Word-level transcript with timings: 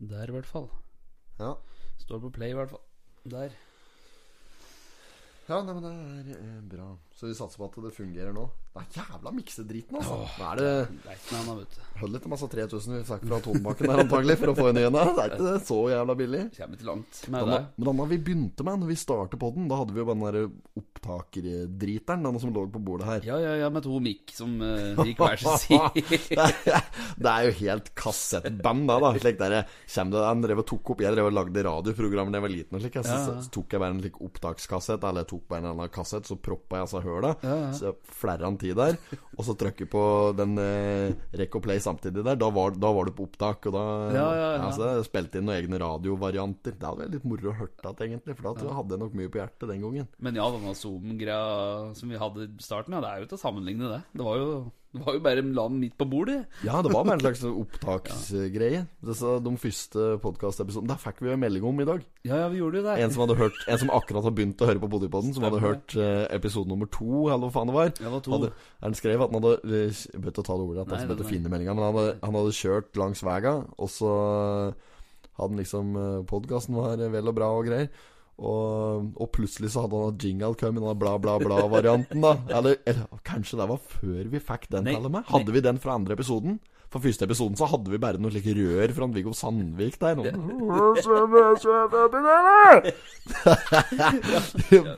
Der, 0.00 0.28
i 0.28 0.32
hvert 0.32 0.48
fall. 0.48 0.68
Ja. 1.38 1.54
Står 2.00 2.22
på 2.22 2.30
play, 2.32 2.54
i 2.54 2.56
hvert 2.56 2.72
fall. 2.72 2.84
Der. 3.28 3.52
Ja, 5.50 5.58
nei, 5.66 5.74
men 5.76 5.84
det 5.84 5.92
er 5.92 6.38
eh, 6.38 6.60
bra. 6.72 6.86
Så 7.16 7.28
vi 7.28 7.36
satser 7.36 7.60
på 7.60 7.68
at 7.68 7.78
det 7.84 7.96
fungerer 7.96 8.32
nå. 8.32 8.46
Det 8.70 8.84
er 8.84 9.00
jævla 9.00 9.30
miksedriten, 9.34 9.96
altså. 9.98 10.16
Hva 10.38 10.50
er 10.54 10.60
det. 10.60 11.78
Holder 12.00 12.20
ikke 12.20 12.30
masse 12.30 12.46
3000 12.52 12.92
vi 12.94 13.00
fikk 13.08 13.24
fra 13.26 13.38
Tonebakken 13.42 13.90
der 13.90 14.02
antagelig 14.04 14.36
for 14.38 14.52
å 14.52 14.54
få 14.54 14.66
inn 14.70 14.78
igjen. 14.78 14.94
Det 14.94 15.24
er 15.24 15.32
ikke 15.34 15.54
så 15.66 15.78
jævla 15.90 16.14
billig. 16.20 16.42
Kommer 16.54 16.78
ikke 16.78 16.86
langt 16.86 17.18
med 17.34 17.50
da, 17.50 17.56
det. 17.56 17.58
men 17.74 18.00
da 18.00 18.06
vi 18.12 18.18
begynte 18.28 18.66
med, 18.68 18.78
når 18.84 18.92
vi 18.92 18.96
startet 19.00 19.42
på 19.42 19.50
den, 19.56 19.66
da 19.72 19.80
hadde 19.80 19.96
vi 19.96 20.00
jo 20.00 20.06
bare 20.06 20.20
den 20.20 20.26
der 20.28 20.80
opptakerdriteren, 20.80 22.22
den 22.28 22.38
som 22.44 22.52
lå 22.54 22.62
på 22.70 22.82
bordet 22.86 23.08
her. 23.08 23.26
Ja, 23.26 23.40
ja, 23.42 23.56
ja, 23.64 23.72
med 23.74 23.84
to 23.88 23.98
mikk 24.04 24.36
som 24.36 24.54
uh, 24.62 25.02
gikk 25.02 25.24
hver 25.24 25.42
sin 25.42 25.58
side. 25.64 26.20
det, 26.38 27.26
er, 27.26 27.48
jo 27.48 27.56
helt 27.64 27.90
kassettband, 27.98 28.86
da. 28.86 29.00
da 29.02 29.12
Slik 29.18 29.42
der, 29.42 29.56
Kjem 29.90 30.14
det, 30.14 30.22
en 30.30 30.46
drev 30.46 30.62
og 30.62 30.68
tok 30.70 30.94
opp 30.94 31.02
Jeg 31.02 31.16
drev 31.16 31.28
og 31.32 31.34
lagde 31.34 31.66
radioprogrammer 31.66 32.30
da 32.30 32.38
jeg 32.38 32.46
var 32.46 32.54
liten. 32.54 32.78
Og 32.78 32.86
slik, 32.86 33.00
så, 33.02 33.18
Ja, 33.18 33.20
så, 33.26 33.36
så 33.42 33.54
tok 33.58 33.74
jeg 33.74 33.82
bare 33.82 33.98
en 33.98 34.02
slik 34.04 34.22
opptakskassett, 34.30 35.02
eller 35.10 35.26
jeg 35.26 35.32
tok 35.34 35.44
bare 35.50 35.64
en 35.66 35.70
annen 35.74 35.92
kassett, 35.92 36.30
så 36.30 36.38
proppa 36.38 36.78
jeg 36.78 36.86
altså 36.86 37.04
høla. 37.04 37.34
Ja, 37.42 37.60
ja. 37.66 37.70
Så 37.74 37.94
flerra 38.20 38.46
han 38.46 38.59
tid 38.60 38.76
der. 38.78 38.98
Og 39.36 39.46
så 39.46 39.54
trykke 39.58 39.86
på 39.90 40.02
den 40.38 40.56
eh, 40.60 41.14
rekk 41.40 41.58
og 41.58 41.64
play 41.64 41.80
samtidig 41.82 42.24
der. 42.26 42.38
Da 42.40 42.50
var, 42.54 42.76
da 42.76 42.92
var 42.94 43.08
du 43.08 43.14
på 43.16 43.26
opptak, 43.28 43.70
og 43.70 43.76
da 43.76 43.84
Ja, 44.14 44.26
ja, 44.36 44.48
ja. 44.56 44.64
Altså, 44.68 44.90
spilte 45.06 45.40
inn 45.40 45.48
noen 45.48 45.58
egne 45.58 45.80
radiovarianter. 45.82 46.76
Det 46.76 46.88
hadde 46.88 47.04
vært 47.04 47.16
litt 47.16 47.28
moro 47.30 47.52
å 47.52 47.56
høre 47.62 47.94
det, 47.96 48.08
egentlig. 48.08 48.36
For 48.36 48.48
da 48.48 48.54
tror 48.58 48.70
jeg 48.70 48.78
hadde 48.80 48.96
jeg 48.96 49.04
nok 49.04 49.16
mye 49.20 49.32
på 49.32 49.42
hjertet 49.42 49.72
den 49.72 49.86
gangen. 49.86 50.10
Men 50.20 50.40
ja, 50.40 50.50
denne 50.54 50.76
Zoom-greia 50.78 51.94
som 51.98 52.12
vi 52.12 52.20
hadde 52.20 52.46
i 52.46 52.50
starten, 52.64 52.96
ja, 52.96 53.02
det 53.04 53.10
er 53.14 53.24
jo 53.24 53.30
til 53.32 53.40
å 53.40 53.44
sammenligne 53.44 53.90
det. 53.94 54.02
Det 54.16 54.26
var 54.26 54.40
jo, 54.40 54.50
det 54.90 55.04
var 55.06 55.14
jo 55.14 55.20
bare 55.22 55.42
land 55.46 55.76
midt 55.78 55.94
på 55.94 56.06
bordet. 56.10 56.40
Ja, 56.66 56.80
det 56.82 56.90
var 56.90 57.04
bare 57.06 57.14
en 57.14 57.22
slags 57.22 57.44
opptaksgreie. 57.62 58.80
ja. 58.82 59.30
de 59.44 59.52
første 59.62 60.06
podkastepisodene 60.24 60.90
Der 60.90 60.98
fikk 60.98 61.22
vi 61.22 61.30
jo 61.30 61.36
en 61.36 61.42
melding 61.44 61.66
om 61.68 61.78
i 61.80 61.86
dag. 61.86 62.02
Ja, 62.26 62.40
ja, 62.42 62.48
vi 62.50 62.58
gjorde 62.58 62.80
jo 62.80 62.86
det. 62.88 62.96
En 62.98 63.14
som 63.14 63.22
hadde 63.22 63.38
hørt 63.38 63.60
En 63.70 63.78
som 63.78 63.92
akkurat 63.94 64.26
har 64.26 64.34
begynt 64.34 64.58
å 64.58 64.66
høre 64.66 64.82
på 64.82 64.90
Bodypodden, 64.90 65.30
som 65.36 65.46
hadde 65.46 65.62
hørt 65.62 65.94
eh, 65.94 66.26
episode 66.34 66.66
nummer 66.72 66.90
to, 66.90 67.28
eller 67.28 67.46
hva 67.46 67.52
faen 67.54 67.70
det 67.70 67.76
var. 67.78 67.92
Ja, 68.02 68.10
var 68.10 68.24
to. 68.26 68.34
Hadde, 68.34 68.52
han 68.82 68.98
skrev 68.98 69.22
at 69.22 69.30
han 69.30 69.38
hadde 69.38 69.54
eh, 69.62 70.02
Jeg 70.10 70.24
bør 70.24 70.34
ikke 70.34 70.46
ta 70.50 70.58
det 70.58 70.66
ordet, 70.66 70.82
at 70.82 70.94
han 70.96 71.06
nei, 71.06 71.18
bør 71.22 71.30
finne 71.30 71.54
meldinga, 71.54 71.76
men 71.78 71.86
han 71.86 71.98
hadde, 72.00 72.18
han 72.26 72.40
hadde 72.40 72.58
kjørt 72.58 73.00
langs 73.04 73.22
vega, 73.30 73.56
og 73.78 73.94
så 73.94 74.14
hadde 75.38 75.52
han 75.52 75.60
liksom 75.62 75.94
Podkasten 76.28 76.76
var 76.76 76.98
vel 77.14 77.30
og 77.30 77.38
bra 77.38 77.54
og 77.54 77.70
greier. 77.70 77.94
Og, 78.40 79.10
og 79.20 79.28
plutselig 79.36 79.68
så 79.74 79.84
hadde 79.84 80.00
han 80.00 80.20
jingle 80.24 80.54
kommet, 80.56 80.80
den 80.80 80.98
bla, 80.98 81.14
bla, 81.20 81.36
bla-varianten, 81.42 82.22
da. 82.24 82.34
Eller, 82.48 82.78
eller 82.88 83.20
kanskje 83.26 83.58
det 83.60 83.68
var 83.68 83.80
før 83.98 84.30
vi 84.32 84.40
fikk 84.40 84.68
den, 84.72 84.88
til 84.88 84.96
og 84.96 85.10
med? 85.10 85.20
nei. 85.20 85.28
Hadde 85.34 85.56
vi 85.56 85.64
den 85.64 85.80
fra 85.82 85.98
andre 86.00 86.16
episoden? 86.16 86.56
For 86.90 86.98
første 87.04 87.22
episoden 87.28 87.54
så 87.54 87.68
hadde 87.70 87.92
vi 87.92 88.00
bare 88.02 88.18
noe 88.18 88.32
slike 88.34 88.50
rør 88.56 88.90
fra 88.96 89.06
Viggo 89.14 89.30
Sandvik 89.36 90.00
der. 90.00 90.18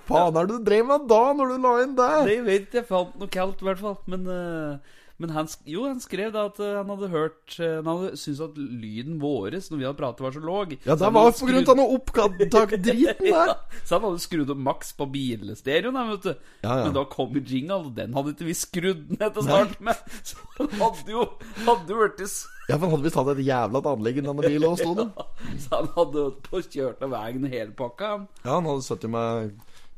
Faen 0.08 0.38
er 0.40 0.48
det 0.48 0.54
du 0.54 0.62
drev 0.64 0.86
med 0.88 1.04
da, 1.10 1.20
når 1.36 1.52
du 1.52 1.58
la 1.66 1.74
inn 1.82 1.92
det? 1.98 2.08
Nei, 2.22 2.38
jeg 2.38 2.46
vet 2.46 2.78
jeg 2.78 2.88
fant 2.88 3.12
noe 3.20 3.28
kaldt, 3.32 3.60
i 3.60 3.68
hvert 3.68 3.82
fall. 3.82 3.98
Men, 4.08 4.24
eh, 4.24 5.01
men 5.22 5.30
han, 5.36 5.46
jo, 5.70 5.84
han 5.86 6.00
skrev 6.02 6.32
da 6.34 6.44
at 6.50 6.58
eh, 6.62 6.72
han 6.80 6.90
hadde 6.90 7.08
hørt 7.12 7.54
eh, 7.62 7.76
Han 7.78 7.88
hadde 7.90 8.18
syntes 8.20 8.40
at 8.44 8.56
lyden 8.58 9.20
vår 9.22 9.54
når 9.62 9.78
vi 9.78 9.86
hadde 9.86 9.98
pratet, 10.00 10.24
var 10.26 10.34
så 10.34 10.42
låg. 10.42 10.74
Ja, 10.84 10.96
det 10.98 11.10
var 11.14 11.30
på 11.38 11.48
grunn 11.48 11.68
av 11.72 11.78
noe 11.78 11.96
opptak-driten 11.96 13.28
der. 13.32 13.52
Så 13.86 13.96
han 13.96 14.06
hadde 14.08 14.22
skrudd 14.24 14.50
opp 14.52 14.62
maks 14.68 14.92
på 14.98 15.06
bilstereoen, 15.14 15.98
vet 16.12 16.26
du. 16.26 16.32
Ja, 16.64 16.76
ja. 16.80 16.84
Men 16.88 16.96
da 16.98 17.04
kom 17.12 17.36
jingle, 17.40 17.78
og 17.86 17.92
den 17.96 18.16
hadde 18.18 18.34
ikke 18.34 18.48
vi 18.50 18.56
skrudd 18.58 19.04
ned 19.16 19.28
til 19.38 19.46
start 19.48 19.78
med. 19.84 20.02
Så 20.28 20.38
han 20.58 20.74
hadde 20.82 21.14
jo 21.16 21.26
Hadde 21.66 21.94
jo 21.94 22.00
blitt 22.02 22.24
s- 22.26 22.44
Ja, 22.70 22.76
for 22.78 22.88
hadde 22.92 23.04
visst 23.06 23.18
hatt 23.18 23.30
et 23.34 23.44
jævla 23.46 23.82
anlegg 23.92 24.18
i 24.20 24.24
denne 24.24 24.42
bilen 24.46 24.68
og 24.70 24.78
sto 24.80 24.92
det? 24.98 25.08
Så 25.64 25.74
han 25.78 25.90
hadde 25.96 26.26
på 26.48 26.60
kjørt 26.66 27.02
av 27.06 27.14
veien 27.14 27.46
hele 27.52 27.72
pakka. 27.78 28.12
Ja, 28.44 28.56
han 28.58 28.68
hadde 28.70 28.84
sittet 28.86 29.10
med 29.12 29.52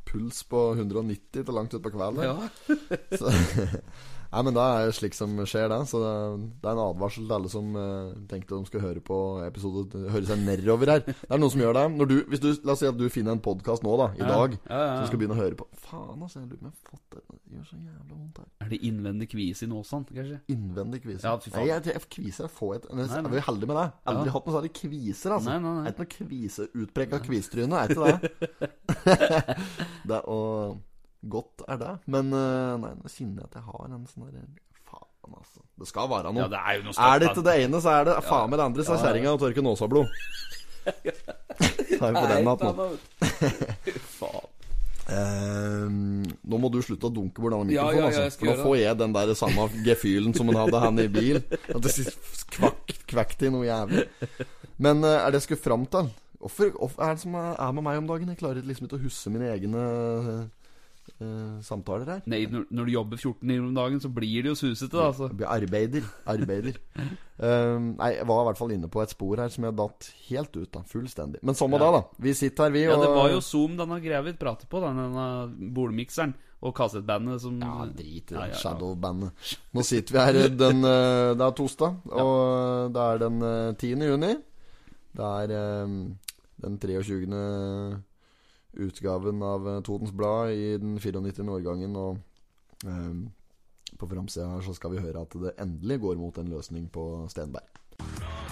puls 0.09 0.43
på 0.47 0.61
190 0.77 1.43
til 1.45 1.55
langt 1.57 1.73
utpå 1.75 1.91
kvelden. 1.95 2.23
Ja. 2.29 2.77
Så, 3.19 3.33
Nei, 4.35 4.43
men 4.49 4.57
det 4.57 4.63
er 4.67 4.95
slik 4.97 5.15
som 5.15 5.37
skjer, 5.47 5.69
det. 5.71 5.79
Så 5.87 6.01
det 6.03 6.11
er, 6.11 6.73
en 6.73 6.83
advarsel 6.89 7.29
til 7.29 7.35
alle 7.37 7.51
som 7.53 7.77
eh, 7.79 8.15
tenkte 8.31 8.57
de 8.57 8.67
skulle 8.67 8.83
høre 8.83 9.03
på 9.05 9.19
episode 9.45 10.01
Høre 10.11 10.27
seg 10.27 10.43
nedover 10.43 10.91
her. 10.91 11.05
Det 11.07 11.15
er 11.31 11.39
noen 11.41 11.53
som 11.53 11.63
gjør 11.63 11.77
det. 11.79 11.85
Du, 12.11 12.17
hvis 12.33 12.43
du, 12.43 12.49
la 12.67 12.75
oss 12.75 12.83
si 12.83 12.89
at 12.91 12.99
du 12.99 13.07
finner 13.13 13.37
en 13.37 13.43
podkast 13.45 13.85
nå, 13.87 13.93
da, 14.01 14.09
i 14.19 14.25
dag, 14.25 14.57
ja, 14.57 14.65
ja, 14.67 14.81
ja. 14.81 14.97
som 14.99 15.13
skal 15.13 15.21
begynne 15.23 15.37
å 15.37 15.41
høre 15.41 15.59
på 15.61 15.69
Faen, 15.85 16.19
altså, 16.19 16.41
jeg 16.41 16.49
lurer 16.49 16.59
på 16.59 16.65
om 16.65 16.71
jeg 16.71 16.75
har 16.75 16.91
fått 16.91 17.15
det 17.15 17.23
Det 17.37 17.59
gjør 17.59 17.69
så 17.69 17.79
jævla 17.79 18.17
vondt 18.17 18.41
her. 18.41 18.49
Er 18.65 18.73
det 18.73 18.81
innvendig 18.89 19.29
kvise 19.31 19.67
i 19.67 19.71
nåsan, 19.71 20.07
kanskje? 20.11 20.39
Innvendig 20.55 21.03
kvise. 21.05 21.21
Ja, 21.23 21.37
fy 21.39 21.53
faen. 21.53 21.61
Nei, 21.61 21.69
jeg, 21.71 21.85
jeg 21.93 22.09
kviser. 22.17 22.49
Jeg 22.49 22.55
får 22.57 22.75
et 22.81 22.89
Jeg 22.91 23.21
er 23.21 23.47
heldig 23.51 23.71
med 23.71 23.79
det. 23.79 23.87
Aldri 24.15 24.35
hatt 24.35 24.49
noe 24.51 24.57
særlig 24.57 24.73
kviser, 24.81 25.37
altså. 25.37 25.53
Nei, 25.53 25.61
nei, 25.63 25.77
nei. 25.79 25.85
Er 25.87 25.95
ikke 25.95 26.09
noe 26.09 26.15
kviseutprekka 26.17 27.23
kvisetryne, 27.29 27.85
er 27.85 27.95
ikke 27.95 28.11
det? 28.11 28.33
det 30.11 30.21
og 30.33 30.83
godt 31.33 31.65
er 31.69 31.81
det. 31.81 31.93
Men 32.11 32.31
eh, 32.37 32.71
nei, 32.85 32.93
nå 33.01 33.11
kjenner 33.11 33.45
jeg 33.45 33.51
at 33.51 33.59
jeg 33.61 33.67
har 33.71 33.91
en 33.91 34.07
sånn 34.11 34.29
derre 34.29 34.47
Faen, 34.85 35.37
altså. 35.39 35.63
Det 35.81 35.89
skal 35.89 36.11
være 36.11 36.33
noe. 36.35 36.45
Ja, 36.45 36.49
det 36.53 36.61
er 36.61 36.79
jo 36.79 36.89
noe 36.89 37.07
er 37.09 37.23
det 37.23 37.31
ikke 37.33 37.47
det 37.47 37.55
ene, 37.65 37.81
så 37.83 37.95
er 37.95 38.09
det 38.11 38.17
faen 38.27 38.51
meg 38.53 38.61
det 38.61 38.67
andre, 38.69 38.87
sa 38.87 38.99
kjerringa 39.01 39.33
og 39.35 39.41
tørker 39.43 39.65
nåsablod. 39.65 40.19
Tar 41.99 42.11
vi 42.13 42.19
på 42.19 42.27
den 42.29 42.51
hatten 42.51 42.83
nå. 42.83 42.89
Faen. 44.19 44.51
Eh, 45.05 45.89
nå 46.49 46.59
må 46.61 46.71
du 46.73 46.79
slutte 46.85 47.11
å 47.11 47.13
dunke 47.13 47.43
bort 47.43 47.53
denne 47.53 47.69
mikrofonen, 47.69 48.07
altså. 48.09 48.41
For 48.41 48.49
nå 48.49 48.57
får 48.63 48.77
jeg 48.81 49.01
den 49.03 49.17
der 49.17 49.33
samme 49.37 49.67
gefühlen 49.85 50.37
som 50.37 50.49
hun 50.49 50.61
hadde, 50.61 50.81
han 50.81 51.01
i 51.03 51.09
bil. 51.13 51.41
At 51.75 51.81
det 51.85 51.95
kvakk, 52.55 52.95
kvakk 53.11 53.35
til 53.41 53.53
noe 53.55 53.67
jævlig. 53.69 54.07
Men 54.81 55.05
eh, 55.05 55.19
er 55.21 55.33
det 55.33 55.43
jeg 55.43 55.49
skulle 55.51 55.65
fram 55.65 55.89
til? 55.93 56.13
Hvorfor, 56.45 56.73
hvorfor 56.77 57.05
er 57.05 57.17
det 57.17 57.25
som 57.25 57.37
er 57.41 57.73
med 57.73 57.87
meg 57.87 58.03
om 58.03 58.09
dagen? 58.09 58.33
Jeg 58.33 58.41
klarer 58.41 58.67
liksom 58.69 58.89
ikke 58.89 58.99
å 58.99 59.05
huske 59.05 59.33
mine 59.33 59.49
egne 59.53 59.85
eh, 61.21 61.59
samtaler 61.65 62.09
her. 62.11 62.23
Nei, 62.31 62.45
når, 62.51 62.65
når 62.75 62.89
du 62.89 62.93
jobber 62.95 63.21
14 63.21 63.41
timer 63.43 63.67
om 63.69 63.75
dagen, 63.77 64.01
så 64.03 64.11
blir 64.13 64.45
det 64.45 64.53
jo 64.53 64.57
susete, 64.59 64.93
da. 64.95 65.09
Altså. 65.11 65.29
Arbeider. 65.51 66.07
Arbeider. 66.31 66.79
uh, 66.97 67.79
nei, 68.01 68.11
jeg 68.17 68.29
var 68.31 68.43
i 68.43 68.49
hvert 68.51 68.61
fall 68.61 68.75
inne 68.77 68.91
på 68.93 69.03
et 69.05 69.15
spor 69.15 69.43
her 69.43 69.53
som 69.53 69.67
jeg 69.69 69.77
datt 69.81 70.09
helt 70.31 70.57
ut 70.57 70.79
av. 70.81 70.87
Fullstendig. 70.91 71.43
Men 71.43 71.59
var 71.59 71.77
Ja. 71.77 71.79
da, 71.85 71.91
da. 71.99 72.25
Vi 72.27 72.35
sitter 72.35 72.65
her, 72.69 72.75
vi, 72.75 72.83
Ja, 72.87 72.97
og 72.97 73.05
det 73.05 73.13
var 73.15 73.31
jo 73.35 73.41
Zoom 73.45 73.77
denne 73.81 74.01
greia 74.01 74.23
vi 74.25 74.33
prater 74.39 74.71
på, 74.71 74.81
den, 74.85 74.97
denne 75.03 75.71
bolmikseren 75.77 76.35
og 76.65 76.73
kassettbandet 76.75 77.43
som 77.43 77.59
Ja, 77.61 77.85
drit 77.85 78.31
i 78.33 78.35
det. 78.35 78.39
Ja, 78.39 78.47
ja, 78.47 78.55
ja. 78.55 78.61
Shadow-bandet. 78.63 79.55
Nå 79.77 79.85
sitter 79.85 80.17
vi 80.17 80.25
her 80.25 80.49
den 80.49 80.85
eh, 80.95 81.35
Det 81.37 81.45
er 81.45 81.57
torsdag, 81.59 82.01
og 82.09 82.95
det 82.95 83.05
er 83.05 83.23
den 83.27 83.43
eh, 83.43 83.75
10. 83.77 84.09
juni. 84.15 84.33
Det 85.15 85.31
er 85.45 85.53
den 86.65 86.79
23. 86.81 87.29
utgaven 88.77 89.43
av 89.43 89.69
eh, 89.69 89.81
Totens 89.87 90.13
Blad 90.13 90.53
i 90.53 90.77
den 90.79 90.99
94. 90.99 91.47
årgangen, 91.57 91.97
og 91.97 92.19
eh, 92.87 93.97
på 93.99 94.11
framsida 94.11 94.51
her 94.51 94.65
så 94.67 94.75
skal 94.77 94.95
vi 94.95 95.05
høre 95.05 95.23
at 95.23 95.39
det 95.43 95.57
endelig 95.63 96.01
går 96.07 96.21
mot 96.21 96.39
en 96.39 96.51
løsning 96.53 96.89
på 96.93 97.27
Stenberg. 97.33 98.44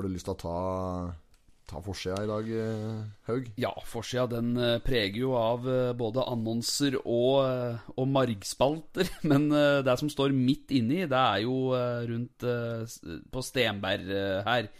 Har 0.00 0.06
du 0.08 0.14
lyst 0.16 0.24
til 0.24 0.32
å 0.32 0.40
ta, 0.40 0.58
ta 1.68 1.80
forsida 1.84 2.22
i 2.24 2.28
dag, 2.30 2.46
eh, 2.56 3.00
Haug? 3.26 3.50
Ja, 3.60 3.74
forsida 3.84 4.22
den 4.32 4.54
eh, 4.56 4.78
preger 4.80 5.18
jo 5.26 5.34
av 5.36 5.68
eh, 5.68 5.90
både 5.92 6.24
annonser 6.24 6.96
og, 7.02 7.44
og 7.92 8.08
margspalter. 8.08 9.10
Men 9.28 9.50
det 9.52 9.98
som 10.00 10.08
står 10.08 10.32
midt 10.32 10.72
inni, 10.72 11.02
det 11.04 11.20
er 11.20 11.44
jo 11.44 11.76
rundt 12.14 12.48
på 13.28 13.44
Stenberg 13.44 14.08
her. 14.48 14.72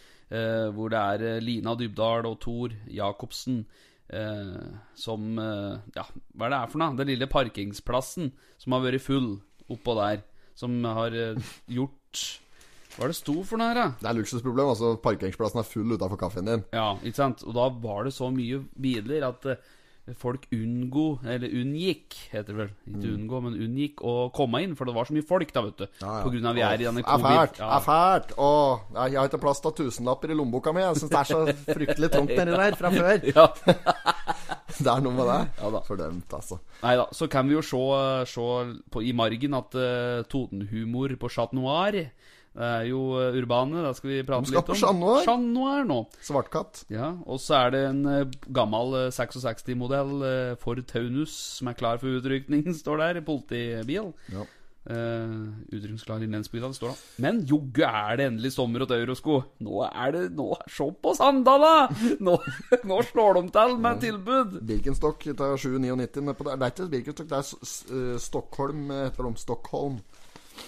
Hvor 0.73 0.89
det 0.95 1.05
er 1.13 1.45
Lina 1.45 1.77
Dybdahl 1.77 2.25
og 2.31 2.41
Thor 2.41 2.73
Jacobsen 2.89 3.65
som 4.09 5.25
Ja, 5.37 6.05
hva 6.09 6.47
er 6.47 6.53
det 6.55 6.61
er 6.63 6.71
for 6.71 6.81
noe? 6.81 6.97
Den 6.97 7.13
lille 7.13 7.29
parkingsplassen 7.29 8.33
som 8.57 8.73
har 8.79 8.89
vært 8.89 9.05
full 9.05 9.35
oppå 9.69 10.01
der. 10.01 10.23
Som 10.57 10.81
har 10.87 11.13
gjort 11.69 12.29
Hva 12.97 13.07
er 13.07 13.13
det 13.13 13.19
sto 13.21 13.37
for 13.47 13.61
noe 13.61 13.71
her, 13.71 13.79
da? 13.79 13.89
Det 14.01 14.09
er 14.11 14.17
luksusproblem. 14.19 14.71
altså 14.73 14.95
Parkeringsplassen 15.03 15.63
er 15.63 15.69
full 15.69 15.93
utafor 15.97 16.19
kaffen 16.21 16.49
din. 16.51 16.65
Ja, 16.75 16.93
ikke 17.03 17.21
sant? 17.23 17.45
Og 17.47 17.55
da 17.57 17.69
var 17.85 18.09
det 18.09 18.15
så 18.17 18.31
mye 18.35 18.65
biler 18.83 19.29
at 19.29 19.47
eh, 19.53 19.69
folk 20.19 20.47
unngå, 20.51 21.05
eller 21.29 21.53
unngikk, 21.61 22.17
heter 22.33 22.51
det 22.51 22.59
vel. 22.59 22.71
Ikke 22.91 23.13
unngå, 23.15 23.41
men 23.45 23.59
unngikk 23.63 24.03
å 24.03 24.15
komme 24.35 24.63
inn, 24.65 24.75
for 24.79 24.89
det 24.89 24.95
var 24.97 25.07
så 25.07 25.15
mye 25.15 25.27
folk, 25.27 25.53
da, 25.55 25.63
vet 25.69 25.85
du. 25.85 25.87
Ja, 26.01 26.07
ja. 26.17 26.23
På 26.25 26.33
grunn 26.35 26.49
av 26.51 26.59
vi 26.59 26.65
er 26.67 26.83
i 26.83 26.89
denne 26.89 27.05
Åh, 27.05 27.13
er 27.15 27.27
fælt. 27.27 27.61
Ja. 27.63 27.69
er 27.77 27.85
fælt. 27.87 28.35
Åh, 28.43 28.83
jeg 28.97 29.21
har 29.21 29.31
ikke 29.31 29.43
plass 29.45 29.63
til 29.63 29.77
tusenlapper 29.83 30.33
i 30.35 30.39
lommeboka 30.41 30.75
mi. 30.75 30.83
Jeg 30.83 30.99
syns 31.03 31.15
det 31.15 31.21
er 31.21 31.31
så 31.31 31.57
fryktelig 31.77 32.11
trangt 32.17 32.35
nedi 32.35 32.59
der 32.59 32.81
fra 32.81 32.93
før. 32.97 33.23
Ja. 33.37 33.47
det 34.81 34.91
er 34.91 35.03
noe 35.05 35.15
med 35.15 35.29
det. 35.29 35.39
Ja 35.61 35.71
da. 35.77 35.81
Fordømt, 35.87 36.35
altså. 36.41 36.59
Nei 36.83 36.97
da, 36.99 37.07
så 37.15 37.29
kan 37.31 37.47
vi 37.49 37.55
jo 37.59 37.63
se, 37.65 37.81
se 38.33 38.49
på, 38.91 39.03
i 39.07 39.15
margen 39.17 39.55
at 39.59 39.77
uh, 39.79 40.27
Totenhumor 40.31 41.15
på 41.21 41.31
Chat 41.31 41.55
Noir 41.57 42.01
det 42.51 42.67
er 42.67 42.87
jo 42.89 43.01
eh, 43.21 43.37
urbane. 43.39 43.83
Da 43.85 43.93
skal 43.95 44.11
vi 44.11 44.23
prate 44.27 44.49
De 44.49 44.51
skal 44.51 44.65
litt 44.65 44.71
på 44.73 44.89
om 44.91 45.03
Chat 45.23 45.43
Noir? 45.45 45.85
Nå. 45.87 46.01
Svartkatt. 46.27 46.85
Ja, 46.91 47.13
Og 47.27 47.39
så 47.43 47.61
er 47.61 47.75
det 47.77 47.83
en 47.93 48.01
eh, 48.11 48.39
gammel 48.51 48.97
eh, 49.05 49.11
66-modell 49.15 50.17
uh, 50.25 50.57
Ford 50.61 50.83
Taunus 50.91 51.35
som 51.61 51.71
er 51.71 51.79
klar 51.79 52.01
for 52.03 52.19
utrykning, 52.19 52.67
står 52.83 53.05
der. 53.05 53.21
Politibil. 53.27 54.11
Ja. 54.35 54.49
Uh, 54.81 55.53
utrykningsklar 55.69 56.23
i 56.25 56.27
lensbygda, 56.33 56.71
det 56.73 56.79
står 56.79 56.91
da. 56.91 57.09
Men 57.23 57.43
joggu 57.47 57.83
er 57.85 58.17
det 58.17 58.27
endelig 58.31 58.55
sommer 58.55 58.83
og 58.83 58.95
eurosko. 58.97 59.37
Nå 59.63 59.85
er 59.87 60.15
det 60.17 60.23
nå, 60.35 60.49
Se 60.73 60.87
på 61.05 61.13
Sandala! 61.15 61.91
Nå, 62.27 62.39
nå 62.89 63.01
slår 63.13 63.39
de 63.39 63.45
til 63.55 63.77
med 63.85 64.01
tilbud. 64.03 64.57
Birkenstock 64.67 65.29
tar 65.39 65.61
7,99 65.61 66.25
nedpå 66.31 66.49
der. 66.49 66.57
Det 66.57 66.67
er 66.67 66.73
ikke 66.73 66.89
Birkenstock, 66.97 67.29
det 67.31 67.39
er 67.39 68.01
eh, 68.01 68.19
Stockholm, 68.25 68.89
eh, 68.91 69.05
heter 69.07 69.29
de. 69.29 69.45
Stockholm. 69.45 70.01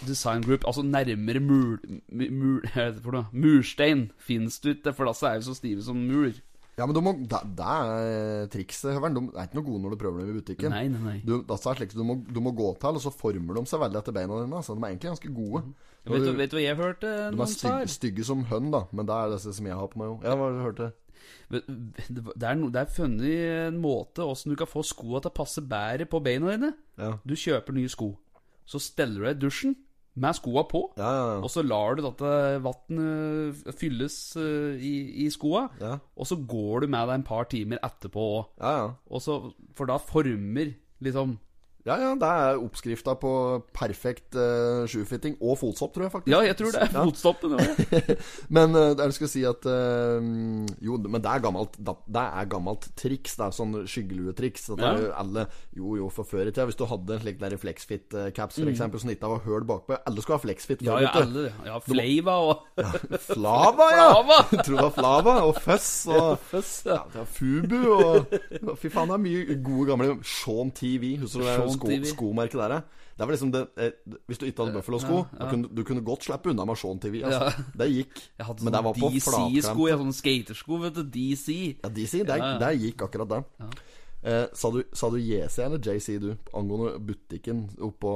Design 0.07 0.45
Group, 0.47 0.67
altså 0.67 0.83
nærmere 0.87 1.41
mur, 1.41 1.79
mur, 2.13 2.65
mur, 3.05 3.27
murstein, 3.33 4.11
fins 4.19 4.61
det 4.63 4.79
ikke, 4.79 4.95
for 4.97 5.11
da 5.11 5.15
er 5.31 5.41
jo 5.41 5.51
så 5.51 5.59
stive 5.59 5.85
som 5.85 5.97
mur. 5.97 6.33
Ja, 6.79 6.87
men 6.89 6.97
du 6.97 7.03
må, 7.05 7.13
det, 7.29 7.39
det 7.59 7.69
er 7.69 8.47
trikset, 8.53 8.95
Høveren. 8.97 9.17
De 9.19 9.37
er 9.37 9.49
ikke 9.49 9.59
noe 9.59 9.67
gode 9.67 9.83
når 9.85 9.93
du 9.93 9.99
prøver 10.01 10.23
dem 10.23 10.31
i 10.33 10.39
butikken. 10.39 10.73
Nei, 10.73 10.87
nei, 10.89 11.01
nei. 11.05 11.17
Du, 11.27 11.35
er 11.45 11.77
slik, 11.77 11.93
du, 11.93 12.01
må, 12.09 12.17
du 12.25 12.41
må 12.41 12.55
gå 12.57 12.71
til, 12.81 12.97
og 12.97 13.05
så 13.05 13.13
former 13.13 13.59
de 13.59 13.65
seg 13.69 13.83
veldig 13.83 14.01
etter 14.01 14.17
beina 14.17 14.39
dine. 14.41 14.63
Så 14.65 14.77
de 14.79 14.81
er 14.81 14.95
egentlig 14.95 15.11
ganske 15.11 15.33
gode. 15.37 15.63
Vet 16.09 16.25
du, 16.25 16.33
vet 16.39 16.51
du 16.51 16.57
hva 16.57 16.65
jeg 16.65 16.79
hørte 16.81 17.13
de 17.31 17.45
er 17.45 17.53
stygge, 17.53 17.93
stygge 17.93 18.27
som 18.27 18.47
hønn, 18.49 18.73
da. 18.73 18.87
Men 18.91 19.07
det 19.11 19.19
er 19.19 19.35
det 19.35 19.43
som 19.45 19.69
jeg 19.69 19.79
har 19.79 19.93
på 19.93 20.01
meg 20.01 20.11
jo. 20.15 20.17
Ja, 20.25 20.35
hva 20.39 20.49
har 20.49 20.57
du 20.57 20.65
hørt 20.65 20.81
det? 20.81 20.91
Det 21.53 21.61
er, 22.49 22.57
no, 22.59 22.73
det 22.73 22.81
er 22.81 22.91
funnet 22.91 23.29
en 23.69 23.77
måte 23.79 24.25
åssen 24.25 24.51
du 24.51 24.57
kan 24.59 24.67
få 24.67 24.83
skoa 24.87 25.21
til 25.21 25.31
å 25.31 25.37
passe 25.37 25.63
bedre 25.63 26.09
på 26.09 26.25
beina 26.25 26.57
dine. 26.57 26.73
Ja. 26.97 27.13
Du 27.21 27.37
kjøper 27.37 27.77
nye 27.77 27.93
sko. 27.93 28.15
Så 28.67 28.81
steller 28.81 29.21
du 29.21 29.29
deg 29.29 29.37
i 29.37 29.43
dusjen 29.45 29.77
med 30.14 30.37
skoa 30.37 30.64
på. 30.69 30.82
Ja, 31.00 31.09
ja, 31.09 31.29
ja. 31.35 31.38
Og 31.41 31.50
så 31.53 31.64
lar 31.64 31.97
du 31.97 32.03
dette 32.05 32.32
vannet 32.64 33.76
fylles 33.81 34.17
eh, 34.41 34.82
i, 34.82 34.94
i 35.25 35.29
skoa. 35.32 35.69
Ja. 35.81 35.94
Og 36.17 36.29
så 36.29 36.37
går 36.37 36.85
du 36.85 36.93
med 36.93 37.09
deg 37.09 37.20
en 37.20 37.29
par 37.29 37.49
timer 37.53 37.81
etterpå 37.85 38.26
òg. 38.41 38.99
For 39.76 39.88
da 39.88 39.97
former 40.03 40.75
liksom 41.03 41.38
Ja, 41.82 41.96
ja, 41.99 42.11
det 42.14 42.29
er 42.31 42.61
oppskrifta 42.62 43.17
på 43.19 43.31
perfekt 43.75 44.37
uh, 44.38 44.84
sjufitting 44.87 45.34
og 45.43 45.56
fotstopp, 45.58 45.90
tror 45.96 46.05
jeg 46.06 46.12
faktisk. 46.12 46.31
Ja, 46.31 46.38
jeg 46.46 46.55
tror 46.61 46.70
det 46.70 46.82
er 46.84 46.93
Ja. 46.94 47.02
fotstoppen. 47.08 47.56
Ja. 47.58 48.17
Men 48.56 48.76
uh, 48.79 48.93
jeg 49.00 49.17
skulle 49.17 49.32
si 49.32 49.43
at 49.49 49.67
uh, 49.67 50.23
Jo, 50.84 50.99
men 51.02 51.19
det 51.25 51.31
er 51.32 51.43
gammelt 51.43 51.75
Det 51.82 52.23
er 52.23 52.46
gammelt 52.52 52.87
triks. 52.99 53.34
Det 53.40 53.46
er 53.49 53.56
sånn 53.56 53.75
skyggeluetriks. 53.90 54.69
Ja. 54.79 54.93
alle 55.19 55.46
Jo, 55.75 55.96
jo, 55.99 56.06
for 56.14 56.23
før 56.29 56.46
i 56.46 56.52
tida 56.52 56.69
Hvis 56.70 56.79
du 56.79 56.84
hadde 56.87 57.17
en 57.19 57.25
slik 57.25 57.43
Flexfit-caps 57.62 58.61
for 58.62 58.70
eksempel 58.70 59.02
som 59.02 59.11
ikke 59.12 59.29
var 59.32 59.43
høl 59.44 59.67
bakpå 59.69 59.99
Alle 60.06 60.23
skulle 60.23 60.38
ha 60.38 60.44
Flexfit. 60.44 60.82
Mm. 60.82 60.87
Ja, 60.87 61.00
ja, 61.02 61.11
alle. 61.19 61.49
Ja, 61.67 61.79
Flava 61.82 62.37
og 62.46 62.62
Flava, 63.26 63.88
ja! 63.96 64.06
Flava! 64.12 64.38
Jeg 64.55 64.64
tror 64.69 64.76
det 64.76 64.87
var 64.87 64.94
Flava 64.96 65.34
og 65.49 65.58
Fuzz. 65.62 65.90
og 66.06 66.38
Fuzz, 66.50 66.73
ja, 66.87 67.00
ja. 67.14 67.25
Fubu 67.26 67.79
og 67.96 68.79
Fy 68.79 68.90
faen, 68.93 69.11
det 69.11 69.19
er 69.19 69.23
mye 69.26 69.58
gode 69.64 69.88
gamle 69.90 70.17
Sean 70.26 70.70
TV. 70.76 71.17
Husker 71.23 71.43
du 71.43 71.49
det 71.49 71.72
sko, 71.79 71.89
TV. 71.89 72.05
skomerket 72.13 72.61
der? 72.63 72.83
Det 73.13 73.27
var 73.29 73.35
liksom 73.35 73.51
det 73.53 73.61
eh, 73.77 73.91
Hvis 74.27 74.39
du 74.41 74.47
ikke 74.49 74.65
hadde 74.65 74.73
Buffalo-sko, 74.79 75.17
Ja, 75.37 75.45
ja. 75.45 75.51
kunne 75.51 75.69
du 75.77 75.83
kunne 75.85 76.01
godt 76.05 76.25
slippe 76.25 76.51
unna 76.51 76.65
med 76.65 76.77
Sean 76.81 76.99
TV. 76.99 77.23
Altså. 77.25 77.45
Ja. 77.45 77.65
Det 77.79 77.91
gikk. 77.93 78.15
Jeg 78.39 78.47
hadde 78.47 78.65
Men 78.65 78.73
det 78.73 78.85
var 78.85 78.93
på 78.93 79.01
på 79.01 79.15
DC-sko, 79.15 79.89
Jeg 79.89 79.99
sånne 80.01 80.17
skatersko, 80.21 80.83
vet 80.87 80.95
du. 80.95 81.03
DC. 81.05 81.49
Ja, 81.85 81.89
DC, 81.89 82.23
der, 82.27 82.37
Ja, 82.37 82.53
ja. 82.55 82.59
der 82.59 82.79
gikk 82.87 83.03
akkurat 83.09 83.29
det. 83.37 83.43
Eh, 84.25 84.45
sa, 84.55 84.69
du, 84.71 84.85
sa 84.95 85.09
du 85.11 85.17
JC 85.19 85.59
eller 85.65 85.81
JC, 85.83 86.13
du? 86.23 86.29
Angående 86.55 86.93
butikken 87.03 87.65
oppå, 87.83 88.13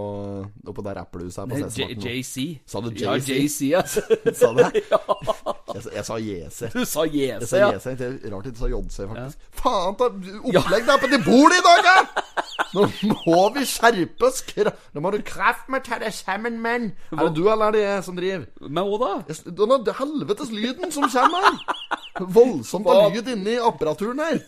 oppå 0.71 0.85
der 0.87 1.01
Apple-huset 1.03 1.51
her 1.51 1.67
på? 1.67 2.07
JC. 2.07 2.61
Sa 2.65 2.79
du 2.81 2.93
JC? 2.95 3.03
Ja, 3.03 3.17
JC? 3.19 3.61
Ja. 3.73 3.81
Sa 4.39 4.53
du 4.55 4.61
det? 4.63 4.85
Jeg, 5.77 5.83
sa- 5.83 5.91
jeg 5.93 6.05
sa 6.07 6.15
JC. 6.17 6.69
Du 6.73 6.85
sa 6.89 7.03
Jeg 7.11 7.43
JC, 7.43 7.53
ja. 7.59 7.73
JC, 7.75 7.83
sa 7.83 7.91
JC, 7.91 8.31
rart 8.33 8.47
ikke 8.49 8.61
sa 8.63 8.69
JC, 8.71 9.09
faktisk. 9.11 9.43
Faen, 9.59 9.97
ta 9.99 10.07
opplegg 10.07 10.87
deg 10.89 11.03
på 11.03 11.11
de 11.11 11.19
bor 11.27 11.53
i 11.53 11.59
dag, 11.67 11.83
da! 11.85 11.97
Nå 12.77 12.87
må 13.27 13.43
vi 13.55 13.65
skjerpe 13.69 14.29
oss! 14.29 14.43
Nå 14.93 15.03
må 15.03 15.13
du 15.15 15.21
kraft 15.27 15.71
meg 15.73 15.85
ta 15.87 15.99
deg 16.03 16.13
sammen, 16.15 16.59
menn! 16.63 16.91
Er 17.15 17.23
det 17.27 17.35
du 17.39 17.47
eller 17.49 17.71
er 17.71 17.77
det 17.77 17.85
jeg 17.85 18.07
som 18.09 18.19
driver? 18.19 18.47
Men 18.61 18.91
hva 18.91 18.99
da? 19.01 19.13
Er 19.33 20.01
helvetes 20.01 20.53
lyden 20.53 20.93
som 20.93 21.09
kommer 21.09 21.49
her! 21.49 21.57
Voldsomt 22.37 22.87
av 22.89 23.13
lyd 23.13 23.29
inni 23.29 23.57
apparaturen 23.61 24.21
her. 24.25 24.39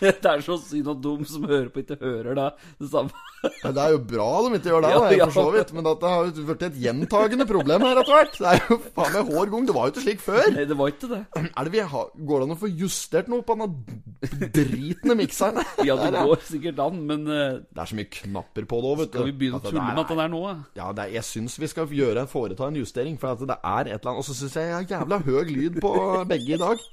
Det 0.00 0.28
er 0.28 0.42
så 0.44 0.58
synd 0.60 0.90
at 0.92 0.98
de 1.04 1.12
som 1.28 1.46
hører 1.48 1.70
på, 1.72 1.80
ikke 1.80 1.96
hører 2.00 2.36
det. 2.36 2.48
Det 2.82 2.90
samme. 2.92 3.22
Det 3.44 3.80
er 3.80 3.94
jo 3.94 4.00
bra 4.08 4.28
de 4.44 4.58
ikke 4.58 4.70
gjør 4.72 4.84
det, 4.84 4.90
da, 4.92 5.08
ja. 5.16 5.28
for 5.28 5.36
så 5.36 5.44
vidt. 5.54 5.72
Men 5.76 5.86
dette 5.86 6.10
har 6.12 6.28
jo 6.28 6.44
blitt 6.48 6.66
et 6.68 6.76
gjentagende 6.84 7.46
problem 7.48 7.86
her 7.86 8.00
etter 8.02 8.18
hvert. 8.18 8.36
Det 8.38 8.50
er 8.52 8.60
jo 8.68 8.78
faen 8.96 9.16
meg 9.16 9.32
hver 9.32 9.52
gang. 9.54 9.68
Det 9.68 9.76
var 9.76 9.88
jo 9.88 9.94
ikke 9.94 10.04
slik 10.04 10.24
før. 10.24 10.50
Nei, 10.54 10.66
det 10.68 10.78
var 10.80 10.92
ikke 10.92 11.10
det. 11.14 11.22
Det 11.34 11.74
vi 11.74 11.84
har, 11.94 12.10
Går 12.28 12.42
det 12.42 12.48
an 12.48 12.56
å 12.56 12.60
få 12.60 12.70
justert 12.84 13.30
noe 13.32 13.44
på 13.46 13.56
denne 13.58 14.50
dritne 14.54 15.18
mikseren? 15.18 15.60
Ja, 15.82 15.96
det 15.98 16.10
Der, 16.14 16.26
går 16.28 16.42
sikkert 16.46 16.78
an, 16.84 17.00
men 17.08 17.24
eh, 17.26 17.56
Det 17.66 17.80
er 17.82 17.90
så 17.90 17.96
mye 17.98 18.10
knapper 18.18 18.66
på 18.70 18.78
det 18.84 18.90
òg, 18.92 18.98
vet 19.00 19.10
du. 19.10 19.16
skal 19.18 19.26
vi 19.30 19.32
begynne 19.40 19.58
å 19.58 19.64
tulle 19.64 19.82
med 19.88 19.98
at 20.04 20.12
den 20.12 20.20
er 20.22 20.30
nå? 20.30 20.42
da? 20.46 20.54
Ja, 20.78 20.90
det 20.94 21.06
er, 21.08 21.14
jeg 21.16 21.26
syns 21.30 21.56
vi 21.58 21.70
skal 21.72 21.88
gjøre, 21.98 22.26
foreta 22.30 22.68
en 22.70 22.78
justering. 22.78 23.16
For 23.18 23.32
at 23.34 23.42
det 23.48 23.56
er 23.58 23.90
et 23.90 23.98
eller 23.98 24.12
annet 24.12 24.22
Og 24.22 24.28
så 24.28 24.36
syns 24.38 24.54
jeg 24.60 24.70
jeg 24.70 24.76
har 24.78 24.86
jævla 25.00 25.18
høy 25.26 25.50
lyd 25.50 25.80
på 25.82 25.90
begge 26.34 26.54
i 26.54 26.60
dag. 26.62 26.84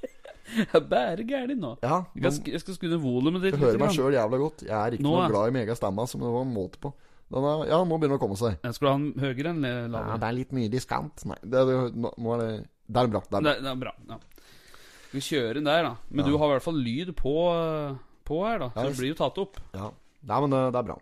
Jeg 0.52 0.66
er 0.74 0.82
bare 0.90 1.22
gæren 1.24 1.60
nå. 1.62 1.76
Ja, 1.86 2.02
Jeg 2.18 2.24
skal, 2.24 2.38
sk- 2.40 2.52
jeg 2.56 2.60
skal 2.64 2.74
skru 2.80 2.88
ned 2.90 3.00
volumet 3.04 3.44
ditt 3.46 3.54
Jeg 3.54 3.62
hører 3.62 3.78
meg 3.84 3.94
sjøl 3.94 4.16
jævla 4.18 4.40
godt. 4.42 4.64
Jeg 4.66 4.74
er 4.76 4.96
ikke 4.98 5.06
Nå, 5.06 5.12
noe 5.14 5.28
glad 5.30 5.52
i 5.52 5.54
mega 5.60 5.76
stemma 5.78 6.04
som 6.10 6.20
det 6.24 6.32
var 6.34 6.48
måte 6.50 6.80
på. 6.82 6.90
Er, 7.32 7.62
ja, 7.70 7.78
nå 7.80 7.96
begynner 7.96 8.18
det 8.18 8.20
å 8.20 8.24
komme 8.26 8.36
seg. 8.36 8.58
Skal 8.76 8.84
du 8.84 8.90
ha 8.90 8.96
den 8.98 9.22
høyere 9.22 9.52
enn 9.54 9.62
Ja, 9.64 9.86
lavere? 9.94 10.18
det 10.20 10.26
er 10.28 10.36
litt 10.36 10.50
mye 10.52 10.68
diskant. 10.74 11.22
Nei, 11.30 11.38
det, 11.46 11.62
det, 11.70 11.76
nå, 11.96 12.10
nå 12.20 12.34
er 12.34 12.42
det 12.42 12.50
Der 12.92 13.06
er 13.06 13.12
bra. 13.14 13.22
Det 13.24 13.38
er 13.38 13.40
bra. 13.40 13.46
Det, 13.46 13.54
det 13.64 13.70
er 13.70 13.80
bra. 13.86 13.94
Ja. 14.10 14.18
Vi 15.14 15.22
kjører 15.30 15.56
den 15.60 15.70
der, 15.70 15.86
da? 15.86 15.94
Men 16.10 16.24
Ja. 16.24 16.28
du 16.28 16.36
har 16.42 16.50
i 16.50 16.54
hvert 16.58 16.66
fall 16.66 16.82
lyd 16.84 17.14
på, 17.16 17.32
på 18.32 18.42
her, 18.48 18.58
da. 18.66 18.72
Så 18.74 18.88
det 18.90 18.98
blir 19.04 19.12
jo 19.14 19.20
tatt 19.22 19.40
opp. 19.46 19.60
Ja. 19.76 19.92
Nei, 20.22 20.42
men 20.46 20.54
det, 20.56 20.66
det 20.74 20.80
er 20.84 20.92
bra. 20.92 21.00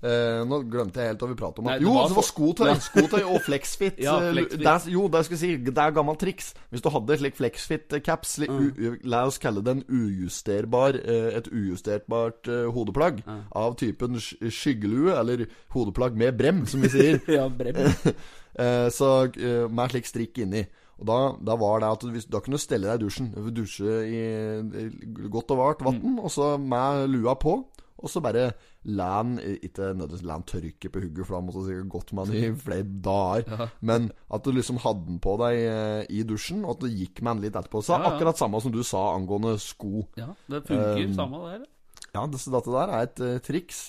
Eh, 0.00 0.38
nå 0.48 0.62
glemte 0.72 0.96
jeg 1.02 1.10
helt 1.10 1.20
hva 1.20 1.26
vi 1.28 1.34
pratet 1.36 1.58
om. 1.60 1.66
Nei, 1.68 1.74
det 1.76 1.84
jo, 1.84 1.90
var 1.92 2.06
det 2.08 2.16
var 2.16 2.24
skotøy! 2.24 2.70
Skotøy 2.88 3.18
og 3.34 3.42
flexfit. 3.44 3.98
Ja, 4.00 4.14
Eh, 4.24 4.30
Flexfit. 4.32 4.62
Det 4.62 4.70
er, 4.72 4.86
jo, 4.94 5.02
det 5.12 5.20
skal 5.26 5.36
jeg 5.36 5.40
si, 5.42 5.50
det 5.66 5.82
er 5.84 5.92
gammelt 5.98 6.20
triks. 6.22 6.46
Hvis 6.72 6.84
du 6.84 6.88
hadde 6.94 7.18
slik 7.20 7.36
flexfit-caps, 7.36 8.32
Mm. 8.48 8.96
la 9.12 9.20
oss 9.28 9.36
kalle 9.42 9.60
det 9.66 9.74
en 9.76 9.82
ujusterbar 9.92 10.96
eh, 11.04 11.28
et 11.36 11.50
ujusterbart 11.52 12.48
uh, 12.48 12.70
hodeplagg 12.72 13.20
av 13.60 13.76
typen 13.80 14.16
skyggelue, 14.20 15.12
eller 15.20 15.44
hodeplagg 15.76 16.16
med 16.16 16.36
brem, 16.40 16.64
som 16.66 16.80
vi 16.80 16.88
sier. 16.96 17.20
Ja, 17.38 17.48
brem. 17.52 17.76
Eh, 18.60 18.88
så 18.90 19.08
eh, 19.38 19.68
med 19.70 19.92
slik 19.92 20.08
strikk 20.10 20.40
inni. 20.42 20.64
Og 21.00 21.06
da, 21.08 21.18
da 21.50 21.56
var 21.56 21.80
det 21.80 21.90
at 21.90 22.02
du, 22.04 22.16
Da 22.30 22.40
kunne 22.44 22.58
du 22.60 22.62
stelle 22.62 22.88
deg 22.90 23.00
i 23.00 23.04
dusjen. 23.06 23.30
Du 23.32 23.50
Dusje 23.60 24.00
i, 24.04 24.22
i 24.60 25.28
godt 25.32 25.54
og 25.54 25.60
varmt 25.62 25.84
vann, 25.86 26.18
og 26.20 26.30
så 26.32 26.54
med 26.60 27.06
lua 27.10 27.34
på. 27.40 27.56
Og 28.00 28.08
så 28.08 28.22
bare 28.24 28.46
land 28.88 29.40
Ikke 29.44 29.90
nødvendigvis 29.92 30.22
land 30.24 30.46
tørke 30.48 30.88
på 30.88 31.02
hugget, 31.02 31.26
for 31.28 31.36
da 31.36 31.40
måtte 31.44 31.60
du 31.60 31.66
sikkert 31.68 31.90
gått 31.92 32.12
med 32.16 32.30
den 32.30 32.44
i 32.46 32.52
flere 32.56 32.86
dager. 33.04 33.66
Men 33.84 34.10
at 34.32 34.44
du 34.44 34.54
liksom 34.56 34.80
hadde 34.80 35.04
den 35.08 35.18
på 35.20 35.34
deg 35.42 35.58
eh, 35.68 36.04
i 36.08 36.22
dusjen, 36.24 36.62
og 36.64 36.78
at 36.78 36.86
du 36.86 36.88
gikk 36.88 37.20
med 37.20 37.36
den 37.36 37.44
litt 37.44 37.58
etterpå. 37.60 37.82
Så 37.84 37.96
Ja, 37.96 38.06
ja. 38.06 38.14
akkurat 38.14 38.40
samme 38.40 38.60
som 38.64 38.72
du 38.72 38.80
sa 38.86 39.10
angående 39.16 39.58
sko. 39.60 40.06
Ja, 40.16 40.30
det 40.48 40.62
funker 40.68 41.04
Um, 41.04 41.14
samme 41.18 41.42
der. 41.44 41.66
Ja, 42.14 42.24
det, 42.26 42.40
dette 42.40 42.72
der 42.72 42.94
er 42.96 43.02
et 43.04 43.20
uh, 43.20 43.38
triks. 43.44 43.82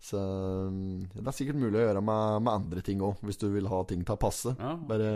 Så 0.00 0.16
mm, 0.16 1.10
det 1.18 1.26
er 1.26 1.36
sikkert 1.36 1.58
mulig 1.60 1.76
å 1.76 1.82
gjøre 1.88 2.00
med, 2.00 2.42
med 2.46 2.52
andre 2.54 2.84
ting 2.86 3.02
òg, 3.04 3.18
hvis 3.26 3.36
du 3.42 3.50
vil 3.52 3.66
ha 3.68 3.82
ting 3.84 4.06
til 4.06 4.14
å 4.14 4.20
passe. 4.20 4.54
Ja. 4.56 4.76
Bare 4.88 5.10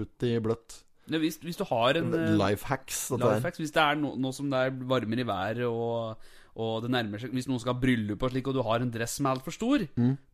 putt 0.00 0.26
i 0.26 0.34
bløtt. 0.42 0.80
Ja, 1.10 1.18
hvis, 1.18 1.40
hvis 1.42 1.58
du 1.58 1.64
har 1.66 1.98
en 1.98 2.12
eh, 2.14 2.34
Life 2.38 2.68
hacks, 2.70 3.08
Life 3.18 3.42
hacks 3.46 3.58
hvis 3.62 3.72
det 3.74 3.82
er 3.82 3.98
no, 3.98 4.12
nå 4.20 4.30
som 4.34 4.50
det 4.52 4.60
er 4.66 4.76
varmere 4.92 5.24
i 5.24 5.26
været 5.26 5.64
og, 5.66 6.28
og 6.60 6.82
det 6.84 6.90
nærmer 6.92 7.20
seg 7.22 7.34
Hvis 7.34 7.46
noen 7.48 7.60
skal 7.62 7.74
ha 7.74 7.80
bryllup 7.80 8.24
og 8.26 8.32
slik, 8.32 8.48
og 8.50 8.56
du 8.56 8.62
har 8.66 8.82
en 8.82 8.90
dress 8.92 9.16
som 9.18 9.28
er 9.28 9.36
altfor 9.36 9.54
stor, 9.54 9.84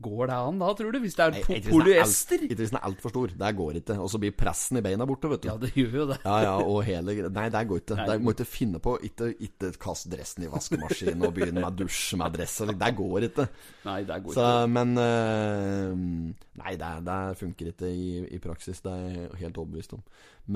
går 0.06 0.22
det 0.30 0.36
an 0.36 0.60
da, 0.62 0.70
tror 0.78 0.94
du? 0.94 1.00
Hvis 1.02 1.16
det 1.18 1.26
er 1.26 1.36
po 1.44 1.52
hvis 1.52 1.66
er 1.66 1.74
polyester? 1.74 2.46
Ikke 2.46 2.58
hvis 2.62 2.72
den 2.72 2.80
er 2.80 2.86
altfor 2.88 3.12
stor. 3.12 3.34
Det 3.42 3.50
går 3.60 3.80
ikke. 3.82 3.98
Og 4.00 4.10
så 4.12 4.20
blir 4.22 4.34
pressen 4.36 4.80
i 4.80 4.84
beina 4.84 5.06
borte, 5.08 5.30
vet 5.32 5.44
du. 5.44 5.50
Ja, 5.50 5.56
det 5.60 5.72
gjør 5.76 5.98
jo 6.00 6.06
det. 6.12 6.18
Ja, 6.24 6.36
ja, 6.46 6.54
og 6.62 6.80
hele 6.86 7.16
Nei, 7.26 7.46
det 7.52 7.62
går 7.68 7.82
ikke. 7.82 7.98
Du 8.06 8.24
må 8.24 8.34
ikke 8.34 8.48
finne 8.48 8.80
på 8.82 8.96
Ikke, 9.06 9.30
ikke 9.42 9.72
kast 9.80 10.08
dressen 10.12 10.46
i 10.46 10.50
vaskemaskinen 10.52 11.26
og 11.26 11.34
begynne 11.36 11.62
med 11.62 11.78
dusj 11.78 12.16
med 12.20 12.36
dress. 12.38 12.58
Det 12.66 12.92
går 12.96 13.28
ikke. 13.28 13.48
Nei, 13.86 14.00
det 14.08 14.20
går 14.24 14.32
ikke. 14.32 14.38
Så, 14.40 14.48
men 14.72 14.96
eh, 15.02 16.34
Nei, 16.56 16.74
det, 16.80 16.92
det 17.06 17.20
funker 17.40 17.72
ikke 17.72 17.92
i, 17.92 18.08
i 18.36 18.40
praksis. 18.42 18.80
Det 18.84 18.92
er 18.92 19.06
jeg 19.06 19.30
helt 19.44 19.60
overbevist 19.62 19.96
om. 19.96 20.02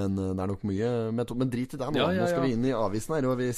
Men 0.00 0.18
eh, 0.18 0.34
det 0.34 0.44
er 0.44 0.52
nok 0.54 0.66
mye 0.70 0.90
Men 1.14 1.50
drit 1.50 1.74
i 1.74 1.80
det 1.80 1.88
nå. 1.90 1.98
Ja, 1.98 2.10
ja, 2.14 2.24
Nå 2.24 2.30
skal 2.30 2.46
vi 2.46 2.54
inn 2.56 2.68
i 2.68 2.76
avisen 2.76 3.16
her, 3.16 3.30
og 3.30 3.40
vi 3.40 3.50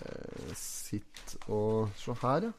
uh, 0.00 0.54
Sitt 0.56 1.36
og 1.48 1.92
Se 1.98 2.14
her, 2.22 2.48
ja. 2.48 2.52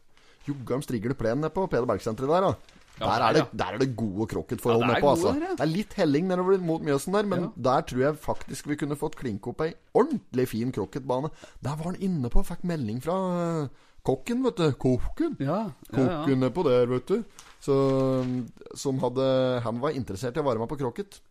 Joggarm 0.43 0.81
strigler 0.83 1.15
plen 1.15 1.39
nede 1.39 1.53
på 1.55 1.65
Peder 1.71 1.87
Berg-senteret 1.87 2.29
der, 2.29 2.47
da. 2.49 2.79
Ja, 2.99 3.07
der, 3.07 3.23
er 3.25 3.33
det, 3.33 3.43
der 3.57 3.73
er 3.73 3.79
det 3.81 3.87
gode 3.97 4.27
krokketforhold 4.29 4.83
Ja, 4.83 4.89
nedpå. 4.91 5.09
Altså. 5.15 5.31
Her. 5.33 5.55
Det 5.57 5.63
er 5.65 5.71
litt 5.71 5.93
helling 5.97 6.27
nedover 6.29 6.59
mot 6.61 6.83
Mjøsen 6.85 7.15
der, 7.15 7.25
men 7.25 7.47
der 7.57 7.81
tror 7.89 8.03
jeg 8.03 8.19
faktisk 8.21 8.67
vi 8.69 8.77
kunne 8.77 8.97
fått 8.99 9.15
klinke 9.17 9.49
opp 9.49 9.63
ei 9.65 9.71
ordentlig 9.97 10.45
fin 10.51 10.69
krokketbane. 10.75 11.31
Der 11.65 11.79
var 11.79 11.89
han 11.89 11.97
inne 12.05 12.29
på, 12.29 12.43
fikk 12.45 12.61
melding 12.69 12.99
fra 13.01 13.15
eh, 13.39 13.87
kokken, 14.05 14.43
vet 14.45 14.61
du. 14.61 14.67
Kokken. 14.83 15.33
Ja. 15.41 15.63
Kokken 15.89 16.43
nedpå 16.45 16.67
der, 16.67 16.85
vet 16.91 17.09
du. 17.09 17.23
Så, 17.63 17.75
som 18.77 18.99
hadde 19.01 19.25
Han 19.63 19.79
var 19.81 19.95
interessert 19.95 20.37
i 20.37 20.43
å 20.43 20.45
være 20.45 20.61
med 20.61 20.69
på 20.69 20.77
krokket. 20.83 21.21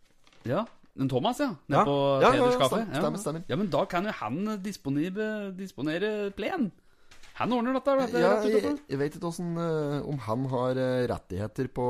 ja. 0.49 0.65
Men 0.95 1.09
Thomas, 1.09 1.39
ja. 1.41 1.49
Nede 1.67 1.79
Ja. 1.79 1.83
på 1.85 1.95
Ja, 2.21 2.33
ja, 2.35 2.45
ja, 2.51 2.67
stemmer, 2.69 3.17
stemmer. 3.17 3.43
Ja, 3.49 3.55
men 3.57 3.69
da 3.73 3.85
kan 3.89 4.05
jo 4.05 4.11
han 4.11 4.43
disponere, 4.61 5.51
disponere 5.57 6.31
plen. 6.37 6.71
Han 7.39 7.51
ordner 7.55 7.73
dette. 7.73 7.95
Ja, 8.21 8.35
jeg, 8.45 8.77
jeg 8.87 8.99
vet 9.01 9.15
ikke 9.17 9.25
åssen 9.31 9.55
eh, 9.57 10.03
Om 10.05 10.19
han 10.27 10.43
har 10.51 10.77
eh, 10.77 11.07
rettigheter 11.09 11.65
på 11.73 11.87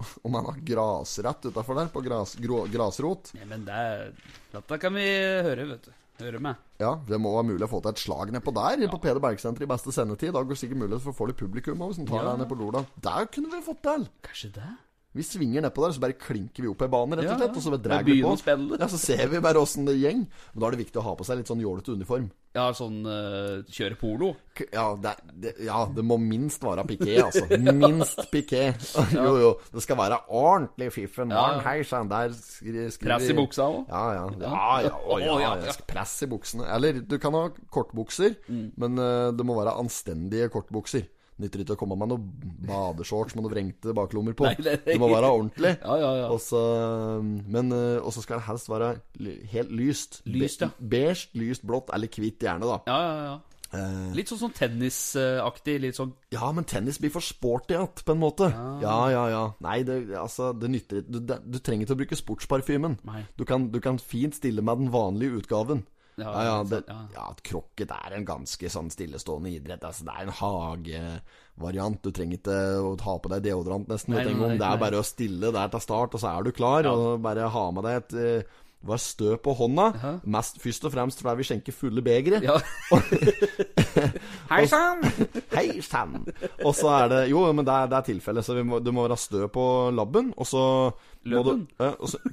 Om 0.24 0.34
han 0.38 0.48
har 0.48 0.56
grasrett 0.64 1.44
utafor 1.50 1.76
der, 1.76 1.88
på 1.92 2.00
gras, 2.04 2.34
grå, 2.40 2.62
grasrot. 2.72 3.34
Nei, 3.36 3.44
men 3.48 3.64
det, 3.68 4.14
dette 4.52 4.78
kan 4.80 4.96
vi 4.96 5.04
høre, 5.44 5.68
vet 5.74 5.88
du. 5.88 5.92
Høre 6.16 6.40
med. 6.40 6.56
Ja, 6.80 6.94
det 7.04 7.18
må 7.20 7.34
være 7.34 7.44
mulig 7.50 7.64
å 7.66 7.68
få 7.68 7.82
til 7.84 7.92
et 7.92 8.00
slag 8.00 8.30
nedpå 8.32 8.52
der, 8.56 8.86
på 8.88 9.00
Peder 9.04 9.20
Bergsenteret 9.20 9.66
i 9.66 9.68
beste 9.68 9.92
sendetid. 9.92 10.32
Da 10.32 10.40
går 10.40 10.54
det 10.54 10.60
sikkert 10.62 10.80
mulighet 10.80 11.04
for 11.04 11.12
å 11.12 11.16
få 11.18 11.26
litt 11.28 11.36
publikum 11.40 11.82
hvis 11.84 11.98
han 12.00 12.08
tar 12.08 12.22
Ja. 12.24 12.30
deg 12.30 12.40
ned 12.40 12.48
på 12.48 12.56
Lola. 12.56 12.80
Der 13.04 13.28
kunne 13.28 13.52
vi 13.52 13.60
fått 13.64 13.82
til! 13.84 14.06
Kanskje 14.24 14.52
det? 14.56 14.70
Vi 15.16 15.24
svinger 15.26 15.64
nedpå 15.64 15.82
der, 15.86 15.94
så 15.96 16.02
bare 16.04 16.16
klinker 16.20 16.62
vi 16.66 16.68
opp 16.70 16.82
ei 16.84 16.90
bane, 16.92 17.16
rett 17.18 17.30
og 17.32 17.38
slett. 17.40 17.56
Og 17.56 17.64
så 17.64 17.78
drar 17.82 18.04
vi 18.06 18.20
på. 18.22 18.34
Ja, 18.78 18.88
Så 18.92 18.98
ser 19.00 19.26
vi 19.32 19.40
bare 19.40 19.60
åssen 19.62 19.86
det 19.88 19.96
gjeng. 19.98 20.26
Men 20.52 20.60
da 20.60 20.68
er 20.68 20.76
det 20.76 20.84
viktig 20.84 21.00
å 21.00 21.06
ha 21.08 21.14
på 21.18 21.24
seg 21.26 21.40
litt 21.40 21.48
sånn 21.50 21.62
jålete 21.64 21.94
uniform. 21.96 22.28
Ja, 22.56 22.70
sånn 22.72 23.02
uh, 23.04 23.60
kjøre 23.68 23.98
polo. 24.00 24.30
Ja 24.72 24.86
det, 24.96 25.10
det, 25.44 25.50
ja, 25.66 25.82
det 25.92 26.00
må 26.08 26.16
minst 26.16 26.62
være 26.64 26.86
piké, 26.88 27.18
altså. 27.20 27.42
Minst 27.82 28.22
piké. 28.32 28.62
Jo, 29.16 29.34
jo. 29.42 29.50
Det 29.74 29.82
skal 29.84 29.98
være 30.00 30.22
ordentlig 30.32 30.88
fiffen. 30.94 31.34
Ja. 31.36 31.42
Ja. 31.58 31.60
Hei 31.66 31.82
sann, 31.84 32.08
der 32.08 32.32
skri- 32.32 32.86
Press 33.02 33.28
i 33.28 33.36
buksa 33.36 33.66
òg. 33.68 33.82
Ja, 33.92 34.04
ja. 34.16 34.24
ja, 34.40 34.70
ja, 34.86 34.94
å, 34.96 35.18
ja. 35.42 35.52
Press 35.90 36.14
i 36.24 36.30
buksene. 36.32 36.64
Eller 36.76 37.02
du 37.04 37.18
kan 37.20 37.36
ha 37.36 37.48
kortbukser, 37.72 38.38
Mm. 38.48 38.70
men 38.80 38.98
uh, 39.00 39.32
det 39.36 39.44
må 39.44 39.56
være 39.58 39.76
anstendige 39.80 40.48
kortbukser. 40.52 41.04
Nytter 41.38 41.60
ikke 41.64 41.74
å 41.76 41.80
komme 41.82 41.96
med 42.00 42.08
noen 42.08 42.28
badeshorts 42.66 43.34
med 43.36 43.44
noen 43.44 43.52
vrengte 43.52 43.92
baklommer 43.96 44.32
på. 44.38 44.46
Nei, 44.48 44.54
det- 44.56 44.84
Det 44.86 44.98
må 44.98 45.10
være 45.12 45.28
ordentlig. 45.28 45.74
Ja, 45.82 45.96
ja, 46.00 46.12
ja. 46.22 46.28
Og 46.32 46.40
så, 46.40 46.62
men 47.22 47.72
eh, 47.72 47.98
og 48.00 48.12
så 48.16 48.22
skal 48.24 48.38
det 48.40 48.46
helst 48.46 48.68
være 48.72 48.94
helt 49.52 49.70
lyst. 49.70 50.22
Lyst, 50.24 50.60
ja. 50.64 50.70
Be 50.80 50.88
beige, 50.96 51.28
lyst, 51.34 51.66
blått 51.66 51.92
eller 51.92 52.08
hvitt, 52.08 52.38
gjerne, 52.40 52.64
da. 52.64 52.78
Ja, 52.88 52.98
ja, 53.02 53.24
ja. 53.26 53.36
Eh, 53.76 54.12
Litt 54.14 54.28
sånn, 54.30 54.38
sånn 54.38 54.54
tennisaktig. 54.54 55.80
Litt 55.82 55.96
sånn 55.98 56.12
Ja, 56.32 56.50
men 56.52 56.64
tennis 56.64 56.98
blir 57.02 57.10
for 57.12 57.20
sporty 57.20 57.74
igjen, 57.74 57.88
på 58.06 58.14
en 58.14 58.20
måte. 58.22 58.48
Ja, 58.80 58.98
ja, 59.10 59.24
ja. 59.28 59.42
Nei, 59.60 59.82
det, 59.82 59.98
altså, 60.16 60.52
det 60.58 60.70
nytter 60.70 61.02
ikke. 61.02 61.10
Du, 61.26 61.34
du 61.36 61.58
trenger 61.58 61.84
ikke 61.84 61.96
å 61.96 62.00
bruke 62.00 62.16
sportsparfymen. 62.16 62.98
Nei. 63.04 63.24
Du 63.36 63.44
kan, 63.44 63.68
du 63.74 63.80
kan 63.80 63.98
fint 63.98 64.34
stille 64.38 64.62
med 64.64 64.78
den 64.78 64.90
vanlige 64.94 65.42
utgaven. 65.42 65.84
Ja, 66.16 66.32
Ja, 66.44 66.56
det, 66.64 66.82
ja. 66.88 67.26
at 67.28 67.42
krokket 67.44 67.90
er 67.92 68.14
en 68.16 68.24
ganske 68.28 68.70
sånn 68.72 68.88
stillestående 68.92 69.50
idrett. 69.52 69.84
Altså, 69.84 70.06
det 70.08 70.14
er 70.16 70.26
en 70.26 70.36
hagevariant. 70.40 71.98
Du 72.02 72.12
trenger 72.14 72.40
ikke 72.40 72.60
å 72.80 72.94
ta 73.00 73.18
på 73.20 73.32
deg 73.34 73.44
deodorant 73.44 73.88
nesten. 73.92 74.16
Nei, 74.16 74.24
nei, 74.30 74.36
nei. 74.54 74.60
Det 74.60 74.68
er 74.70 74.80
bare 74.80 75.02
å 75.02 75.06
stille 75.06 75.52
der 75.52 75.72
til 75.74 75.84
start, 75.84 76.16
og 76.16 76.22
så 76.22 76.32
er 76.32 76.46
du 76.46 76.54
klar. 76.56 76.88
Og 76.88 77.20
bare 77.24 77.50
ha 77.52 77.66
med 77.76 77.84
deg 77.88 78.00
et 78.00 78.16
eh, 78.22 78.62
var 78.86 79.00
stø 79.02 79.34
på 79.42 79.54
hånda. 79.58 79.86
Mest, 80.30 80.60
først 80.62 80.84
og 80.86 80.92
fremst 80.94 81.22
fordi 81.22 81.40
vi 81.42 81.46
skjenker 81.48 81.74
fulle 81.74 82.04
begre. 82.06 82.40
Ja. 82.44 82.56
Hei 84.52 84.62
sann! 84.70 85.02
Hei 85.56 85.80
sann! 85.84 86.20
Og 86.62 86.72
så 86.76 86.92
er 86.94 87.10
det 87.12 87.20
Jo, 87.32 87.44
men 87.56 87.66
det 87.66 87.74
er, 87.74 87.90
det 87.90 87.98
er 87.98 88.08
tilfellet. 88.12 88.46
Så 88.46 88.56
vi 88.58 88.64
må, 88.68 88.80
du 88.80 88.92
må 88.94 89.06
være 89.06 89.18
stø 89.20 89.46
på 89.52 89.66
labben, 89.96 90.32
og 90.36 90.48
så 90.48 90.64
Løbben? 91.26 91.64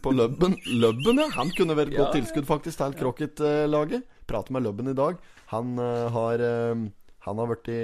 På 0.04 0.12
løbben. 0.14 0.58
Løbben, 0.80 1.22
ja. 1.24 1.30
Han 1.38 1.50
kunne 1.58 1.76
vært 1.78 1.94
et 1.94 1.98
godt 2.00 2.14
tilskudd, 2.20 2.46
faktisk, 2.50 2.78
til 2.82 2.98
Crocket-laget. 3.00 4.04
Prater 4.30 4.54
med 4.56 4.64
Løbben 4.68 4.92
i 4.94 4.98
dag. 4.98 5.18
Han 5.54 5.74
eh, 5.82 6.10
har 6.16 6.44
eh, 6.46 6.84
Han 7.28 7.40
har 7.42 7.48
vært 7.56 7.72
i 7.74 7.80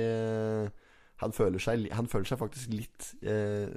han 1.20 1.34
føler, 1.36 1.60
seg, 1.60 1.82
han 1.92 2.08
føler 2.08 2.30
seg 2.30 2.40
faktisk 2.40 2.72
litt 2.72 3.08
eh, 3.28 3.68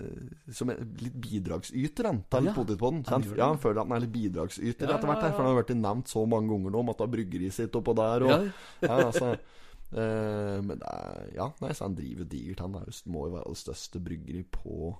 som 0.54 0.70
en 0.70 0.92
litt 1.02 1.16
bidragsyter 1.24 2.06
han, 2.06 2.20
til 2.30 2.46
Ja, 2.46 2.52
Potetpodden. 2.54 3.00
Han, 3.08 3.24
ja, 3.34 3.48
han 3.50 3.58
føler 3.58 3.80
at 3.82 3.88
han 3.88 3.96
er 3.96 4.04
litt 4.04 4.12
bidragsyter 4.14 4.86
Ja, 4.86 4.94
etter 4.94 5.10
hvert. 5.10 5.24
ja, 5.26 5.32
For 5.34 5.42
han 5.42 5.50
har 5.50 5.58
vært 5.58 5.72
nevnt 5.74 6.12
så 6.12 6.22
mange 6.30 6.52
ganger 6.52 6.70
nå 6.76 6.82
om 6.84 6.92
at 6.92 7.02
han 7.02 7.08
har 7.08 7.14
bryggeriet 7.16 7.56
sitt 7.56 7.74
oppå 7.80 7.96
der. 7.98 8.26
Og, 8.28 8.46
Ja. 8.86 8.94
altså 9.08 9.32
eh, 9.34 10.58
Men 10.62 10.78
det 10.84 10.92
er, 10.92 11.24
ja, 11.40 11.48
nei, 11.64 11.72
så 11.74 11.88
han 11.88 11.96
driver 11.98 12.28
digert. 12.30 12.62
Han 12.62 12.78
er 12.78 12.94
må 13.10 13.26
jo 13.26 13.34
være 13.34 13.56
det 13.56 13.62
største 13.64 14.04
bryggeri 14.06 14.44
på 14.46 14.92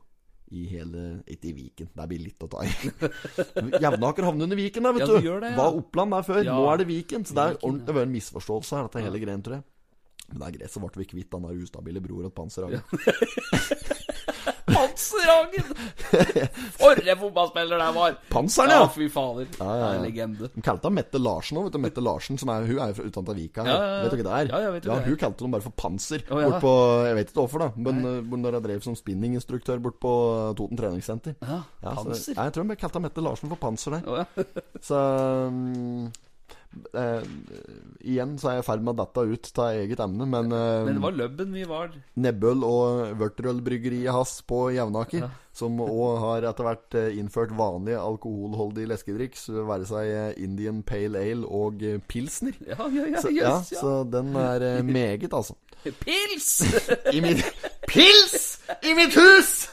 i 0.52 0.62
hele 0.68 1.02
Ikke 1.32 1.48
i 1.50 1.52
Viken, 1.56 1.88
det 1.96 2.06
blir 2.10 2.20
litt 2.26 2.44
å 2.44 2.48
ta 2.52 2.62
i. 2.66 2.70
Jevnaker 3.84 4.26
havner 4.28 4.44
under 4.48 4.58
Viken 4.60 4.84
der, 4.84 4.96
vet 4.98 5.04
Ja, 5.04 5.08
du. 5.08 5.14
det 5.16 5.26
gjør 5.28 5.40
det, 5.44 5.52
ja. 5.54 5.58
Var 5.58 5.78
Oppland 5.80 6.16
der 6.16 6.26
før. 6.28 6.40
Ja. 6.44 6.56
Nå 6.58 6.66
er 6.72 6.82
det 6.82 6.88
Viken. 6.90 7.24
Så 7.28 7.36
det 7.38 7.46
ordentlig, 7.62 7.86
det 7.88 7.94
en 8.08 8.16
misforståelse 8.18 8.76
her, 8.78 8.88
dette 8.90 9.04
hele 9.06 9.22
greien, 9.22 9.44
tror 9.46 9.58
jeg. 9.60 9.64
Men 10.32 10.38
det 10.40 10.46
er 10.48 10.56
greit, 10.58 10.72
så 10.72 10.80
ble 10.84 11.02
vi 11.02 11.08
kvitt 11.10 11.34
han 11.36 11.44
der 11.48 11.58
ustabile 11.64 12.00
bror 12.04 12.28
og 12.28 12.34
Panserhagen. 12.36 12.84
Panserhagen! 14.76 15.72
For 16.78 17.00
en 17.02 17.18
fotballspiller 17.18 17.80
det 17.82 17.88
var! 17.96 18.16
Panseren, 18.30 18.70
Ja, 18.70 18.80
ja! 18.84 18.88
fy 18.94 19.08
fader. 19.10 19.46
Ja, 19.58 19.66
ja, 19.66 19.74
ja. 19.76 19.82
Det 19.82 19.88
er 19.92 19.98
en 19.98 20.06
legende. 20.06 20.50
De 20.54 20.62
kalte 20.64 20.88
han 20.88 20.94
Mette 20.96 21.20
Larsen 21.22 21.58
òg, 21.60 21.66
vet 21.68 21.76
du. 21.76 21.80
Mette 21.82 22.04
Larsen, 22.04 22.38
som 22.40 22.52
er, 22.54 22.66
hun 22.68 22.78
er 22.78 22.92
jo 22.92 22.98
fra 23.00 23.06
utenfor 23.10 23.38
Vika. 23.38 23.66
Ja, 23.66 23.76
ja. 23.76 24.00
Vet 24.04 24.14
du 24.14 24.18
ikke 24.20 24.28
det 24.28 24.36
er? 24.38 24.52
Ja, 24.52 24.60
jeg 24.66 24.74
vet 24.78 24.88
ja. 24.90 24.98
Hun 25.08 25.18
kalte 25.24 25.44
dem 25.46 25.56
bare 25.56 25.66
for 25.66 25.76
Panser. 25.82 26.24
Oh, 26.30 26.40
ja. 26.42 26.48
Bort 26.52 26.62
på, 26.64 26.72
jeg 27.08 27.18
vet 27.18 27.32
ikke 27.32 27.40
hvorfor, 27.42 27.64
da. 27.66 27.70
Men 27.88 28.02
uh, 28.06 28.36
når 28.42 28.58
jeg 28.58 28.66
drev 28.68 28.84
som 28.86 28.98
spinninginstruktør 28.98 29.82
bort 29.82 29.98
på 30.02 30.12
uh, 30.32 30.50
Toten 30.58 30.78
treningssenter. 30.80 31.36
Ja, 31.42 31.60
Ja, 31.82 31.94
så, 31.96 32.04
Panser. 32.06 32.36
ja, 32.38 32.48
jeg 32.48 32.56
tror 32.58 32.68
de 32.70 32.78
kalte 32.86 33.02
Mette 33.08 33.24
Larsen 33.24 33.50
for 33.52 33.60
Panser 33.66 33.98
der. 33.98 34.06
Oh, 34.06 34.20
ja. 34.22 34.46
Så 34.82 34.98
um, 35.48 36.06
eh, 36.98 37.22
Igjen 38.02 38.34
så 38.40 38.50
er 38.50 38.56
jeg 38.58 38.64
i 38.64 38.66
ferd 38.66 38.82
med 38.82 38.94
å 38.94 39.04
dette 39.04 39.24
ut 39.30 39.50
av 39.62 39.76
eget 39.78 40.00
emne, 40.02 40.26
men, 40.26 40.52
eh, 40.52 40.84
Men 40.86 40.98
det 40.98 41.02
var 41.04 41.16
Løbben 41.18 41.52
vi 41.54 41.64
var. 41.68 41.92
Nebbøl 42.18 42.64
og 42.66 43.02
Vørterølbryggeriet 43.20 44.12
hans 44.14 44.34
på 44.48 44.64
Jevnaker, 44.74 45.28
som 45.54 45.78
òg 45.84 46.18
har 46.22 46.48
etter 46.50 46.66
hvert 46.66 46.98
eh, 46.98 47.18
innført 47.20 47.52
vanlig 47.58 47.94
alkoholholdig 48.00 48.88
leskedrikk, 48.90 49.36
så 49.38 49.66
være 49.68 49.88
seg 49.90 50.12
eh, 50.12 50.42
Indian 50.42 50.82
Pale 50.86 51.20
Ale 51.22 51.46
og 51.46 51.82
eh, 51.86 52.00
pilsner. 52.08 52.56
Ja, 52.66 52.80
ja, 52.88 53.06
ja. 53.12 53.22
Så, 53.22 53.30
Jøss, 53.34 53.72
ja, 53.72 53.76
ja. 53.76 53.82
så 53.84 53.94
den 54.10 54.34
er 54.36 54.82
meget, 54.98 55.32
altså. 55.32 55.58
Pils! 55.82 56.50
I 57.10 57.20
mitt 57.24 57.42
Pils 57.90 58.60
i 58.86 58.94
mitt 58.94 59.14
hus! 59.18 59.54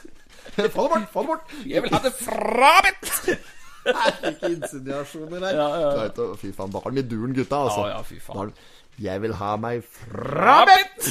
Få 0.50 0.64
det 0.64 0.72
bort, 0.74 1.04
få 1.12 1.22
det 1.22 1.28
bort! 1.28 1.52
Jeg 1.66 1.82
vil 1.84 1.92
ha 1.94 2.00
det 2.04 2.10
frabedt! 2.18 3.38
Ikke 3.86 4.50
insinuasjoner 4.56 5.46
her. 5.46 5.54
Ja, 5.56 5.68
ja, 5.80 5.94
ja. 6.10 6.28
Fy 6.40 6.52
faen, 6.56 6.70
da 6.74 6.82
har 6.84 6.90
de 6.96 7.00
i 7.00 7.08
duren, 7.08 7.32
gutta, 7.36 7.64
altså. 7.66 7.86
Ja, 7.88 7.96
ja, 7.96 8.02
fy 8.06 8.20
faen. 8.20 8.50
De- 8.52 8.76
Jeg 9.00 9.22
vil 9.22 9.32
ha 9.32 9.54
meg 9.56 9.78
frabedt! 9.88 11.06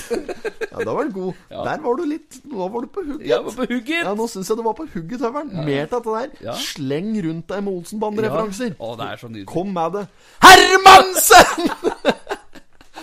Ja, 0.69 0.83
da 0.85 0.91
var 0.93 1.07
den 1.07 1.13
god. 1.15 1.33
Der 1.49 1.79
var 1.81 1.95
du 1.97 2.03
litt 2.05 2.35
Nå 2.45 2.67
var 2.69 2.83
du 2.85 2.89
på 2.93 3.01
hugget. 3.07 3.25
Jeg 3.31 3.41
var 3.47 3.55
på 3.55 3.65
hugget. 3.71 4.03
Ja, 4.05 4.11
nå 4.19 4.27
syns 4.29 4.51
jeg 4.51 4.59
du 4.59 4.63
var 4.67 4.75
på 4.77 4.85
hugget, 4.93 5.23
Høveren. 5.25 5.49
Mer 5.65 5.87
til 5.89 5.95
dette 5.97 6.13
der. 6.43 6.53
Sleng 6.61 7.09
rundt 7.25 7.47
deg 7.49 7.63
med 7.65 7.79
Olsenband-referanser. 7.79 8.75
Er. 8.77 9.45
Kom 9.49 9.73
med 9.73 9.97
det. 9.97 10.05
Hermansen! 10.45 11.71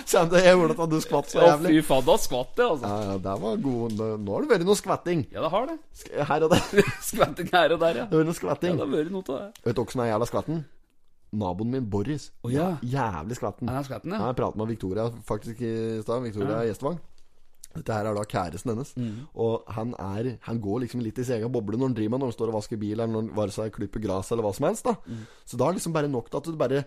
Kjente 0.10 0.42
jeg 0.42 0.54
gjorde 0.54 0.76
at 0.84 0.92
du 0.92 0.98
skvatt 1.02 1.32
så 1.32 1.42
jævlig. 1.42 1.72
Å, 1.72 1.75
fy 1.75 1.86
faen, 1.88 2.06
da 2.06 2.16
skvatt 2.22 2.62
jeg, 2.62 2.68
altså. 2.76 2.92
Ja, 2.92 3.10
ja, 3.10 3.16
det 3.26 3.34
var 3.42 3.58
god. 3.64 3.98
Nå 4.22 4.36
har 4.36 4.46
det 4.46 4.52
vært 4.52 4.66
noe 4.68 4.78
skvetting. 4.78 5.26
Ja, 5.34 5.42
det 5.42 5.50
har 5.56 5.66
det. 5.72 5.76
Her 6.30 6.46
og 6.46 6.54
der. 6.54 6.86
Skvetting 7.10 7.50
her 7.52 7.75
og 7.75 7.82
der, 7.82 8.00
ja. 8.02 8.06
har 8.06 8.22
vært 8.22 8.30
noe 8.30 8.38
Ja, 8.38 8.56
det 8.62 8.72
har 8.84 8.94
vært 8.94 9.12
noe 9.16 9.26
av 9.26 9.42
det. 9.42 9.66
Vet 9.66 9.78
du 9.78 9.82
hva 9.82 9.96
som 9.96 10.04
er 10.04 10.10
jævla 10.12 10.30
skvetten? 10.30 10.64
Naboen 11.36 11.75
min, 11.75 11.90
Boris. 11.90 12.30
Å, 12.46 12.52
ja. 12.54 12.68
Jævlig 12.86 13.40
skvetten. 13.40 13.72
Ja, 13.72 13.82
skvetten, 13.86 14.14
ja. 14.14 14.22
Ja, 14.22 14.30
Jeg 14.30 14.38
pratet 14.38 14.62
med 14.62 14.70
Victoria 14.70 15.10
faktisk 15.26 15.60
i 15.66 15.75
stad. 16.04 16.22
Victoria 16.25 16.62
Gjestvang. 16.68 17.00
Dette 17.76 17.92
her 17.97 18.06
er 18.11 18.14
da 18.18 18.25
kjæresten 18.25 18.73
hennes. 18.73 18.92
Mm. 18.97 19.26
Og 19.37 19.64
han 19.76 19.95
er 19.99 20.38
Han 20.49 20.61
går 20.61 20.80
liksom 20.87 21.02
litt 21.04 21.18
i 21.18 21.25
sin 21.25 21.37
egen 21.40 21.52
boble 21.52 21.76
når 21.78 21.90
han 21.92 21.97
driver 21.99 22.11
med 22.16 22.21
Når 22.25 22.30
han 22.33 22.38
står 22.38 22.49
og 22.52 22.59
vasker 22.61 22.80
bil, 22.80 22.95
eller 23.00 23.12
når 23.12 23.35
han 23.37 23.50
seg 23.56 23.73
klipper 23.76 24.00
gress, 24.04 24.33
eller 24.33 24.42
hva 24.47 24.54
som 24.54 24.66
helst. 24.71 24.85
da 24.85 24.97
Mm. 25.06 25.26
Så 25.47 25.56
da 25.56 25.64
er 25.68 25.73
det 25.73 25.78
liksom 25.80 25.92
bare 25.95 26.09
nok 26.09 26.30
til 26.30 26.38
at 26.38 26.45
du 26.45 26.56
bare 26.56 26.85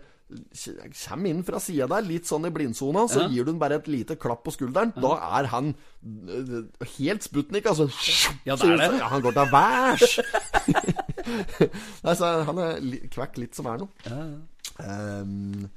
kommer 1.10 1.26
inn 1.30 1.42
fra 1.42 1.58
sida 1.58 1.86
der, 1.90 2.02
litt 2.06 2.24
sånn 2.28 2.46
i 2.46 2.50
blindsona, 2.54 3.08
så 3.10 3.22
Ja. 3.22 3.28
gir 3.28 3.44
du 3.44 3.50
den 3.50 3.58
bare 3.58 3.74
et 3.80 3.88
lite 3.88 4.14
klapp 4.16 4.44
på 4.44 4.52
skulderen. 4.54 4.92
Da 4.94 5.16
er 5.40 5.46
han 5.50 5.74
helt 6.98 7.22
Sputnik, 7.26 7.66
altså. 7.66 7.88
Ja, 8.46 8.54
det 8.56 8.68
er 8.70 8.76
det. 8.76 8.98
Ja, 9.00 9.08
han 9.08 9.22
går 9.22 9.32
til 9.32 9.50
værs! 9.50 10.20
Nei, 12.04 12.14
så 12.14 12.30
han 12.46 12.58
er 12.62 12.80
kvekk 13.12 13.38
litt 13.42 13.54
som 13.58 13.66
er 13.70 13.82
noe. 13.82 13.88
Ja, 14.06 14.20
ja. 14.30 14.38
Ehm, 14.80 15.68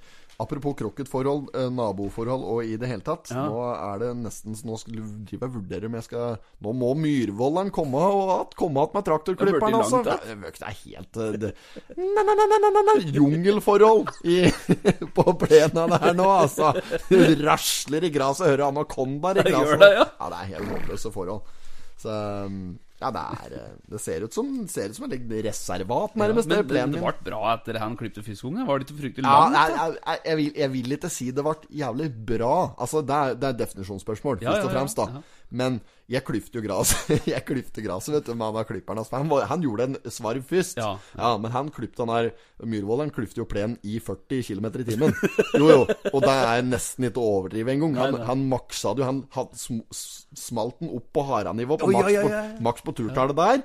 apropos 0.43 0.75
krokketforhold, 0.79 1.49
eh, 1.55 1.69
naboforhold 1.73 2.43
og 2.53 2.67
i 2.67 2.77
det 2.79 2.89
hele 2.91 3.05
tatt. 3.05 3.31
Ja. 3.33 3.45
Nå 3.49 3.63
er 3.73 4.03
det 4.03 4.11
nesten 4.21 4.57
Nå 4.63 4.77
driver 4.85 5.31
jeg 5.31 5.41
og 5.41 5.55
vurderer 5.57 5.87
om 5.89 5.97
jeg 5.97 6.05
skal 6.05 6.35
Nå 6.63 6.73
må 6.77 6.91
Myrvolderen 6.99 7.71
komme 7.73 7.99
og 7.99 8.53
komme 8.55 8.83
att 8.83 8.93
med 8.93 9.05
traktorklipperen, 9.05 9.75
altså. 9.75 10.03
Det 10.03 10.13
er 10.61 10.77
helt 10.85 11.13
det, 11.13 11.53
na, 11.97 12.21
na, 12.23 12.33
na, 12.35 12.45
na, 12.49 12.69
na, 12.69 12.81
na, 12.87 12.95
Jungelforhold 13.01 14.09
i, 14.23 14.51
på 15.17 15.33
plenen 15.41 15.97
her 15.97 16.13
nå, 16.17 16.29
altså. 16.29 16.73
Rasler 17.43 18.07
i 18.07 18.13
gresset, 18.13 18.47
hører 18.53 18.67
anakondaer 18.69 19.41
i 19.41 19.49
gresset. 19.49 19.85
ja. 19.99 20.07
ja, 20.07 20.29
det 20.29 20.39
er 20.39 20.51
helt 20.55 20.73
håpløse 20.75 21.11
forhold. 21.13 21.43
Så 22.03 22.13
um, 22.47 22.75
Ja, 23.01 23.09
det 23.11 23.19
er 23.19 23.53
eh, 23.57 23.71
Det 23.89 23.99
ser 23.99 24.23
ut 24.23 24.33
som, 24.35 24.51
ser 24.71 24.89
ut 24.93 24.95
som 24.95 25.05
en 25.09 25.31
reservat, 25.43 26.13
nærmest. 26.15 26.47
Men 26.47 26.61
det 26.67 26.85
ble 26.93 27.13
bra 27.25 27.41
etter 27.55 27.79
han 27.81 27.97
klipte 27.99 28.23
fiskeungen? 28.23 28.65
Var 28.67 28.79
det 28.79 28.87
ikke 28.89 28.99
fryktelig 29.01 29.25
Ja, 29.27 29.39
langt? 29.43 29.57
jeg, 29.57 29.73
jeg, 29.79 29.97
jeg, 30.05 30.19
jeg, 30.25 30.37
vil, 30.37 30.51
jeg 30.61 30.71
vil 30.77 30.95
ikke 30.97 31.09
si 31.11 31.31
det 31.31 31.43
ble 31.43 31.55
jævlig 31.83 32.09
bra. 32.33 32.53
Altså, 32.79 33.01
det 33.01 33.17
er, 33.17 33.33
det 33.35 33.49
er 33.49 33.57
et 33.57 33.63
definisjonsspørsmål, 33.65 34.39
Ja, 34.41 34.51
først 34.51 34.63
og 34.63 34.69
ja, 34.69 34.71
ja, 34.71 34.77
fremst, 34.79 34.97
da. 35.01 35.23
Men 35.53 35.77
jeg 36.09 36.25
klyfter 36.25 36.59
jo 36.59 36.63
gresset. 36.65 37.11
Jeg 37.33 37.45
klyfter 37.47 37.85
gresset, 37.85 38.13
vet 38.15 38.25
du, 38.27 38.33
med 38.33 38.47
han 38.49 38.57
der 38.57 38.67
klipperen 38.67 38.99
hans. 38.99 39.11
Han, 39.13 39.29
han 39.49 39.61
gjorde 39.63 39.85
en 39.85 39.97
svarv 40.11 40.41
først. 40.49 40.81
Ja. 40.81 40.95
ja. 41.17 41.29
men 41.41 41.53
han 41.53 41.69
klypte 41.73 42.03
han 42.03 42.11
der 42.11 42.65
Myhrvold 42.69 43.05
han 43.05 43.13
klyfter 43.13 43.43
jo 43.43 43.47
plenen 43.49 43.77
i 43.85 43.99
40 44.03 44.41
km 44.49 44.67
i 44.81 44.87
timen. 44.87 45.15
Jo, 45.53 45.69
jo. 45.69 45.79
Og 46.11 46.25
det 46.25 46.33
er 46.33 46.65
nesten 46.65 47.07
ikke 47.07 47.21
å 47.21 47.37
overdrive 47.37 47.75
engang. 47.75 47.95
Han, 48.01 48.19
han 48.27 48.43
maksa 48.51 48.95
det 48.97 49.05
jo. 49.05 49.09
Han 49.37 49.53
sm, 49.57 49.79
smalt 49.93 50.81
den 50.81 50.91
opp 50.97 51.07
på 51.13 51.25
haranivå, 51.29 51.77
på 51.79 51.89
oh, 51.89 51.95
maks, 51.95 52.13
ja, 52.15 52.25
ja, 52.27 52.43
maks 52.63 52.85
på 52.85 52.95
turtallet 52.97 53.37
der. 53.37 53.63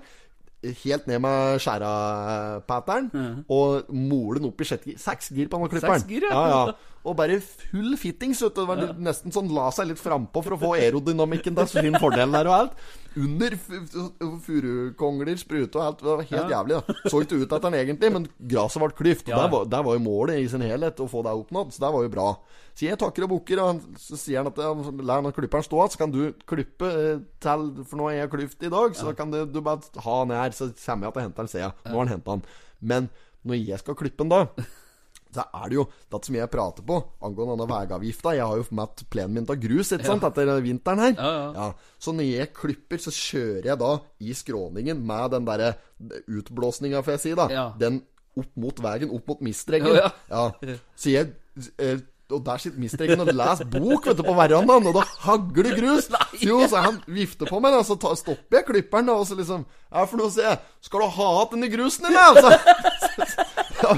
Helt 0.84 1.08
ned 1.08 1.22
med 1.22 1.64
skjæra-patteren. 1.64 3.10
Og 3.54 3.90
mole 3.94 4.42
den 4.42 4.52
opp 4.52 4.60
i 4.60 4.68
sjette 4.68 4.92
gir. 4.92 5.00
Seks 5.00 5.32
gir 5.32 5.50
på 5.50 5.60
den 5.62 5.72
klipperen. 5.72 6.04
Seks 6.04 6.12
gir, 6.12 6.28
ja. 6.28 6.36
ja, 6.36 6.62
ja. 6.68 6.87
Og 7.06 7.14
bare 7.16 7.38
full 7.40 7.94
fittings. 7.96 8.40
Det 8.42 8.64
var 8.68 8.80
nesten 8.98 9.32
sånn 9.32 9.48
la 9.54 9.68
seg 9.72 9.86
litt 9.92 10.00
frampå 10.02 10.42
for 10.44 10.56
å 10.56 10.60
få 10.60 10.72
aerodynamikken 10.76 11.54
til 11.56 11.68
sin 11.70 11.94
fordel 12.00 12.32
der 12.34 12.48
og 12.50 12.56
alt. 12.56 12.72
Under 13.18 13.54
fu- 13.56 13.80
fu- 13.88 14.38
furukongler, 14.44 15.38
sprute 15.40 15.78
og 15.78 15.84
alt. 15.86 16.02
Det 16.02 16.10
var 16.10 16.22
helt 16.28 16.52
jævlig. 16.52 16.78
da 16.80 16.94
Så 17.10 17.22
ikke 17.24 17.38
ut 17.40 17.46
etter 17.52 17.64
den 17.70 17.78
egentlig, 17.80 18.10
men 18.12 18.26
gresset 18.50 18.82
ble 18.82 18.90
klyft. 18.98 19.24
Og 19.28 19.32
Ja. 19.32 19.42
der, 19.44 19.48
var, 19.54 19.64
der 19.66 19.82
var 19.86 19.94
jo 19.96 20.02
målet 20.04 20.42
i 20.42 20.48
sin 20.48 20.60
helhet 20.66 21.00
å 21.00 21.08
få 21.08 21.22
det 21.24 21.32
oppnådd. 21.38 21.72
Så 21.72 21.80
det 21.86 21.92
var 21.94 22.02
jo 22.02 22.12
bra. 22.12 22.28
Så 22.78 22.86
jeg 22.86 22.98
takker 22.98 23.24
og 23.24 23.30
bukker, 23.32 23.58
og 23.62 23.80
så 23.98 24.16
sier 24.18 24.38
han 24.42 24.46
at 24.52 24.56
jeg, 24.56 24.98
lær 25.02 25.22
han 25.22 25.32
klipperen 25.34 25.64
stå 25.66 25.80
igjen, 25.80 25.90
så 25.94 25.98
kan 25.98 26.12
du 26.14 26.20
klippe 26.46 26.86
eh, 26.86 27.18
til 27.42 27.64
For 27.88 27.96
nå 27.98 28.10
er 28.12 28.20
jeg 28.20 28.30
klyft 28.30 28.62
i 28.62 28.70
dag, 28.70 28.94
så 28.94 29.14
kan 29.18 29.30
du, 29.34 29.40
du 29.46 29.60
bare 29.60 29.80
ha 30.04 30.18
han 30.20 30.30
her, 30.30 30.50
så 30.54 30.68
kommer 30.84 31.08
jeg 31.08 31.14
til 31.16 31.22
å 31.22 31.26
hente 31.26 31.42
han, 31.42 31.48
ser 31.48 31.64
jeg. 31.64 31.72
Nå 31.88 31.94
har 31.96 32.04
han 32.06 32.12
henta 32.18 32.30
han. 32.36 32.44
Men 32.80 33.08
når 33.48 33.64
jeg 33.66 33.78
skal 33.82 33.94
klippe 33.98 34.22
den 34.22 34.28
da 34.30 34.44
så 35.34 35.44
er 35.44 35.70
det 35.70 35.76
jo 35.78 35.84
det 36.12 36.20
som 36.26 36.38
jeg 36.38 36.50
prater 36.52 36.86
på 36.88 36.98
angående 37.24 37.56
denne 37.56 37.68
veiavgifta. 37.70 38.34
Jeg 38.38 38.48
har 38.48 38.60
jo 38.60 38.66
matt 38.78 39.04
plenen 39.12 39.38
min 39.38 39.48
av 39.48 39.60
grus 39.60 39.92
ikke 39.94 40.08
sant, 40.08 40.26
etter 40.28 40.52
vinteren 40.64 41.04
her. 41.04 41.16
Ja, 41.18 41.32
ja. 41.56 41.68
Så 42.00 42.14
når 42.16 42.28
jeg 42.30 42.52
klipper, 42.56 43.02
så 43.02 43.14
kjører 43.14 43.72
jeg 43.72 43.80
da 43.82 43.92
i 44.24 44.36
skråningen 44.36 45.02
med 45.08 45.34
den 45.36 45.48
derre 45.48 45.72
utblåsninga, 46.26 47.02
får 47.04 47.18
jeg 47.18 47.24
si, 47.24 47.34
da. 47.38 47.48
Ja. 47.52 47.66
Den 47.80 48.02
opp 48.38 48.52
mot 48.60 48.84
veien, 48.84 49.10
opp 49.14 49.34
mot 49.34 49.42
mistreggen. 49.44 49.98
Ja, 49.98 50.12
Ja. 50.30 50.46
Så 50.98 51.12
jeg 51.12 51.34
eh, 51.82 51.98
og 52.28 52.42
der 52.44 52.60
sitter 52.60 52.80
mistreggen 52.80 53.22
og 53.22 53.30
leser 53.32 53.64
bok 53.72 54.04
vet 54.04 54.18
du, 54.18 54.22
på 54.26 54.34
verandaen, 54.36 54.88
og 54.90 54.96
da 54.98 55.04
hagler 55.24 55.70
det 55.70 55.78
grus. 55.78 56.10
Jo, 56.44 56.60
så 56.68 56.82
han 56.84 56.98
vifter 57.08 57.48
på 57.48 57.60
meg, 57.64 57.72
da, 57.72 57.80
så 57.86 57.96
ta, 58.00 58.12
stopper 58.20 58.60
jeg 58.60 58.66
klipperen, 58.68 59.08
da, 59.08 59.16
og 59.16 59.24
så 59.28 59.38
liksom 59.38 59.64
Ja, 59.88 60.04
for 60.04 60.20
noe, 60.20 60.28
sier 60.34 60.50
jeg. 60.50 60.60
Skal 60.84 61.02
du 61.02 61.08
ha 61.16 61.28
igjen 61.38 61.54
denne 61.54 61.70
grusen 61.72 62.10
eller? 62.10 62.34
Altså. 62.34 62.50
Ja, 63.78 63.92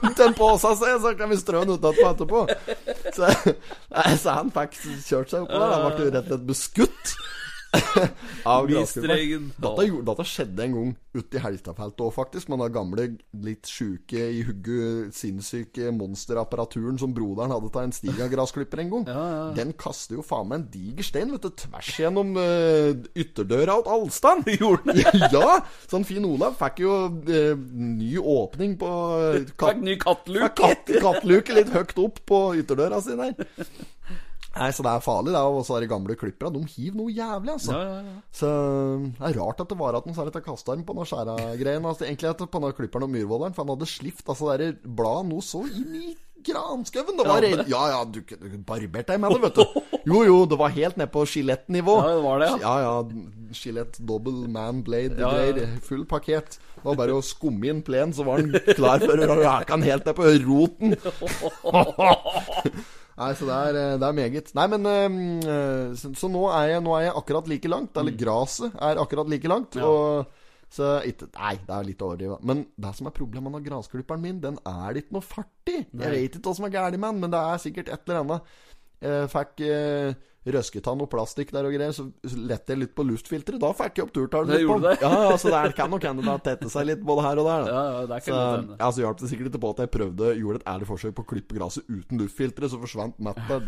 Putt 0.00 0.16
til 0.16 0.26
en 0.28 0.36
pose, 0.38 0.72
så, 0.78 0.92
så 1.02 1.12
kan 1.18 1.30
vi 1.32 1.38
strø 1.40 1.64
den 1.64 1.74
utenpå 1.76 2.06
etterpå. 2.12 2.44
Så, 3.16 3.30
så 4.22 4.36
han 4.38 4.52
fikk 4.54 4.78
kjørt 5.06 5.32
seg 5.32 5.44
oppå 5.46 5.58
der. 5.58 5.74
Han 5.74 5.96
ble 5.98 6.08
rett 6.14 6.24
og 6.24 6.32
slett 6.34 6.48
beskutt. 6.48 7.14
Av. 8.50 8.66
Dette, 8.66 9.86
dette 10.06 10.24
skjedde 10.26 10.64
en 10.64 10.74
gang 10.74 10.90
uti 11.14 11.38
i 11.38 11.42
Helstadfeltet 11.42 12.02
òg, 12.04 12.12
faktisk. 12.14 12.50
Med 12.50 12.62
den 12.62 12.74
gamle, 12.74 13.06
litt 13.44 13.70
sjuke 13.70 14.26
i 14.30 14.42
hugget, 14.46 15.14
sinnssyke 15.16 15.90
monsterapparaturen 15.94 16.98
som 17.00 17.14
broderen 17.14 17.54
hadde 17.54 17.70
av 17.70 17.82
en 17.82 17.94
Stiga-grasklipper 17.94 18.82
en 18.84 18.92
gang. 18.94 19.06
Den 19.58 19.74
kaster 19.78 20.18
jo 20.18 20.24
faen 20.26 20.50
meg 20.50 20.60
en 20.60 20.68
diger 20.72 21.06
stein 21.06 21.34
vet 21.34 21.46
du, 21.46 21.50
tvers 21.64 21.92
gjennom 22.00 22.32
uh, 22.38 22.90
ytterdøra 23.18 23.80
til 23.84 23.94
Alstan. 23.96 24.44
Gjorde 24.60 24.96
den 24.96 25.26
ja! 25.36 25.60
Sånn 25.90 26.06
fin 26.08 26.26
Olav 26.28 26.58
fikk 26.60 26.82
jo 26.86 26.96
uh, 27.10 27.54
ny 27.54 28.16
åpning 28.18 28.76
på 28.80 28.90
uh, 28.90 29.38
Fikk 29.50 29.84
ny 29.84 29.98
kattluke. 30.00 30.52
katt, 30.58 30.90
Kattluke 31.00 31.56
litt 31.56 31.72
høyt 31.74 31.96
opp 32.02 32.22
på 32.26 32.42
ytterdøra 32.60 33.02
si 33.04 33.18
der. 33.18 33.34
Nei, 34.56 34.70
så 34.74 34.82
det 34.82 34.90
er 34.92 35.02
farlig, 35.04 35.30
det. 35.34 35.40
Og 35.46 35.60
så 35.66 35.72
er 35.76 35.80
de 35.84 35.88
gamle 35.92 36.14
klipperne. 36.18 36.58
De 36.58 36.62
hiver 36.72 36.96
noe 36.98 37.12
jævlig, 37.14 37.52
altså. 37.54 37.72
Ja, 37.76 37.82
ja, 37.86 37.98
ja. 38.08 38.14
Så 38.34 38.48
det 39.20 39.26
er 39.28 39.36
rart 39.38 39.60
at 39.62 39.70
det 39.70 39.78
var 39.78 39.94
at 39.98 40.06
han 40.08 40.16
sa 40.16 40.22
litt 40.26 40.38
av 40.40 40.44
kastarm 40.46 40.82
på 40.86 40.92
den 40.98 41.06
skjæra-greien. 41.10 41.86
Altså, 41.86 42.04
egentlig 42.08 42.28
at 42.32 42.42
på 42.50 42.58
den 42.64 42.74
klipperen 42.80 43.06
og 43.06 43.12
myrvolderen, 43.14 43.54
for 43.54 43.62
han 43.64 43.72
hadde 43.76 43.86
slift 43.90 44.26
altså 44.26 44.44
det 44.50 44.56
der 44.64 44.72
bladet 44.98 45.26
noe 45.30 45.42
så 45.46 45.60
inn 45.70 45.92
i 46.00 46.04
granskauen. 46.42 47.16
Det 47.20 47.26
var 47.28 47.42
Ja. 47.46 47.50
Ja, 47.68 47.82
ja, 47.92 48.00
du, 48.04 48.18
du 48.24 48.58
barberte 48.66 49.12
deg 49.12 49.20
med 49.22 49.28
det, 49.36 49.40
vet 49.44 49.56
du. 49.60 49.64
Jo, 50.08 50.18
jo, 50.24 50.36
det 50.48 50.56
var 50.58 50.70
helt 50.74 50.96
ned 50.96 51.10
på 51.12 51.26
skjelettnivå. 51.28 51.94
Ja, 52.00 52.08
det 52.16 52.22
var 52.24 52.36
det, 52.42 52.48
ja. 52.50 52.56
Ja, 52.64 52.74
ja. 52.86 52.94
Skjelett, 53.54 53.98
double 54.06 54.48
man 54.48 54.82
blade, 54.86 55.18
Ja, 55.20 55.30
ja. 55.46 55.52
Full 55.86 56.06
pakket. 56.10 56.48
Det 56.80 56.86
var 56.86 56.96
bare 56.96 57.12
å 57.18 57.22
skumme 57.24 57.66
inn 57.68 57.82
plen, 57.84 58.12
så 58.16 58.24
var 58.24 58.40
han 58.40 58.54
klar 58.74 58.98
for 59.04 59.20
å 59.20 59.36
rake 59.42 59.70
han 59.74 59.82
helt 59.84 60.06
ned 60.08 60.16
på 60.16 60.24
roten. 60.46 60.90
Nei, 63.20 63.30
så 63.36 63.46
det 63.48 63.56
er, 63.56 63.76
eh, 63.76 63.96
det 64.00 64.06
er 64.06 64.16
meget. 64.16 64.52
Nei, 64.56 64.66
men 64.72 64.86
eh, 64.88 65.96
så, 66.00 66.12
så 66.16 66.30
nå, 66.32 66.46
er 66.56 66.74
jeg, 66.74 66.84
nå 66.86 66.94
er 66.96 67.08
jeg 67.08 67.16
akkurat 67.20 67.50
like 67.50 67.70
langt. 67.70 67.98
Eller 68.00 68.16
graset 68.16 68.78
er 68.80 69.00
akkurat 69.02 69.28
like 69.28 69.50
langt. 69.50 69.76
Mm. 69.76 69.82
Ja. 69.82 69.90
Og 69.90 70.72
så 70.72 70.90
ikke, 71.04 71.28
Nei, 71.34 71.54
det 71.66 71.76
er 71.76 71.86
litt 71.88 72.04
overdrevet. 72.06 72.46
Men 72.46 72.64
det 72.80 72.94
som 72.96 73.10
er 73.10 73.16
problemet 73.16 73.52
med 73.52 73.66
grasklipperen 73.66 74.24
min, 74.24 74.40
den 74.42 74.56
er 74.64 74.94
det 74.94 75.04
ikke 75.04 75.18
noe 75.18 75.26
fart 75.26 75.72
i. 75.72 75.82
Jeg 75.82 76.14
vet 76.16 76.38
ikke 76.38 76.46
hva 76.48 76.56
som 76.56 76.68
er 76.68 76.74
galt 76.78 76.96
med 76.96 77.08
den, 77.10 77.22
men 77.26 77.34
det 77.34 77.42
er 77.42 77.62
sikkert 77.64 77.92
et 77.92 78.08
eller 78.08 78.22
annet. 78.24 78.58
Jeg 79.00 79.30
fikk 79.32 79.62
eh, 80.44 80.52
røsketann 80.54 81.02
og 81.04 81.10
plastikk 81.12 81.52
der 81.52 81.68
og 81.68 81.74
greier, 81.74 81.92
så 81.92 82.06
lette 82.36 82.72
jeg 82.72 82.80
litt 82.82 82.94
på 82.96 83.04
luftfilteret. 83.06 83.60
Da 83.60 83.72
fikk 83.76 84.00
jeg 84.00 84.06
opp 84.06 84.12
turtallet 84.16 84.56
litt 84.56 84.68
på 84.68 84.78
den. 84.78 84.86
det? 84.88 84.94
Ja, 85.04 85.10
ja, 85.26 85.36
så 85.40 85.52
det 85.52 85.74
kan 85.76 85.90
nok 85.92 86.06
hende 86.08 86.24
det 86.24 86.30
har 86.30 86.42
tettet 86.44 86.72
seg 86.72 86.88
litt 86.88 87.02
både 87.06 87.24
her 87.26 87.40
og 87.42 87.48
der. 87.50 87.66
Da. 87.66 87.74
Ja, 87.74 87.82
ja, 87.90 88.06
det 88.10 88.20
Så, 88.24 88.40
ja, 88.80 88.90
så 88.90 89.04
hjalp 89.04 89.20
det 89.20 89.30
sikkert 89.32 89.50
ikke 89.50 89.62
på 89.64 89.72
at 89.74 89.82
jeg 89.84 89.92
prøvde 89.96 90.32
gjorde 90.40 90.62
et 90.62 90.68
ærlig 90.72 90.88
forsøk 90.88 91.16
på 91.18 91.24
å 91.26 91.30
klippe 91.34 91.58
gresset 91.58 91.90
uten 91.90 92.22
luftfilteret, 92.22 92.72
så 92.72 92.80
forsvant 92.80 93.20
Matta 93.20 93.60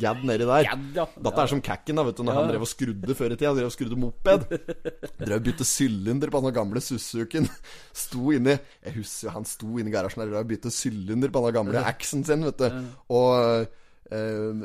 gadd 0.00 0.22
nedi 0.28 0.46
der. 0.46 0.68
Gadd, 0.70 0.86
ja. 0.96 1.06
Dette 1.28 1.44
er 1.44 1.52
som 1.54 1.64
Kakken, 1.70 1.98
da, 2.00 2.06
vet 2.06 2.20
du, 2.20 2.24
når 2.26 2.38
han 2.38 2.52
drev 2.52 2.66
og 2.66 2.70
skrudde 2.70 3.18
før 3.18 3.34
i 3.34 3.38
tida. 3.38 3.50
Han 3.50 3.58
drev 3.60 3.70
og 3.70 3.76
skrudde 3.76 4.00
moped. 4.00 4.46
Drev 5.24 5.36
og 5.40 5.48
bytte 5.48 5.66
sylinder 5.66 6.32
på 6.32 6.44
den 6.46 6.56
gamle 6.56 6.84
Suzuken. 6.84 7.48
Sto 8.04 8.30
inni 8.34 8.54
Jeg 8.54 8.94
husker 8.96 9.28
jo 9.28 9.34
han 9.34 9.46
sto 9.48 9.74
inni 9.80 9.92
garasjen 9.92 10.22
der 10.22 10.38
og 10.40 10.48
bytte 10.50 10.72
sylinder 10.74 11.32
på 11.32 11.42
den 11.46 11.56
gamle 11.58 11.82
Axen 11.90 12.24
sin, 12.26 12.46
vet 12.46 12.62
du. 12.62 12.80
Og 13.16 13.66
en 14.10 14.64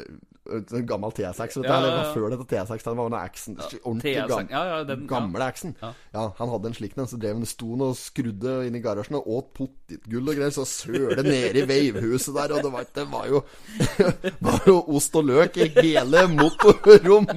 gammel 0.85 1.11
T6, 1.15 1.39
vet 1.39 1.55
du. 1.55 1.61
Ja, 1.65 1.73
ja, 1.73 1.77
Eller 1.79 1.89
ja. 1.89 2.01
hva 2.01 2.13
før 2.13 2.29
dette 2.35 2.45
T6, 2.51 2.83
Den 2.85 2.97
var 2.99 3.07
en 3.09 3.17
Axen. 3.19 3.57
Ordentlig 3.83 4.15
T6, 4.15 4.27
gam 4.29 4.47
ja, 4.51 4.63
ja, 4.69 4.83
den- 4.83 5.07
gamle 5.09 5.39
ja. 5.41 5.47
Axen. 5.47 5.75
Ja. 5.81 6.25
Han 6.39 6.51
hadde 6.53 6.69
en 6.71 6.77
slik 6.77 6.97
en, 6.97 7.07
så 7.09 7.19
drev 7.21 7.35
han 7.39 7.45
sto 7.49 7.71
og 7.75 7.95
skrudde 7.99 8.55
inn 8.67 8.75
i 8.77 8.81
garasjen 8.83 9.17
og 9.19 9.27
åt 9.27 9.49
potetgull 9.57 10.29
og 10.29 10.37
greier, 10.37 10.53
så 10.53 10.65
søle 10.69 11.23
nede 11.25 11.59
i 11.61 11.65
veivhuset 11.67 12.33
der, 12.35 12.53
og 12.55 12.63
det 12.63 12.71
var, 12.73 12.85
det 12.95 13.05
var 13.11 13.27
jo 13.29 13.41
var 14.47 14.61
jo 14.69 14.77
ost 14.95 15.15
og 15.19 15.25
løk 15.27 15.57
i 15.57 15.69
hele 15.75 16.25
motorrommet, 16.31 17.35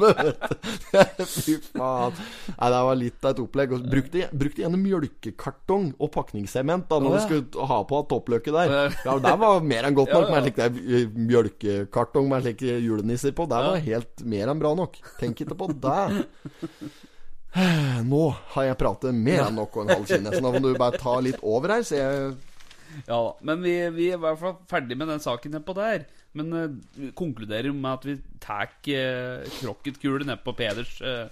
vet 0.93 1.17
du. 1.17 1.25
Fy 1.39 1.57
faen. 1.73 2.17
Nei, 2.55 2.71
det 2.73 2.83
var 2.89 2.99
litt 2.99 3.25
av 3.25 3.35
et 3.35 3.43
opplegg. 3.43 3.73
Og 3.77 3.89
brukte, 3.91 4.29
brukte 4.33 4.63
gjerne 4.65 4.81
mjølkekartong 4.81 5.91
og 5.99 6.13
pakningssement 6.15 6.87
da 6.91 6.99
når 7.03 7.17
du 7.17 7.21
skulle 7.25 7.69
ha 7.73 7.81
på 7.89 8.01
toppløket 8.11 8.55
der. 8.55 8.75
Ja. 9.05 9.17
Det 9.23 9.35
var 9.41 9.61
mer 9.65 9.89
enn 9.89 9.97
godt 9.97 10.13
nok 10.15 10.31
med 10.33 10.39
en 10.39 10.79
slik 10.79 11.17
mjølkekartong 11.29 12.29
med 12.31 12.45
slike 12.47 12.79
julenisser 12.99 13.35
på. 13.37 13.47
Det 13.49 13.63
var 13.65 13.85
helt 13.85 14.25
mer 14.27 14.51
enn 14.53 14.61
bra 14.61 14.75
nok. 14.79 14.99
Tenk 15.21 15.45
ikke 15.45 15.57
på 15.59 15.71
det. 15.73 16.03
Nå 18.13 18.23
har 18.55 18.69
jeg 18.69 18.79
pratet 18.81 19.17
mer 19.17 19.47
enn 19.47 19.57
nok 19.59 19.77
og 19.77 19.87
en 19.87 19.95
halv 19.97 20.11
kines. 20.11 20.39
nå 20.43 20.53
må 20.53 20.61
du 20.63 20.73
bare 20.79 21.01
ta 21.01 21.17
litt 21.25 21.41
over 21.43 21.79
her. 21.79 21.87
Så 21.87 21.99
jeg 21.99 22.37
Ja, 23.07 23.21
men 23.45 23.63
vi, 23.65 23.75
vi 23.95 24.11
er 24.13 24.19
i 24.19 24.23
hvert 24.23 24.41
fall 24.41 24.59
ferdig 24.69 24.97
med 24.99 25.11
den 25.13 25.23
saken 25.25 25.57
nedpå 25.57 25.77
der. 25.79 26.07
Men 26.37 26.53
uh, 26.53 26.69
vi 26.95 27.11
konkluderer 27.17 27.73
med 27.73 27.91
at 27.93 28.07
vi 28.07 28.19
tar 28.43 28.69
uh, 28.69 29.49
krokketkule 29.61 30.29
ned 30.29 30.45
på 30.45 30.55
Peders 30.57 30.99
uh, 31.01 31.27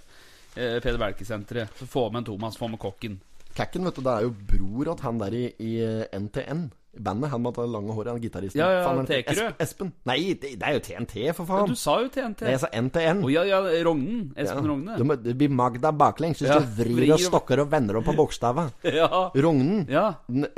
uh, 0.57 0.79
Peder 0.81 0.99
Belke-senteret. 1.01 1.85
Få 1.85 2.09
med 2.09 2.23
en 2.23 2.31
Thomas, 2.31 2.57
få 2.57 2.69
med 2.71 2.81
kokken. 2.81 3.19
Kakken, 3.57 3.85
vet 3.87 3.97
du, 3.97 4.03
det 4.05 4.13
er 4.13 4.25
jo 4.25 4.35
bror 4.51 4.93
at 4.93 5.05
han 5.05 5.21
der 5.21 5.33
i, 5.33 5.45
i 5.61 5.73
NTN. 6.13 6.67
Bandet, 7.03 7.29
han 7.31 7.41
med 7.43 7.53
det 7.57 7.65
lange 7.73 7.93
håret, 7.95 8.11
han 8.13 8.21
gitaristen. 8.21 8.59
Ja, 8.61 8.67
ja, 8.71 8.81
Faen, 8.85 8.97
han 9.01 9.07
heter 9.07 9.21
Tekerø. 9.33 9.47
Espen. 9.65 9.91
Nei, 10.09 10.17
det, 10.33 10.53
det 10.59 10.67
er 10.67 10.77
jo 10.77 10.81
TNT, 10.87 11.15
for 11.37 11.51
Ja, 11.51 11.61
Men 11.65 11.75
du 11.75 11.79
sa 11.81 11.95
jo 12.01 12.09
TNT. 12.13 12.41
Nei, 12.47 12.55
jeg 12.55 12.63
sa 12.63 12.69
NTN. 12.81 13.21
Å 13.23 13.31
ja, 13.33 13.43
ja, 13.49 13.61
Rognen. 13.87 14.25
Espen 14.35 14.63
Ja. 14.63 14.71
Rogne. 14.71 14.97
Du 14.97 15.05
må, 15.07 15.17
det 15.21 15.35
blir 15.37 15.53
Magda 15.53 15.91
baklengs 15.91 16.41
hvis 16.41 16.49
Ja, 16.49 16.59
du 16.59 16.73
vrir 16.79 16.95
vrir 16.97 17.13
og 17.15 17.23
stokker 17.23 17.63
og 17.63 17.71
vender 17.71 17.99
opp 18.01 18.09
på 18.09 18.17
bokstava. 18.17 18.69
Ja. 18.97 19.07
Rognen. 19.35 19.85
Ja. 19.91 20.09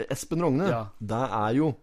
Espen 0.10 0.42
Rogne. 0.46 0.70
Ja. 0.72 0.82
Det 1.00 1.22
er 1.44 1.56
jo 1.60 1.74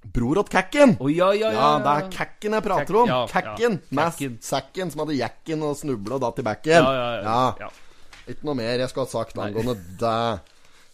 bror 0.00 0.38
åt 0.40 0.48
Kakken. 0.48 0.96
Oh, 1.00 1.10
ja, 1.12 1.28
ja, 1.36 1.50
ja. 1.52 1.60
Ja, 1.60 1.70
det 1.84 1.92
er 1.92 2.10
Kakken 2.14 2.56
jeg 2.56 2.64
prater 2.64 3.00
om. 3.02 3.12
Kakken. 3.28 3.80
Med 3.96 4.40
sekken 4.40 4.92
som 4.92 5.04
hadde 5.04 5.18
jacken 5.18 5.62
og 5.66 5.76
snubla 5.76 6.16
og 6.16 6.24
datt 6.24 6.40
i 6.40 6.46
backen. 6.46 6.78
Ja, 6.78 6.92
ja, 6.96 7.10
ja. 7.20 7.38
ja. 7.66 7.70
Ikke 8.30 8.46
noe 8.46 8.56
mer 8.56 8.78
jeg 8.78 8.92
skal 8.92 9.04
ha 9.06 9.10
sagt 9.10 9.38
angående 9.42 9.74
det. 10.00 10.16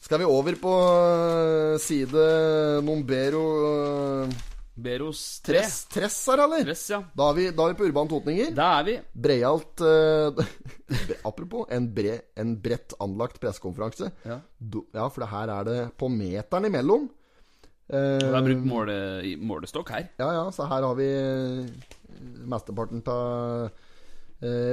Skal 0.07 0.21
vi 0.23 0.27
over 0.31 0.55
på 0.63 0.73
øh, 1.03 1.79
side 1.83 2.27
Nombero 2.87 3.47
øh, 3.67 4.35
Beros 4.77 5.41
3. 5.43 5.55
Tress, 5.57 5.79
Tress 5.91 6.19
her, 6.31 6.43
eller? 6.45 6.63
Tress, 6.69 6.85
ja. 6.93 7.01
Da 7.17 7.31
er 7.33 7.35
vi, 7.35 7.47
da 7.51 7.65
er 7.65 7.73
vi 7.73 7.79
på 7.81 7.87
Urban 7.89 8.11
Totninger. 8.13 8.53
Da 8.55 8.67
er 8.77 8.85
vi. 8.87 8.95
Breialt 9.25 9.83
uh, 9.89 10.45
Apropos 11.27 11.67
en, 11.75 11.89
bre, 11.97 12.19
en 12.39 12.53
bredt 12.63 12.95
anlagt 13.03 13.41
pressekonferanse. 13.43 14.13
Ja. 14.29 14.39
Ja, 14.95 15.09
for 15.09 15.25
det 15.25 15.31
her 15.33 15.55
er 15.57 15.67
det 15.71 15.79
på 15.99 16.11
meteren 16.13 16.69
imellom. 16.69 17.09
Uh, 17.89 17.97
Det 18.21 18.29
er 18.31 18.47
brukt 18.51 18.69
måle, 18.69 18.99
målestokk 19.43 19.91
her. 19.97 20.07
Ja, 20.23 20.31
ja, 20.37 20.47
så 20.55 20.69
her 20.71 20.87
har 20.87 20.95
vi 21.01 21.09
eh, 21.09 21.91
mesteparten 22.47 23.03
av 23.11 23.67
eh, 23.67 23.86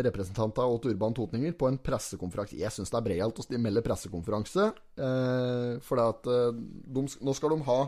representanter 0.03 0.67
og 0.67 0.85
Urban 0.85 1.13
Totninger 1.15 1.53
på 1.55 1.69
en 1.69 1.77
pressekonferanse. 1.79 2.57
Jeg 2.59 2.71
syns 2.75 2.91
det 2.91 2.97
er 2.99 3.05
breialt 3.05 3.39
å 3.39 3.45
melde 3.63 3.83
pressekonferanse, 3.85 4.73
eh, 4.97 5.79
for 5.81 6.01
at 6.03 6.27
eh, 6.27 6.51
de, 6.53 7.05
nå 7.23 7.33
skal 7.37 7.55
de 7.55 7.63
ha 7.69 7.81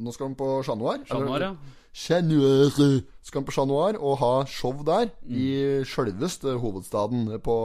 Nå 0.00 0.14
skal 0.16 0.30
de 0.30 0.36
på. 0.40 0.46
Chat 0.64 0.78
Noir, 0.80 1.42
ja. 1.44 1.50
Skal 3.20 3.42
de 3.42 3.46
på 3.50 3.52
Chat 3.52 3.68
Noir 3.68 3.98
og 4.00 4.14
ha 4.22 4.44
show 4.48 4.72
der, 4.82 5.10
Mm. 5.28 5.34
i 5.36 5.84
sjølveste 5.84 6.54
hovedstaden 6.56 7.28
på 7.44 7.56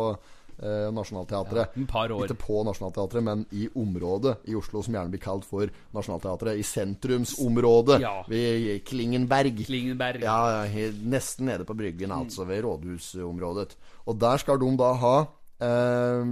eh, 0.60 0.88
Nationaltheatret. 0.96 1.76
Ja, 1.76 1.86
par 1.90 2.12
år. 2.12 2.26
Ikke 2.26 2.40
på 2.40 2.64
Nationaltheatret, 2.68 3.24
men 3.24 3.46
i 3.52 3.68
området 3.76 4.38
i 4.50 4.56
Oslo 4.58 4.82
som 4.86 4.98
gjerne 4.98 5.14
blir 5.14 5.24
kalt 5.24 5.48
for 5.48 5.70
Nationaltheatret. 5.96 6.60
I 6.60 6.66
sentrumsområdet. 6.68 8.00
Ja. 8.04 8.18
Ved 8.30 8.84
Klingenberg. 8.88 9.66
Klingenberg. 9.66 10.26
Ja, 10.26 10.66
nesten 11.04 11.50
nede 11.52 11.68
på 11.68 11.78
Bryggen, 11.78 12.12
altså 12.16 12.48
ved 12.48 12.64
rådhusområdet. 12.66 13.78
Og 14.06 14.20
der 14.22 14.38
skal 14.42 14.60
de 14.62 14.72
da 14.80 14.92
ha 15.02 15.16
eh, 15.66 16.26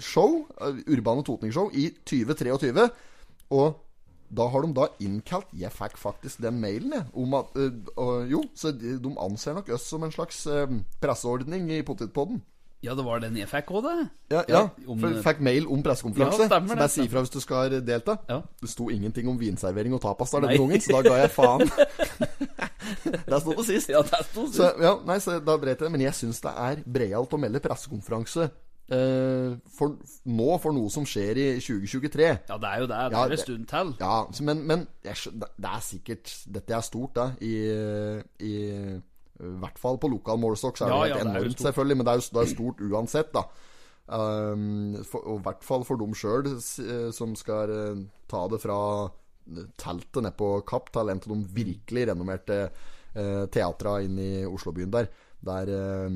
show, 0.00 0.46
eh, 0.60 0.78
Urbane 0.92 1.24
Totning-show, 1.24 1.70
i 1.72 1.90
2023. 2.04 2.88
Og 3.50 3.82
da 4.26 4.48
har 4.50 4.64
de 4.64 4.72
da 4.74 4.88
innkalt 5.02 5.52
Jeg 5.54 5.70
fikk 5.74 5.98
faktisk 6.00 6.42
den 6.42 6.58
mailen, 6.60 6.92
jeg. 6.96 7.06
Om 7.14 7.34
at, 7.38 7.54
øh, 7.54 7.72
øh, 7.98 8.32
jo, 8.32 8.42
så 8.54 8.72
de, 8.74 8.96
de 9.02 9.14
anser 9.22 9.54
nok 9.54 9.70
oss 9.70 9.88
som 9.90 10.04
en 10.04 10.12
slags 10.12 10.46
øh, 10.46 10.68
presseordning 11.00 11.70
i 11.72 11.82
Potetpodden. 11.82 12.42
Ja, 12.86 12.94
det 12.94 13.04
var 13.06 13.20
den 13.24 13.36
jeg 13.40 13.48
fikk 13.50 13.72
òg, 13.74 13.82
det. 13.86 14.08
Ja, 14.30 14.42
ja, 14.48 14.60
om- 14.86 15.00
for 15.02 15.08
jeg 15.12 15.24
fikk 15.24 15.40
mail 15.44 15.66
om 15.66 15.82
pressekonferanse. 15.82 16.46
Ja, 16.46 16.50
stemmer 16.52 16.68
så 16.70 16.74
det, 16.76 16.78
bare 16.84 16.94
si 16.94 17.06
ifra 17.08 17.22
hvis 17.24 17.34
du 17.34 17.40
skal 17.42 17.76
delta. 17.86 18.16
Ja. 18.30 18.40
Det 18.62 18.70
sto 18.70 18.88
ingenting 18.94 19.28
om 19.28 19.38
vinservering 19.40 19.94
og 19.98 20.00
tapas 20.04 20.30
der 20.30 20.46
denne 20.46 20.58
gangen, 20.60 20.80
så 20.80 20.96
da 20.96 21.02
ga 21.08 21.16
jeg 21.24 21.30
faen. 21.34 21.66
det 23.30 23.40
sto 23.42 23.52
på 23.56 23.64
sist. 23.66 23.90
Ja, 23.90 24.02
det 24.06 24.22
sto 24.30 24.46
Så, 24.52 24.70
ja, 24.80 24.94
nei, 25.06 25.18
så 25.22 25.40
da 25.42 25.56
dreit 25.58 25.80
jeg 25.82 25.90
Men 25.90 26.00
jeg 26.06 26.14
syns 26.14 26.40
det 26.44 26.52
er 26.54 26.82
breialt 26.86 27.34
å 27.34 27.40
melde 27.42 27.60
pressekonferanse 27.64 28.50
Uh, 28.86 29.56
for, 29.74 29.96
nå 30.30 30.44
for 30.62 30.70
noe 30.70 30.86
som 30.94 31.02
skjer 31.02 31.38
i 31.42 31.46
2023. 31.58 32.28
Ja, 32.46 32.54
det 32.62 32.68
er 32.70 32.82
jo 32.84 32.86
det. 32.86 32.98
Det 33.10 33.18
er 33.18 33.24
en 33.24 33.32
det- 33.32 33.38
stund 33.40 33.64
til. 33.66 33.88
Ja, 33.98 34.12
men, 34.46 34.60
men 34.68 34.84
jeg, 35.02 35.16
det 35.34 35.48
det 35.58 35.72
er 35.72 35.82
sikkert 35.82 36.34
Dette 36.54 36.76
er 36.78 36.84
stort, 36.86 37.16
da. 37.18 37.24
I, 37.42 37.50
i, 38.46 38.52
i 39.40 39.52
hvert 39.62 39.78
fall 39.78 39.98
på 40.00 40.08
lokal 40.08 40.38
målestokk 40.40 40.78
så 40.78 40.86
er 40.86 40.92
Ja, 40.92 40.98
det 41.02 41.08
ja, 41.10 41.16
helt 41.16 41.24
det 41.24 41.30
er 41.30 41.36
enormt, 41.36 41.52
stort. 41.56 41.66
selvfølgelig. 41.66 41.96
Men 41.96 42.06
det 42.06 42.12
er 42.12 42.20
jo 42.20 42.28
det 42.32 42.42
er 42.42 42.52
stort 42.54 42.80
uansett, 42.90 43.32
da. 43.34 43.42
Um, 44.06 44.96
for, 45.02 45.24
og 45.26 45.40
i 45.40 45.44
hvert 45.48 45.64
fall 45.66 45.84
for 45.84 45.98
dem 45.98 46.12
sjøl 46.14 46.46
som 47.12 47.32
skal 47.34 47.72
eh, 47.74 48.02
ta 48.30 48.44
det 48.52 48.60
fra 48.62 48.76
teltet 49.78 50.22
nede 50.22 50.36
på 50.38 50.50
Kapp 50.66 50.92
til 50.94 51.10
en 51.10 51.18
av 51.22 51.26
de 51.32 51.38
virkelig 51.54 52.06
renommerte 52.10 52.60
uh, 53.16 53.44
teatra 53.50 54.00
inne 54.06 54.22
i 54.22 54.44
Oslobyen 54.46 54.90
der. 54.94 55.10
Der, 55.44 55.68
eh, 55.68 56.10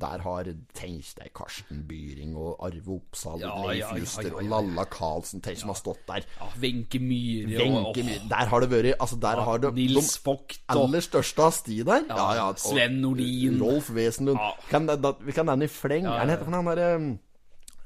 der 0.00 0.22
har 0.24 0.44
Tenk 0.74 1.04
deg 1.18 1.30
Karsten 1.36 1.84
Byring 1.86 2.36
og 2.36 2.56
Arve 2.66 2.96
Oppsal 2.96 3.40
Ja, 3.40 3.52
Leif 3.66 3.78
ja, 3.78 3.98
Juster 3.98 4.30
ja, 4.30 4.34
og 4.34 4.48
Lalla 4.48 4.84
Karlsen 4.90 5.42
Tenk 5.44 5.60
som 5.60 5.70
har 5.70 5.78
stått 5.78 6.02
der. 6.08 6.26
Wenche 6.58 6.98
Myhre 6.98 7.60
Wenche 7.60 8.02
Myhre. 8.02 8.28
Der 8.32 8.50
har 8.50 8.64
det 8.64 8.70
vært 8.72 8.96
Altså, 8.98 9.16
der 9.22 9.42
har 9.44 9.58
det 9.58 9.74
Nils 9.74 10.16
Vogt 10.24 10.58
de 10.58 10.78
aller 10.78 11.04
største 11.04 11.42
av 11.42 11.52
sti 11.52 11.82
der. 11.86 12.06
Ja, 12.08 12.28
ja, 12.38 12.48
og 12.48 12.58
Sven 12.58 13.00
Nordin. 13.02 13.60
Rolf 13.62 13.92
Wesenlund. 13.94 14.40
Kan, 14.70 14.86
da, 14.86 15.14
vi 15.20 15.32
kan 15.32 15.46
nevne 15.46 15.68
i 15.68 15.72
fleng. 15.72 16.04
Ja, 16.08 16.16
ja. 16.16 16.24
ja, 16.24 16.30
heter 16.32 16.50
han 16.50 16.70
derre 16.72 17.18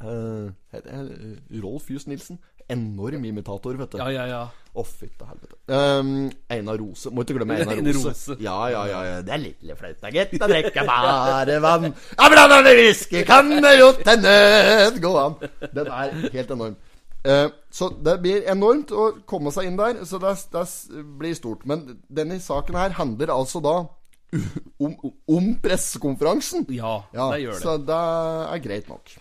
uh, 0.05 1.63
Rolf 1.63 1.91
Just 1.91 2.09
Nilsen. 2.09 2.39
Enorm 2.69 3.25
imitator, 3.25 3.77
vet 3.79 3.93
du. 3.93 3.99
Ja, 4.01 4.09
ja, 4.11 4.25
ja. 4.27 4.41
Å, 4.77 4.83
fytte 4.85 5.25
helvete. 5.25 5.55
Um, 5.71 6.27
Einar 6.53 6.81
Rose. 6.83 7.13
Må 7.15 7.23
ikke 7.23 7.37
glemme 7.39 7.57
Einar 7.61 7.79
Rose. 7.79 8.11
Rose. 8.11 8.37
Ja, 8.43 8.57
ja, 8.73 8.83
ja, 8.91 9.03
ja. 9.07 9.21
Det 9.25 9.33
er 9.37 9.43
lille 9.45 9.77
flauta, 9.79 10.11
gitt. 10.13 10.35
Da 10.43 10.49
drikker 10.51 10.89
bare 10.89 11.61
vann. 11.63 11.93
Ja, 11.95 12.29
blanda 12.33 12.59
med 12.67 12.81
whisky 12.81 13.23
kan 13.29 13.55
det 13.63 13.77
jo 13.79 13.93
til 14.03 14.21
nød 14.25 15.01
gå 15.05 15.13
an. 15.23 15.39
Den 15.79 15.89
er 15.89 16.15
helt 16.35 16.53
enorm. 16.57 16.77
Eh, 17.27 17.47
så 17.73 17.89
det 18.07 18.17
blir 18.23 18.45
enormt 18.51 18.93
å 18.95 19.09
komme 19.27 19.53
seg 19.55 19.71
inn 19.71 19.79
der. 19.79 20.03
Så 20.07 20.21
det, 20.23 20.35
det 20.53 20.67
blir 21.23 21.39
stort. 21.39 21.65
Men 21.71 22.01
denne 22.11 22.41
saken 22.43 22.79
her 22.79 22.99
handler 22.99 23.33
altså 23.35 23.63
da 23.65 23.77
om, 24.83 24.99
om 25.31 25.53
pressekonferansen. 25.63 26.67
Ja, 26.75 26.99
det 27.15 27.41
gjør 27.45 27.55
det. 27.57 27.63
Så 27.63 27.79
det 27.87 28.03
er 28.51 28.63
greit 28.67 28.91
nok. 28.91 29.15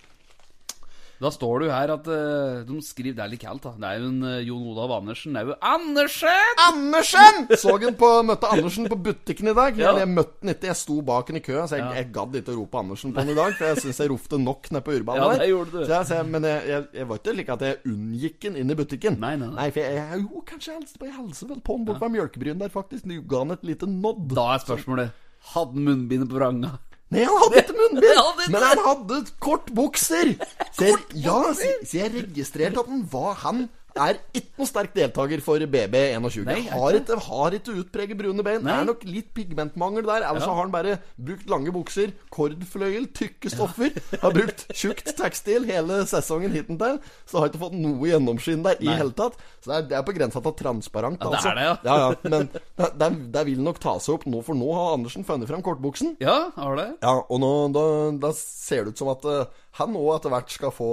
Da 1.26 1.32
står 1.34 1.64
det 1.64 1.68
jo 1.70 1.74
her 1.74 1.92
at 1.96 2.08
uh, 2.12 2.60
de 2.68 2.76
skriver 2.86 3.16
Det 3.18 3.24
er 3.24 3.32
litt 3.32 3.42
kaldt, 3.42 3.66
da. 3.66 3.72
Det 3.82 3.90
er 3.90 4.02
jo 4.04 4.10
en 4.12 4.20
uh, 4.22 4.36
Jon 4.46 4.68
Olav 4.76 4.94
Andersen. 5.00 5.34
Det 5.34 5.42
er 5.42 5.50
jo 5.50 5.56
Andersen! 5.66 6.60
Andersen! 6.68 7.40
Så 7.58 7.74
han 7.82 7.98
på, 7.98 8.10
møtte 8.28 8.52
Andersen 8.54 8.90
på 8.92 9.00
butikken 9.08 9.50
i 9.50 9.56
dag. 9.58 9.80
Ja. 9.82 9.96
Jeg 10.04 10.12
møtte 10.12 10.46
han 10.46 10.54
ikke, 10.54 10.70
jeg 10.70 10.80
sto 10.84 11.00
bak 11.08 11.32
han 11.34 11.42
i 11.42 11.44
kø. 11.46 11.58
Så 11.66 11.80
jeg, 11.80 11.90
jeg 11.98 12.12
gadd 12.14 12.38
ikke 12.38 12.54
å 12.54 12.60
rope 12.60 12.84
Andersen 12.84 13.16
på 13.16 13.24
han 13.24 13.34
i 13.34 13.38
dag, 13.38 13.58
for 13.58 13.72
jeg 13.72 13.82
syns 13.88 14.04
jeg 14.04 14.14
ropte 14.14 14.42
nok 14.42 14.70
nede 14.70 14.86
på 14.86 14.98
Urban 15.00 15.22
Ja, 15.22 15.32
det 15.42 15.50
gjorde 15.50 15.74
du. 15.74 15.82
Så 15.82 15.92
jeg, 15.96 16.10
så 16.12 16.22
jeg, 16.22 16.30
men 16.36 16.50
jeg, 16.52 16.86
jeg, 17.00 17.10
var 17.10 17.22
ikke 17.24 17.38
like 17.42 17.58
at 17.58 17.68
jeg 17.70 17.82
unngikk 17.96 18.50
han 18.50 18.62
inn 18.62 18.76
i 18.76 18.80
butikken. 18.84 19.20
Nei, 19.26 19.36
nei, 19.42 19.50
nei. 19.50 19.58
nei 19.64 19.70
for 19.74 19.98
jeg, 19.98 20.24
jo, 20.28 20.46
kanskje 20.54 20.78
jeg 20.78 20.90
på 21.02 21.10
Jeg 21.10 21.18
hilste 21.18 21.50
vel 21.50 21.62
på 21.66 21.80
han 21.80 21.90
bort 21.90 22.04
fra 22.04 22.14
Mjølkebryn 22.14 22.62
der, 22.62 22.74
faktisk. 22.74 23.10
Du 23.10 23.18
ga 23.26 23.46
han 23.46 23.58
et 23.58 23.66
lite 23.66 23.90
nod. 23.90 24.28
Da 24.36 24.52
er 24.54 24.66
spørsmålet 24.68 25.22
Hadde 25.46 25.78
munnbindet 25.78 26.30
på 26.32 26.40
vranga? 26.40 26.72
Nei, 27.14 27.24
han 27.28 27.38
hadde 27.44 27.62
ikke 27.62 27.76
munnbind! 27.78 28.20
Hadde 28.26 28.52
Men 28.52 28.64
han 28.66 28.82
hadde 28.86 29.20
kortbukser! 29.44 30.32
Så 30.74 30.88
jeg, 30.90 31.02
ja, 31.22 31.42
så, 31.54 31.72
så 31.86 32.00
jeg 32.00 32.14
registrerte 32.16 32.82
at 32.82 32.90
han 32.90 33.04
var 33.12 33.38
Han 33.46 33.68
er 33.96 34.18
ikke 34.36 34.60
noen 34.60 34.70
sterk 34.70 34.94
deltaker 34.96 35.42
for 35.44 35.62
BB21. 35.72 36.46
Nei, 36.48 36.58
har, 36.68 36.98
ikke, 37.00 37.18
har 37.28 37.56
ikke 37.58 37.76
utpreget 37.82 38.18
brune 38.20 38.44
bein. 38.46 38.64
Det 38.66 38.74
er 38.74 38.88
nok 38.90 39.06
litt 39.08 39.30
pigmentmangel 39.38 40.06
der. 40.08 40.26
Ellers 40.28 40.46
Ja. 40.46 40.52
har 40.52 40.62
han 40.64 40.74
bare 40.74 40.98
brukt 41.16 41.50
lange 41.50 41.72
bukser, 41.76 42.12
kordfløyel, 42.36 43.08
tykke 43.16 43.52
stoffer. 43.54 43.96
Har 44.22 44.36
brukt 44.36 44.66
tjukt 44.76 45.14
tekstil 45.18 45.68
hele 45.70 46.02
sesongen 46.10 46.52
hittil. 46.56 47.00
Så 47.26 47.40
har 47.40 47.50
ikke 47.50 47.64
fått 47.64 47.78
noe 47.80 48.10
gjennomskinn 48.10 48.64
der 48.66 48.82
i 48.84 48.92
hele 48.92 49.16
tatt. 49.16 49.40
Så 49.64 49.72
det 49.72 49.78
er, 49.78 49.90
det 49.90 50.00
er 50.00 50.08
på 50.08 50.16
grensa 50.18 50.44
til 50.44 50.58
transparent. 50.60 51.22
Ja, 51.22 51.30
det 51.32 51.40
altså. 51.40 51.50
er 51.50 51.56
det, 51.56 51.66
ja. 51.66 51.76
ja, 51.86 51.98
ja. 52.04 52.32
Men 52.36 52.50
det, 52.52 52.92
det, 53.00 53.12
det 53.36 53.46
vil 53.52 53.62
nok 53.66 53.80
ta 53.84 53.98
seg 54.04 54.18
opp 54.20 54.26
nå, 54.30 54.44
for 54.46 54.58
nå 54.60 54.72
har 54.76 54.96
Andersen 55.00 55.26
funnet 55.28 55.50
frem 55.50 55.64
kortbuksen. 55.66 56.16
Ja, 56.24 56.52
har 56.56 56.80
det. 56.80 56.90
Ja, 57.02 57.16
og 57.24 57.40
nå, 57.42 57.54
da, 57.76 57.86
da 58.28 58.34
ser 58.38 58.86
det 58.86 58.96
ut 58.96 59.04
som 59.04 59.12
at 59.16 59.24
uh, 59.28 59.64
han 59.80 59.96
òg 60.00 60.18
etter 60.18 60.34
hvert 60.36 60.52
skal 60.54 60.74
få 60.76 60.90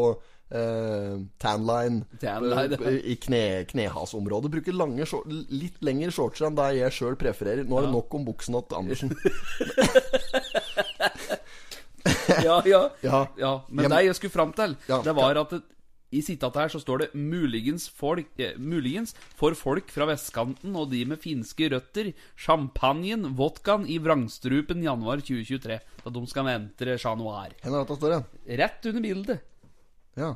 eh, 0.52 1.16
tanline, 1.42 2.04
Tanline, 2.20 2.78
eh, 2.86 2.98
i 3.12 3.16
kne, 3.16 3.42
knehasområdet. 3.70 4.50
Bruker 4.52 4.72
lange, 4.76 5.06
short- 5.08 5.26
litt 5.50 5.80
lengre 5.80 6.12
shortser 6.12 6.46
enn 6.50 6.56
det 6.60 6.68
jeg 6.78 6.92
sjøl 6.98 7.16
prefererer. 7.20 7.64
Nå 7.64 7.78
er 7.80 7.88
det 7.88 7.94
nok 7.96 8.14
om 8.20 8.24
buksen 8.28 8.60
til 8.60 8.78
Andersen. 8.82 9.12
Ja, 12.42 12.56
ja. 12.66 12.80
Ja. 13.02 13.26
ja. 13.38 13.52
Men 13.68 13.84
Jeg- 13.84 13.90
det 13.92 14.04
jeg 14.06 14.14
skulle 14.18 14.34
fram 14.34 14.52
til, 14.52 14.76
Ja, 14.88 15.02
det 15.02 15.14
var 15.14 15.36
at 15.38 15.50
det, 15.50 15.62
i 16.12 16.20
sitatet 16.20 16.56
her 16.60 16.68
så 16.68 16.80
står 16.82 16.98
det 16.98 17.14
muligens, 17.14 17.88
folk, 17.88 18.26
eh, 18.38 18.52
muligens 18.58 19.14
for 19.38 19.54
folk 19.54 19.88
fra 19.90 20.04
vestkanten 20.10 20.74
og 20.76 20.90
de 20.90 21.04
med 21.08 21.18
finske 21.22 21.70
røtter 21.72 22.12
champagnen, 22.36 23.34
vodkaen 23.36 23.86
i 23.88 23.96
vrangstrupen 23.98 24.82
januar 24.84 25.22
2023. 25.24 25.78
Da 26.04 26.10
de 26.10 26.26
skal 26.26 26.48
entre 26.48 26.98
Chat 26.98 27.16
Noir. 27.16 27.54
Hvor 27.62 27.96
står 27.96 28.10
det? 28.18 28.58
Rett 28.58 28.86
under 28.90 29.00
bildet. 29.00 29.40
Ja. 30.18 30.34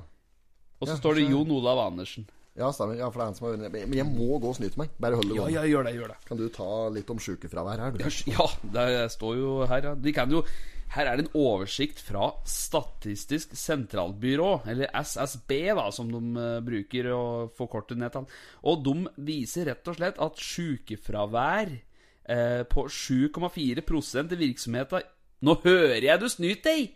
Og 0.80 0.88
så 0.88 0.94
Ja, 0.94 1.00
står 1.00 1.14
det 1.18 1.26
Jon 1.30 1.50
Olav 1.56 1.78
Andersen. 1.86 2.26
ja, 2.56 2.70
stemmer. 2.72 2.96
Ja, 2.96 3.10
for 3.10 3.20
det 3.20 3.24
er 3.24 3.30
han 3.30 3.34
som 3.34 3.46
har 3.48 3.56
vunnet. 3.56 3.72
Men 3.72 3.92
jeg 3.98 4.06
må 4.08 4.38
gå 4.40 4.48
og 4.48 4.56
snyte 4.56 4.76
meg. 4.80 4.88
Bare 5.00 5.16
hold 5.16 5.28
det 5.28 5.36
Ja, 5.36 5.42
gående. 5.42 5.54
ja, 5.54 5.62
gjør 5.72 5.84
det, 5.84 5.94
gjør 5.96 6.08
det. 6.08 6.16
Kan 6.28 6.36
du 6.40 6.48
ta 6.48 6.88
litt 6.88 7.10
om 7.10 7.18
sjukefravær 7.18 7.78
her, 7.84 7.90
du? 7.92 8.04
Ja, 8.32 8.46
det 8.62 9.12
står 9.12 9.36
jo 9.36 9.66
her, 9.66 9.82
ja. 9.90 9.94
De 9.94 10.12
kan 10.12 10.30
jo 10.30 10.42
Her 10.88 11.06
er 11.10 11.16
det 11.18 11.24
en 11.26 11.32
oversikt 11.40 11.98
fra 11.98 12.28
Statistisk 12.46 13.56
sentralbyrå, 13.58 14.62
eller 14.70 14.86
SSB, 14.94 15.74
da, 15.74 15.90
som 15.90 16.06
de 16.12 16.20
eh, 16.40 16.60
bruker 16.62 17.08
å 17.10 17.50
forkorte 17.58 17.96
til. 17.98 18.26
Og 18.62 18.84
de 18.86 18.94
viser 19.18 19.66
rett 19.66 19.88
og 19.90 19.96
slett 19.98 20.20
at 20.22 20.38
sjukefravær 20.38 21.72
eh, 22.28 22.62
på 22.70 22.86
7,4% 22.86 24.32
i 24.32 24.36
virksomheten 24.46 25.02
Nå 25.42 25.56
hører 25.66 26.00
jeg 26.06 26.20
du 26.22 26.28
snyter 26.30 26.70
deg! 26.70 26.94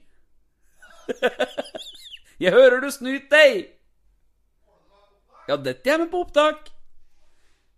jeg 2.40 2.54
hører 2.56 2.82
du 2.82 2.90
snyt 2.92 3.30
deg! 3.32 3.70
Ja, 5.48 5.56
dette 5.58 5.90
er 5.90 5.98
med 6.02 6.12
på 6.12 6.22
opptak. 6.24 6.68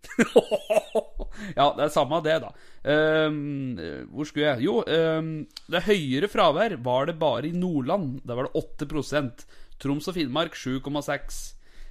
ja, 1.57 1.65
det 1.73 1.85
er 1.85 1.91
samme 1.93 2.19
det, 2.25 2.37
da. 2.43 2.51
Um, 2.83 3.79
hvor 4.11 4.27
skulle 4.27 4.49
jeg 4.51 4.65
Jo, 4.67 4.81
um, 4.83 5.31
det 5.71 5.85
høyere 5.87 6.29
fravær 6.29 6.75
var 6.83 7.07
det 7.09 7.17
bare 7.21 7.49
i 7.49 7.55
Nordland. 7.55 8.19
Der 8.27 8.37
var 8.37 8.49
det 8.49 8.63
8% 8.85 9.45
Troms 9.81 10.07
og 10.11 10.17
Finnmark 10.19 10.55
7,6 10.59 11.43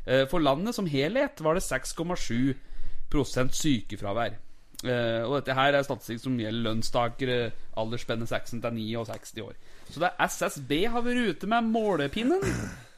Uh, 0.02 0.24
For 0.26 0.42
landet 0.42 0.74
som 0.74 0.88
helhet 0.90 1.38
var 1.46 1.54
det 1.54 1.62
6,7 1.62 2.56
prosent 3.12 3.54
sykefravær. 3.54 4.35
Eh, 4.83 5.23
og 5.23 5.37
dette 5.38 5.55
her 5.55 5.75
er 5.79 5.85
statistikk 5.87 6.21
som 6.25 6.38
gjelder 6.40 6.64
lønnstakere 6.71 7.53
aldersspennet 7.79 8.29
16 8.29 8.61
til 8.64 8.73
69 8.81 9.38
år. 9.45 9.55
Så 9.92 10.01
det 10.03 10.09
er 10.11 10.27
SSB 10.27 10.73
har 10.90 11.03
vært 11.05 11.29
ute 11.37 11.47
med 11.51 11.71
målepinnen. 11.75 12.42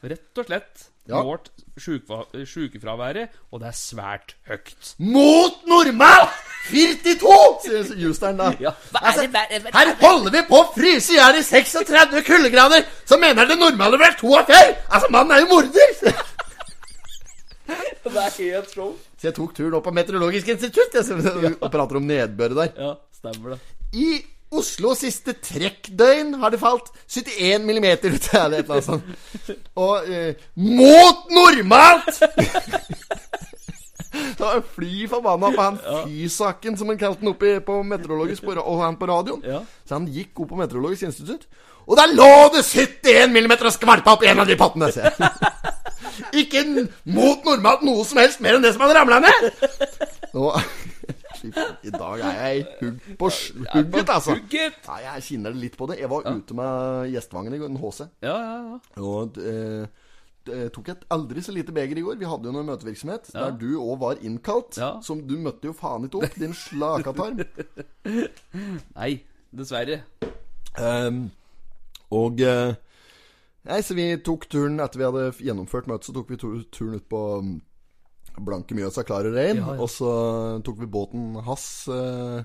Rett 0.05 0.37
og 0.41 0.45
slett 0.49 0.89
Ja. 1.07 1.19
målt 1.21 1.51
sjukefra- 1.77 2.45
sykefraværet, 2.49 3.29
og 3.51 3.59
det 3.61 3.67
er 3.67 3.77
svært 3.77 4.33
høyt. 4.49 4.95
Mot 4.97 5.59
normal 5.69 6.29
42, 6.71 7.59
sier 7.85 7.99
Justeren 8.01 8.37
da. 8.39 8.47
Ja. 8.59 8.71
Altså, 8.95 9.27
her 9.29 9.91
holder 10.01 10.31
vi 10.33 10.41
på 10.49 10.57
å 10.63 10.73
fryse 10.73 11.13
i 11.13 11.19
hjel 11.19 11.37
i 11.37 11.43
36 11.45 12.23
kuldegrader, 12.25 12.85
så 13.05 13.19
mener 13.21 13.45
det 13.45 13.59
normale 13.59 13.99
vel 14.01 14.15
42! 14.17 14.75
Altså, 14.89 15.11
mannen 15.13 15.31
er 15.37 15.43
jo 15.45 15.51
morder! 15.53 16.15
Det 17.65 18.13
er 18.21 18.37
helt 18.37 18.71
show. 18.71 18.93
Så 19.17 19.29
jeg 19.29 19.35
tok 19.37 19.55
turen 19.57 19.75
opp 19.77 19.87
på 19.87 19.93
Meteorologisk 19.95 20.51
institutt 20.53 20.95
jeg, 20.95 21.03
og 21.57 21.67
prater 21.73 21.99
om 21.99 22.07
nedbøret 22.07 22.59
der. 22.59 22.71
Ja, 22.77 22.93
stemmer 23.17 23.55
det. 23.55 23.59
I 23.97 24.09
Oslo 24.55 24.93
siste 24.95 25.33
trekkdøgn 25.41 26.35
har 26.39 26.53
det 26.53 26.61
falt 26.61 26.91
71 27.09 27.65
millimeter 27.65 28.13
ut 28.13 28.27
eller 28.37 28.61
et 28.61 28.69
eller 28.69 28.77
annet 28.77 28.85
sånt. 28.85 29.63
Og 29.81 30.09
eh, 30.11 30.47
mot 30.55 31.31
normalt! 31.33 32.21
Da 34.39 34.45
var 34.47 34.61
fly 34.75 35.07
forbanna 35.11 35.49
på 35.51 35.59
han 35.61 35.77
fysaken, 36.05 36.77
som 36.79 36.87
han 36.87 36.99
kalte 36.99 37.19
han 37.19 37.33
oppe 37.33 37.57
på 37.67 37.81
meteorologisk 37.83 38.45
på, 38.47 38.55
og 38.61 38.79
han 38.79 38.95
på 38.99 39.09
radioen. 39.09 39.43
Ja. 39.43 39.59
Så 39.83 39.97
han 39.97 40.07
gikk 40.07 40.39
opp 40.39 40.53
på 40.53 40.59
Meteorologisk 40.59 41.09
institutt, 41.09 41.43
og 41.83 41.99
der 41.99 42.13
lå 42.15 42.29
det 42.55 42.63
71 42.63 43.33
millimeter 43.33 43.67
og 43.67 43.75
skvalpa 43.75 44.15
opp 44.15 44.23
i 44.23 44.31
en 44.31 44.39
av 44.43 44.47
de 44.47 44.55
pottene! 44.59 44.87
Ikke 46.41 46.61
mot 47.05 47.45
normalt 47.47 47.83
noe 47.87 48.05
som 48.07 48.19
helst 48.21 48.41
mer 48.43 48.57
enn 48.57 48.65
det 48.65 48.73
som 48.75 48.83
hadde 48.85 48.97
ramla 48.99 49.19
ned! 49.23 49.49
Nå, 50.35 50.47
I 51.85 51.91
dag 51.93 52.21
er 52.25 52.39
jeg 52.47 52.63
hugg 52.79 53.03
på 53.19 53.29
hugget, 53.73 54.09
altså. 54.09 54.35
Hugget! 54.39 54.79
Ja, 54.87 54.95
jeg 55.15 55.23
kjenner 55.29 55.53
det 55.55 55.61
litt 55.61 55.77
på 55.79 55.87
det. 55.91 55.99
Jeg 56.01 56.09
var 56.11 56.25
ute 56.27 56.57
med 56.57 57.11
Gjestvangen 57.13 57.53
i 57.55 57.59
går, 57.61 57.69
en 57.71 57.79
HC. 57.83 58.07
Ja, 58.25 58.35
ja, 58.39 58.57
ja. 58.71 59.03
Og 59.05 59.37
eh, 59.39 59.85
det 60.45 60.59
tok 60.75 60.89
et 60.93 61.05
aldri 61.13 61.41
så 61.41 61.53
lite 61.55 61.73
beger 61.73 61.97
i 61.97 62.03
går. 62.05 62.17
Vi 62.21 62.27
hadde 62.29 62.49
jo 62.49 62.53
noe 62.55 62.65
møtevirksomhet 62.67 63.31
Ja. 63.33 63.45
der 63.47 63.55
du 63.61 63.77
òg 63.81 63.95
var 64.03 64.19
innkalt. 64.25 64.77
Ja. 64.81 64.91
Som 65.05 65.23
du 65.27 65.35
møtte 65.41 65.69
jo 65.71 65.73
faen 65.77 66.05
ikke 66.09 66.23
opp, 66.23 66.35
din 66.41 66.53
slakatarm. 66.57 67.41
Nei, 68.99 69.11
dessverre. 69.55 70.01
Um, 70.75 71.27
og 72.13 72.41
eh, 72.43 72.75
Nei, 73.65 73.81
så 73.81 73.95
vi 73.97 74.11
tok 74.21 74.45
turen 74.51 74.77
etter 74.83 75.01
vi 75.01 75.07
hadde 75.07 75.29
gjennomført 75.41 75.87
møtet, 75.89 76.09
så 76.09 76.13
tok 76.13 76.29
vi 76.29 76.37
turen 76.37 76.99
ut 76.99 77.07
på 77.09 77.21
mm, 77.41 77.55
Blanke 78.45 78.75
Mjøsa, 78.77 79.05
klar 79.07 79.25
og 79.25 79.37
rein. 79.37 79.61
Ja, 79.61 79.73
ja. 79.73 79.79
Og 79.81 79.89
så 79.89 80.09
tok 80.65 80.81
vi 80.81 80.89
båten 80.91 81.37
hans 81.45 81.65
eh, 81.89 82.43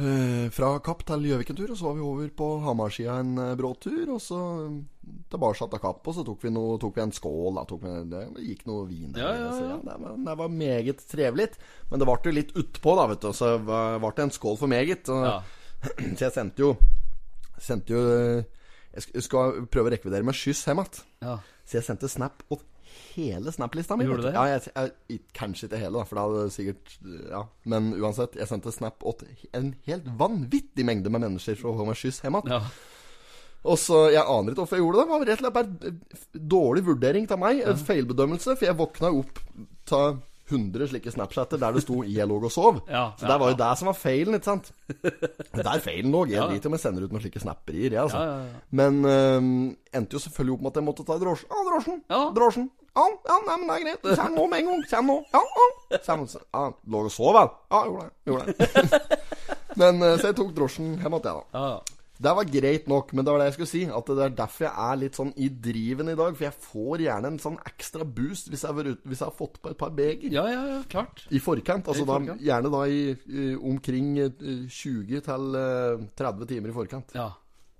eh, 0.00 0.46
fra 0.54 0.70
Kapp 0.84 1.02
til 1.08 1.26
Gjøvik 1.28 1.50
en 1.52 1.58
tur. 1.58 1.72
Og 1.74 1.80
så 1.80 1.88
var 1.88 1.98
vi 1.98 2.06
over 2.06 2.30
på 2.38 2.50
Hamarsida 2.64 3.18
en 3.20 3.34
bråtur 3.34 3.58
brå 3.58 3.72
tur. 3.82 4.12
Og 4.14 4.22
så 4.24 4.38
mm, 4.68 4.78
tilbake 5.34 5.68
til 5.74 5.82
Kapp. 5.82 6.06
Og 6.06 6.16
så 6.16 6.24
tok 6.28 6.46
vi, 6.46 6.52
noe, 6.54 6.78
tok 6.80 6.96
vi 6.96 7.04
en 7.04 7.16
skål. 7.16 7.58
Da, 7.58 7.80
vi, 7.82 7.96
det 8.12 8.46
gikk 8.46 8.62
noe 8.70 8.86
vin 8.88 9.10
der. 9.16 9.26
Ja, 9.26 9.34
ja, 9.36 9.50
Så, 9.58 9.66
det, 9.66 9.98
var, 10.04 10.16
det 10.30 10.38
var 10.44 10.54
meget 10.54 11.04
trevelig. 11.10 11.50
Men 11.90 12.00
det 12.00 12.08
ble 12.08 12.18
jo 12.30 12.38
litt 12.38 12.54
utpå, 12.56 12.96
da, 13.00 13.10
vet 13.10 13.26
du. 13.26 13.34
Så 13.36 13.52
ble 13.66 14.14
det 14.14 14.28
en 14.28 14.38
skål 14.38 14.56
for 14.62 14.70
meget. 14.70 15.12
Og, 15.12 15.52
så 16.16 16.28
jeg 16.28 16.36
sendte 16.36 16.68
jo 16.68 16.72
Sendte 17.60 17.92
jo 17.92 18.00
eh, 18.08 18.59
Jeg 18.96 19.22
skal 19.22 19.64
prøve 19.70 19.90
å 19.90 19.94
rekvidere 19.94 20.26
med 20.26 20.34
skyss 20.34 20.64
hjem 20.66 20.82
igjen. 20.82 21.02
ja. 21.26 21.38
Så 21.70 21.78
jeg 21.78 21.86
sendte 21.86 22.08
snap 22.10 22.40
åt 22.50 22.64
hele 23.14 23.52
snap-lista 23.54 23.94
mi. 23.94 24.02
Gjorde 24.08 24.24
du 24.24 24.26
det? 24.26 24.32
Ja, 24.34 24.42
jeg, 24.50 24.72
jeg, 24.74 25.20
kanskje 25.38 25.68
ikke 25.68 25.78
hele, 25.78 26.00
da, 26.00 26.06
for 26.08 26.18
da 26.18 26.24
hadde 26.26 26.54
sikkert 26.54 26.96
Ja. 27.30 27.44
Men 27.70 27.92
uansett, 27.94 28.34
jeg 28.40 28.50
sendte 28.50 28.72
snap 28.74 29.04
åt 29.06 29.22
en 29.54 29.68
helt 29.86 30.08
vanvittig 30.18 30.82
mengde 30.88 31.12
med 31.14 31.22
mennesker 31.22 31.54
for 31.60 31.70
å 31.70 31.76
få 31.78 31.86
meg 31.86 32.00
skyss 32.00 32.18
hjem 32.24 32.40
igjen. 32.40 32.56
ja. 32.56 32.64
Og 33.70 33.76
så, 33.76 34.06
Jeg 34.10 34.24
aner 34.24 34.54
ikke 34.54 34.62
hvorfor 34.64 34.78
jeg 34.78 34.82
gjorde 34.86 34.98
det. 34.98 35.04
Det 35.04 35.12
var 35.12 35.26
rett 35.28 35.38
og 35.38 35.44
slett 35.44 35.56
bare 35.60 36.42
dårlig 36.56 36.82
vurdering 36.86 37.26
av 37.30 37.40
meg. 37.42 37.58
En 37.68 37.82
feilbedømmelse. 37.90 38.54
For 38.56 38.66
jeg 38.66 38.78
våkna 38.78 39.10
opp 39.20 39.40
av 39.92 40.20
100 40.50 40.88
slike 40.90 41.12
Snapchatter 41.14 41.60
der 41.60 41.72
det 41.72 41.82
sto 41.82 42.02
'jeg 42.02 42.26
lå 42.28 42.36
og 42.42 42.50
sov'. 42.50 42.80
Ja, 42.90 43.12
så 43.16 43.26
ja, 43.26 43.32
det 43.32 43.40
var 43.40 43.46
jo 43.50 43.56
ja. 43.56 43.62
det 43.70 43.78
som 43.78 43.86
var 43.86 43.94
feilen, 43.94 44.34
ikke 44.34 44.44
sant? 44.44 44.72
Det 45.56 45.66
er 45.66 45.80
feilen 45.80 46.12
lå. 46.12 46.26
Jeg 46.26 46.36
Ja. 46.40 46.46
driter 46.48 46.66
i 46.66 46.70
om 46.70 46.72
jeg 46.78 46.80
sender 46.80 47.04
ut 47.04 47.12
noen 47.12 47.22
slike 47.22 47.40
snapperier, 47.40 47.90
jeg, 47.92 48.02
altså. 48.02 48.18
Ja, 48.18 48.24
ja, 48.24 48.44
ja. 48.44 48.60
Men 48.70 49.04
øhm, 49.04 49.76
endte 49.94 50.14
jo 50.14 50.18
selvfølgelig 50.18 50.54
opp 50.54 50.62
med 50.62 50.70
at 50.70 50.76
jeg 50.76 50.84
måtte 50.84 51.04
ta 51.06 51.18
drosjen. 51.18 51.48
Ja, 51.50 51.64
drosjen. 51.70 52.02
Ja. 52.10 52.22
Drosjen. 52.34 52.70
Ja, 52.96 53.04
ja, 53.06 53.36
nei, 53.46 53.56
men 53.56 53.68
det 53.68 53.74
er 53.76 53.84
greit. 53.86 54.18
Kjenn 54.18 54.34
nå 54.34 54.46
med 54.50 54.58
en 54.60 54.66
gang. 54.66 54.82
Kjenn 54.90 55.06
nå. 55.06 55.16
Ja, 55.32 55.40
ja. 55.90 55.98
Kjenn, 56.02 56.26
ja 56.54 56.64
lå 56.90 57.04
og 57.06 57.12
sov, 57.14 57.32
vel? 57.38 57.48
Ja, 57.70 57.84
gjorde 57.86 58.08
det. 58.08 58.12
Gjorde 58.26 58.46
det. 58.46 59.10
men 59.80 60.02
øh, 60.02 60.18
Så 60.18 60.26
jeg 60.32 60.36
tok 60.36 60.50
drosjen 60.56 60.96
hjem 60.98 61.14
igjen, 61.20 61.42
da. 61.54 61.78
Det 62.20 62.32
var 62.36 62.48
greit 62.52 62.88
nok, 62.90 63.14
men 63.16 63.24
det 63.24 63.32
var 63.32 63.40
det 63.40 63.46
jeg 63.48 63.56
skulle 63.56 63.70
si. 63.70 63.82
At 63.96 64.10
det 64.12 64.24
er 64.26 64.34
derfor 64.42 64.66
jeg 64.66 64.86
er 64.86 64.98
litt 65.00 65.16
sånn 65.16 65.30
i 65.40 65.48
driven 65.48 66.12
i 66.12 66.16
dag. 66.18 66.34
For 66.36 66.46
jeg 66.50 66.64
får 66.66 67.04
gjerne 67.06 67.30
en 67.32 67.40
sånn 67.40 67.58
ekstra 67.70 68.04
boost 68.04 68.50
hvis 68.52 68.64
jeg 68.66 68.76
har, 68.76 68.90
hvis 69.08 69.22
jeg 69.22 69.26
har 69.30 69.36
fått 69.38 69.56
på 69.62 69.72
et 69.72 69.80
par 69.80 69.94
beger. 69.96 70.28
Ja, 70.34 70.44
ja, 70.52 70.62
ja, 70.74 70.80
klart. 70.90 71.24
I 71.32 71.40
forkant. 71.40 71.88
Altså 71.88 72.04
I 72.04 72.10
da, 72.10 72.36
gjerne 72.50 72.72
da 72.76 72.82
i, 72.92 73.00
i 73.16 73.46
omkring 73.56 74.18
eh, 74.26 74.50
20 74.68 75.24
til 75.30 75.62
eh, 75.62 76.04
30 76.20 76.50
timer 76.52 76.74
i 76.74 76.76
forkant. 76.76 77.16
Ja. 77.16 77.30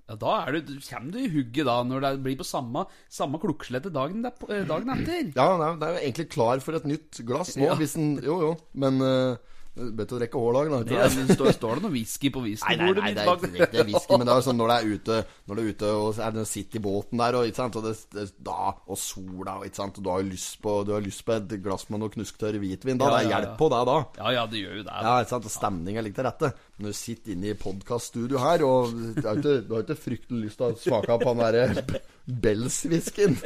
ja 0.09 0.18
da 0.24 0.38
er 0.46 0.57
du, 0.57 0.72
kommer 0.88 1.12
du 1.12 1.20
i 1.20 1.29
hugget 1.37 1.68
da, 1.68 1.76
når 1.92 2.07
det 2.07 2.16
blir 2.24 2.40
på 2.40 2.48
samme, 2.48 2.87
samme 3.12 3.42
klokkeslettet 3.44 3.92
dagen, 3.92 4.24
eh, 4.24 4.64
dagen 4.72 4.96
etter. 4.96 5.35
Ja, 5.37 5.50
det 5.76 5.85
er 5.85 5.98
jo 5.98 6.05
egentlig 6.07 6.31
klar 6.33 6.64
for 6.64 6.81
et 6.81 6.88
nytt 6.88 7.20
glass 7.29 7.59
nå, 7.61 7.68
Ja. 7.68 7.76
hvis 7.76 7.98
en 8.00 8.14
Jo, 8.24 8.40
jo, 8.48 8.55
men 8.72 9.05
uh, 9.05 9.59
Du 9.70 10.02
å 10.02 10.18
drikke 10.18 10.40
hårlag, 10.40 10.70
da? 10.72 10.78
Ja, 10.90 11.04
det 11.06 11.37
står, 11.37 11.52
står 11.54 11.78
det 11.78 11.85
noe 11.85 11.94
whisky 11.94 12.30
på 12.35 12.42
Nei, 12.42 12.74
nei, 12.76 12.88
nei, 12.96 13.11
det 13.14 13.22
er 13.22 13.28
ikke 13.37 13.50
det 13.54 13.78
er 13.78 13.87
whisky, 13.87 14.16
men 14.18 14.26
det 14.26 14.35
er 14.35 14.42
sånn 14.42 14.59
når 14.59 14.70
du 14.70 14.74
er 14.74 14.88
ute 14.90 15.18
Når 15.46 15.61
er 15.62 15.68
ute 15.70 15.92
og 15.94 16.18
er 16.26 16.35
det 16.35 16.44
sitter 16.50 16.80
i 16.80 16.83
båten 16.83 17.22
der, 17.22 17.38
og, 17.38 17.61
og, 17.68 17.78
det, 17.87 17.92
det, 18.16 18.24
da, 18.42 18.72
og 18.90 18.98
sola, 18.98 19.54
og, 19.61 19.78
og 19.87 20.00
du 20.00 20.11
har 20.11 20.26
på, 20.64 20.74
du 20.88 20.92
har 20.96 21.04
lyst 21.04 21.22
på 21.26 21.37
et 21.37 21.54
glass 21.62 21.87
med 21.88 22.02
noe 22.02 22.11
knusktørr 22.16 22.59
hvitvin, 22.59 22.98
da. 22.98 23.06
Ja, 23.06 23.14
det 23.14 23.20
er 23.20 23.28
ja, 23.28 23.33
hjelp 23.37 23.52
ja. 23.52 23.56
på 23.62 23.70
deg 23.76 23.87
da. 23.90 23.96
Ja, 24.18 24.35
ja, 24.35 24.44
det 24.50 24.64
gjør 24.64 24.76
jo 24.80 24.85
det. 24.90 24.98
Ja, 25.06 25.14
ikke 25.22 25.35
sant, 25.37 25.48
og 25.48 25.54
stemninga 25.54 26.04
ligger 26.04 26.18
til 26.18 26.28
rette. 26.30 26.52
Når 26.80 26.90
du 26.90 27.00
sitter 27.04 27.37
inne 27.37 27.52
i 27.52 27.59
podkaststudio 27.62 28.42
her, 28.42 28.66
og 28.66 28.94
du 28.96 29.22
har 29.22 29.38
ikke, 29.38 29.56
du 29.68 29.74
har 29.76 29.87
ikke 29.87 30.00
fryktelig 30.09 30.48
lyst 30.48 30.61
til 30.61 30.74
å 30.74 30.80
smake 30.83 31.20
på 31.22 31.37
den 31.37 31.44
derre 31.46 32.00
Bells-whiskyen. 32.42 33.38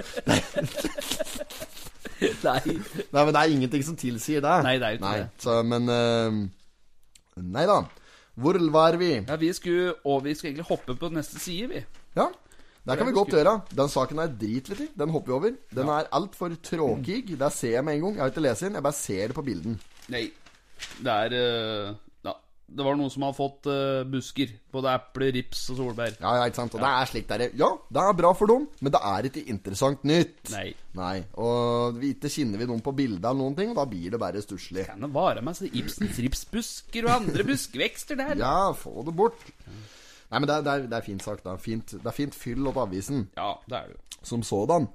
Nei. 2.46 2.61
Nei, 2.68 3.24
men 3.24 3.33
det 3.35 3.40
er 3.40 3.57
ingenting 3.57 3.85
som 3.87 3.98
tilsier 3.98 4.44
det. 4.44 4.55
Nei, 4.66 4.79
det 4.79 4.87
er 4.87 4.94
jo 4.94 5.00
ikke 5.00 5.11
Nei, 5.11 5.18
det. 5.22 5.44
Så, 5.44 5.59
men 5.66 5.90
eh, 5.94 6.40
Nei 7.57 7.66
da. 7.70 7.83
Hvor 8.35 8.59
var 8.74 8.96
vi? 8.98 9.12
Ja, 9.22 9.37
vi 9.38 9.53
skulle, 9.55 9.94
og 10.05 10.24
vi 10.24 10.35
skulle 10.35 10.53
egentlig 10.53 10.70
hoppe 10.70 10.96
på 10.98 11.11
neste 11.14 11.38
side, 11.42 11.68
vi. 11.70 11.85
Ja, 12.18 12.29
det 12.85 12.98
kan 12.98 13.09
vi 13.09 13.14
godt 13.16 13.33
gjøre. 13.33 13.53
Den 13.72 13.88
saken 13.88 14.18
er 14.20 14.33
dritviktig. 14.40 14.90
Den 14.98 15.12
hopper 15.14 15.33
vi 15.33 15.37
over. 15.38 15.53
Den 15.79 15.88
er 15.88 16.09
altfor 16.12 16.53
tråkig. 16.62 17.22
Det 17.40 17.53
ser 17.55 17.79
jeg 17.79 17.85
med 17.87 17.96
en 17.96 18.03
gang. 18.07 18.16
Jeg 18.16 18.22
har 18.24 18.33
ikke 18.35 18.44
lest 18.44 18.66
den, 18.66 18.77
jeg 18.77 18.85
bare 18.85 18.98
ser 18.98 19.31
det 19.31 19.37
på 19.38 19.44
bilden. 19.46 19.79
Nei. 20.12 20.27
Det 21.00 21.14
er 21.14 21.37
eh. 21.38 21.94
Det 22.75 22.83
var 22.83 22.97
noen 22.99 23.11
som 23.13 23.23
har 23.23 23.35
fått 23.37 23.69
uh, 23.71 24.03
busker. 24.11 24.51
Både 24.75 24.91
eple, 24.99 25.29
rips 25.37 25.61
og 25.71 25.79
solbær. 25.79 26.17
Ja, 26.19 26.33
ja, 26.41 26.49
ikke 26.51 26.59
sant? 26.59 26.75
Og 26.75 26.83
det 26.83 26.91
er 26.91 27.11
slik 27.11 27.29
der 27.31 27.45
Ja, 27.55 27.69
det 27.95 28.03
er 28.03 28.17
bra 28.19 28.33
for 28.35 28.51
dem, 28.51 28.65
men 28.83 28.95
det 28.95 29.01
er 29.11 29.29
ikke 29.31 29.45
interessant 29.53 30.03
nytt. 30.09 30.51
Nei. 30.55 30.67
Nei, 30.99 31.17
Og 31.39 31.97
vi 32.03 32.13
ikke 32.15 32.31
kjenner 32.31 32.61
vi 32.61 32.69
noen 32.71 32.83
på 32.83 32.93
bildet 32.95 33.23
eller 33.25 33.41
noen 33.41 33.57
ting, 33.59 33.71
og 33.73 33.79
da 33.79 33.87
blir 33.91 34.15
det 34.15 34.21
bare 34.23 34.43
stusslig. 34.43 34.89
Kan 34.91 35.03
det 35.07 35.13
være 35.15 35.43
med 35.47 35.59
så 35.59 35.71
Ibsens 35.71 36.19
ripsbusker 36.27 37.07
og 37.09 37.17
andre 37.21 37.47
buskvekster 37.47 38.19
der? 38.21 38.37
Ja, 38.43 38.73
få 38.79 39.03
det 39.07 39.15
bort. 39.19 39.49
Nei, 39.67 40.39
men 40.41 40.47
det 40.51 40.55
er, 40.59 40.63
det 40.67 40.75
er, 40.75 40.87
det 40.91 40.99
er 40.99 41.07
fint 41.07 41.23
sagt. 41.23 41.45
Det 41.47 41.53
er 41.55 41.63
fint, 41.63 41.97
det 41.99 42.11
er 42.11 42.17
fint 42.17 42.35
fyll 42.35 42.67
opp 42.71 42.79
avisen 42.89 43.29
Ja, 43.37 43.53
det 43.71 43.77
er 43.79 43.91
det 43.93 43.99
jo. 43.99 44.23
som 44.27 44.43
sådan. 44.47 44.89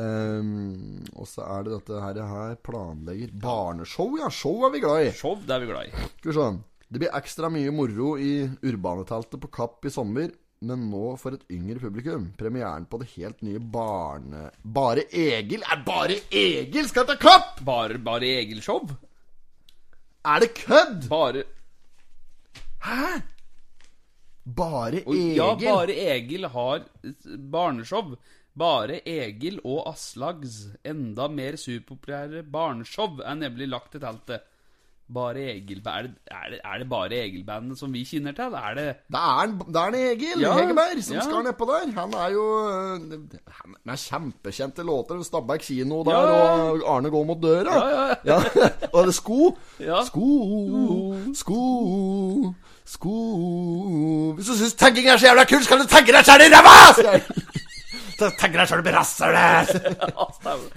Um, 0.00 1.02
og 1.18 1.26
så 1.28 1.42
er 1.44 1.66
det 1.66 1.72
dette 1.74 1.98
her, 2.00 2.20
her 2.30 2.54
planlegger 2.64 3.32
Barneshow, 3.42 4.14
ja. 4.20 4.30
Show 4.32 4.62
er 4.64 4.72
vi 4.72 4.80
glad 4.80 5.08
i. 5.08 5.12
Show, 5.18 5.36
det 5.44 5.56
er 5.56 5.64
vi 5.64 5.68
glad 5.72 5.88
i. 5.90 6.04
Skal 6.20 6.30
vi 6.30 6.36
se. 6.38 6.46
Det 6.90 6.98
blir 6.98 7.12
ekstra 7.14 7.46
mye 7.54 7.70
moro 7.70 8.16
i 8.18 8.48
Urbaneteltet 8.66 9.38
på 9.38 9.48
Kapp 9.54 9.86
i 9.86 9.92
sommer. 9.94 10.32
Men 10.60 10.88
nå 10.90 11.14
for 11.16 11.36
et 11.36 11.44
yngre 11.54 11.78
publikum. 11.80 12.26
Premieren 12.36 12.84
på 12.90 12.98
det 13.00 13.12
helt 13.14 13.38
nye 13.46 13.60
Barne... 13.62 14.50
Bare 14.60 15.06
Egil 15.08 15.62
er 15.62 15.84
Bare 15.86 16.18
Egil 16.34 16.90
skal 16.90 17.06
ta 17.08 17.16
Kapp! 17.20 17.62
Bare, 17.64 17.96
bare 17.96 18.28
Egil-show? 18.42 18.90
Er 20.26 20.42
det 20.42 20.50
kødd?! 20.58 21.06
Bare 21.08 21.46
Hæ?! 22.84 23.22
Bare 24.44 25.00
Egil? 25.04 25.38
Ja, 25.38 25.54
bare 25.62 25.96
Egil 26.18 26.50
har 26.52 26.84
barneshow. 27.54 28.16
Bare 28.52 28.98
Egil 29.08 29.62
og 29.62 29.86
Aslags 29.94 30.64
enda 30.84 31.30
mer 31.30 31.56
superpopulære 31.56 32.42
barneshow 32.42 33.22
er 33.22 33.38
nemlig 33.46 33.70
lagt 33.70 33.94
til 33.94 34.02
teltet. 34.02 34.49
Bare 35.14 35.42
Egil-band 35.56 35.96
er, 35.96 36.02
det- 36.02 36.14
er, 36.30 36.50
det- 36.50 36.60
er 36.64 36.78
det 36.78 36.88
bare 36.90 37.10
Egil-bandet 37.24 37.78
som 37.78 37.92
vi 37.92 38.04
kjenner 38.04 38.32
til? 38.32 38.52
Er 38.54 38.74
det 38.74 38.84
Det 39.10 39.18
er, 39.18 39.42
en- 39.42 39.58
det 39.66 39.76
er 39.76 39.86
en 39.88 39.94
Egil 39.94 40.40
Ja, 40.40 40.52
Hegerberg 40.54 41.02
som 41.02 41.16
ja. 41.16 41.22
skal 41.22 41.42
nedpå 41.46 41.64
der. 41.70 41.90
Han 42.00 42.14
er 42.14 42.28
jo 42.30 42.44
øh, 42.68 43.00
Han 43.60 43.74
er 43.88 43.96
kjempekjente 43.96 44.82
låter. 44.86 45.22
Stabæk 45.22 45.60
kino 45.60 46.04
der, 46.04 46.10
Ja, 46.10 46.70
og 46.70 46.96
Arne 46.96 47.10
går 47.10 47.24
mot 47.24 47.42
døra. 47.42 47.74
Ja, 47.88 48.06
ja, 48.06 48.14
Ja, 48.24 48.36
og 48.94 49.02
det 49.02 49.08
er 49.08 49.18
sko. 49.18 49.58
Sko, 50.06 51.14
sko, 51.34 52.54
sko 52.86 54.32
Hvis 54.36 54.46
du 54.46 54.54
syns 54.56 54.74
tagging 54.74 55.06
er 55.08 55.16
så 55.16 55.26
jævla 55.26 55.44
kult, 55.44 55.64
skal 55.64 55.78
du 55.78 55.86
tagge 55.86 56.12
deg 56.12 56.24
sjæl 56.24 56.40
i 56.46 56.50
ræva! 56.54 57.20
Så 58.20 58.28
Tagge 58.36 58.58
deg 58.60 58.68
sjæl 58.68 58.82
i 58.84 58.92
rasshølet! 58.92 59.70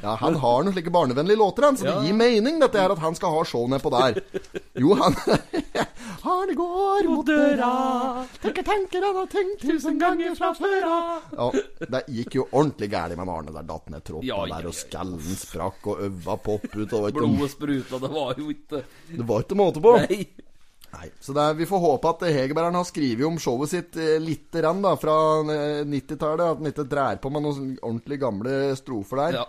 Ja. 0.03 0.13
Han 0.21 0.37
har 0.39 0.63
noen 0.63 0.71
slike 0.75 0.91
barnevennlige 0.93 1.39
låter, 1.41 1.65
han, 1.67 1.77
så 1.79 1.89
det 1.89 1.95
gir 2.07 2.15
mening, 2.15 2.59
dette 2.61 2.79
her, 2.79 2.93
at 2.93 3.01
han 3.03 3.17
skal 3.17 3.33
ha 3.35 3.41
show 3.47 3.65
nedpå 3.71 3.91
der. 3.91 4.21
Jo, 4.79 4.93
han 4.99 5.17
Han 6.23 6.53
går 6.55 7.09
mot 7.09 7.27
døra, 7.27 7.71
tenker 8.39 8.63
tanker 8.63 9.03
han 9.03 9.17
har 9.19 9.27
tenkt 9.31 9.65
tusen 9.65 9.97
ganger 9.99 10.37
fra 10.39 10.53
før 10.55 10.85
av. 10.87 11.25
Ja, 11.35 11.49
det 11.97 12.03
gikk 12.15 12.37
jo 12.39 12.45
ordentlig 12.47 12.87
gærent 12.93 13.19
med 13.19 13.33
Arne 13.33 13.51
der, 13.51 13.67
datt 13.67 13.91
ned 13.91 14.05
troppen 14.07 14.29
Ja, 14.29 14.39
ja, 14.47 14.61
der, 14.61 14.69
og 14.71 14.77
skallen 14.77 15.35
sprakk, 15.41 15.83
og 15.91 16.05
øva 16.07 16.37
popp 16.47 16.69
ut, 16.71 16.95
Blodet 17.17 17.51
spruta, 17.51 17.99
det 17.99 18.13
var 18.13 18.39
jo 18.39 18.47
ikke 18.55 18.85
det 19.11 19.27
var 19.27 19.43
ikke 19.43 19.59
måte 19.59 19.83
på. 19.83 19.97
Nei. 20.05 20.21
Nei, 20.93 21.07
så 21.25 21.33
er, 21.33 21.55
Vi 21.57 21.65
får 21.65 21.79
håpe 21.81 22.09
at 22.13 22.23
Hegerbergeren 22.29 22.75
har 22.77 22.85
skrevet 22.85 23.25
om 23.25 23.37
showet 23.41 23.71
sitt 23.71 23.95
eh, 23.97 24.19
lite 24.21 24.61
grann 24.61 24.81
da, 24.85 24.91
fra 25.01 25.15
eh, 25.49 25.81
90-tallet. 25.89 26.43
At 26.53 26.59
han 26.61 26.69
ikke 26.71 26.85
drar 26.91 27.17
på 27.23 27.31
med 27.33 27.45
noen 27.47 27.71
ordentlig 27.81 28.19
gamle 28.21 28.57
strofer 28.77 29.23
der. 29.25 29.39
Ja. 29.41 29.45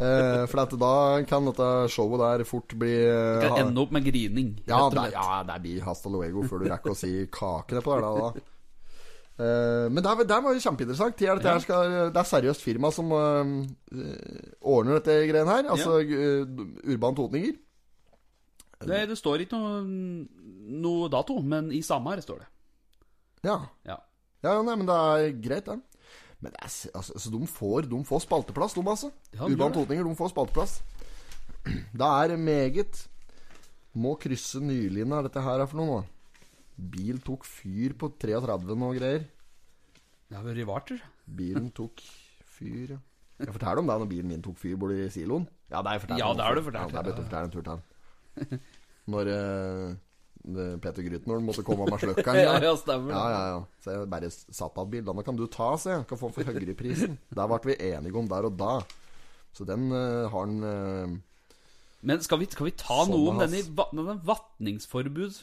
Eh, 0.00 0.46
for 0.48 0.62
at 0.62 0.72
da 0.80 0.92
kan 1.28 1.44
dette 1.50 1.66
showet 1.92 2.22
der 2.22 2.46
fort 2.48 2.72
bli 2.80 2.94
Det 2.96 3.42
Kan 3.44 3.52
ha- 3.52 3.58
ende 3.66 3.82
opp 3.84 3.92
med 3.92 4.06
grining. 4.08 4.54
ja, 4.64 4.78
det, 4.94 5.10
ja, 5.12 5.42
det 5.50 5.58
blir 5.66 5.82
hasta 5.84 6.08
luego 6.08 6.46
før 6.48 6.64
du 6.64 6.70
rekker 6.72 6.94
å 6.94 6.96
si 6.96 7.12
kakene 7.28 7.82
på 7.84 7.98
det. 8.00 8.00
Da, 8.06 8.30
da. 8.30 8.46
Eh, 9.40 9.86
men 9.92 10.00
det, 10.04 10.10
er- 10.14 10.24
det 10.32 10.38
var 10.46 10.56
jo 10.56 10.64
kjempeinteressant. 10.64 11.20
Er, 11.28 11.42
det, 11.44 11.56
skal, 11.66 11.92
det 12.14 12.22
er 12.24 12.30
seriøst 12.32 12.64
firma 12.64 12.88
som 12.96 13.12
eh, 13.12 13.52
ordner 14.64 14.96
dette 15.02 15.20
greiene 15.28 15.58
her. 15.58 15.68
Altså 15.76 16.00
ja. 16.00 16.38
Urban 16.94 17.20
Totninger. 17.20 17.58
Det, 18.80 19.02
det 19.10 19.16
står 19.20 19.42
ikke 19.44 19.58
noe, 19.60 19.80
noe 20.60 21.08
dato, 21.12 21.38
men 21.42 21.70
i 21.72 21.80
Samar 21.86 22.20
står 22.24 22.42
det. 22.44 22.48
Ja. 23.48 23.58
Ja. 23.88 23.96
Ja, 24.44 24.54
ja, 24.56 24.62
nei, 24.64 24.74
men 24.80 24.86
det 24.88 24.96
er 24.96 25.32
greit, 25.44 25.66
det. 25.68 25.78
Men 26.40 26.52
det 26.54 26.60
er, 26.64 26.72
altså, 26.96 27.18
så 27.20 27.32
de 27.32 27.40
får, 27.48 27.88
de 27.90 27.98
får 28.08 28.22
spalteplass, 28.24 28.72
de, 28.76 28.84
altså. 28.88 29.10
Ja, 29.36 29.44
Urban. 29.44 29.74
Totninger, 29.76 30.06
de 30.08 30.16
får 30.16 30.32
spalteplass. 30.32 30.78
Det 31.92 32.06
er 32.08 32.36
meget 32.40 33.02
Må 34.00 34.14
krysse 34.22 34.60
nylinja, 34.64 35.18
er 35.18 35.26
dette 35.26 35.42
her 35.44 35.60
er 35.60 35.68
for 35.68 35.80
noe 35.80 35.90
nå? 35.90 36.00
Bil 36.94 37.18
tok 37.20 37.44
fyr 37.44 37.92
på 38.00 38.08
33 38.22 38.72
og 38.72 38.94
greier. 38.96 39.26
Det 40.30 40.38
har 40.38 40.46
vært 40.46 40.64
varter. 40.70 41.02
Bilen 41.26 41.68
tok 41.78 42.00
fyr, 42.56 42.94
ja. 42.94 43.00
Jeg 43.40 43.52
forteller 43.56 43.80
om 43.82 43.88
det 43.88 43.96
når 44.02 44.08
bilen 44.08 44.28
min 44.30 44.42
tok 44.44 44.56
fyr 44.60 44.76
borti 44.80 45.08
siloen. 45.12 45.44
Ja, 45.72 45.80
det 45.80 45.88
har 45.90 45.96
jeg 45.98 46.02
fortalt 46.06 46.20
Ja, 46.22 46.30
det 46.36 46.44
har 46.46 46.54
du 46.56 46.62
fortalt, 46.66 46.92
Ja, 46.92 46.92
det 46.92 47.00
er 47.00 47.02
ja. 47.02 47.08
bedt 47.10 47.20
å 47.20 47.26
fortelle 47.28 47.48
en 47.48 47.54
tur 47.54 47.64
til. 47.68 48.60
Når 49.10 49.24
det- 49.30 49.98
Peter 50.80 51.04
Grytnor 51.04 51.40
måtte 51.44 51.64
komme 51.66 51.86
med 51.90 52.00
sløkkeren. 52.00 52.40
Ja, 52.40 52.54
ja, 52.62 52.74
stemmer. 52.80 53.12
Ja, 53.12 53.24
ja, 53.30 53.40
ja. 53.54 53.62
Så 53.84 53.94
jeg 53.94 54.10
bare 54.12 54.30
satt 54.32 54.78
av 54.80 54.88
bildene. 54.92 55.24
Kan 55.26 55.38
du 55.38 55.46
ta, 55.52 55.74
se. 55.80 55.98
Kan 56.08 56.20
få 56.20 56.30
for 56.34 56.48
høyreprisen. 56.48 57.18
Der 57.36 57.50
ble 57.50 57.60
vi 57.72 57.76
enige 57.90 58.16
om 58.20 58.30
der 58.30 58.48
og 58.48 58.56
da. 58.60 58.78
Så 59.56 59.66
den 59.68 59.90
uh, 59.92 60.30
har 60.30 60.46
han 60.46 60.62
uh, 60.62 61.16
Men 62.06 62.20
skal 62.22 62.38
vi, 62.38 62.46
skal 62.46 62.68
vi 62.68 62.72
ta 62.78 63.00
Sånn 63.02 63.10
noe 63.10 63.32
om 63.32 63.40
denne, 63.42 63.60
denne 63.66 64.14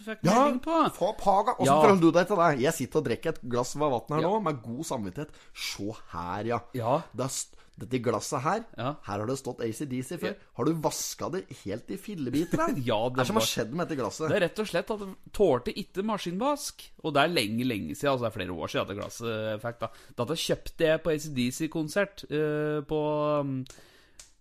fikk 0.08 0.24
Ja, 0.26 0.46
på? 0.64 0.78
få 0.96 1.12
paga! 1.20 1.58
Åssen 1.60 1.68
Ja. 1.68 1.82
forholder 1.84 2.06
du 2.06 2.16
deg 2.16 2.30
til 2.30 2.40
det? 2.40 2.48
Jeg 2.64 2.78
sitter 2.80 3.02
og 3.02 3.10
drikker 3.10 3.36
et 3.36 3.44
glass 3.52 3.76
med 3.76 3.92
vann 3.92 4.16
her 4.16 4.24
nå, 4.24 4.40
med 4.48 4.64
god 4.64 4.88
samvittighet. 4.88 5.36
Se 5.52 5.92
her, 6.16 6.50
ja. 6.56 6.62
Ja. 6.80 6.96
Det 7.12 7.28
er 7.28 7.57
dette 7.78 8.00
glasset 8.02 8.42
her, 8.42 8.64
Ja. 8.78 8.96
her 9.06 9.20
har 9.22 9.28
det 9.30 9.38
stått 9.38 9.60
ACDC 9.62 10.18
før. 10.18 10.36
Har 10.58 10.66
du 10.66 10.72
vaska 10.82 11.30
det 11.36 11.44
helt 11.64 11.92
i 11.94 11.98
fillebiter? 12.02 12.74
Ja, 12.88 12.98
det 13.14 13.22
er 13.22 13.30
som 13.30 13.38
har 13.38 13.46
skjedd 13.46 13.74
med 13.74 13.86
dette 13.86 14.00
glasset? 14.00 14.32
Det 14.32 14.38
er 14.40 14.46
rett 14.48 14.62
og 14.64 14.70
slett 14.72 14.94
at 14.96 15.04
det 15.04 15.10
tålte 15.38 15.76
ikke 15.78 16.06
maskinvask. 16.10 16.88
Og 17.04 17.14
det 17.14 17.22
er 17.22 17.36
lenge, 17.36 17.68
lenge 17.70 17.94
siden, 17.94 18.16
altså 18.16 18.26
det 18.26 18.32
er 18.32 18.38
flere 18.40 18.58
år 18.58 18.74
siden 18.74 18.82
at 18.86 18.94
det 18.94 18.98
glasset 18.98 19.62
fikk 19.68 19.80
da. 19.84 19.92
Da 20.18 20.40
kjøpte 20.48 20.90
jeg 20.90 21.04
på 21.06 21.14
ACDC-konsert 21.14 22.26
uh, 22.34 22.80
på 22.90 23.02
um, 23.46 23.54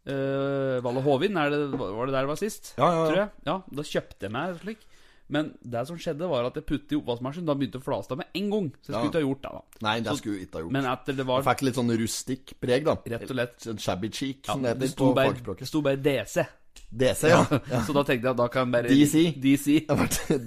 uh, 0.09 0.77
Valle 0.87 1.05
Hovin, 1.05 1.37
det, 1.37 1.63
var 1.77 2.09
det 2.09 2.17
der 2.17 2.25
det 2.25 2.33
var 2.33 2.41
sist? 2.41 2.73
Ja, 2.81 2.89
ja, 2.89 2.97
ja. 2.97 3.07
Tror 3.07 3.21
jeg. 3.21 3.31
Ja, 3.53 3.59
da 3.81 3.87
kjøpte 3.93 4.29
jeg 4.29 4.37
meg 4.41 4.61
slik. 4.65 4.87
Men 5.29 5.49
det 5.63 5.83
som 5.89 5.99
skjedde, 5.99 6.29
var 6.31 6.47
at 6.47 6.55
jeg 6.55 6.67
puttet 6.69 6.93
i 6.95 6.99
oppvaskmaskinen. 7.01 7.47
Da 7.49 7.57
begynte 7.59 7.81
det 7.81 7.87
av 8.15 8.21
med 8.21 8.29
en 8.39 8.51
gang. 8.53 8.69
Så 8.81 8.93
jeg 8.93 8.95
skulle 8.95 9.11
ikke 9.11 9.19
ha 9.19 9.25
gjort 9.27 9.43
det. 9.43 9.51
da 9.57 9.87
Nei, 9.89 9.95
det 10.07 10.15
skulle 10.21 10.37
jeg 10.37 10.47
ikke 10.47 10.59
ha 10.59 10.63
gjort. 10.67 10.77
Men 10.77 10.91
etter 10.93 11.19
det 11.19 11.27
var 11.27 11.41
Jeg 11.43 11.49
fikk 11.49 11.65
litt 11.67 11.81
sånn 11.81 11.97
rustikk 12.03 12.55
preg, 12.63 12.87
da. 12.87 12.95
Rett 13.15 13.27
og 13.27 13.35
slett. 13.35 13.57
Sånn 13.67 13.83
Shabby 13.83 14.13
cheek, 14.15 14.45
som 14.47 14.63
det 14.63 14.77
Det 14.79 14.91
heter 14.93 15.03
på 15.03 15.11
fagspråket. 15.19 15.71
sto 15.73 15.83
bare 15.83 15.99
DC. 16.03 16.47
DC, 16.97 17.23
ja. 17.29 17.43
Så 17.87 17.93
da 17.97 18.03
tenkte 18.07 18.29
jeg 18.29 18.33
at 18.33 18.41
da 18.41 18.47
kan 18.53 18.71
bare 18.73 18.89
DC. 18.89 19.35
DC. 19.43 19.67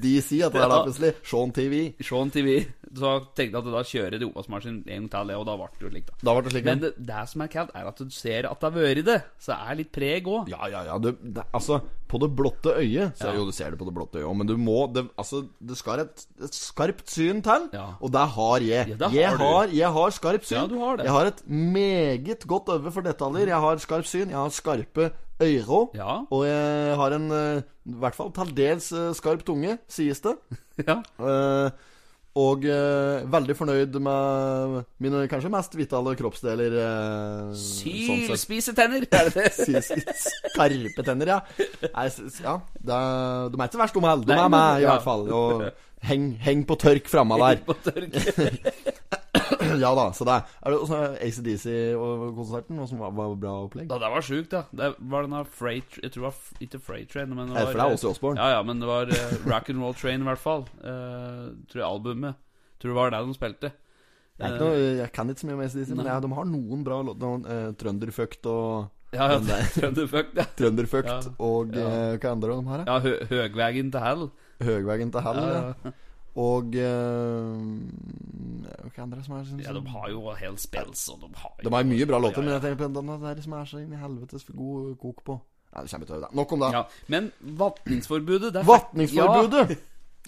DC 0.01 0.39
at 0.45 0.53
det 0.55 0.61
er 0.63 0.71
da 0.71 0.81
plutselig. 0.85 1.13
Sean 1.27 1.51
TV. 1.55 1.79
Sean 2.01 2.31
TV. 2.33 2.55
Så 2.89 3.11
tenkte 3.37 3.53
jeg 3.53 3.59
at 3.59 3.69
da 3.75 3.83
kjører 3.85 4.15
jeg 4.17 4.29
oppvaskmaskinen 4.31 4.79
en 4.89 5.05
gang 5.05 5.09
til, 5.13 5.33
og 5.37 5.45
da 5.45 5.55
ble 5.59 5.67
det 5.77 5.85
jo 5.85 5.91
slik, 5.93 6.07
da. 6.09 6.15
Da 6.25 6.33
ble 6.33 6.45
det 6.47 6.53
slik. 6.55 6.65
Men 6.65 6.81
det, 6.81 6.91
det 7.11 7.23
som 7.29 7.43
er 7.45 7.51
kaldt, 7.53 7.75
er 7.77 7.89
at 7.91 8.01
du 8.01 8.09
ser 8.15 8.47
at 8.49 8.63
det 8.63 8.69
har 8.71 8.75
vært 8.79 9.05
det. 9.09 9.17
Så 9.37 9.51
det 9.53 9.59
er 9.59 9.79
litt 9.83 9.91
preg 9.93 10.29
òg. 10.31 10.49
Ja, 10.49 10.61
ja, 10.73 10.81
ja. 10.87 10.97
Du, 11.01 11.11
det, 11.21 11.45
altså, 11.53 11.81
på 12.09 12.17
det 12.23 12.31
blotte 12.39 12.73
øyet 12.79 13.19
så, 13.19 13.29
Ja. 13.29 13.35
Jo, 13.37 13.45
du 13.45 13.53
ser 13.53 13.69
det 13.75 13.77
på 13.81 13.85
det 13.85 13.93
blotte 13.93 14.17
øyet 14.23 14.25
òg, 14.31 14.35
men 14.41 14.49
du 14.49 14.55
må 14.57 14.87
det, 14.93 15.05
Altså, 15.19 15.43
det 15.61 15.77
skal 15.77 16.01
et, 16.07 16.25
et 16.41 16.55
skarpt 16.57 17.05
syn 17.13 17.43
til, 17.45 17.69
Ja. 17.77 17.85
og 18.01 18.11
det 18.15 18.25
har 18.39 18.65
jeg. 18.65 18.95
Ja, 18.97 19.09
jeg, 19.13 19.29
har 19.37 19.37
har, 19.37 19.73
jeg 19.75 19.93
har 19.99 20.09
skarpt 20.15 20.49
syn. 20.49 20.57
Ja, 20.63 20.65
du 20.71 20.79
har 20.81 20.97
det. 20.97 21.05
Jeg 21.05 21.13
har 21.13 21.29
et 21.29 21.43
meget 21.47 22.47
godt 22.49 22.69
øye 22.73 22.91
for 22.95 23.05
detaljer. 23.05 23.53
Jeg 23.53 23.59
har 23.67 23.77
skarpt 23.85 24.09
syn. 24.09 24.29
Jeg 24.33 24.37
har 24.39 24.49
skarpe 24.55 25.11
øyre. 25.41 25.81
Ja. 25.97 26.15
Og 26.31 26.45
jeg 26.47 26.95
har 26.99 27.15
en 27.17 27.29
eh, 27.31 27.61
i 27.89 27.99
hvert 28.01 28.17
fall 28.17 28.33
til 28.35 28.51
dels 28.57 28.91
eh, 28.95 29.11
skarp 29.17 29.45
tunge, 29.47 29.77
sies 29.91 30.19
det. 30.25 30.35
ja. 30.87 30.99
Eh, 31.19 31.69
og 32.39 32.63
veldig 33.33 33.55
fornøyd 33.57 33.95
med 34.05 34.75
mine 35.03 35.23
kanskje 35.27 35.49
mest 35.51 35.73
vitale 35.75 36.13
kroppsdeler. 36.15 36.75
sånn. 37.57 38.21
Sylspisetenner, 38.29 39.07
er? 39.41 39.49
Sies- 39.57 39.89
Skarpe 40.53 41.03
tenner, 41.03 41.33
ja. 41.33 41.39
Ja 41.89 42.55
det 42.79 42.95
er, 42.95 43.49
de 43.49 43.59
er 43.59 43.65
ikke 43.71 43.81
verst, 43.81 43.97
de 43.97 44.05
heller. 44.13 44.27
De 44.29 44.37
er 44.37 44.53
med, 44.53 44.85
i 44.85 44.87
hvert 44.87 45.03
fall. 45.03 45.25
Og 45.35 45.65
heng, 46.11 46.29
heng 46.45 46.63
på 46.69 46.77
tørk 46.79 47.09
framme 47.11 47.35
der. 47.41 47.59
Heng 47.59 47.65
På 47.67 47.75
tørk. 47.89 48.11
Ja 49.85 49.91
da. 49.97 50.05
Så 50.15 50.25
det 50.27 50.35
er, 50.39 50.43
det 50.73 50.79
også 50.79 50.99
ACDC-konserten, 51.25 52.79
som 52.87 52.99
var, 53.03 53.11
var 53.17 53.35
bra 53.39 53.53
opplegg. 53.65 53.87
Da, 53.89 53.97
det 54.01 54.11
var 54.13 54.25
sjukt, 54.25 54.53
ja. 54.55 54.63
Det 54.71 54.91
var 55.11 55.27
denne 55.27 55.43
Freight 55.45 55.99
Jeg 56.03 56.11
tror 56.13 56.25
det 56.25 56.27
var 56.29 56.65
ikke 56.67 56.81
Freight 56.85 57.11
Train, 57.13 57.33
men 57.35 57.49
det 57.51 57.55
var 57.57 57.69
for 57.71 57.79
det 57.81 57.85
er 57.87 57.97
også 57.97 58.11
Osbourne. 58.13 58.39
Ja, 58.41 58.57
ja, 58.57 58.63
men 58.65 58.79
det 58.83 58.89
var 58.89 59.11
uh, 59.11 59.35
Rock 59.49 59.69
and 59.73 59.83
Roll 59.83 59.95
Train, 59.99 60.21
i 60.25 60.29
hvert 60.29 60.41
fall. 60.43 60.65
Uh, 60.83 61.51
tror 61.69 61.81
jeg 61.83 61.87
albumet. 61.89 62.39
Tror 62.79 62.93
det 62.93 62.97
var 62.99 63.13
det 63.15 63.23
de 63.27 63.35
spilte. 63.37 63.71
Jeg, 64.39 64.55
noe, 64.55 64.75
jeg 65.01 65.11
kan 65.11 65.27
ikke 65.27 65.41
så 65.43 65.47
mye 65.49 65.57
om 65.57 65.61
ACDC, 65.65 65.89
men 65.99 66.07
ja, 66.07 66.19
de 66.23 66.29
har 66.31 66.45
noen 66.47 66.83
bra 66.87 67.01
låter. 67.03 67.41
Eh, 67.51 67.65
Trønderfucked 67.75 68.45
og 68.47 68.87
Ja, 69.11 69.25
ja, 69.33 69.39
Trønderfucked. 69.75 70.37
ja. 70.39 70.45
Trønderfucked 70.55 71.09
Ja. 71.11 71.33
og 71.43 71.75
Ja. 71.75 71.87
eh, 72.13 72.13
hva 72.23 72.31
andre 72.37 72.53
de 72.55 72.69
har? 72.71 72.85
Ja, 72.87 72.99
hø 73.03 73.11
Høgvegen 73.33 73.91
til 73.91 73.99
hell. 74.05 74.23
Høgvegen 74.63 75.11
til 75.11 75.25
hell. 75.27 75.41
Ja, 75.43 75.49
Ja, 75.57 75.73
ja. 75.83 75.91
Og 76.37 76.75
uh, 76.77 77.57
Hva 78.93 79.03
andre 79.03 79.23
som 79.25 79.37
er 79.39 79.47
sånn 79.47 79.63
ja, 79.63 79.73
de 79.73 79.81
har 79.89 80.09
jo 80.13 80.33
helt 80.37 80.61
spels, 80.61 81.07
og 81.09 81.23
de 81.23 81.29
har 81.41 81.55
jo 81.57 81.65
De 81.65 81.73
har 81.73 81.87
mye 81.89 82.09
bra 82.09 82.19
låter, 82.21 82.43
Ja, 82.43 82.45
men 82.45 82.53
jeg 82.53 82.65
tenker 82.65 82.81
på 82.83 82.89
den 82.99 83.13
der 83.23 83.41
som 83.45 83.55
er 83.57 83.69
så 83.71 83.81
inn 83.81 83.95
i 83.95 84.01
helvetes 84.01 84.45
god 84.53 84.91
kok 85.01 85.23
på. 85.25 85.39
Nei, 85.69 85.85
det 85.85 85.93
kommer 85.93 86.09
til 86.09 86.25
å. 86.25 86.31
Nok 86.39 86.53
om 86.55 86.65
det. 86.65 86.71
Ja, 86.73 86.83
men 87.13 87.31
vatningsforbudet 87.59 88.53
det 88.55 88.65
Vatningsforbudet! 88.65 89.79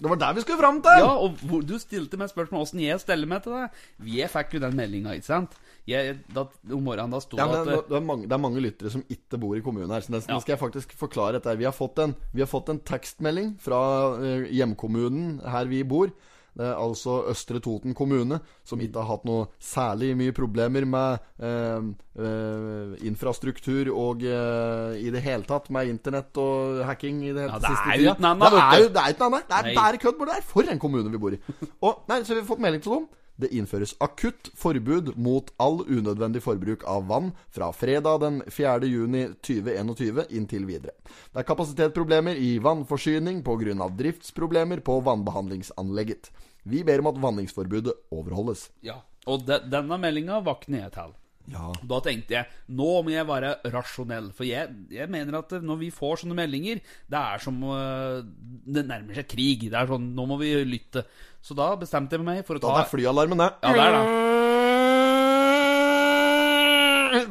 Det 0.02 0.10
var 0.10 0.18
der 0.18 0.34
vi 0.34 0.42
skulle 0.42 0.58
fram 0.58 0.78
til! 0.82 1.02
Ja, 1.02 1.10
og 1.22 1.42
hvor, 1.46 1.62
du 1.66 1.76
stilte 1.78 2.18
meg 2.18 2.30
spørsmål 2.32 2.64
åssen 2.64 2.80
jeg 2.82 2.98
steller 3.02 3.28
meg 3.30 3.44
til 3.44 3.54
det. 3.54 3.66
Jeg 4.14 4.30
fikk 4.32 4.56
jo 4.56 4.62
den 4.64 4.78
meldinga, 4.78 5.14
ikke 5.18 5.28
sant? 5.28 5.58
Jeg, 5.88 6.18
da, 6.30 6.44
om 6.70 6.84
morgenen 6.86 7.10
da 7.10 7.18
sto 7.24 7.38
Ja, 7.40 7.46
det 7.50 7.62
at 7.74 7.88
det, 7.90 7.96
er 7.98 8.04
mange, 8.06 8.28
det 8.30 8.36
er 8.36 8.42
mange 8.42 8.60
lyttere 8.62 8.90
som 8.94 9.02
ikke 9.10 9.40
bor 9.42 9.56
i 9.58 9.62
kommunen 9.64 9.90
her. 9.90 10.04
Så 10.04 10.14
nesten 10.14 10.30
Ja. 10.36 10.40
skal 10.40 10.54
jeg 10.54 10.60
faktisk 10.62 10.92
forklare 10.94 11.40
dette. 11.40 11.56
Vi 11.58 11.64
har 11.66 11.74
fått 11.74 11.98
en, 11.98 12.14
vi 12.32 12.40
har 12.44 12.50
fått 12.50 12.68
en 12.70 12.78
tekstmelding 12.78 13.56
fra 13.58 13.80
eh, 14.22 14.46
hjemkommunen 14.54 15.40
her 15.42 15.66
vi 15.66 15.82
bor. 15.82 16.12
Det 16.52 16.66
er 16.68 16.76
altså 16.76 17.14
Østre 17.32 17.62
Toten 17.64 17.94
kommune, 17.96 18.36
som 18.68 18.78
ikke 18.84 19.00
har 19.00 19.08
hatt 19.08 19.22
noe 19.24 19.46
særlig 19.58 20.10
mye 20.20 20.34
problemer 20.36 20.84
med 20.84 21.22
eh, 21.40 21.86
eh, 22.20 22.92
infrastruktur 23.08 23.88
og 23.94 24.22
eh, 24.28 24.98
i 25.00 25.08
det 25.14 25.22
hele 25.24 25.48
tatt 25.48 25.70
med 25.72 25.88
internett 25.88 26.36
og 26.36 26.82
hacking 26.84 27.22
i 27.24 27.32
det 27.32 27.46
hele 27.46 27.56
Ja, 27.56 27.62
det 27.62 27.72
siste 27.72 27.96
tida. 27.96 27.96
Det 27.96 27.96
er 27.96 28.04
jo 28.04 28.12
ikke 28.12 29.24
noe 29.24 29.32
annet. 29.32 29.48
Det 29.48 29.58
er 29.72 29.80
bare 29.80 30.02
kødd 30.04 30.20
borti 30.20 30.36
der. 30.36 30.46
For 30.52 30.72
en 30.76 30.78
kommune 30.82 31.10
vi 31.14 31.22
bor 31.24 31.32
i. 31.32 31.40
Og, 31.80 32.04
nei, 32.12 32.20
så 32.22 32.36
vi 32.36 32.42
har 32.44 32.48
fått 32.52 32.62
melding 32.68 32.84
til 32.84 32.98
dem. 32.98 33.08
Det 33.42 33.50
innføres 33.50 33.96
akutt 33.98 34.52
forbud 34.54 35.16
mot 35.18 35.48
all 35.58 35.80
unødvendig 35.82 36.44
forbruk 36.44 36.84
av 36.86 37.08
vann 37.08 37.32
fra 37.50 37.72
fredag 37.74 38.20
den 38.22 38.36
4. 38.46 38.86
juni 38.86 39.24
2021 39.42 40.28
inntil 40.30 40.68
videre. 40.68 40.94
Det 41.32 41.42
er 41.42 41.48
kapasitetsproblemer 41.48 42.38
i 42.38 42.58
vannforsyning 42.62 43.42
pga. 43.42 43.88
driftsproblemer 43.98 44.78
på 44.80 45.00
vannbehandlingsanlegget. 45.00 46.30
Vi 46.62 46.84
ber 46.84 47.02
om 47.02 47.10
at 47.10 47.18
vanningsforbudet 47.18 47.96
overholdes. 48.14 48.70
Ja. 48.80 49.00
Og 49.26 49.42
de, 49.46 49.58
denne 49.70 49.98
meldinga 49.98 50.40
var 50.42 50.62
jeg 50.66 50.92
til. 50.94 51.12
Ja. 51.50 51.72
Da 51.88 51.98
tenkte 52.04 52.36
jeg 52.36 52.46
nå 52.78 53.02
må 53.02 53.10
jeg 53.12 53.26
være 53.28 53.56
rasjonell. 53.72 54.30
For 54.36 54.46
jeg, 54.46 54.70
jeg 54.94 55.10
mener 55.10 55.40
at 55.40 55.54
når 55.62 55.80
vi 55.80 55.90
får 55.94 56.22
sånne 56.22 56.36
meldinger, 56.38 56.82
det 57.10 57.18
er 57.18 57.42
som 57.42 57.58
øh, 57.66 58.22
Det 58.22 58.84
nærmer 58.86 59.18
seg 59.18 59.28
krig. 59.30 59.66
Det 59.68 59.78
er 59.78 59.90
sånn 59.90 60.12
Nå 60.16 60.26
må 60.30 60.38
vi 60.40 60.54
lytte. 60.68 61.04
Så 61.42 61.56
da 61.58 61.72
bestemte 61.78 62.14
jeg 62.18 62.24
meg 62.26 62.44
for 62.46 62.58
å 62.58 62.62
Da 62.62 62.76
er 62.84 62.90
flyalarmen, 62.90 63.42
det. 63.42 63.50
Ja, 63.62 63.72
det 63.74 63.82
er 63.88 63.92
det. 63.96 64.04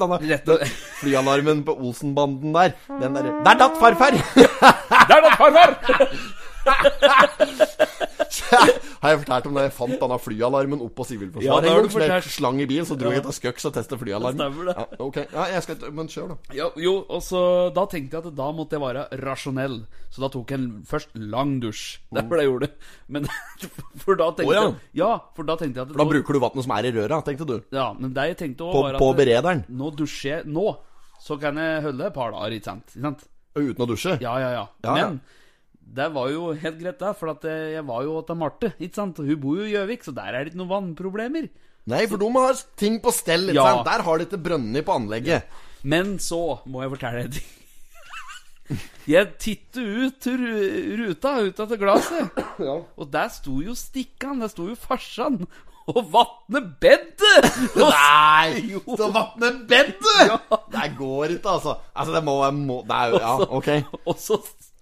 Den 0.02 0.12
er, 0.14 0.20
den, 0.46 0.76
flyalarmen 1.00 1.64
på 1.66 1.74
Olsenbanden 1.78 2.54
der. 2.54 2.76
Den 3.02 3.18
der 3.18 3.32
Der 3.48 3.56
datt 3.64 3.80
farfar! 3.82 4.14
Der, 5.10 5.20
datt 5.26 5.38
farfar! 5.40 5.70
har 9.02 9.12
jeg 9.14 9.20
fortalt 9.24 9.48
om 9.50 9.58
da 9.58 9.64
jeg 9.66 9.74
fant 9.76 9.96
denne 10.00 10.18
flyalarmen 10.22 10.84
oppå 10.86 11.06
Sivilforsvaret? 11.08 11.48
Ja, 11.48 11.58
det 11.64 11.70
en 11.70 11.76
har 11.76 11.82
gang, 11.84 11.92
så 11.94 12.02
jeg 12.06 12.34
slang 12.36 12.62
i 12.64 12.68
bil, 12.70 12.84
så 12.88 12.98
dro 13.00 13.12
jeg 13.12 13.24
til 13.26 13.36
Skøks 13.38 13.68
og 13.68 13.74
testet 13.76 14.00
flyalarmen. 14.02 14.40
Stemmer 14.40 14.70
det. 14.70 14.76
Ja, 14.78 15.00
ok, 15.08 15.18
ja, 15.24 15.48
jeg 15.56 15.66
skal, 15.66 15.88
men 15.98 16.12
kjør, 16.12 16.34
da. 16.34 16.56
Jo, 16.58 16.68
jo, 16.80 16.94
og 17.10 17.24
så 17.26 17.42
Da 17.76 17.86
tenkte 17.92 18.18
jeg 18.18 18.32
at 18.32 18.38
da 18.38 18.50
måtte 18.56 18.78
jeg 18.78 18.84
være 18.84 19.08
rasjonell. 19.24 19.82
Så 20.12 20.24
da 20.24 20.30
tok 20.34 20.54
jeg 20.54 20.62
en 20.62 20.70
først 20.88 21.12
lang 21.16 21.58
dusj. 21.64 21.84
Det 22.12 22.24
var 22.28 22.40
det 22.40 22.46
jeg 22.46 22.52
gjorde. 22.52 22.72
Men 23.12 23.28
For 24.04 24.20
da 24.20 24.30
tenkte 24.36 24.48
oh, 24.48 24.56
ja. 24.56 24.64
jeg 24.70 25.02
Ja, 25.02 25.12
for 25.36 25.48
da 25.48 25.58
tenkte 25.60 25.82
jeg 25.82 25.88
at 25.90 25.94
For 25.96 26.04
da 26.04 26.08
bruker 26.14 26.38
du 26.38 26.44
vannet 26.44 26.68
som 26.68 26.76
er 26.78 26.88
i 26.88 26.94
røra, 26.96 27.20
tenkte 27.28 27.50
du. 27.50 27.58
Ja, 27.76 27.90
men 27.98 28.16
det 28.16 28.30
jeg 28.32 28.40
tenkte 28.46 28.68
også 28.68 28.78
På, 28.78 28.86
var 28.88 28.98
at 28.98 29.04
på 29.04 29.12
berederen. 29.18 29.66
Nå 29.82 29.92
dusjer 29.98 30.42
jeg 30.42 30.50
nå. 30.52 30.72
Så 31.22 31.38
kan 31.42 31.60
jeg 31.62 31.84
holde 31.86 32.08
et 32.08 32.16
par 32.16 32.34
dager, 32.34 32.58
ikke 32.58 32.72
sant? 32.72 33.28
Uten 33.52 33.84
å 33.84 33.88
dusje. 33.90 34.18
Ja. 34.24 34.38
Ja, 34.42 34.52
ja. 34.56 34.66
Men 34.88 35.22
det 35.98 36.08
var 36.16 36.30
jo 36.32 36.52
helt 36.56 36.78
greit, 36.80 37.00
det. 37.02 37.12
For 37.20 37.32
at 37.34 37.44
jeg 37.48 37.84
var 37.88 38.04
jo 38.08 38.20
til 38.28 38.38
Marte, 38.40 38.74
ikke 38.80 38.96
sant? 39.00 39.18
Hun 39.24 39.40
bor 39.44 39.58
jo 39.60 39.66
i 39.68 39.74
Gjøvik, 39.76 40.04
så 40.08 40.14
der 40.16 40.32
er 40.38 40.44
det 40.46 40.54
ikke 40.54 40.62
noen 40.64 40.72
vannproblemer. 40.76 41.50
Nei, 41.92 42.04
for 42.08 42.22
de 42.22 42.30
har 42.36 42.60
ting 42.78 43.00
på 43.02 43.12
stell. 43.16 43.50
ikke 43.50 43.58
Ja. 43.58 43.66
sant? 43.76 43.88
Der 43.90 44.04
har 44.06 44.18
de 44.22 44.28
ikke 44.30 44.44
brønner 44.46 44.86
på 44.86 44.94
anlegget. 45.00 45.44
Men 45.84 46.18
så 46.22 46.60
må 46.70 46.84
jeg 46.84 46.92
fortelle 46.94 47.24
deg 47.26 47.40
ting. 47.40 47.58
Jeg 49.10 49.28
titter 49.42 49.88
ut 50.06 50.28
ruta 51.02 51.32
ut 51.44 51.60
av 51.60 51.74
glasset, 51.82 52.38
og 53.02 53.10
der 53.12 53.28
sto 53.34 53.58
jo 53.60 53.74
Stikkan, 53.76 54.40
der 54.40 54.48
sto 54.54 54.70
jo 54.70 54.78
farsan 54.80 55.42
og 55.92 55.98
vatne 56.14 56.62
bedet! 56.80 57.50
Nei! 57.76 58.62
Jo. 58.72 58.80
Så 58.96 59.10
vatne 59.12 59.50
bedet! 59.68 59.98
Ja. 60.30 60.38
Det 60.72 60.86
går 61.02 61.34
ikke, 61.36 61.50
altså. 61.58 61.74
Altså, 61.92 62.14
det 62.16 62.24
må 62.24 62.38
må, 62.56 62.78
Det 62.88 62.96
er 62.96 63.12
jo 63.12 63.20
Ja, 63.20 63.34
ok. 63.50 63.70
Og 64.06 64.16
så 64.22 64.38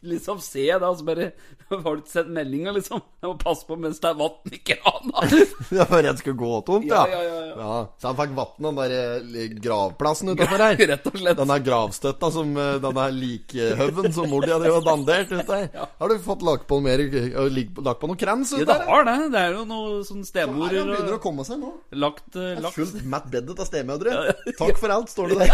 liksom 0.06 0.40
jeg 0.70 0.80
da, 0.80 0.90
og 0.94 1.00
så 1.00 1.06
bare 1.08 1.32
Har 1.70 1.84
du 1.84 2.02
ikke 2.02 2.10
sett 2.10 2.30
meldinga, 2.34 2.72
liksom? 2.74 3.02
Jeg 3.22 3.30
må 3.30 3.36
passe 3.38 3.66
på 3.68 3.76
mens 3.78 4.00
det 4.02 4.10
er 4.10 4.16
vann 4.18 4.54
i 4.56 4.60
krana. 4.66 5.26
Jeg 5.80 5.86
var 5.86 6.02
redd 6.02 6.18
det 6.18 6.24
skulle 6.24 6.40
gå 6.40 6.62
tomt, 6.66 6.88
ja. 6.90 7.04
Ja, 7.06 7.20
ja, 7.22 7.34
ja, 7.46 7.58
ja. 7.60 7.76
Så 8.02 8.10
han 8.10 8.18
fikk 8.18 8.32
vann 8.38 8.66
den 8.66 8.80
der 8.80 8.96
eh, 8.96 9.52
gravplassen 9.62 10.32
utafor 10.34 10.64
her. 10.66 10.80
Rett 10.92 11.06
og 11.12 11.18
slett. 11.22 11.38
Den 11.38 11.52
der 11.54 11.62
gravstøtta 11.68 12.32
som 12.34 12.56
eh, 12.58 12.80
Den 12.82 12.98
der 12.98 13.14
likhaugen 13.14 14.16
som 14.16 14.32
mor 14.32 14.48
di 14.48 14.54
hadde 14.56 14.72
jo 14.72 14.80
dandert 14.86 15.30
ut 15.36 15.46
der. 15.52 15.68
Har 16.00 16.10
du 16.10 16.16
fått 16.26 16.46
lagt 16.48 16.66
på 16.70 16.80
mer 16.84 17.04
eh, 17.06 17.38
Lagt 17.60 18.02
på 18.02 18.10
noen 18.10 18.20
krans 18.20 18.56
Ja, 18.56 18.64
ut 18.64 18.72
det 18.72 18.80
har 18.90 19.06
det. 19.06 19.18
Det 19.36 19.44
er 19.44 19.52
jo 19.60 19.66
noe 19.70 20.02
sånn 20.08 20.24
Her 20.24 20.32
stemorer 20.32 20.80
han 20.80 20.90
begynner 20.90 21.20
å 21.20 21.22
komme 21.22 21.46
seg 21.46 21.62
nå. 21.62 21.70
lagt, 22.02 22.28
uh, 22.34 22.42
Det 22.56 22.64
lagt 22.66 22.80
Fullt 22.80 23.06
Matt 23.14 23.30
Beddet 23.30 23.62
av 23.62 23.70
stemødre. 23.70 24.34
Takk 24.58 24.82
for 24.82 24.90
alt, 24.96 25.14
står 25.14 25.36
det 25.36 25.38
der. 25.46 25.54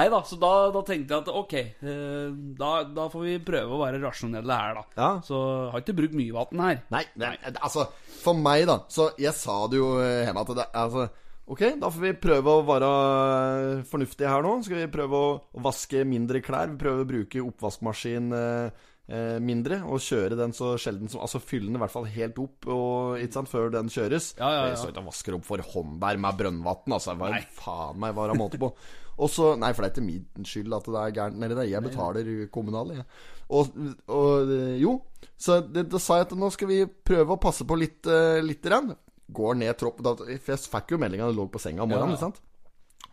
Nei 0.00 0.08
da, 0.08 0.22
så 0.24 0.36
da, 0.40 0.50
da 0.72 0.80
tenkte 0.86 1.12
jeg 1.12 1.26
at 1.26 1.32
ok, 1.42 1.56
eh, 1.60 2.28
da, 2.56 2.70
da 2.88 3.08
får 3.12 3.26
vi 3.26 3.38
prøve 3.44 3.76
å 3.76 3.80
være 3.82 4.00
rasjonelle 4.00 4.60
her, 4.62 4.78
da. 4.78 4.84
Ja. 4.96 5.10
Så 5.26 5.40
jeg 5.40 5.72
har 5.74 5.84
ikke 5.84 5.98
brukt 5.98 6.16
mye 6.16 6.36
vann 6.36 6.62
her. 6.64 6.84
Nei, 6.94 7.02
men, 7.20 7.58
altså 7.60 7.90
For 8.22 8.36
meg, 8.36 8.64
da 8.68 8.78
Så 8.92 9.10
jeg 9.20 9.36
sa 9.36 9.58
det 9.68 9.80
jo 9.80 9.98
eh, 10.00 10.22
hjemme 10.24 10.44
at 10.46 10.54
det, 10.56 10.66
altså, 10.80 11.10
Ok, 11.50 11.64
da 11.82 11.88
får 11.90 12.04
vi 12.04 12.12
prøve 12.22 12.52
å 12.52 12.62
være 12.62 12.88
eh, 12.90 13.82
fornuftige 13.90 14.30
her 14.30 14.44
nå. 14.46 14.52
Skal 14.62 14.84
vi 14.84 14.92
prøve 14.92 15.18
å, 15.18 15.32
vaske 15.64 16.04
mindre 16.06 16.38
klær. 16.46 16.70
Vi 16.70 16.78
prøver 16.78 17.02
å 17.02 17.08
bruke 17.08 17.42
oppvaskmaskin 17.42 18.30
eh, 18.38 18.84
eh, 19.10 19.38
mindre. 19.42 19.80
Og 19.90 19.98
kjøre 20.04 20.38
den 20.38 20.54
så 20.54 20.76
sjelden 20.78 21.10
som 21.10 21.24
Altså 21.24 21.42
fylle 21.42 21.66
den 21.66 21.80
i 21.80 21.82
hvert 21.82 21.94
fall 21.96 22.06
helt 22.06 22.38
opp 22.38 22.70
og, 22.70 23.18
sant, 23.34 23.50
før 23.50 23.74
den 23.74 23.90
kjøres. 23.90 24.36
Ja, 24.38 24.46
ja, 24.46 24.60
ja. 24.60 24.70
Jeg 24.70 24.78
står 24.84 24.94
ikke 24.94 25.02
og 25.02 25.10
vasker 25.10 25.38
opp 25.40 25.48
for 25.48 25.66
hånd 25.74 25.98
der 26.04 26.22
med 26.22 26.38
brønnvann. 26.38 26.86
Altså, 26.86 27.18
hva 27.18 27.32
faen 27.58 27.98
meg 28.06 28.14
var 28.20 28.30
det 28.30 28.38
måte 28.38 28.62
på. 28.62 28.70
Og 29.20 29.28
så, 29.28 29.52
Nei, 29.60 29.72
for 29.76 29.84
det 29.84 29.90
er 29.90 29.94
ikke 29.94 30.06
min 30.06 30.48
skyld 30.48 30.74
at 30.76 30.88
det 30.88 31.00
er 31.00 31.14
gærent 31.18 31.40
nedi 31.42 31.58
der. 31.58 31.68
Jeg 31.68 31.84
betaler 31.84 32.30
kommunale, 32.52 33.00
jeg. 33.00 33.08
Og, 33.50 33.74
og 34.14 34.52
eh, 34.54 34.76
jo, 34.80 34.94
så 35.40 35.58
det, 35.64 35.88
da 35.90 36.00
sa 36.00 36.20
jeg 36.20 36.28
at 36.28 36.36
nå 36.38 36.50
skal 36.54 36.70
vi 36.70 36.84
prøve 36.86 37.34
å 37.34 37.40
passe 37.42 37.66
på 37.66 37.78
litt, 37.78 38.00
uh, 38.08 38.38
litt 38.44 38.62
grann. 38.64 38.92
Går 39.30 39.58
ned 39.60 39.76
troppen 39.78 40.06
For 40.26 40.54
jeg 40.54 40.62
fikk 40.70 40.94
jo 40.94 41.00
meldinga 41.02 41.26
da 41.26 41.32
jeg 41.32 41.38
lå 41.38 41.46
på 41.50 41.62
senga 41.62 41.84
om 41.84 41.92
morgenen. 41.92 42.16
Ja, 42.16 42.28
sant? 42.28 42.40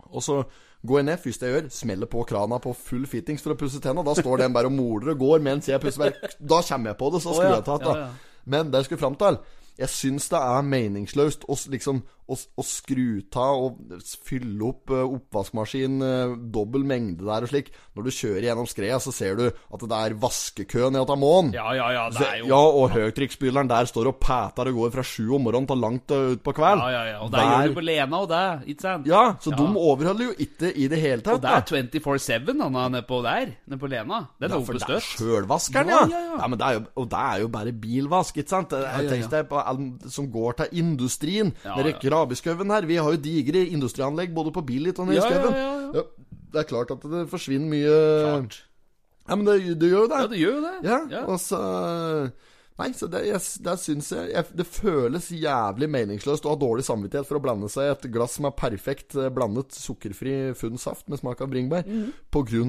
Og 0.08 0.24
så 0.24 0.40
går 0.88 1.02
jeg 1.02 1.08
ned. 1.10 1.22
Første 1.24 1.50
jeg 1.50 1.56
gjør, 1.56 1.70
smeller 1.74 2.12
på 2.12 2.24
krana 2.30 2.60
på 2.64 2.74
full 2.78 3.06
fittings 3.10 3.44
for 3.44 3.56
å 3.56 3.60
pusse 3.60 3.82
tenna. 3.84 4.06
Da 4.06 4.16
står 4.18 4.44
den 4.44 4.56
bare 4.56 4.72
og 4.72 4.76
moler 4.78 5.14
og 5.14 5.22
går 5.24 5.46
mens 5.46 5.70
jeg 5.70 5.82
pusser. 5.84 6.06
Bare, 6.06 6.34
da 6.38 6.62
kommer 6.70 6.94
jeg 6.94 7.00
på 7.02 7.12
det, 7.14 7.24
så 7.24 7.34
skulle 7.34 7.38
skrur 7.38 7.50
ja. 7.50 7.60
jeg 7.60 7.68
tatt 7.70 7.88
det. 7.88 7.96
Ja. 8.02 8.44
Men 8.48 8.72
det 8.72 8.82
jeg 8.82 8.90
skulle 8.90 9.04
fram 9.04 9.18
til 9.20 9.40
Jeg 9.78 9.92
syns 9.94 10.30
det 10.32 10.40
er 10.40 10.64
meningsløst 10.66 11.44
å, 11.46 11.58
liksom, 11.74 12.00
å, 12.28 12.36
å 12.36 12.64
skru 12.66 13.22
ta 13.32 13.46
og 13.56 13.80
fylle 14.28 14.68
opp 14.68 14.92
uh, 14.94 15.04
oppvaskmaskin 15.18 15.98
uh, 16.04 16.36
dobbel 16.54 16.84
mengde 16.88 17.26
der 17.28 17.46
og 17.48 17.52
slik. 17.52 17.72
Når 17.98 18.08
du 18.08 18.12
kjører 18.14 18.48
gjennom 18.50 18.68
skreia, 18.70 19.00
så 19.02 19.14
ser 19.16 19.38
du 19.40 19.46
at 19.48 19.86
det 19.88 19.98
er 19.98 20.16
vaskekø 20.22 20.90
ned 20.94 21.08
til 21.10 21.20
månen. 21.22 21.54
Ja, 21.56 21.70
ja, 21.78 21.88
ja, 21.96 22.04
det 22.14 22.26
er 22.28 22.42
jo 22.42 22.50
Ja, 22.52 22.60
og 22.82 22.92
høytrykksspyleren 22.96 23.70
der 23.72 23.88
står 23.90 24.12
og 24.12 24.20
pæter 24.22 24.70
og 24.72 24.82
går 24.82 24.94
fra 24.98 25.06
sju 25.08 25.26
om 25.38 25.46
morgenen 25.48 25.70
til 25.72 25.82
langt 25.84 26.14
uh, 26.14 26.34
ut 26.36 26.44
på 26.46 26.56
kveld. 26.58 26.84
Ja, 26.84 26.92
ja, 26.94 27.04
ja. 27.14 27.18
Og 27.26 27.32
det 27.34 27.46
gjør 27.48 27.72
du 27.72 27.78
på 27.80 27.86
Lena 27.88 28.22
og 28.26 28.30
det, 28.32 28.44
ikke 28.74 28.88
sant? 28.88 29.08
Ja, 29.10 29.24
så 29.42 29.54
Ja. 29.54 29.58
de 29.64 29.84
overholder 29.88 30.30
jo 30.30 30.36
ikke 30.48 30.72
i 30.76 30.88
det 30.92 31.00
hele 31.02 31.24
tatt. 31.26 31.40
Og 31.40 31.46
det 31.48 31.56
er 31.56 31.98
24-7 31.98 32.54
han 32.62 32.76
er 32.84 32.90
nedpå 32.98 33.22
der, 33.26 33.54
nedpå 33.72 33.90
Lena. 33.90 34.24
Den 34.40 34.52
er 34.52 34.56
Ja, 34.58 34.62
oppe 34.62 34.74
det 34.78 34.84
støtt. 34.84 35.08
sjølvaskeren, 35.18 35.90
Ja, 35.90 36.04
ja. 36.06 36.20
ja, 36.28 36.38
ja. 36.42 36.48
men 36.48 36.60
det 36.60 36.74
jo, 36.76 36.84
og 37.02 37.10
det 37.10 37.24
er 37.24 37.42
jo 37.42 37.48
bare 37.54 37.72
bilvask, 37.74 38.38
ikke 38.38 38.50
sant? 38.50 38.72
ja, 38.72 39.02
ja, 39.02 39.16
ja. 39.16 39.28
deg 39.32 39.48
på 39.50 39.64
som 40.12 40.30
går 40.32 40.58
til 40.62 40.80
industrien. 40.84 41.54
Ja, 41.64 41.76
Nede 41.78 41.94
ja. 41.94 41.98
Krabiskauen 42.18 42.72
her. 42.74 42.86
Vi 42.90 42.98
har 43.00 43.14
jo 43.14 43.22
digre 43.22 43.64
industrianlegg 43.66 44.34
både 44.36 44.52
på 44.56 44.66
Billit 44.66 45.00
og 45.00 45.08
nede 45.08 45.18
i 45.18 45.22
Ja, 45.22 45.30
ja, 45.30 45.42
skauen. 45.42 45.56
ja, 45.56 46.02
ja. 46.02 46.04
det 46.54 46.60
er 46.64 46.68
klart 46.74 46.92
at 46.92 47.06
det 47.14 47.26
forsvinner 47.32 47.70
mye 47.70 47.98
Klart. 48.26 48.64
Ja, 49.30 49.36
men 49.36 49.46
det, 49.46 49.58
det 49.82 49.90
gjør 49.92 50.06
jo 50.06 50.10
det. 50.12 50.20
Ja, 50.22 50.28
det 50.32 50.38
gjør 50.40 50.54
jo 50.56 50.62
det. 50.66 50.76
Ja, 50.88 51.00
Ja. 51.12 51.24
og 51.28 51.40
så 51.44 51.60
Nei, 52.78 52.92
så 52.94 53.08
det, 53.10 53.24
jeg, 53.26 53.42
der 53.66 53.78
syns 53.82 54.12
jeg, 54.14 54.30
jeg 54.36 54.58
Det 54.60 54.66
føles 54.70 55.32
jævlig 55.34 55.88
meningsløst 55.90 56.46
å 56.46 56.54
ha 56.54 56.60
dårlig 56.62 56.86
samvittighet 56.86 57.26
for 57.26 57.40
å 57.40 57.42
blande 57.42 57.70
seg 57.74 57.90
et 57.90 58.06
glass 58.14 58.36
som 58.38 58.46
er 58.50 58.54
perfekt 58.58 59.16
eh, 59.18 59.32
blandet 59.34 59.74
sukkerfri 59.74 60.36
funnsaft 60.58 61.08
med 61.10 61.22
smak 61.22 61.42
av 61.42 61.50
bringebær 61.50 61.88
mm. 61.88 62.12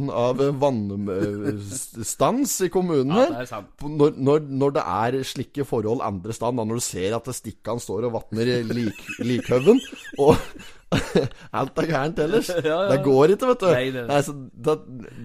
av 0.08 0.40
eh, 0.40 0.54
vannstans 0.62 2.56
i 2.64 2.70
kommunen 2.72 3.12
Ja, 3.12 3.26
her. 3.26 3.34
det 3.36 3.44
er 3.44 3.50
sant. 3.52 3.84
Når, 3.84 4.16
når, 4.16 4.48
når 4.64 4.74
det 4.78 4.86
er 4.94 5.20
slike 5.28 5.68
forhold 5.68 6.00
andre 6.04 6.32
steder, 6.32 6.56
når 6.56 6.80
du 6.80 6.86
ser 6.88 7.18
at 7.18 7.28
stikkan 7.36 7.82
står 7.82 8.08
og 8.08 8.16
vatner 8.16 8.48
i 8.48 8.58
lik, 8.64 9.04
likhaugen, 9.20 9.80
og 10.24 10.40
alt 11.58 11.78
er 11.82 11.86
gærent 11.90 12.18
ellers. 12.24 12.48
Ja, 12.64 12.64
ja, 12.64 12.76
Det 12.92 12.98
går 13.04 13.34
ikke, 13.34 13.48
vet 13.50 13.60
du. 13.62 13.66
Nei, 13.72 13.90
det- 13.92 14.04
Nei, 14.08 14.18
så 14.24 14.32
da, 14.68 14.74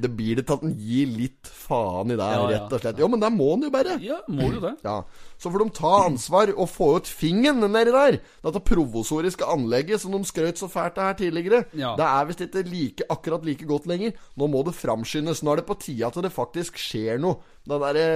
det 0.03 0.09
blir 0.17 0.35
det 0.39 0.45
til 0.49 0.57
at 0.57 0.65
en 0.67 0.73
gir 0.75 1.07
litt 1.15 1.47
faen 1.47 2.11
i 2.11 2.17
det, 2.19 2.27
Ja, 2.35 2.41
rett 2.51 2.75
og 2.75 2.83
slett. 2.83 2.99
Jo, 2.99 3.07
men 3.13 3.23
det 3.23 3.31
må 3.35 3.47
en 3.55 3.63
jo 3.67 3.71
bare. 3.73 3.95
Ja, 4.03 4.19
må 4.27 4.49
jo 4.53 4.59
det. 4.63 4.73
Ja, 4.87 4.97
Så 5.39 5.51
får 5.53 5.63
de 5.63 5.69
ta 5.79 5.93
ansvar 6.09 6.51
og 6.57 6.67
få 6.71 6.89
ut 6.99 7.07
fingeren 7.09 7.63
nedi 7.63 7.91
der. 7.95 8.19
Dette 8.43 8.63
provosoriske 8.67 9.47
anlegget 9.55 10.03
som 10.03 10.11
de 10.15 10.23
skrøt 10.27 10.59
så 10.59 10.69
fælt 10.71 10.99
av 10.99 11.11
her 11.13 11.19
tidligere, 11.23 11.63
det 11.99 12.07
er 12.07 12.27
visst 12.29 12.43
ikke 12.47 12.63
like, 12.67 13.07
akkurat 13.11 13.43
like 13.47 13.67
godt 13.67 13.87
lenger. 13.91 14.13
Nå 14.39 14.47
må 14.51 14.63
det 14.67 14.75
framskyndes. 14.77 15.43
Nå 15.43 15.53
er 15.55 15.63
det 15.63 15.67
på 15.71 15.79
tide 15.79 16.07
at 16.07 16.19
det 16.23 16.31
faktisk 16.35 16.79
skjer 16.79 17.19
noe. 17.23 17.39
Det 17.67 17.79
derre 17.83 18.07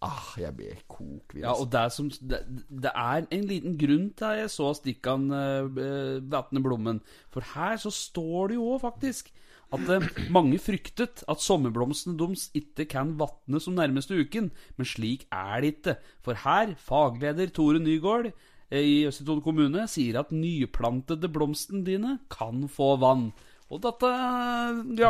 Ah, 0.00 0.32
jeg 0.40 0.54
blir 0.56 0.78
kokvill. 0.88 1.42
Ja, 1.44 1.52
og 1.52 1.68
det, 1.72 1.82
som, 1.92 2.08
det, 2.08 2.40
det 2.72 2.92
er 2.96 3.26
en 3.28 3.42
liten 3.44 3.74
grunn 3.80 4.06
til 4.16 4.30
at 4.30 4.38
jeg 4.38 4.52
så 4.54 4.70
Stikkan 4.78 5.26
uh, 5.28 6.22
vatne 6.32 6.62
blommen. 6.64 7.02
For 7.28 7.44
her 7.52 7.76
så 7.82 7.92
står 7.92 8.52
det 8.52 8.56
jo 8.56 8.70
òg 8.72 8.80
faktisk 8.86 9.28
at 9.70 9.90
eh, 9.92 10.06
mange 10.34 10.58
fryktet 10.58 11.22
at 11.30 11.42
sommerblomstene 11.42 12.18
deres 12.18 12.48
ikke 12.58 12.88
kan 12.90 13.12
vatne 13.20 13.60
som 13.62 13.76
nærmeste 13.78 14.18
uken. 14.18 14.50
Men 14.78 14.88
slik 14.88 15.26
er 15.30 15.60
det 15.62 15.74
ikke. 15.76 15.94
For 16.26 16.40
her, 16.42 16.74
fagleder 16.80 17.52
Tore 17.54 17.78
Nygaard 17.82 18.32
eh, 18.32 18.80
i 18.80 18.96
Østfold 19.06 19.44
kommune 19.46 19.86
sier 19.90 20.18
at 20.24 20.34
nyplantede 20.34 21.30
blomstene 21.30 21.84
dine 21.86 22.16
kan 22.32 22.66
få 22.72 22.96
vann. 23.02 23.30
Og 23.70 23.78
dette 23.84 24.08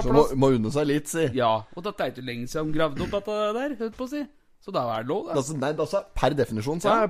Så 0.05 0.13
må, 0.13 0.27
må 0.37 0.53
unne 0.59 0.69
seg 0.75 0.91
litt, 0.91 1.09
si. 1.09 1.31
Ja, 1.33 1.63
og 1.73 1.87
dette 1.87 2.05
er 2.05 2.13
ikke 2.13 2.27
lenge 2.27 2.51
siden 2.51 2.75
de 2.75 2.77
gravde 2.77 3.07
opp 3.07 3.17
dette 3.17 3.39
der, 3.57 3.79
hørt 3.81 3.97
på 3.97 4.05
å 4.05 4.13
si. 4.13 4.27
Så 4.61 4.73
da 4.77 4.83
er 4.93 5.05
det 5.07 5.09
lov, 5.09 5.23
det. 5.31 5.37
Altså, 5.41 5.55
nei, 5.57 5.71
altså, 5.73 6.03
per 6.15 6.35
definisjon 6.37 6.83
så 6.85 6.93
er 6.93 7.07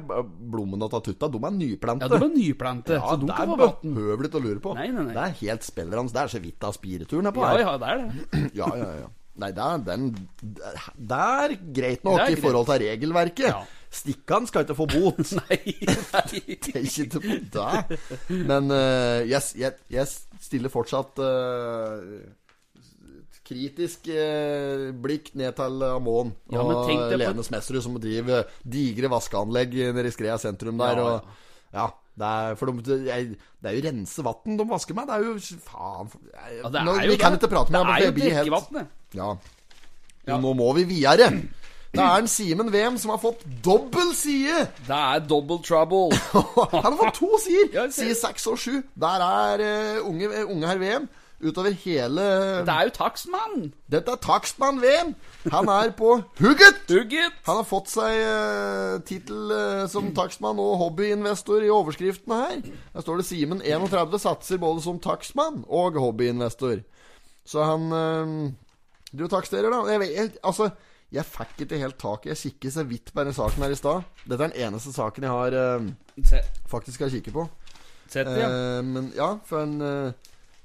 blommene 0.52 0.86
og 0.86 0.92
tutta 1.02 1.26
De 1.32 1.40
er 1.42 1.54
nyplante. 1.56 2.06
Ja, 2.06 2.18
de 2.20 2.26
er 2.28 2.34
nyplante, 2.36 2.94
Ja, 2.94 3.00
så 3.10 3.16
de 3.18 3.26
kan 3.26 3.42
er 3.42 3.50
få 3.50 3.56
vann. 3.64 3.94
behøvelig 3.96 4.30
til 4.30 4.38
å 4.38 4.44
lure 4.44 4.60
på. 4.62 4.74
Nei, 4.78 4.86
nei, 4.94 5.02
nei. 5.08 5.14
Det 5.16 5.24
er 5.24 5.34
helt 5.40 5.66
spillerans. 5.66 6.14
Det 6.14 6.22
er 6.22 6.30
så 6.36 6.42
vidt 6.44 6.68
av 6.68 6.76
spirituren 6.78 7.26
her 7.26 7.34
på 7.34 7.42
her. 7.48 7.58
ja, 7.58 7.72
ja, 7.72 7.78
det 7.82 7.88
er 7.90 8.04
det. 8.04 8.44
Ja, 8.60 8.70
ja, 8.78 8.92
ja. 9.02 9.08
Nei, 9.40 9.48
det 9.56 9.62
er, 9.64 9.82
den, 9.86 10.06
det 10.42 11.18
er 11.18 11.52
greit 11.72 12.02
nok 12.04 12.18
er 12.20 12.26
greit. 12.26 12.38
i 12.38 12.40
forhold 12.44 12.66
til 12.68 12.82
regelverket. 12.84 13.46
Ja. 13.48 13.60
Stikkan 13.90 14.46
skal 14.46 14.66
ikke 14.66 14.76
få 14.78 14.86
bot. 14.90 15.20
Nei, 15.40 15.58
nei. 15.80 16.42
Det 16.62 16.74
er 16.76 16.84
ikke 16.86 17.06
til 17.14 17.46
det. 17.54 17.98
Men 18.46 18.70
uh, 18.70 19.22
jeg, 19.26 19.40
jeg, 19.58 19.78
jeg 19.90 20.06
stiller 20.44 20.70
fortsatt 20.70 21.18
eh, 21.24 22.20
kritisk 23.50 24.08
eh, 24.14 24.88
blikk 25.02 25.32
ned 25.38 25.56
til 25.58 25.84
Amon 25.90 26.32
Ja, 26.54 26.62
og 26.62 26.90
Lene 27.18 27.44
Smedsrud, 27.46 27.82
som 27.84 27.98
driver 28.02 28.46
digre 28.62 29.10
vaskeanlegg 29.12 29.74
nede 29.90 30.06
i 30.08 30.14
Skrea 30.14 30.38
sentrum 30.40 30.78
der. 30.80 31.00
Ja, 31.02 31.08
ja. 31.10 31.18
Og, 31.18 31.48
ja, 31.74 31.86
det 32.20 32.26
er, 32.26 32.58
for 32.58 32.70
de, 32.74 32.98
jeg, 33.06 33.28
det 33.62 33.70
er 33.70 33.78
jo 33.78 33.86
rense 33.86 34.24
vann 34.26 34.58
de 34.58 34.66
vasker 34.70 34.96
med. 34.98 35.08
Det 35.10 35.16
er 35.16 35.28
jo 35.28 35.60
Faen. 35.66 36.10
Jeg, 36.32 36.58
Ja, 36.60 36.74
det 36.74 36.84
nå, 36.86 36.96
er 36.98 37.06
jo 37.06 37.14
vi 37.14 37.20
kan 37.20 37.34
det. 37.34 37.40
ikke 37.40 37.54
prate 37.54 37.74
mer 37.74 37.86
Det 37.86 37.96
er 37.96 38.06
jo 38.06 38.18
drikkevannet. 38.18 38.98
Ja. 39.18 39.32
Nå 40.40 40.52
må 40.58 40.72
vi 40.76 40.84
videre. 40.88 41.30
Det 41.90 41.98
er 41.98 42.20
en 42.22 42.28
Simen 42.30 42.68
Wem 42.70 42.98
som 43.02 43.10
har 43.10 43.18
fått 43.18 43.40
dobbel 43.64 44.12
side! 44.14 44.68
Det 44.86 44.94
er 44.94 45.24
double 45.26 45.58
trouble. 45.66 46.14
Han 46.84 46.92
har 46.92 46.98
fått 47.00 47.18
to 47.18 47.30
sider! 47.42 47.88
Side 47.90 48.14
seks 48.14 48.46
og 48.46 48.60
sju. 48.62 48.76
Der 48.94 49.24
er 49.26 49.64
uh, 49.64 50.06
unge, 50.06 50.28
eh, 50.30 50.44
unge 50.46 50.70
herr 50.70 50.78
VM 50.78 51.08
utover 51.40 51.72
hele 51.84 52.24
Det 52.66 52.72
er 52.74 52.88
jo 52.88 52.92
takstmann. 52.96 53.70
Dette 53.90 54.12
er 54.12 54.20
takstmann 54.20 54.80
VM. 54.82 55.14
Han 55.52 55.70
er 55.72 55.92
på 55.96 56.12
hugget! 56.40 56.82
Hugget. 56.90 57.36
Han 57.46 57.60
har 57.60 57.66
fått 57.68 57.88
seg 57.92 58.16
uh, 58.20 58.98
tittel 59.08 59.52
uh, 59.54 59.84
som 59.90 60.10
takstmann 60.16 60.60
og 60.60 60.76
hobbyinvestor 60.82 61.64
i 61.64 61.72
overskriftene 61.72 62.40
her. 62.42 62.60
Der 62.94 63.04
står 63.06 63.22
det 63.22 63.28
Simen 63.30 63.62
31 63.64 64.20
satser 64.20 64.60
både 64.62 64.84
som 64.84 65.00
takstmann 65.02 65.62
og 65.68 65.96
hobbyinvestor. 66.00 66.82
Så 67.48 67.64
han 67.66 67.88
uh, 67.90 68.50
Du 69.12 69.26
taksterer, 69.26 69.72
da. 69.72 69.82
Jeg, 69.90 70.00
vet- 70.04 70.16
jeg, 70.16 70.32
altså, 70.46 70.70
jeg 71.10 71.26
fikk 71.26 71.64
ikke 71.64 71.80
helt 71.80 71.98
tak 71.98 72.26
i 72.26 72.30
Jeg 72.34 72.38
kikket 72.44 72.76
så 72.76 72.84
vidt 72.86 73.10
på 73.14 73.22
denne 73.24 73.34
saken 73.34 73.64
her 73.64 73.72
i 73.74 73.78
stad. 73.80 74.04
Dette 74.26 74.44
er 74.44 74.52
den 74.52 74.68
eneste 74.68 74.92
saken 74.94 75.26
jeg 75.26 75.32
har 75.32 75.56
uh, 75.56 76.44
faktisk 76.70 77.02
har 77.06 77.10
kikket 77.16 77.34
på. 77.34 77.48
Sett 78.10 78.26
det, 78.26 78.40
ja. 78.42 78.50
Eh, 78.50 78.82
men 78.82 79.12
ja, 79.14 79.36
for 79.46 79.62
en 79.62 79.76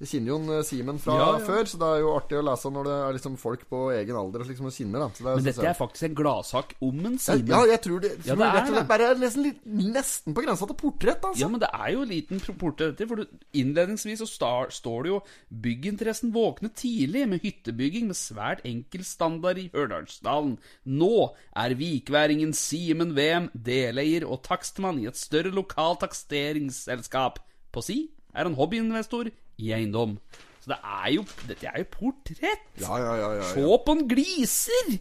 kjenner 0.04 0.28
jo 0.28 0.36
en 0.42 0.50
eh, 0.58 0.64
Simen 0.68 0.98
fra 1.00 1.14
Ja, 1.16 1.28
ja. 1.38 1.46
før, 1.48 1.64
så 1.72 1.78
det 1.80 1.88
er 1.88 2.00
jo 2.04 2.10
artig 2.18 2.36
å 2.36 2.44
lese 2.44 2.68
når 2.76 2.84
det 2.84 2.96
er 3.06 3.14
liksom 3.16 3.38
folk 3.40 3.62
på 3.70 3.80
egen 3.96 4.16
alder 4.20 4.44
som 4.44 4.52
liksom 4.52 4.68
kjenner. 4.76 5.00
da 5.00 5.08
det 5.16 5.24
er, 5.24 5.36
Men 5.40 5.46
dette 5.46 5.68
er 5.70 5.78
faktisk 5.80 6.04
en 6.10 6.16
gladsak 6.20 6.74
om 6.84 7.06
en 7.06 7.18
Simen. 7.18 7.48
ja, 7.48 7.62
jeg 7.72 7.82
tror 7.82 8.02
det, 8.04 8.12
Ja, 8.28 8.36
det 8.36 8.44
er 8.44 8.52
rett 8.58 8.68
og 8.68 8.74
slett 8.74 8.82
det. 8.82 8.88
bare 8.90 9.08
er 9.08 9.16
nesten, 9.16 9.44
litt, 9.44 9.62
nesten 9.66 10.34
på 10.36 10.44
grensa 10.44 10.68
til 10.68 10.76
portrett. 10.76 11.24
Altså. 11.24 11.40
Ja, 11.40 11.48
men 11.48 11.60
det 11.64 11.70
er 11.72 11.94
jo 11.94 12.02
en 12.02 12.10
liten 12.12 12.40
portrett. 12.60 13.06
For 13.08 13.24
innledningsvis 13.56 14.20
så 14.20 14.28
star, 14.28 14.68
står 14.70 15.04
det 15.04 15.10
jo 15.14 15.22
'Bygginteressen 15.54 16.34
våknet 16.36 16.76
tidlig 16.76 17.28
med 17.30 17.42
hyttebygging 17.42 18.08
med 18.08 18.16
svært 18.20 18.66
enkel 18.66 19.04
standard 19.06 19.58
i 19.58 19.70
Hørdalsdalen'. 19.74 20.58
Nå 20.86 21.34
er 21.56 21.70
vikværingen 21.80 22.52
Simen 22.54 23.16
Wem 23.16 23.50
deleier 23.56 24.28
og 24.28 24.44
takstmann 24.44 25.00
i 25.00 25.08
et 25.08 25.16
større 25.16 25.52
lokalt 25.56 26.02
taksteringsselskap. 26.04 27.40
På 27.72 27.82
si 27.84 28.10
er 28.36 28.44
han 28.44 28.56
hobbyinvestor 28.56 29.30
i 29.62 29.72
eiendom. 29.76 30.18
Så 30.66 30.74
det 30.74 30.80
er 30.82 31.10
jo 31.14 31.24
Dette 31.46 31.70
er 31.70 31.84
jo 31.84 31.88
portrett! 31.94 32.66
Ja, 32.82 32.98
ja, 32.98 33.14
ja, 33.22 33.30
ja, 33.38 33.50
Se 33.52 33.78
på 33.86 33.94
en 33.94 34.08
gliser! 34.10 34.96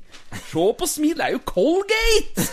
Se 0.50 0.66
på 0.78 0.88
smil! 0.90 1.16
Det 1.16 1.24
er 1.24 1.38
jo 1.38 1.40
Colgate! 1.48 2.44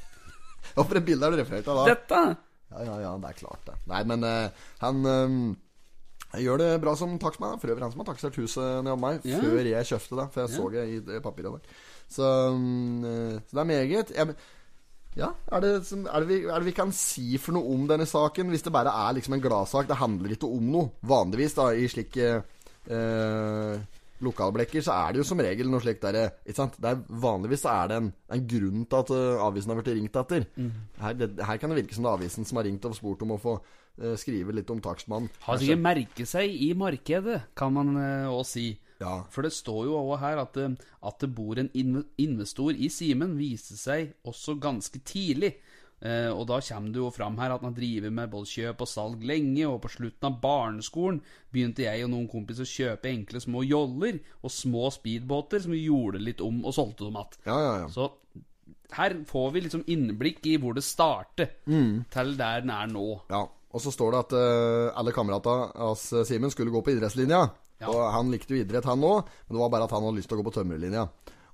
ja, 0.74 0.82
for 0.82 0.98
det 0.98 1.04
bildet 1.06 1.28
er 1.28 1.36
du 1.36 1.42
referert 1.44 1.68
til 1.68 1.78
da. 1.78 1.86
Dette! 1.92 2.24
Ja, 2.68 2.82
ja, 2.84 2.96
ja, 3.06 3.14
det 3.22 3.30
er 3.30 3.38
klart 3.38 3.62
det. 3.64 3.78
Nei, 3.88 4.02
men 4.10 4.26
uh, 4.26 4.66
han 4.82 5.06
eh, 5.08 6.42
gjør 6.42 6.60
det 6.60 6.68
bra 6.82 6.92
som 6.98 7.14
takstmann. 7.22 7.60
For 7.62 7.72
øvrig 7.72 7.86
han 7.86 7.94
som 7.94 8.02
har 8.02 8.10
taksert 8.10 8.36
huset 8.42 8.82
nede 8.84 8.92
hos 8.92 9.00
meg 9.00 9.22
før 9.24 9.70
jeg 9.70 9.88
kjøpte 9.88 10.18
det. 10.18 10.26
For 10.34 10.44
jeg 10.44 10.52
så 10.52 10.66
det 10.74 10.84
i 11.16 11.22
papiret 11.24 11.56
der. 11.56 11.78
Så, 12.08 12.28
mm, 12.56 13.04
eh, 13.04 13.38
så 13.46 13.56
det 13.56 13.62
er 13.62 13.70
meget. 13.70 14.12
Jeg, 14.16 14.36
ja, 15.18 15.32
er 15.50 15.64
det, 15.64 15.72
som, 15.88 16.04
er, 16.06 16.22
det 16.22 16.30
vi, 16.30 16.38
er 16.46 16.62
det 16.62 16.68
vi 16.68 16.76
kan 16.76 16.92
si 16.94 17.32
for 17.42 17.56
noe 17.56 17.74
om 17.74 17.86
denne 17.90 18.06
saken? 18.06 18.52
Hvis 18.54 18.64
det 18.66 18.74
bare 18.74 18.92
er 18.94 19.16
liksom 19.16 19.34
en 19.34 19.42
gladsak. 19.42 19.88
Det 19.90 19.98
handler 19.98 20.34
ikke 20.36 20.50
om 20.50 20.68
noe. 20.74 20.92
Vanligvis 21.10 21.56
da, 21.58 21.72
i 21.74 21.88
slike 21.90 22.28
eh, 22.38 23.98
lokalblekker 24.24 24.84
så 24.84 24.94
er 24.94 25.14
det 25.14 25.22
jo 25.22 25.26
som 25.26 25.42
regel 25.42 25.70
noe 25.70 25.82
slikt 25.82 26.02
derre 26.02 26.24
Ikke 26.42 26.56
sant? 26.56 26.78
Det 26.82 26.90
er, 26.90 27.02
vanligvis 27.22 27.62
så 27.62 27.74
er 27.74 27.90
det 27.90 27.98
en, 28.02 28.08
en 28.34 28.46
grunn 28.54 28.86
til 28.86 29.02
at 29.02 29.12
eh, 29.18 29.42
avisen 29.48 29.74
har 29.74 29.80
blitt 29.80 29.92
ringt 29.98 30.22
etter. 30.22 30.48
Her, 31.02 31.18
det, 31.18 31.32
her 31.50 31.60
kan 31.60 31.74
det 31.74 31.82
virke 31.82 31.98
som 31.98 32.06
det 32.06 32.12
er 32.12 32.22
avisen 32.22 32.48
som 32.48 32.62
har 32.62 32.68
ringt 32.70 32.88
og 32.88 32.98
spurt 32.98 33.26
om 33.26 33.34
å 33.34 33.42
få 33.42 33.56
eh, 33.58 34.14
skrive 34.20 34.54
litt 34.54 34.70
om 34.74 34.82
takstmannen. 34.84 35.30
Har 35.48 35.58
sikkert 35.58 35.86
merket 35.88 36.30
seg 36.30 36.54
i 36.54 36.70
markedet, 36.78 37.40
kan 37.58 37.74
man 37.74 37.96
òg 38.30 38.44
si. 38.46 38.70
Ja. 39.00 39.22
For 39.30 39.46
det 39.46 39.52
står 39.54 39.84
jo 39.86 39.96
også 40.00 40.20
her 40.24 40.38
at, 40.42 40.52
det- 40.58 40.86
at 41.06 41.18
det 41.22 41.34
bor 41.34 41.58
en 41.58 41.68
inv- 41.74 42.06
investor 42.18 42.72
i 42.74 42.88
Simen, 42.90 43.36
viste 43.38 43.76
seg 43.78 44.14
også 44.26 44.56
ganske 44.60 44.98
tidlig. 45.06 45.52
Eh, 46.00 46.28
og 46.30 46.44
da 46.46 46.60
kommer 46.62 46.92
det 46.94 47.00
jo 47.00 47.08
fram 47.10 47.36
her 47.38 47.50
at 47.56 47.62
han 47.66 47.74
driver 47.74 48.10
med 48.14 48.30
både 48.30 48.46
kjøp 48.46 48.82
og 48.84 48.86
salg 48.90 49.24
lenge, 49.26 49.64
og 49.66 49.80
på 49.82 49.88
slutten 49.90 50.28
av 50.28 50.36
barneskolen 50.40 51.20
begynte 51.50 51.82
jeg 51.82 52.04
og 52.06 52.12
noen 52.12 52.28
kompiser 52.30 52.62
å 52.62 52.70
kjøpe 52.70 53.10
enkle 53.10 53.40
små 53.42 53.64
joller 53.66 54.20
og 54.42 54.50
små 54.54 54.90
speedbåter 54.94 55.58
som 55.64 55.74
vi 55.74 55.80
gjorde 55.88 56.20
litt 56.22 56.40
om 56.40 56.60
og 56.64 56.74
solgte 56.76 57.08
dem 57.08 57.18
igjen. 57.18 57.40
Ja, 57.50 57.58
ja, 57.64 57.72
ja. 57.82 57.88
Så 57.90 58.12
her 58.94 59.16
får 59.28 59.50
vi 59.56 59.60
liksom 59.66 59.82
innblikk 59.90 60.46
i 60.46 60.54
hvor 60.62 60.74
det 60.78 60.84
starter, 60.86 61.50
til 61.66 62.36
der 62.38 62.62
den 62.62 62.70
er 62.70 62.86
nå. 62.94 63.06
Ja, 63.30 63.42
og 63.74 63.82
så 63.82 63.90
står 63.92 64.14
det 64.14 64.20
at 64.22 64.36
uh, 64.38 64.98
alle 64.98 65.12
kameratene 65.12 65.72
hans 65.76 66.06
eh, 66.16 66.22
Simen 66.24 66.50
skulle 66.54 66.70
gå 66.72 66.80
på 66.86 66.94
idrettslinja. 66.94 67.42
Ja. 67.78 67.90
Og 67.90 68.00
han 68.14 68.30
likte 68.32 68.54
jo 68.54 68.62
idrett, 68.62 68.86
han 68.88 69.04
òg, 69.06 69.28
men 69.46 69.56
det 69.56 69.62
var 69.62 69.74
bare 69.74 69.86
at 69.86 69.94
han 69.94 70.06
hadde 70.06 70.18
lyst 70.18 70.30
til 70.30 70.38
å 70.38 70.42
gå 70.42 70.48
på 70.48 70.54
tømmerlinja. 70.58 71.04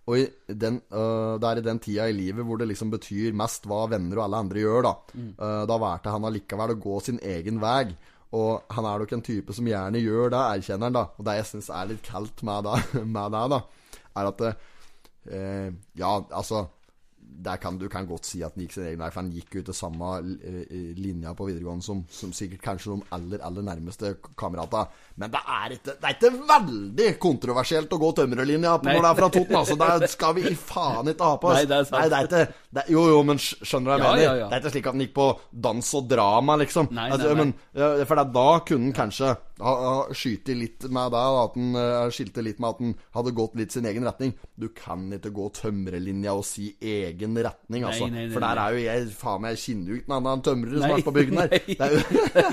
Og 0.04 0.20
i 0.20 0.24
den, 0.60 0.80
uh, 0.92 1.36
det 1.40 1.48
er 1.48 1.60
i 1.60 1.64
den 1.64 1.80
tida 1.80 2.08
i 2.10 2.16
livet 2.16 2.44
hvor 2.44 2.60
det 2.60 2.68
liksom 2.68 2.90
betyr 2.92 3.36
mest 3.36 3.64
hva 3.68 3.84
venner 3.92 4.20
og 4.20 4.26
alle 4.26 4.42
andre 4.44 4.64
gjør, 4.64 4.84
da. 4.84 4.92
Eh, 5.16 5.62
da 5.70 5.78
valgte 5.80 6.12
han 6.12 6.26
allikevel 6.28 6.74
å 6.74 6.82
gå 6.82 6.98
sin 7.06 7.20
egen 7.24 7.60
vei. 7.62 7.94
Og 8.36 8.74
han 8.74 8.88
er 8.90 9.00
nok 9.00 9.14
en 9.14 9.24
type 9.24 9.54
som 9.56 9.68
gjerne 9.68 10.02
gjør 10.02 10.32
det, 10.34 10.42
erkjenner 10.58 10.90
han, 10.90 10.98
da. 10.98 11.04
Og 11.16 11.28
det 11.28 11.38
jeg 11.38 11.48
syns 11.52 11.70
er 11.72 11.88
litt 11.88 12.04
kaldt 12.04 12.44
med 12.44 12.68
det, 12.68 12.78
med 13.16 13.36
det 13.36 13.44
da, 13.54 13.60
er 14.14 14.30
at 14.32 14.46
uh, 14.48 15.68
Ja, 15.96 16.12
altså 16.36 16.66
der 17.34 17.56
kan, 17.58 17.78
du 17.78 17.88
kan 17.90 18.06
godt 18.06 18.26
si 18.28 18.42
at 18.46 18.54
han 18.54 18.62
gikk 18.64 18.74
sin 18.76 18.86
egen 18.86 19.00
vei, 19.00 19.08
for 19.10 19.22
han 19.22 19.30
gikk 19.34 19.56
jo 19.56 19.62
ut 19.64 19.68
til 19.70 19.76
samme 19.76 20.10
eh, 20.46 20.74
linja 20.98 21.32
på 21.34 21.48
videregående 21.48 21.84
som, 21.84 22.02
som 22.10 22.32
sikkert 22.36 22.62
kanskje 22.62 22.94
de 22.94 23.08
aller, 23.16 23.42
aller 23.44 23.66
nærmeste 23.66 24.14
kameratene. 24.38 24.84
Men 25.20 25.32
det 25.34 25.40
er, 25.42 25.74
ikke, 25.76 25.96
det 26.00 26.10
er 26.10 26.16
ikke 26.18 26.32
veldig 26.50 27.08
kontroversielt 27.22 27.94
å 27.94 28.00
gå 28.02 28.12
tømrerlinja 28.20 28.76
på 28.82 28.88
Nei. 28.90 28.96
når 28.96 29.06
det 29.06 29.10
er 29.10 29.20
fra 29.20 29.30
Toten. 29.34 29.58
Altså, 29.60 29.78
det 30.04 30.10
skal 30.12 30.36
vi 30.38 30.46
i 30.50 30.54
faen 30.58 31.10
ikke 31.12 31.30
ha 31.32 31.40
på 31.42 31.50
oss. 31.50 31.58
Nei, 31.58 31.68
det 31.70 31.78
er 31.80 31.88
sant. 31.90 31.98
Nei, 31.98 32.08
det 32.12 32.20
er 32.20 32.30
ikke, 32.30 32.60
det, 32.78 32.86
jo, 32.94 33.04
jo, 33.12 33.22
men 33.26 33.42
skjønner 33.42 33.84
du 33.84 33.92
hva 33.92 33.98
jeg 33.98 34.04
Ja, 34.04 34.12
mener? 34.14 34.24
ja, 34.24 34.34
ja. 34.44 34.48
Det 34.50 34.58
er 34.58 34.64
ikke 34.64 34.74
slik 34.76 34.88
at 34.88 34.96
han 34.96 35.04
gikk 35.06 35.16
på 35.18 35.28
dans 35.68 35.92
og 35.98 36.08
drama, 36.10 36.58
liksom. 36.62 36.90
Nei, 36.94 37.08
altså, 37.14 37.30
nei, 37.34 37.34
nei. 37.34 37.50
Men, 37.74 38.06
for 38.10 38.24
da 38.38 38.46
kunne 38.66 38.88
han 38.88 38.96
kanskje 38.96 39.34
ha, 39.34 39.72
ha 39.84 39.94
skyte 40.14 40.56
litt 40.58 40.86
med 40.90 41.14
det, 41.14 41.22
at 41.44 41.58
han 41.58 41.78
uh, 41.78 42.10
skilte 42.14 42.42
litt 42.44 42.62
med 42.62 42.70
at 42.74 42.82
han 42.82 42.94
hadde 43.14 43.34
gått 43.38 43.54
litt 43.58 43.74
sin 43.74 43.86
egen 43.90 44.06
retning. 44.06 44.34
Du 44.58 44.68
kan 44.74 45.06
ikke 45.14 45.32
gå 45.34 45.48
tømrerlinja 45.60 46.34
og 46.34 46.44
si 46.48 46.72
egen 46.78 47.23
retning, 47.32 47.84
altså. 47.88 48.04
nei, 48.10 48.26
nei, 48.26 48.32
for 48.34 48.40
der 48.44 48.56
er 48.64 48.68
jo 48.76 48.80
jeg 48.84 48.98
Faen 49.16 49.40
meg, 49.44 49.52
ikke 49.58 49.74
noen 50.12 50.26
annen 50.30 50.44
som 50.44 50.56
er 50.90 51.04
på 51.08 51.14
bygden 51.16 51.38
her. 51.44 51.48
nei. 51.48 51.60
Er 51.74 51.90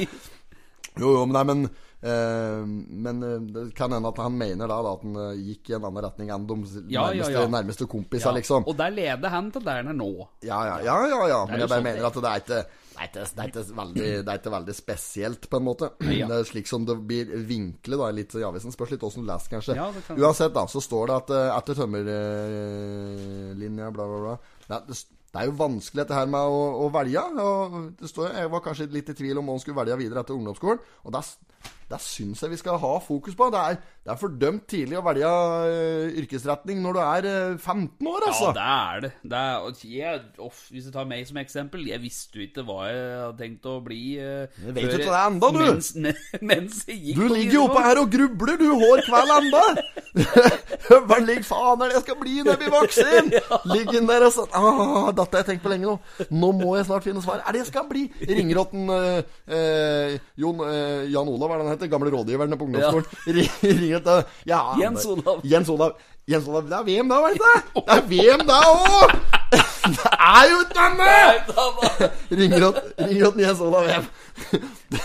jo, 1.02 1.08
jo, 1.08 1.22
men 1.26 1.34
nei, 1.38 1.46
men 1.52 1.60
Uh, 2.02 2.66
Men 2.90 3.22
eh, 3.22 3.38
det 3.54 3.76
kan 3.78 3.94
hende 3.94 4.10
at 4.10 4.18
han 4.24 4.34
mener 4.34 4.66
da, 4.66 4.80
da 4.82 4.90
at 4.98 5.04
han 5.06 5.14
uh, 5.22 5.38
gikk 5.38 5.70
i 5.70 5.76
en 5.78 5.86
annen 5.86 6.02
retning 6.02 6.32
enn 6.34 6.48
de 6.50 6.56
Ja, 6.90 7.14
ja, 7.14 7.16
nærmeste, 7.22 7.36
ja. 7.36 7.46
nærmeste 7.54 7.86
kompiser, 7.92 8.34
liksom. 8.34 8.66
Og 8.66 8.74
der 8.80 8.90
leder 8.96 9.30
han 9.30 9.52
til 9.54 9.62
der 9.68 9.76
han 9.84 9.92
er 9.94 9.98
nå. 10.00 10.08
Ja, 10.42 10.64
ja, 10.66 10.80
ja, 10.82 10.96
ja, 11.12 11.20
ja. 11.30 11.38
Men 11.46 11.60
jeg 11.62 11.70
bare 11.70 11.78
sånn 11.78 11.86
mener 11.92 12.02
at 12.10 12.18
det 12.18 12.26
er 12.32 12.38
ikke 12.42 12.62
det 12.92 13.00
er 13.02 13.08
ikke, 13.08 13.22
det, 13.22 13.42
er 13.42 13.48
ikke 13.52 13.64
veldig, 13.78 14.08
det 14.26 14.32
er 14.34 14.38
ikke 14.42 14.52
veldig 14.54 14.76
spesielt, 14.78 15.46
på 15.50 15.56
en 15.62 15.66
måte. 15.66 15.88
ja. 16.10 16.26
Det 16.32 16.36
er 16.42 16.46
slik 16.50 16.68
som 16.70 16.82
det 16.90 16.96
blir 17.08 17.26
vinklet 17.50 17.98
da, 18.02 18.08
litt 18.18 18.32
i 18.34 18.44
avisen. 18.50 18.72
Spørs 18.74 18.92
litt 18.96 19.06
åssen 19.06 19.22
du 19.24 19.28
leser, 19.30 19.50
kanskje. 19.54 19.74
Ja, 19.78 19.86
kan- 20.08 20.18
Uansett, 20.22 20.54
da, 20.58 20.64
så 20.70 20.80
står 20.82 21.04
det 21.10 21.16
at 21.22 21.30
etter 21.60 21.74
tømmerlinja, 21.84 23.88
bla, 23.94 24.04
bla, 24.10 24.20
bla 24.26 24.36
det 24.72 25.02
det 25.32 25.40
er 25.40 25.48
jo 25.48 25.54
vanskelig 25.56 26.02
dette 26.04 26.16
her 26.16 26.28
med 26.28 26.44
å, 26.44 26.64
å 26.84 26.88
velge. 26.92 27.22
Og 27.40 27.76
det 28.02 28.10
står, 28.12 28.34
jeg 28.36 28.52
var 28.52 28.64
kanskje 28.66 28.90
litt 28.92 29.12
i 29.14 29.16
tvil 29.16 29.40
om 29.40 29.48
hva 29.48 29.56
han 29.56 29.64
skulle 29.64 29.80
velge 29.80 30.00
videre 30.02 30.26
etter 30.26 30.36
ungdomsskolen. 30.36 30.82
Og 31.08 31.16
det, 31.16 31.22
Det 31.92 32.00
syns 32.04 32.42
jeg 32.44 32.54
vi 32.54 32.60
skal 32.62 32.80
ha 32.82 32.92
fokus 33.04 33.36
på. 33.38 33.50
Det 33.54 33.62
er, 33.62 33.80
det 34.06 34.14
er 34.14 34.20
fordømt 34.20 34.66
tidlig 34.72 34.98
å 35.00 35.04
velge 35.06 35.32
eh, 35.68 36.20
yrkesretning 36.22 36.82
når 36.84 36.98
du 36.98 37.02
er 37.04 37.28
eh, 37.32 37.58
15 37.58 38.10
år, 38.12 38.28
altså. 38.30 38.50
Ja, 38.50 38.54
det 38.56 38.68
er 38.72 39.04
det. 39.06 39.12
det 39.34 39.42
er, 39.42 39.66
og 39.66 39.84
jeg, 39.86 40.22
off, 40.48 40.62
hvis 40.72 40.88
du 40.88 40.94
tar 40.96 41.10
meg 41.10 41.26
som 41.28 41.40
eksempel 41.42 41.84
Jeg 41.90 42.02
visste 42.04 42.40
jo 42.40 42.46
ikke 42.46 42.66
hva 42.68 42.80
jeg 42.88 43.04
hadde 43.12 43.42
tenkt 43.42 43.68
å 43.70 43.78
bli 43.84 44.02
uh, 44.22 44.46
Jeg 44.48 44.76
vet 44.78 44.88
før, 44.88 44.96
ikke 44.96 45.12
det 45.12 45.22
enda, 45.26 45.52
du. 45.52 45.62
Mens, 45.62 45.92
mens 46.54 46.82
jeg 46.88 47.02
gikk 47.02 47.20
Du 47.20 47.28
ligger 47.30 47.58
jo 47.60 47.66
oppe 47.68 47.86
her 47.86 48.02
og 48.02 48.12
grubler, 48.16 48.62
du, 48.62 48.68
hår 48.82 49.04
kveld 49.10 49.36
enda. 49.38 49.66
Hva 51.10 51.20
ligger 51.24 51.46
faen 51.48 51.84
er 51.84 51.92
det 51.92 52.00
jeg 52.00 52.06
skal 52.08 52.20
bli 52.20 52.38
når 52.42 52.52
jeg 52.54 52.62
blir 52.64 52.74
voksen? 52.74 53.32
Ligger 53.74 54.00
inn 54.00 54.10
der 54.10 54.26
og 54.28 54.34
sånn 54.36 54.56
ah, 54.58 55.12
Dette 55.16 55.38
har 55.38 55.44
jeg 55.44 55.50
tenkt 55.52 55.64
på 55.64 55.72
lenge 55.72 55.88
nå. 55.88 55.96
Nå 56.34 56.52
må 56.58 56.74
jeg 56.78 56.88
snart 56.90 57.06
finne 57.06 57.24
svar. 57.24 57.44
Er 57.46 57.56
det 57.56 57.64
jeg 57.64 57.70
skal 57.72 57.88
bli? 57.90 58.08
Ringrotten 58.28 58.92
uh, 58.92 59.22
eh, 59.48 59.62
eh, 59.62 60.18
Jon, 60.42 60.62
eh, 60.66 61.10
Jan 61.12 61.30
Olav, 61.32 61.50
hva 61.50 61.56
er 61.56 61.62
det 61.62 61.66
han 61.68 61.74
heter? 61.76 61.81
Gamle 61.88 62.12
rådgiveren 62.12 62.58
på 62.58 62.66
ungdomsskolen. 62.66 63.06
Ja. 63.26 63.34
Ring 63.62 63.92
etter 63.98 64.24
ja, 64.44 64.78
Jens 64.82 65.06
Olav. 65.06 65.42
Jens 65.44 65.70
Olav. 65.70 65.98
Olav, 66.48 66.70
Det 66.70 66.78
er 66.80 66.88
VM 66.88 67.12
da, 67.12 67.22
veit 67.26 67.42
du! 67.42 67.82
Det 67.82 67.96
er 67.98 68.04
VM 68.12 68.44
da 68.48 68.60
òg! 68.72 69.16
Det 69.82 70.12
er 70.16 70.44
jo 70.52 70.60
ringer 72.40 72.68
åt 72.70 73.40
Jens 73.42 73.64
Olav 73.66 73.88
VM. 73.90 74.06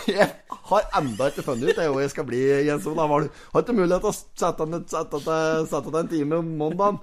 Jeg 0.06 0.28
har 0.70 0.84
enda 1.00 1.30
ikke 1.30 1.44
funnet 1.46 1.72
ut 1.72 1.80
hvor 1.80 2.02
jeg 2.04 2.12
skal 2.12 2.26
bli, 2.28 2.42
Jens 2.68 2.86
Olav. 2.90 3.10
Har 3.16 3.64
ikke 3.64 3.74
mulighet 3.76 4.04
til 4.04 4.12
å 4.12 4.18
sette 4.44 4.68
deg 4.70 4.86
sette 4.92 5.22
sette 5.72 5.96
en 6.02 6.12
time 6.12 6.38
om 6.42 6.52
mandagen? 6.60 7.00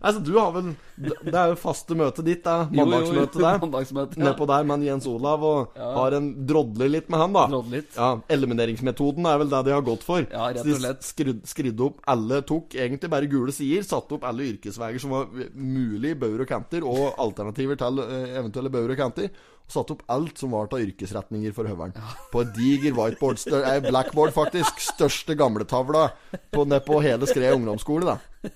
Altså, 0.00 0.20
du 0.24 0.30
har 0.38 0.52
vel 0.54 0.70
Det 0.96 1.34
er 1.34 1.50
jo 1.50 1.56
faste 1.60 1.96
møtet 1.98 2.24
ditt, 2.24 2.42
det. 2.46 2.76
Mandagsmøtet 2.78 3.40
der. 3.42 3.58
Mandagsmøte, 3.60 4.16
ja. 4.18 4.24
Nedpå 4.28 4.46
der 4.48 4.66
med 4.68 4.84
Jens 4.86 5.08
Olav, 5.10 5.44
og 5.44 5.74
har 5.98 6.16
en 6.16 6.30
drodler 6.48 6.92
litt 6.94 7.10
med 7.12 7.20
han, 7.20 7.34
da. 7.36 7.44
Drodler 7.52 7.82
litt. 7.82 7.90
Ja, 7.98 8.12
Elimineringsmetoden 8.36 9.26
er 9.28 9.40
vel 9.42 9.50
det 9.52 9.62
de 9.68 9.74
har 9.74 9.84
gått 9.84 10.06
for. 10.06 10.24
Ja, 10.24 10.48
rett 10.54 10.62
Så 10.62 10.68
de 10.70 10.76
og 10.76 10.80
slett. 10.80 11.04
skrudd, 11.10 11.42
opp 11.90 12.00
alle 12.10 12.40
Tok 12.46 12.76
egentlig 12.78 13.03
bare 13.12 13.28
gule 13.30 13.52
sider, 13.54 13.84
Satt 13.86 14.12
opp 14.14 14.24
alle 14.28 14.46
yrkesveier 14.52 15.00
som 15.02 15.14
var 15.14 15.28
mulig, 15.54 16.14
bauger 16.20 16.44
og 16.44 16.50
kanter, 16.50 16.86
og 16.86 17.18
alternativer 17.22 17.78
til 17.80 18.02
eh, 18.04 18.36
eventuelle 18.40 18.72
bauger 18.72 18.94
og 18.94 19.00
kanter. 19.00 19.30
Og 19.64 19.72
satt 19.72 19.94
opp 19.94 20.04
alt 20.12 20.40
som 20.40 20.52
var 20.52 20.68
av 20.68 20.82
yrkesretninger 20.84 21.54
for 21.56 21.70
høveren. 21.70 21.96
På 22.32 22.44
et 22.44 22.52
diger 22.56 22.96
whiteboard, 22.96 23.40
eh, 23.60 23.80
blackboard 23.86 24.34
faktisk, 24.36 24.82
største 24.92 25.36
gamletavla 25.38 26.10
på, 26.52 26.66
ned 26.68 26.84
på 26.86 27.00
hele 27.04 27.28
Skred 27.30 27.56
ungdomsskole, 27.56 28.14
da. 28.14 28.52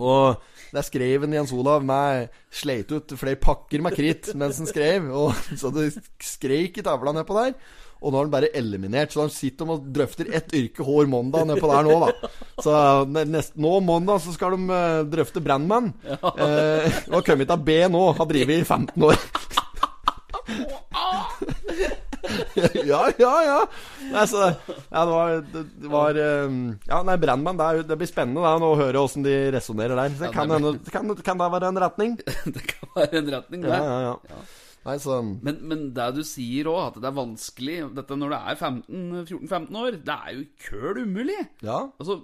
Og 0.00 0.40
der 0.70 0.86
skrev 0.86 1.24
en 1.26 1.34
Jens 1.34 1.52
Olav 1.52 1.84
med 1.84 2.30
Sleit 2.54 2.92
ut 2.94 3.12
flere 3.18 3.38
pakker 3.40 3.82
med 3.82 3.96
kritt 3.96 4.30
mens 4.38 4.60
han 4.62 4.70
skrev. 4.70 5.10
Og 5.10 5.34
så 5.58 5.72
det 5.74 5.90
skreik 6.22 6.78
i 6.78 6.84
tavla 6.86 7.14
nedpå 7.16 7.36
der. 7.36 7.56
Og 8.00 8.12
nå 8.12 8.16
har 8.16 8.26
han 8.26 8.32
bare 8.32 8.50
eliminert, 8.56 9.12
så 9.12 9.24
han 9.26 9.32
sitter 9.32 9.68
og 9.74 9.88
drøfter 9.92 10.30
ett 10.36 10.52
yrke 10.56 10.84
hver 10.86 11.08
mandag 11.10 11.48
nedpå 11.50 11.68
der 11.68 11.84
nå, 11.84 11.96
da. 12.06 12.30
Så 12.64 12.74
nest, 13.28 13.56
nå 13.60 13.74
mandag 13.84 14.22
så 14.24 14.32
skal 14.32 14.56
de 14.56 14.68
uh, 14.72 15.02
drøfte 15.08 15.42
brannmann. 15.44 15.92
Eh, 16.10 16.86
og 17.10 17.20
har 17.20 17.26
kommet 17.26 17.52
av 17.52 17.60
B 17.64 17.76
nå, 17.92 18.02
har 18.16 18.28
drevet 18.30 18.62
i 18.62 18.64
15 18.64 19.04
år. 19.04 19.18
ja, 22.90 23.02
ja, 23.18 23.34
ja. 23.44 23.58
Nei, 24.10 24.24
så, 24.28 24.48
ja, 24.48 25.02
det 25.04 25.12
var, 25.12 25.34
det, 25.52 25.64
det 25.82 25.90
var 25.92 26.18
eh, 26.18 26.56
Ja, 26.88 27.02
nei, 27.06 27.16
brannmann, 27.20 27.60
det, 27.60 27.68
er 27.68 27.84
det 27.90 28.00
blir 28.00 28.10
spennende 28.10 28.44
da, 28.44 28.56
å 28.64 28.78
høre 28.80 29.04
åssen 29.04 29.26
de 29.26 29.36
resonnerer 29.54 29.98
der. 29.98 30.16
Så 30.18 30.32
kan, 30.34 30.50
det 30.50 30.92
kan, 30.92 31.12
kan 31.20 31.40
det 31.40 31.52
være 31.56 31.70
en 31.74 31.84
retning? 31.84 32.18
Det 32.56 32.64
kan 32.72 32.96
være 32.96 33.22
en 33.22 33.32
retning, 33.36 33.64
det. 33.66 33.76
Ja, 33.76 34.00
ja, 34.08 34.16
ja. 34.32 34.42
Nei, 34.80 34.94
sånn. 35.02 35.34
Men, 35.44 35.58
men 35.68 35.82
det 35.96 36.06
du 36.16 36.22
sier 36.24 36.68
òg, 36.70 36.78
at 36.86 36.94
det 37.02 37.08
er 37.10 37.16
vanskelig 37.16 37.74
Dette 37.98 38.16
når 38.16 38.32
du 38.32 38.36
er 38.38 38.60
14-15 38.60 39.76
år, 39.76 39.98
det 40.06 40.16
er 40.16 40.38
jo 40.38 40.46
køl 40.64 41.02
umulig. 41.04 41.36
Ja. 41.66 41.82
Altså, 42.00 42.20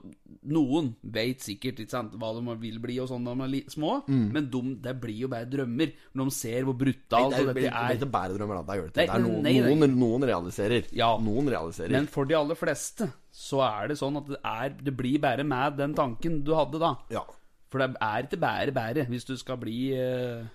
Noen 0.49 0.95
vet 1.03 1.45
sikkert 1.45 1.83
ikke 1.83 1.93
sant, 1.93 2.17
hva 2.17 2.33
de 2.37 2.57
vil 2.63 2.81
bli 2.83 2.97
og 3.03 3.11
sånn 3.11 3.27
når 3.27 3.45
de 3.45 3.61
er 3.61 3.77
små, 3.77 3.99
mm. 4.07 4.27
men 4.33 4.51
de, 4.53 4.63
det 4.87 4.97
blir 5.03 5.27
jo 5.27 5.31
bare 5.33 5.51
drømmer 5.53 5.93
når 6.17 6.31
de 6.31 6.37
ser 6.39 6.67
hvor 6.67 6.79
brutalt 6.81 7.37
det, 7.37 7.45
det, 7.45 7.57
det, 7.59 7.69
er, 7.69 7.77
det, 7.77 7.77
er 7.83 8.01
ikke 8.01 8.13
bare 8.17 8.37
drømmer, 8.39 8.63
da. 8.63 8.67
Det, 8.67 8.87
er, 8.87 8.93
det 8.97 9.07
er 9.07 9.25
noen, 9.27 9.41
nei, 9.45 9.57
nei. 9.61 9.73
noen, 9.75 9.97
noen 10.01 10.29
realiserer. 10.33 10.89
Ja. 10.97 11.13
Noen 11.23 11.51
realiserer. 11.53 11.93
Men 11.99 12.09
for 12.13 12.29
de 12.29 12.39
aller 12.39 12.59
fleste 12.59 13.11
så 13.37 13.61
er 13.67 13.91
det 13.91 13.99
sånn 14.01 14.17
at 14.17 14.31
det, 14.33 14.41
er, 14.41 14.77
det 14.81 14.95
blir 14.97 15.21
bare 15.21 15.45
med 15.45 15.77
den 15.77 15.97
tanken 15.97 16.41
du 16.47 16.55
hadde 16.57 16.81
da. 16.81 16.97
ja. 17.13 17.27
For 17.67 17.83
det 17.83 17.99
er 17.99 18.25
ikke 18.25 18.39
bare 18.41 18.73
bare 18.73 19.05
hvis 19.11 19.27
du 19.27 19.35
skal 19.37 19.59
bli 19.59 19.91
eh, 19.93 20.47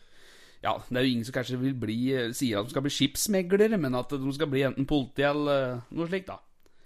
Ja, 0.61 0.75
det 0.89 0.99
er 0.99 1.07
jo 1.07 1.11
ingen 1.15 1.25
som 1.25 1.33
kanskje 1.33 1.57
vil 1.57 1.73
bli 1.81 1.97
eh, 2.13 2.29
sier 2.37 2.59
at 2.61 2.67
de 2.67 2.73
skal 2.75 2.85
bli 2.85 2.93
skipsmeglere, 2.93 3.79
men 3.81 3.97
at 3.97 4.13
de 4.13 4.33
skal 4.35 4.49
bli 4.51 4.61
enten 4.67 4.85
politi 4.89 5.25
eller 5.25 5.51
eh, 5.55 5.83
noe 5.97 6.09
slikt, 6.09 6.29
da. 6.29 6.37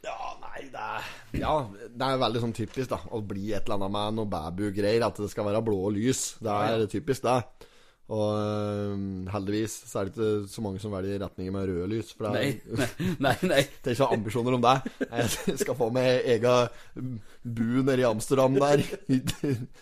Ja, 0.05 0.15
nei, 0.39 0.67
det 0.71 0.81
er 0.81 1.07
Ja, 1.41 1.53
det 1.89 2.07
er 2.07 2.21
veldig 2.21 2.41
sånn 2.43 2.55
typisk, 2.55 2.87
da. 2.93 2.99
Å 3.11 3.19
bli 3.25 3.49
et 3.51 3.65
eller 3.65 3.79
annet 3.79 3.95
med 3.97 4.19
noe 4.19 4.29
babu-greier. 4.31 5.03
At 5.07 5.19
det 5.19 5.31
skal 5.33 5.47
være 5.49 5.63
blå 5.65 5.89
lys. 5.95 6.35
Det 6.39 6.53
er 6.53 6.85
typisk, 6.91 7.25
det. 7.25 7.64
Og 8.13 8.35
øhm, 8.37 9.05
heldigvis 9.33 9.75
så 9.89 10.03
er 10.03 10.09
det 10.09 10.13
ikke 10.13 10.49
så 10.53 10.61
mange 10.61 10.77
som 10.81 10.91
velger 10.93 11.23
retninger 11.23 11.53
med 11.55 11.69
røde 11.71 11.87
lys. 11.89 12.11
For 12.13 12.27
det 12.27 12.33
Nei, 12.35 12.43
er, 12.53 12.77
nei, 12.77 13.15
nei. 13.25 13.31
nei. 13.49 13.61
det 13.81 13.89
er 13.89 13.95
ikke 13.95 14.09
ambisjoner 14.13 14.57
om 14.57 14.61
det. 14.61 14.73
Jeg 15.07 15.55
skal 15.63 15.77
få 15.79 15.87
meg 15.95 16.27
ega 16.35 16.53
bu 16.93 17.63
nede 17.81 18.03
i 18.03 18.05
Amsterdam 18.05 18.59
der. 18.61 18.83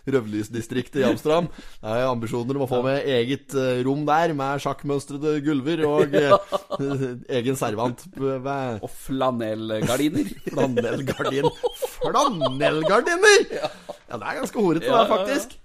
Rødlysdistriktet 0.07 1.01
i 1.01 1.05
Amsterdam. 1.09 1.49
Det 1.81 1.97
er 1.97 2.07
ambisjoner 2.07 2.59
om 2.59 2.63
å 2.63 2.69
få 2.71 2.79
meg 2.85 3.09
eget 3.11 3.57
eh, 3.59 3.83
rom 3.83 4.05
der 4.07 4.31
med 4.39 4.63
sjakkmønstrede 4.63 5.35
gulver 5.43 5.83
og 5.89 6.15
eh, 6.23 7.05
egen 7.41 7.59
servant. 7.59 8.05
Med 8.15 8.47
Og 8.79 8.91
flanellgardiner. 9.03 10.31
Flanellgardin. 10.47 11.51
Flanellgardiner! 11.99 13.49
Ja, 13.59 13.67
det 14.15 14.23
er 14.23 14.39
ganske 14.39 14.63
horete, 14.63 14.87
det, 14.87 15.07
faktisk. 15.11 15.57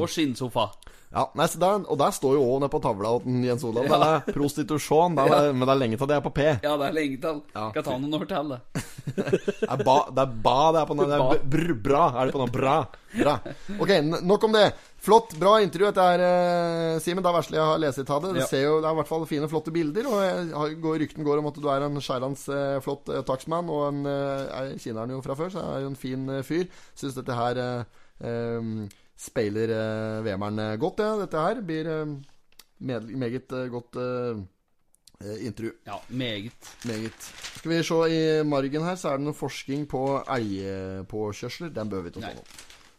og 0.00 0.08
skinnsofa. 0.10 0.72
Ja, 1.12 1.26
nei, 1.36 1.46
der, 1.60 1.82
Og 1.92 1.98
der 2.00 2.14
står 2.16 2.36
jo 2.38 2.44
òg 2.46 2.62
nede 2.62 2.72
på 2.72 2.80
tavla 2.82 3.10
til 3.20 3.42
Jens 3.44 3.64
Olav. 3.68 3.84
Det 3.90 3.98
er 4.08 4.32
prostitusjon. 4.32 5.16
der 5.18 5.34
er, 5.36 5.52
Men 5.52 5.66
det 5.68 5.74
er 5.74 5.80
lenge 5.82 5.98
til 6.00 6.08
det 6.08 6.16
er 6.16 6.24
på 6.24 6.32
P. 6.32 6.46
Ja, 6.64 6.76
det 6.80 6.86
er 6.88 6.96
lenge 6.96 7.18
til. 7.20 7.42
Ja. 7.54 7.66
Skal 7.74 7.84
ta 7.84 7.98
noen 7.98 8.16
år 8.16 8.24
til, 8.30 8.48
det. 8.54 8.60
Er 9.68 9.82
ba 9.84 9.96
det 10.08 10.22
er, 10.24 10.32
ba, 10.46 10.56
det 10.72 10.80
er 10.82 10.88
på 10.88 10.96
noe 10.96 11.10
det 11.10 11.18
er 11.18 11.44
br 11.52 11.74
Bra 11.84 12.04
er 12.16 12.30
det 12.30 12.34
på 12.36 12.40
noe. 12.40 12.52
Bra. 12.54 12.76
Bra. 13.12 13.34
Ok, 13.82 13.92
nok 14.24 14.48
om 14.48 14.56
det. 14.56 14.64
Flott, 15.02 15.34
bra 15.36 15.56
intervju. 15.60 15.88
Dette 15.90 16.04
er 16.14 16.22
uh, 16.22 17.00
Simen. 17.02 17.20
Det 17.24 17.28
er 17.32 17.36
verste 17.36 17.58
jeg 17.58 17.66
har 17.66 17.82
lest 17.82 18.02
av 18.06 18.22
det. 18.24 18.32
Det, 18.38 18.44
Ja. 18.44 18.48
ser 18.48 18.62
jo, 18.64 18.78
det 18.80 18.88
er 18.88 18.94
i 18.96 19.00
hvert 19.02 19.10
fall 19.10 19.26
fine, 19.28 19.48
flotte 19.50 19.74
bilder. 19.74 20.08
Og 20.08 20.78
går, 20.80 21.00
rykten 21.02 21.26
går 21.26 21.42
om 21.42 21.50
at 21.50 21.58
du 21.60 21.68
er 21.68 21.84
en 21.88 22.00
skjærans 22.00 22.46
eh, 22.48 22.78
flott 22.84 23.10
uh, 23.12 23.20
takstmann. 23.26 23.68
Og 23.68 23.88
en, 23.90 24.00
eh, 24.06 24.96
han 24.96 25.10
jo 25.12 25.20
fra 25.24 25.36
før, 25.36 25.50
så 25.52 25.64
er 25.74 25.84
jo 25.84 25.92
en 25.92 25.98
fin 25.98 26.24
eh, 26.38 26.44
fyr. 26.46 26.68
Syns 26.96 27.18
dette 27.18 27.36
her 27.36 27.58
eh, 27.58 28.00
em, 28.22 28.86
speiler 29.22 29.70
uh, 29.70 30.24
VM-eren 30.26 30.58
eh, 30.64 30.76
godt, 30.82 30.98
ja. 31.04 31.12
Dette 31.20 31.42
her 31.44 31.60
blir 31.66 31.88
eh, 31.92 32.14
med, 32.82 33.10
meget 33.22 33.52
eh, 33.54 33.68
godt 33.70 33.98
eh, 34.02 34.40
eh, 35.22 35.44
intervju. 35.46 35.72
Ja, 35.86 36.00
meget. 36.08 36.70
Meget. 36.90 37.28
Skal 37.58 37.70
vi 37.70 37.82
se 37.86 38.00
i 38.10 38.22
margen 38.42 38.82
her, 38.82 38.96
så 38.98 39.12
er 39.12 39.20
det 39.20 39.28
noe 39.28 39.38
forskning 39.38 39.84
på 39.90 40.02
eiepåkjørsler. 40.26 41.70
Den 41.76 41.92
bør 41.92 42.02
vi 42.06 42.12
ikke 42.14 42.24
Nei. 42.24 42.32
nå. 42.34 42.42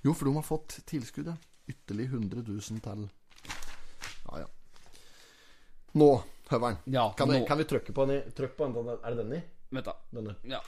Jo, 0.04 0.14
for 0.16 0.28
de 0.30 0.36
har 0.38 0.48
fått 0.48 0.78
tilskudd, 0.90 1.28
ja. 1.32 1.36
Ytterligere 1.72 2.20
100 2.20 2.44
000 2.48 2.84
til. 2.84 3.04
Ja, 4.28 4.40
ja. 4.44 4.48
Nå, 6.00 6.10
høveren. 6.50 6.80
Ja, 6.92 7.10
Kan, 7.18 7.30
vi, 7.32 7.40
nå. 7.40 7.48
kan 7.48 7.60
vi 7.60 7.68
trykke 7.70 7.94
på 7.96 8.06
den 8.08 8.18
i 8.22 8.32
Trykk 8.36 8.56
på 8.58 8.68
den. 8.72 8.90
Er 8.96 9.14
det 9.14 9.20
denne? 9.22 9.44
Vent, 9.74 9.86
da. 9.88 9.94
Denne. 10.16 10.36
Ja. 10.50 10.60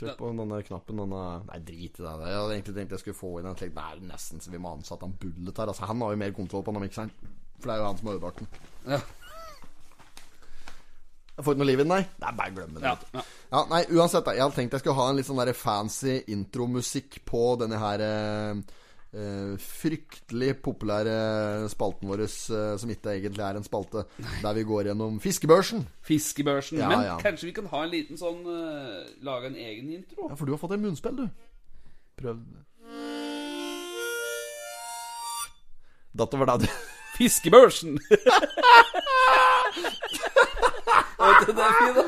Trykk 0.00 0.16
på 0.18 0.30
denne 0.34 0.60
knappen. 0.66 1.02
Denne 1.04 1.24
Nei, 1.48 1.58
drit 1.66 1.98
i 2.00 2.04
det. 2.04 2.14
Jeg 2.26 2.38
hadde 2.38 2.54
egentlig 2.56 2.76
tenkt 2.78 2.94
jeg 2.96 3.02
skulle 3.04 3.18
få 3.18 3.34
inn 3.40 3.50
en 3.50 3.58
slik 3.58 3.74
Det 3.76 3.84
er 3.84 4.06
nesten 4.08 4.42
så 4.42 4.54
vi 4.54 4.62
må 4.62 4.72
ansette 4.74 5.06
han 5.06 5.18
Bullet 5.20 5.60
her. 5.60 5.70
Altså, 5.70 5.86
han 5.90 6.02
har 6.02 6.14
jo 6.14 6.22
mer 6.24 6.34
kontroll 6.36 6.64
på 6.66 6.74
den, 6.74 6.88
ikke 6.88 7.02
sant? 7.02 7.20
For 7.60 7.70
det 7.70 7.76
er 7.76 7.82
jo 7.82 7.90
han 7.90 8.00
som 8.00 8.10
har 8.10 8.18
ødelagt 8.18 8.42
den. 8.42 8.50
Ja. 8.94 9.00
Jeg 11.34 11.42
får 11.44 11.54
ikke 11.54 11.62
noe 11.64 11.66
liv 11.66 11.80
i 11.80 11.82
den, 11.82 11.90
nei? 11.90 12.02
Det 12.14 12.26
er 12.28 12.36
bare 12.38 12.52
å 12.52 12.56
glemme 12.58 12.78
det. 12.78 12.86
Ja, 12.86 12.94
ja. 13.18 13.22
Ja, 13.54 13.62
nei, 13.70 13.80
uansett. 13.90 14.28
Jeg 14.30 14.42
hadde 14.44 14.58
tenkt 14.58 14.76
jeg 14.76 14.82
skulle 14.84 14.98
ha 15.00 15.06
en 15.10 15.18
litt 15.18 15.26
sånn 15.26 15.40
der 15.42 15.56
fancy 15.58 16.18
intromusikk 16.30 17.20
på 17.26 17.42
denne 17.62 17.80
her 17.82 18.04
eh, 18.06 18.60
eh, 19.14 19.54
fryktelig 19.60 20.56
populære 20.64 21.68
spalten 21.72 22.10
vår, 22.10 22.24
eh, 22.26 22.74
som 22.80 22.90
ikke 22.92 23.14
egentlig 23.14 23.44
er 23.46 23.58
en 23.58 23.66
spalte, 23.66 24.04
der 24.42 24.58
vi 24.58 24.66
går 24.68 24.90
gjennom 24.90 25.20
fiskebørsen. 25.22 25.86
Fiskebørsen. 26.04 26.78
Ja, 26.82 26.88
Men 26.88 27.06
ja. 27.06 27.16
kanskje 27.22 27.50
vi 27.50 27.56
kan 27.56 27.70
ha 27.72 27.84
en 27.84 27.92
liten 27.92 28.20
sånn 28.20 28.42
uh, 28.46 29.06
Lage 29.24 29.50
en 29.52 29.56
egen 29.56 29.92
intro? 29.94 30.28
Ja, 30.28 30.36
for 30.36 30.46
du 30.46 30.54
har 30.54 30.60
fått 30.62 30.76
en 30.76 30.84
munnspill, 30.84 31.16
du. 31.24 31.28
Prøv 32.20 32.42
Dette 36.14 36.38
var 36.38 36.46
det 36.52 36.66
du 36.66 36.68
Fiskebørsen! 37.16 37.98
Vet 41.24 41.46
du 41.46 41.52
det, 41.56 41.68
fint, 41.78 41.96
da? 41.96 42.04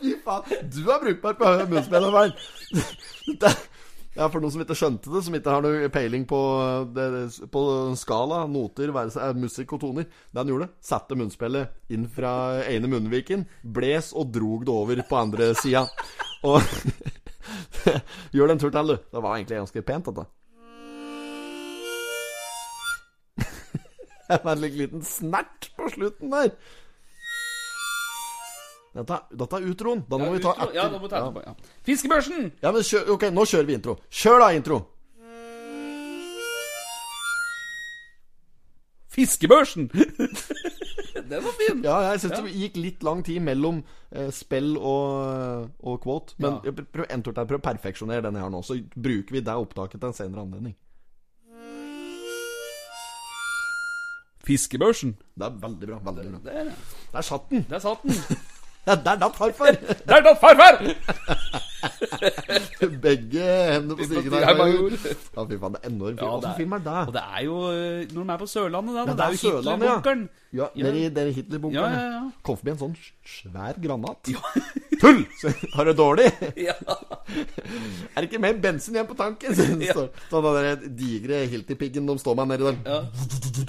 Fy 0.00 0.10
faen. 0.24 0.42
Du 0.72 0.80
er 0.92 0.98
brukbar 1.00 1.32
på 1.38 1.52
munnspill, 1.70 2.04
Øyvind. 2.08 2.34
Ja, 4.14 4.28
For 4.30 4.38
noen 4.38 4.52
som 4.54 4.62
ikke 4.62 4.76
skjønte 4.78 5.10
det, 5.10 5.24
som 5.26 5.34
ikke 5.34 5.50
har 5.56 5.64
noe 5.64 5.88
peiling 5.90 6.22
på, 6.30 6.38
det, 6.94 7.06
på 7.50 7.62
skala, 7.98 8.44
noter, 8.46 8.92
eh, 8.94 9.32
musikk 9.34 9.74
og 9.74 9.80
toner 9.82 10.06
Det 10.06 10.38
han 10.38 10.52
gjorde, 10.52 10.68
satte 10.78 11.18
munnspillet 11.18 11.90
inn 11.90 12.06
fra 12.14 12.62
ene 12.62 12.90
munnviken, 12.92 13.42
bles 13.66 14.12
og 14.14 14.30
drog 14.36 14.62
det 14.68 14.74
over 14.74 15.02
på 15.08 15.18
andre 15.18 15.50
sida. 15.58 15.82
Og 16.46 16.62
Gjør 18.34 18.48
det 18.48 18.54
en 18.54 18.62
tur 18.62 18.70
til, 18.72 18.94
du. 18.94 18.96
Det 19.12 19.20
var 19.20 19.34
egentlig 19.34 19.58
ganske 19.60 19.82
pent, 19.84 20.06
dette. 20.08 20.24
En 24.54 24.62
liten 24.62 25.02
snert 25.04 25.68
på 25.76 25.90
slutten 25.92 26.32
der. 26.32 26.54
Dette, 28.94 29.16
dette 29.34 29.58
er 29.58 29.64
utroen. 29.66 30.04
Da 30.08 30.18
må 30.22 30.28
vi 30.36 30.40
ta 30.44 30.52
etter. 30.54 30.74
Ja, 30.76 30.84
da 30.88 30.98
må 30.98 31.08
vi 31.08 31.10
ta 31.10 31.18
etterpå. 31.18 31.42
Ja. 31.42 31.54
Fiskebørsen! 31.86 32.52
Ja, 32.62 32.70
men 32.74 32.84
kjør, 32.86 33.08
ok, 33.16 33.24
nå 33.34 33.46
kjører 33.50 33.66
vi 33.70 33.74
intro. 33.80 33.96
Kjør 34.22 34.44
da, 34.44 34.50
intro. 34.54 34.78
Fiskebørsen! 39.14 39.88
Den 41.30 41.40
var 41.44 41.54
fin. 41.56 41.82
Ja, 41.86 41.96
jeg 42.10 42.20
syns 42.20 42.34
det 42.42 42.52
gikk 42.52 42.78
litt 42.82 43.04
lang 43.06 43.22
tid 43.24 43.38
mellom 43.46 43.78
eh, 44.12 44.28
spill 44.34 44.74
og, 44.76 45.68
og 45.80 46.00
quote. 46.02 46.34
Men 46.42 46.58
Ja. 46.66 46.72
prøv, 46.74 47.06
en 47.08 47.22
tur 47.24 47.32
til, 47.32 47.46
prøv 47.48 47.60
å 47.62 47.64
perfeksjonere 47.64 48.24
denne 48.26 48.42
her 48.42 48.50
nå, 48.52 48.60
så 48.66 48.76
bruker 48.94 49.32
vi 49.38 49.40
det 49.46 49.54
opptaket 49.54 50.02
til 50.02 50.10
en 50.10 50.16
senere 50.18 50.44
anledning. 50.44 50.74
Fiskebørsen. 54.44 55.14
Det 55.38 55.46
er 55.46 55.54
veldig 55.62 55.88
bra. 55.88 56.00
veldig 56.04 56.26
bra 56.44 56.52
ja. 56.58 56.74
Der 57.14 57.24
satt 57.24 57.46
den! 57.50 57.64
Der 57.70 57.80
satt 57.80 58.02
den. 58.04 58.18
Ja, 58.86 58.94
der 59.00 59.16
datt 59.16 59.36
farfar! 59.36 59.76
Der 60.08 60.20
datt 60.26 60.40
farfar! 60.40 60.80
Begge 63.04 63.44
hendene 63.72 63.96
på 63.96 64.06
stigen 64.08 64.32
her. 64.36 64.54
Major. 64.58 64.94
Ja, 65.34 65.44
fy 65.48 65.58
faen, 65.60 65.74
det 65.76 65.80
er 65.82 65.90
enormt 65.90 66.20
film. 66.20 66.28
Ja, 66.28 66.36
det 66.40 66.44
Hvilken 66.44 66.50
er- 66.50 66.56
film 66.58 66.72
er 66.76 66.82
det? 66.84 66.96
Og 67.08 67.12
det 67.16 67.22
er 67.24 67.42
jo 67.44 67.56
eh, 67.72 68.06
når 68.14 68.24
de 68.28 68.32
er 68.34 68.40
på 68.42 68.48
Sørlandet, 68.52 68.94
da. 68.94 69.04
Ja, 69.04 69.14
det 69.14 69.24
er 69.24 69.30
jo 69.34 69.38
Hitler-bunkeren. 69.44 70.22
Ja, 70.54 70.66
Ja. 70.76 70.82
nede 70.86 70.98
i 71.04 71.08
den 71.16 71.32
Hitlerbunkeren. 71.34 71.92
Ja, 71.96 72.00
ja, 72.00 72.12
ja. 72.12 72.30
Kom 72.46 72.56
forbi 72.60 72.70
en 72.74 72.78
sånn 72.82 72.94
svær 73.26 73.80
granat. 73.82 74.30
Ja. 74.32 74.42
Tull! 75.02 75.24
Har 75.74 75.84
du 75.88 75.92
dårlig? 75.98 76.28
Ja. 76.56 76.76
Er 78.14 78.20
det 78.22 78.28
ikke 78.30 78.40
mer 78.44 78.54
bensin 78.62 78.94
igjen 78.96 79.08
på 79.10 79.16
tanken? 79.18 79.56
Så 79.56 79.66
det 79.80 79.90
Sånn 79.96 80.44
den 80.46 80.60
der 80.60 80.86
digre 81.00 81.42
Hilti-piggen 81.50 82.06
de 82.08 82.16
står 82.22 82.38
med 82.40 82.54
nedi 82.54 82.68
der. 82.70 82.78
Ja. 82.86 83.00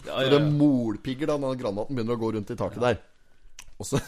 Ja, 0.05 0.21
ja, 0.21 0.29
det 0.35 0.39
ja. 0.43 0.45
molpigger 0.59 1.33
da 1.33 1.39
når 1.41 1.57
granaten 1.59 1.95
begynner 1.97 2.15
å 2.19 2.21
gå 2.21 2.33
rundt 2.37 2.51
i 2.53 2.59
taket 2.59 2.83
der. 2.83 3.01
Og 3.79 3.89
så 3.89 3.99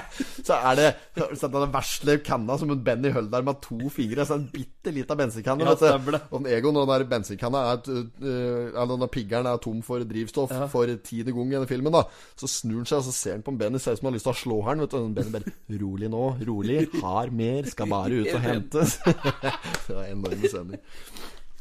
Så 0.46 0.56
er 0.56 0.78
det 0.78 0.88
Så 1.14 1.46
er 1.46 1.52
det 1.52 1.60
den 1.60 1.74
vesle 1.74 2.16
kanna 2.24 2.56
som 2.58 2.70
en 2.72 2.82
Benny 2.84 3.12
Hølder 3.14 3.38
der 3.38 3.46
med 3.46 3.60
to 3.64 3.90
fingre. 3.92 4.26
Så 4.28 4.38
en 4.38 4.48
bitte 4.52 4.92
lita 4.94 5.16
bensinkanne. 5.18 5.66
Ja, 5.66 5.74
det. 5.78 6.20
Og 6.30 6.42
den 6.42 6.50
Egon 6.52 6.76
og 6.76 6.86
den 6.86 6.94
der 6.94 7.06
bensinkanna 7.10 7.64
er 7.72 7.82
uh, 7.88 8.72
Eller 8.72 8.94
den 8.96 9.08
piggeren 9.12 9.48
er 9.50 9.60
tom 9.62 9.82
for 9.86 10.04
drivstoff 10.08 10.54
for 10.72 10.94
tiende 11.04 11.34
gang 11.34 11.52
i 11.52 11.56
denne 11.58 11.70
filmen. 11.70 11.94
da 11.94 12.04
Så 12.38 12.50
snur 12.50 12.82
han 12.82 12.88
seg 12.90 13.02
og 13.02 13.08
så 13.08 13.14
ser 13.16 13.38
han 13.38 13.46
på 13.46 13.54
en 13.54 13.60
Benny, 13.60 13.78
ser 13.82 13.96
ut 13.96 14.02
som 14.02 14.08
han 14.08 14.12
har 14.12 14.18
lyst 14.20 14.28
til 14.30 14.34
å 14.34 14.40
slå 14.42 14.58
han. 14.68 14.82
Vet 14.84 14.94
du. 14.94 14.98
Og 15.02 15.14
Benny 15.16 15.36
bare 15.36 15.56
'Rolig 15.82 16.10
nå, 16.12 16.24
rolig. 16.46 16.80
Har 17.02 17.30
mer. 17.30 17.68
Skal 17.70 17.88
bare 17.90 18.22
ut 18.22 18.34
og 18.34 18.42
hentes'. 18.48 18.98
det 19.86 19.96
var 19.96 20.04
enorme 20.10 20.48
scener. 20.48 20.82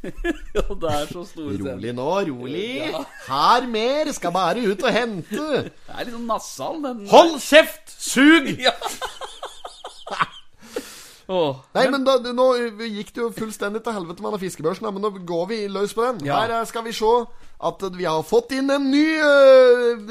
ja, 0.55 0.63
det 0.81 0.91
er 0.91 1.05
så 1.11 1.23
store 1.29 1.55
scener. 1.55 1.75
Rolig 1.75 1.93
nå, 1.97 2.07
rolig. 2.31 2.69
Her 3.27 3.67
mer. 3.69 4.09
Skal 4.17 4.33
bare 4.33 4.63
ut 4.65 4.81
og 4.87 4.95
hente. 4.95 5.47
Det 5.61 5.93
er 5.93 6.07
litt 6.07 6.15
sånn 6.15 6.29
nassal, 6.29 6.79
den. 6.85 7.03
Hold 7.11 7.37
kjeft! 7.43 7.93
Sug! 8.01 8.49
Ja. 8.65 8.73
oh, 11.31 11.61
Nei, 11.77 11.85
men 11.93 12.03
da, 12.03 12.17
nå 12.35 12.47
gikk 12.83 13.13
det 13.15 13.21
jo 13.21 13.29
fullstendig 13.35 13.79
til 13.85 13.95
helvete 13.95 14.23
med 14.25 14.33
den 14.35 14.41
fiskebørsen, 14.41 14.89
men 14.91 15.05
nå 15.05 15.13
går 15.27 15.45
vi 15.53 15.59
løs 15.71 15.93
på 15.95 16.03
den. 16.09 16.25
Ja. 16.27 16.41
Her 16.41 16.57
eh, 16.57 16.65
skal 16.67 16.83
vi 16.87 16.91
se 16.97 17.11
at 17.61 17.85
vi 17.95 18.07
har 18.09 18.23
fått 18.25 18.51
inn 18.57 18.73
en 18.73 18.87
ny 18.89 19.05
øh, 19.21 20.01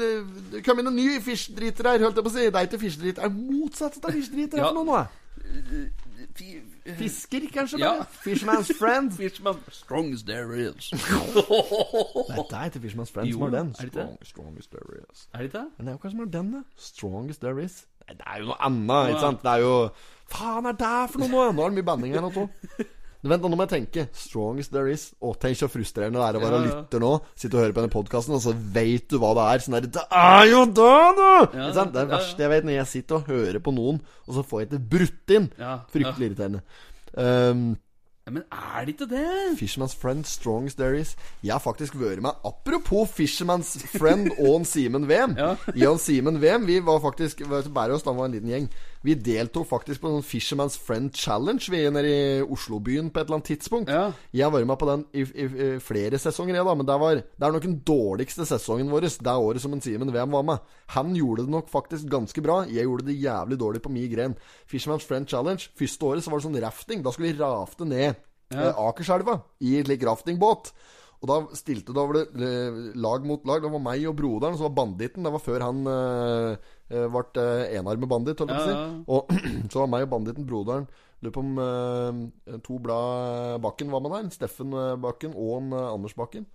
Det 0.53 0.61
kom 0.65 0.79
inn 0.79 0.87
en 0.87 0.95
ny 0.95 1.19
fiskedriter 1.21 1.89
her, 1.91 2.05
holdt 2.07 2.17
jeg 2.21 2.25
på 2.25 2.31
å 2.31 2.35
si. 2.37 2.47
Det 2.47 2.61
er 2.61 2.69
ikke 2.69 2.79
fiskedriter, 2.87 3.21
det 3.21 3.27
er 3.27 3.35
motsatt 3.59 3.99
av 4.01 4.15
fiskedriter 4.15 4.63
Ja. 4.63 4.69
for 4.71 4.79
noe 4.79 4.87
nå. 4.87 5.01
Fi- 6.85 6.95
Fisker, 6.97 7.41
kanskje? 7.53 7.77
Ja. 7.79 7.91
bare 7.97 8.05
Fisherman's 8.23 8.71
friend. 8.79 9.11
Fishman 9.17 9.57
Strong 9.71 10.13
as 10.13 10.23
there 10.23 10.53
is. 10.57 10.91
Nei, 12.51 12.69
det 12.69 12.75
er 12.75 12.83
Fishman's 12.85 13.11
friend 13.13 13.27
Jo, 13.29 13.33
som 13.37 13.41
har 13.41 13.49
den. 13.57 13.67
er 13.79 13.83
det 13.83 13.91
Strong, 13.91 14.17
strongest 14.25 14.71
there 14.71 14.97
is. 15.11 15.27
Er 15.33 15.41
det 15.45 15.53
det? 15.53 15.65
Men 15.77 15.87
det 15.87 15.91
er 15.93 15.97
jo 15.97 16.01
hva 16.05 16.11
som 16.11 16.19
har 16.19 16.31
den, 16.37 16.51
da? 16.55 16.63
Strongest 16.77 17.41
there 17.41 17.63
is. 17.63 17.85
Nei, 18.07 18.15
det 18.17 18.25
er 18.27 18.39
jo 18.41 18.45
noe 18.49 18.57
annet, 18.65 19.13
ikke 19.13 19.25
sant? 19.27 19.43
Det 19.45 19.51
er 19.51 19.57
jo 19.67 19.75
Faen, 20.31 20.65
er 20.65 20.75
det 20.79 20.95
for 21.11 21.19
noe 21.19 21.29
nå? 21.29 21.45
Nå 21.51 21.63
er 21.65 21.69
det 21.73 21.77
mye 21.81 21.87
banning 21.91 22.13
her 22.15 22.23
nå, 22.23 22.31
to. 22.35 22.47
Vent, 23.21 23.43
nå 23.45 23.53
må 23.53 23.67
jeg 23.67 23.73
tenke. 23.75 24.07
Strongest 24.17 24.71
there 24.73 24.89
is. 24.89 25.11
Å, 25.21 25.35
tenk 25.37 25.59
så 25.59 25.69
frustrerende 25.69 26.17
det 26.17 26.25
er 26.25 26.39
å 26.39 26.41
være 26.41 26.57
Ja, 26.57 26.61
ja. 26.63 26.79
lytter 26.81 27.03
nå. 27.03 27.11
Sitte 27.37 27.59
og 27.59 27.61
høre 27.65 27.75
på 27.75 27.83
denne 27.83 27.93
podkasten, 27.93 28.33
og 28.33 28.41
så 28.41 28.55
veit 28.73 29.05
du 29.11 29.19
hva 29.21 29.35
det 29.37 29.45
er. 29.45 29.61
Sånn 29.65 29.77
der, 29.77 29.89
Det 29.99 30.07
er 30.09 30.47
jo 30.49 30.63
det, 30.65 30.95
da! 31.19 31.29
Ja? 31.53 31.67
Det 31.69 31.83
er 31.85 31.93
det 31.99 32.07
verste 32.15 32.45
jeg 32.47 32.53
vet, 32.55 32.65
når 32.65 32.77
jeg 32.79 32.91
sitter 32.95 33.19
og 33.19 33.29
hører 33.29 33.61
på 33.61 33.75
noen, 33.77 34.01
og 34.25 34.35
så 34.39 34.45
får 34.47 34.63
jeg 34.65 34.73
det 34.73 34.81
brutt 34.95 35.35
inn. 35.37 35.47
Fryktelig 35.93 36.31
irriterende. 36.31 36.65
Um, 37.13 37.63
men 38.31 38.43
er 38.53 38.85
det 38.85 38.93
ikke 38.95 39.07
det? 39.09 39.57
Fisherman's 39.59 39.95
Friend, 39.97 40.23
Strongest 40.25 40.77
There 40.77 40.97
Is. 40.99 41.15
Jeg 41.43 41.51
har 41.55 41.59
faktisk 41.59 41.95
vært 41.99 42.21
med 42.21 42.37
Apropos 42.45 43.09
Fisherman's 43.09 43.73
Friend 43.97 44.29
og 44.37 44.61
en 44.61 44.65
Simen 44.65 45.07
Wem. 45.09 45.35
Ja. 45.41 45.55
Og 45.89 45.99
Simen 45.99 46.37
Wem 46.41 46.67
Vi 46.69 46.79
var 46.85 47.01
faktisk 47.03 47.41
oss, 47.41 48.03
da 48.05 48.13
var 48.13 48.25
en 48.29 48.35
liten 48.37 48.49
gjeng. 48.51 48.69
Vi 49.03 49.15
deltok 49.17 49.65
faktisk 49.65 50.01
på 50.03 50.09
en 50.11 50.21
Fisherman's 50.21 50.75
Friend 50.77 51.09
Challenge 51.17 51.71
Vi 51.73 51.79
er 51.81 51.93
nede 51.93 52.09
i 52.11 52.41
Oslobyen 52.45 53.07
på 53.09 53.17
et 53.19 53.25
eller 53.25 53.39
annet 53.39 53.49
tidspunkt. 53.49 53.89
Ja. 53.89 54.11
Jeg 54.33 54.45
har 54.45 54.53
vært 54.53 54.67
med 54.69 54.77
på 54.77 54.89
den 54.91 55.05
i, 55.17 55.23
i, 55.25 55.47
i 55.47 55.69
flere 55.81 56.19
sesonger, 56.21 56.59
jeg, 56.59 56.67
da. 56.67 56.75
Men 56.77 56.85
det, 56.85 56.97
var, 57.01 57.15
det 57.23 57.47
er 57.47 57.55
nok 57.55 57.65
den 57.65 57.79
dårligste 57.87 58.45
sesongen 58.45 58.91
vår. 58.93 59.07
Det 59.09 59.33
året 59.33 59.63
som 59.63 59.73
en 59.73 59.81
Simen 59.81 60.13
VM 60.13 60.37
var 60.37 60.45
med. 60.45 60.61
Han 60.93 61.15
gjorde 61.17 61.47
det 61.47 61.55
nok 61.55 61.69
faktisk 61.73 62.05
ganske 62.13 62.43
bra. 62.45 62.61
Jeg 62.69 62.85
gjorde 62.85 63.09
det 63.09 63.17
jævlig 63.23 63.57
dårlig 63.63 63.81
på 63.81 63.89
mi 63.93 64.05
gren. 64.11 64.37
Fisherman's 64.69 65.07
Friend 65.09 65.25
Challenge. 65.27 65.65
Første 65.81 66.05
året 66.05 66.23
så 66.25 66.29
var 66.29 66.37
det 66.41 66.49
sånn 66.49 66.61
rafting. 66.61 67.01
Da 67.01 67.13
skulle 67.15 67.33
vi 67.33 67.41
rafte 67.41 67.89
ned 67.89 68.13
Ja. 68.51 68.67
eh, 68.69 68.81
Akerselva 68.85 69.39
i 69.63 69.77
en 69.79 69.85
slik 69.87 70.01
raftingbåt. 70.05 70.73
Og 71.21 71.29
da 71.29 71.35
stilte 71.53 71.93
Da 71.93 72.03
var 72.09 72.17
det 72.17 72.23
eh, 72.41 72.77
lag 72.97 73.25
mot 73.29 73.43
lag. 73.45 73.61
Det 73.61 73.69
var 73.69 73.83
meg 73.83 74.07
og 74.09 74.17
broderen, 74.17 74.57
som 74.57 74.69
var 74.69 74.77
banditten. 74.79 75.25
Det 75.27 75.33
var 75.35 75.43
før 75.43 75.65
han 75.67 75.83
eh, 75.91 76.71
eh, 76.89 77.07
ble 77.13 77.43
eh, 77.43 77.77
enarmet 77.77 78.09
banditt, 78.09 78.41
holdt 78.41 78.55
jeg 78.55 78.61
på 78.61 78.65
å 78.65 78.71
si. 78.71 79.05
Og 79.13 79.69
så 79.71 79.83
var 79.83 79.91
meg 79.93 80.07
og 80.07 80.13
banditten, 80.15 80.49
broderen 80.49 80.89
Lurer 81.21 81.33
på 81.35 81.41
om 81.43 81.59
eh, 81.61 82.57
to 82.65 82.79
blad 82.81 83.61
Bakken 83.61 83.91
var 83.93 84.01
med 84.01 84.15
der. 84.15 84.31
Steffen 84.33 84.73
eh, 84.73 84.95
Bakken 84.97 85.35
og 85.37 85.59
en, 85.59 85.69
eh, 85.77 85.93
Anders 85.93 86.17
Bakken. 86.17 86.47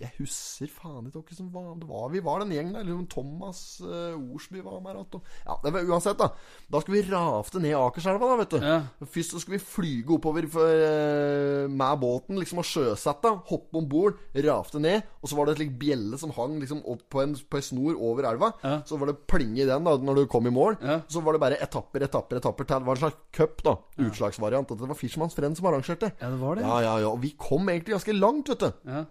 Jeg 0.00 0.14
husker 0.16 0.70
faen 0.72 1.10
ikke 1.10 1.20
hvem 1.20 1.36
som 1.36 1.48
var 1.52 1.74
Det 1.76 1.88
var 1.88 2.06
Vi 2.14 2.22
var 2.24 2.40
den 2.40 2.54
gjengen 2.54 2.76
der. 2.76 2.86
Liksom 2.88 3.08
Thomas 3.12 3.58
uh, 3.84 4.16
Orsby 4.16 4.62
var 4.64 4.78
med. 4.80 4.96
Og, 4.96 5.18
ja, 5.44 5.56
det 5.60 5.72
var 5.74 5.90
uansett, 5.92 6.16
da. 6.20 6.30
Da 6.72 6.80
skulle 6.80 7.02
vi 7.02 7.10
rafte 7.12 7.60
ned 7.60 7.76
Akerselva, 7.76 8.30
da, 8.30 8.38
vet 8.40 8.54
du. 8.54 8.64
Ja. 8.64 8.78
Først 9.04 9.34
så 9.34 9.42
skulle 9.42 9.58
vi 9.58 9.66
flyge 9.66 10.16
oppover 10.16 10.48
for, 10.50 10.64
uh, 10.64 11.66
med 11.68 12.00
båten 12.00 12.40
liksom 12.40 12.62
og 12.62 12.68
sjøsette. 12.70 13.34
Hoppe 13.50 13.82
om 13.82 13.90
bord, 13.90 14.16
rafte 14.48 14.80
ned. 14.80 15.04
Og 15.20 15.28
så 15.28 15.36
var 15.36 15.48
det 15.48 15.56
et 15.56 15.62
slik 15.62 15.76
bjelle 15.82 16.20
som 16.20 16.32
hang 16.38 16.56
liksom 16.62 16.80
opp 16.88 17.04
på 17.12 17.20
en, 17.26 17.36
på 17.36 17.60
en 17.60 17.68
snor 17.68 18.00
over 18.00 18.30
elva. 18.32 18.54
Ja. 18.64 18.80
Så 18.88 18.96
var 19.00 19.12
det 19.12 19.18
plinge 19.28 19.60
i 19.66 19.68
den 19.68 19.84
da 19.84 19.98
når 20.00 20.22
du 20.22 20.26
kom 20.32 20.48
i 20.48 20.54
mål. 20.54 20.80
Ja. 20.80 21.02
Så 21.12 21.20
var 21.26 21.36
det 21.36 21.44
bare 21.44 21.60
etapper, 21.60 22.08
etapper, 22.08 22.40
etapper 22.40 22.64
til. 22.64 22.80
Det 22.80 22.88
var 22.88 22.96
en 22.96 23.04
slags 23.04 23.22
cup, 23.36 23.60
da. 23.68 23.76
Utslagsvariant. 24.00 24.72
At 24.72 24.80
det 24.80 24.88
var 24.94 24.96
Fishmans 24.98 25.36
Friend 25.36 25.60
som 25.60 25.68
arrangerte. 25.68 26.14
Ja, 26.16 26.32
det 26.32 26.40
var 26.40 26.56
det. 26.56 26.64
Ja, 26.64 26.82
ja, 26.88 26.98
ja. 27.04 27.12
Og 27.12 27.20
vi 27.20 27.36
kom 27.36 27.68
egentlig 27.68 27.98
ganske 27.98 28.16
langt, 28.16 28.48
vet 28.48 28.64
du. 28.64 28.70
Ja. 28.88 29.04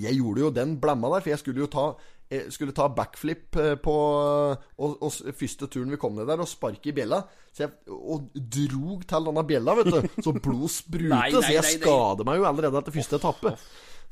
Jeg 0.00 0.18
gjorde 0.18 0.44
jo 0.44 0.50
den 0.54 0.76
blemma 0.82 1.10
der, 1.14 1.24
for 1.24 1.34
jeg 1.34 1.42
skulle 1.42 1.64
jo 1.64 1.70
ta 1.70 1.86
eh, 2.30 2.48
skulle 2.50 2.74
ta 2.74 2.88
backflip 2.90 3.56
eh, 3.62 3.74
på 3.78 3.94
og, 3.94 4.96
og 4.98 5.34
første 5.38 5.68
turen 5.70 5.92
vi 5.94 6.00
kom 6.00 6.16
ned 6.18 6.26
der, 6.30 6.42
og 6.42 6.50
sparke 6.50 6.90
i 6.90 6.96
bjella. 6.96 7.22
Så 7.54 7.66
jeg 7.66 7.72
og 7.94 8.30
drog 8.34 9.06
til 9.06 9.30
denne 9.30 9.46
bjella, 9.46 9.76
vet 9.80 9.92
du. 9.92 10.22
Så 10.24 10.34
blod 10.34 11.10
nei, 11.14 11.26
så 11.34 11.44
jeg 11.52 11.76
skader 11.78 12.26
meg 12.26 12.40
jo 12.40 12.48
allerede 12.50 12.80
etter 12.82 12.96
første 12.96 13.20
etappe. 13.20 13.54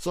Så 0.03 0.11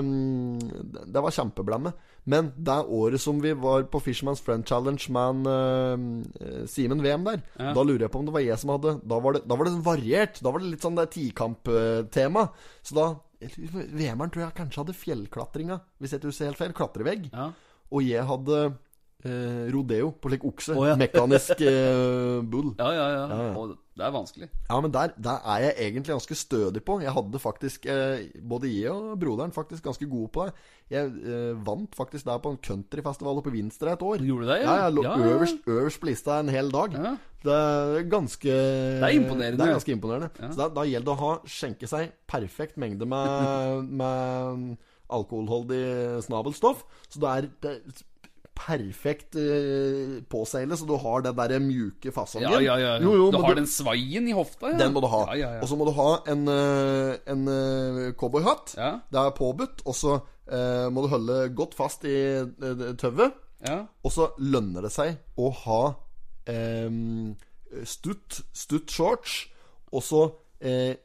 um, 0.00 0.56
det 0.58 1.20
var 1.22 1.34
kjempeblemme. 1.34 1.92
Men 2.30 2.50
det 2.56 2.76
året 2.90 3.22
som 3.22 3.38
vi 3.42 3.52
var 3.56 3.84
på 3.90 4.00
Fisherman's 4.02 4.42
Friend 4.44 4.66
Challenge 4.66 5.06
med 5.14 5.46
en, 5.46 6.08
eh, 6.40 6.64
Simen 6.68 7.02
VM 7.02 7.24
der, 7.24 7.42
Ja. 7.58 7.72
da 7.76 7.82
lurer 7.82 8.06
jeg 8.06 8.10
på 8.12 8.20
om 8.20 8.26
det 8.26 8.34
var 8.34 8.44
jeg 8.44 8.58
som 8.58 8.70
hadde 8.74 9.00
Da 9.06 9.18
var 9.20 9.32
det, 9.32 9.42
da 9.48 9.56
var 9.56 9.64
det 9.68 9.84
variert. 9.86 10.40
Da 10.42 10.50
var 10.50 10.60
det 10.60 10.72
litt 10.72 10.84
sånn 10.84 10.98
det 10.98 11.10
tikamptema. 11.14 12.48
Så 12.82 12.94
da 12.98 13.06
VM-eren 13.40 14.30
tror 14.32 14.44
jeg 14.44 14.56
kanskje 14.58 14.82
hadde 14.82 14.96
fjellklatringa, 15.00 15.80
hvis 15.98 16.12
jeg 16.12 16.20
ikke 16.20 16.30
husker 16.32 16.50
helt 16.50 16.60
feil. 16.60 16.74
Klatrevegg. 16.76 17.28
Ja. 17.32 17.50
Og 17.90 18.04
jeg 18.06 18.26
hadde 18.28 18.58
eh, 19.24 19.68
rodeo, 19.74 20.10
på 20.16 20.32
slik 20.32 20.44
okse. 20.48 20.74
Oh, 20.76 20.86
ja. 20.88 20.96
Mekanisk 21.00 21.60
eh, 21.60 22.40
bull. 22.52 22.74
Ja, 22.78 22.90
ja, 22.94 23.06
ja. 23.14 23.22
Ja, 23.28 23.46
ja. 23.52 23.78
Det 24.00 24.06
er 24.06 24.12
vanskelig. 24.14 24.46
Ja, 24.70 24.76
men 24.80 24.92
der, 24.94 25.10
der 25.20 25.42
er 25.52 25.64
jeg 25.66 25.74
egentlig 25.84 26.14
ganske 26.14 26.36
stødig 26.38 26.80
på. 26.86 27.00
Jeg 27.04 27.12
hadde 27.12 27.40
faktisk 27.42 27.84
eh, 27.90 28.22
Både 28.48 28.70
jeg 28.72 28.94
og 28.94 29.18
broderen 29.20 29.52
faktisk 29.52 29.84
ganske 29.84 30.06
gode 30.08 30.30
på 30.32 30.46
det. 30.48 30.54
Jeg 30.94 31.10
eh, 31.20 31.66
vant 31.66 31.98
faktisk 31.98 32.24
der 32.24 32.38
på 32.40 32.54
en 32.54 32.60
countryfestival 32.64 33.42
oppe 33.42 33.52
i 33.52 33.58
Vinstra 33.58 33.92
et 33.92 34.04
år. 34.06 34.24
Gjorde 34.24 34.46
du 34.46 34.52
det, 34.54 34.60
ja? 34.62 34.70
Ja, 34.70 34.86
jeg 34.86 34.96
lå. 34.96 35.04
Øverst, 35.34 35.66
øverst 35.66 36.00
på 36.00 36.08
lista 36.08 36.38
en 36.40 36.48
hel 36.48 36.72
dag. 36.72 36.96
Det 37.44 37.56
er 37.56 38.08
ganske 38.12 38.54
Det 38.54 39.04
er 39.10 39.16
imponerende. 39.18 39.58
Det 39.58 39.66
er 39.66 39.76
ganske 39.76 39.92
imponerende. 39.92 40.30
Så 40.38 40.56
da, 40.62 40.70
da 40.80 40.86
gjelder 40.88 41.10
det 41.10 41.16
å 41.18 41.20
ha 41.26 41.34
skjenke 41.58 41.90
seg 41.90 42.14
perfekt 42.30 42.80
mengde 42.80 43.08
med, 43.10 43.84
med 44.00 44.78
alkoholholdig 45.10 46.22
snabelstoff. 46.24 46.86
Så 47.10 47.20
det 47.20 47.34
er, 47.34 47.50
det 47.60 47.74
er 47.76 48.06
perfekt 48.60 49.34
påseile 49.34 50.22
påseilet, 50.30 50.78
så 50.78 50.86
du 50.88 50.94
har 51.00 51.24
den 51.24 51.36
der 51.38 51.62
mjuke 51.64 52.12
fasongen. 52.12 52.50
Ja, 52.50 52.60
ja, 52.60 52.76
ja. 52.78 52.92
Jo, 53.02 53.14
jo, 53.16 53.30
du 53.32 53.38
har 53.40 53.50
har 53.50 53.58
den 53.58 53.68
sveien 53.70 54.28
i 54.28 54.34
hofta, 54.36 54.72
ja. 54.72 54.78
den 54.80 54.94
må 54.94 55.02
du 55.04 55.08
ha. 55.10 55.22
Ja, 55.34 55.54
ja. 55.56 55.62
Og 55.64 55.70
så 55.70 55.78
må 55.78 55.86
du 55.88 55.92
ha 55.96 56.10
en, 56.30 56.46
eh, 56.48 57.12
en 57.30 57.48
eh, 57.48 58.12
cowboyhatt. 58.20 58.74
Det 58.76 59.20
er 59.20 59.36
påbudt. 59.36 59.84
Og 59.86 59.96
så 59.96 60.16
eh, 60.50 60.88
må 60.92 61.04
du 61.04 61.10
holde 61.12 61.38
godt 61.56 61.76
fast 61.78 62.04
i 62.08 62.16
eh, 62.40 63.30
ja. 63.60 63.78
Og 64.02 64.12
så 64.14 64.30
lønner 64.40 64.86
det 64.86 64.92
seg 64.94 65.18
å 65.36 65.50
ha 65.64 65.80
um, 66.48 67.34
stutt, 67.84 68.40
stutt 68.56 68.90
shorts, 68.90 69.42
og 69.92 70.04
så 70.06 70.22
eh, 70.64 70.96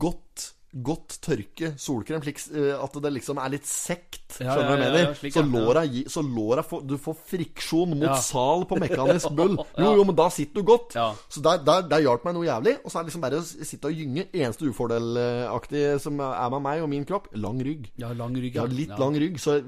godt 0.00 0.52
Godt 0.72 1.18
tørke 1.20 1.74
solkrem, 1.76 2.22
slik 2.24 2.38
eh, 2.56 2.70
at 2.80 2.94
det 3.04 3.10
liksom 3.12 3.36
er 3.42 3.50
litt 3.52 3.66
sekt. 3.68 4.38
Skjønner 4.38 4.56
du 4.56 4.70
hva 4.70 4.76
jeg 4.78 4.80
ja, 4.80 4.84
ja, 4.84 4.84
mener? 4.86 5.02
ja, 5.04 5.16
slik, 5.18 5.34
så 5.34 5.42
låra, 5.44 5.82
så 6.08 6.22
låra 6.24 6.62
får, 6.64 6.84
Du 6.88 6.94
får 6.96 7.16
friksjon 7.28 7.92
mot 8.00 8.14
sal 8.24 8.64
på 8.70 8.78
mekanisk 8.80 9.34
bull. 9.38 9.58
Jo, 9.76 9.90
jo, 9.98 10.06
men 10.08 10.16
da 10.16 10.30
sitter 10.32 10.62
du 10.62 10.70
godt. 10.70 10.96
Så 11.28 11.42
der, 11.44 11.60
der, 11.66 11.84
der 11.90 12.04
hjalp 12.06 12.24
meg 12.24 12.38
noe 12.38 12.46
jævlig. 12.48 12.78
Og 12.80 12.88
så 12.88 12.98
er 12.98 13.04
det 13.04 13.12
liksom 13.12 13.24
bare 13.26 13.42
å 13.42 13.44
sitte 13.44 13.90
og 13.90 14.00
gynge. 14.00 14.24
Eneste 14.32 14.70
ufordelaktige 14.70 15.98
som 16.00 16.22
er 16.24 16.54
med 16.56 16.64
meg 16.64 16.86
og 16.86 16.88
min 16.94 17.04
kropp, 17.08 17.28
lang 17.36 17.60
rygg. 17.66 17.90
Ja, 18.00 18.14
lang 18.16 18.38
rygg. 18.40 18.56
ja. 18.56 18.64
litt 18.72 18.96
lang 19.02 19.18
rygg, 19.20 19.36
så 19.42 19.58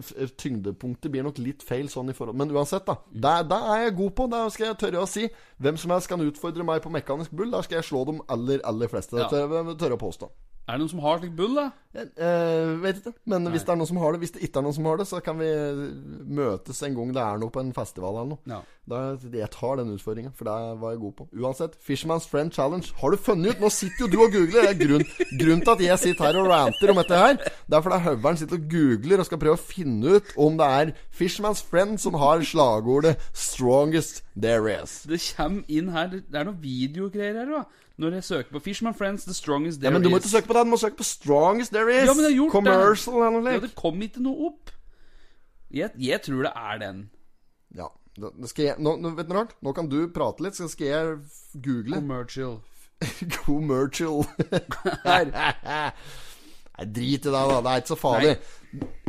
tyngdepunktet 0.40 1.12
blir 1.12 1.28
nok 1.28 1.42
litt 1.44 1.66
feil 1.68 1.92
sånn 1.92 2.14
i 2.14 2.16
forhold 2.16 2.40
Men 2.40 2.56
uansett, 2.56 2.88
da. 2.88 2.96
Der, 3.12 3.44
der 3.52 3.68
er 3.74 3.84
jeg 3.84 3.98
god 4.00 4.16
på. 4.16 4.30
Der 4.32 4.48
skal 4.56 4.70
jeg 4.70 4.80
tørre 4.86 5.04
å 5.04 5.10
si. 5.10 5.28
Hvem 5.60 5.76
som 5.84 5.92
helst 5.92 6.08
kan 6.08 6.24
utfordre 6.24 6.64
meg 6.64 6.80
på 6.80 6.96
mekanisk 6.96 7.36
bull. 7.36 7.52
Der 7.52 7.68
skal 7.68 7.82
jeg 7.82 7.90
slå 7.92 8.06
de 8.08 8.18
aller, 8.32 8.64
aller 8.64 8.88
fleste. 8.88 9.20
Det 9.20 9.76
tør 9.76 9.92
jeg 9.92 10.00
påstå. 10.00 10.32
Er 10.64 10.78
det 10.78 10.80
noen 10.80 10.92
som 10.94 11.02
har 11.04 11.18
slik 11.20 11.34
bull, 11.36 11.58
da? 11.58 11.64
Jeg 11.94 12.08
eh, 12.24 12.70
vet 12.82 12.96
ikke. 13.02 13.12
Men 13.30 13.44
hvis 13.52 13.66
det 13.66 13.70
er 13.70 13.76
noen 13.78 13.86
som 13.86 13.98
har 14.02 14.14
det 14.14 14.20
Hvis 14.24 14.32
det 14.34 14.40
ikke 14.42 14.58
er 14.58 14.64
noen 14.66 14.74
som 14.74 14.86
har 14.88 14.96
det, 14.98 15.04
så 15.06 15.20
kan 15.22 15.36
vi 15.38 15.50
møtes 16.34 16.80
en 16.82 16.96
gang 16.96 17.12
det 17.14 17.20
er 17.22 17.42
noe 17.42 17.52
på 17.54 17.60
en 17.62 17.74
festival 17.76 18.16
eller 18.16 18.30
noe. 18.32 18.40
Ja. 18.48 18.62
Da, 18.88 19.02
jeg 19.32 19.48
tar 19.52 19.78
den 19.80 19.92
utfordringen, 19.94 20.32
for 20.36 20.48
det 20.48 20.56
var 20.80 20.94
jeg 20.94 21.02
god 21.04 21.14
på. 21.20 21.26
Uansett, 21.36 21.76
Fisherman's 21.84 22.26
Friend 22.28 22.52
Challenge. 22.52 22.90
Har 23.00 23.12
du 23.12 23.20
funnet 23.20 23.54
ut? 23.54 23.62
Nå 23.62 23.70
sitter 23.72 24.04
jo 24.06 24.10
du 24.10 24.18
og 24.24 24.34
googler. 24.34 24.66
Det 24.66 24.72
er 24.72 24.80
grunn, 24.80 25.06
grunnen 25.40 25.62
til 25.64 25.74
at 25.74 25.84
jeg 25.84 26.02
sitter 26.02 26.26
her 26.26 26.40
og 26.40 26.50
ranter 26.50 26.92
om 26.92 27.00
dette 27.00 27.22
her. 27.22 27.38
Det 27.38 27.78
er 27.78 27.86
fordi 27.86 28.00
Høveren 28.08 28.40
sitter 28.40 28.60
og 28.60 28.66
googler 28.74 29.22
og 29.22 29.28
skal 29.28 29.42
prøve 29.44 29.60
å 29.60 29.64
finne 29.68 30.18
ut 30.18 30.34
om 30.48 30.58
det 30.60 30.72
er 30.80 30.92
Fisherman's 31.12 31.64
Friend 31.64 32.00
som 32.00 32.18
har 32.20 32.44
slagordet 32.44 33.16
'Strongest 33.32 34.24
There 34.32 34.72
Is'. 34.72 35.04
Det 35.08 35.20
kommer 35.36 35.64
inn 35.68 35.92
her 35.92 36.08
Det 36.08 36.34
er 36.34 36.44
noen 36.44 36.60
videogreier 36.60 37.44
her, 37.44 37.52
da. 37.52 37.64
Når 37.98 38.16
jeg 38.18 38.24
søker 38.24 38.50
på 38.50 38.58
Fishman 38.58 38.94
Friends, 38.94 39.24
The 39.24 39.34
Strongest 39.34 39.80
There 39.80 39.90
Is 39.90 39.92
Ja, 39.92 39.98
men 39.98 40.02
du 40.02 40.10
må 40.10 40.18
ikke 40.18 40.28
søke 40.28 40.46
på 40.46 40.54
den, 40.56 40.66
Du 40.66 40.70
må 40.70 40.76
søke 40.76 40.96
på 40.96 41.02
'Strongest 41.06 41.72
There 41.72 41.90
Is'. 41.92 42.06
Ja, 42.06 42.14
men 42.14 42.24
jeg 42.24 42.32
har 42.32 42.36
gjort 42.36 42.52
det. 42.52 42.72
Commercial 42.72 43.14
eller 43.16 43.30
noe 43.30 43.52
Ja, 43.52 43.60
det 43.60 43.74
kom 43.74 44.02
ikke 44.02 44.22
noe 44.22 44.46
opp. 44.46 44.70
Jeg, 45.70 45.90
jeg 45.98 46.22
tror 46.22 46.42
det 46.42 46.52
er 46.56 46.78
den. 46.78 47.10
Ja. 47.76 47.86
Det, 48.16 48.48
skal 48.48 48.64
jeg, 48.64 48.74
nå, 48.78 48.96
vet 49.16 49.26
du 49.26 49.32
noe 49.32 49.40
rart? 49.40 49.54
Nå 49.62 49.72
kan 49.74 49.88
du 49.90 50.08
prate 50.14 50.42
litt, 50.42 50.56
så 50.56 50.68
skal 50.70 50.86
jeg 50.86 51.16
google. 51.54 51.94
Commercial. 51.94 52.60
Commercial. 53.46 54.24
Her. 55.04 55.90
Nei, 56.74 56.86
drit 56.90 57.26
i 57.26 57.30
det, 57.30 57.32
da. 57.32 57.60
Det 57.62 57.70
er 57.72 57.82
ikke 57.82 57.92
så 57.92 57.98
farlig. 58.00 58.36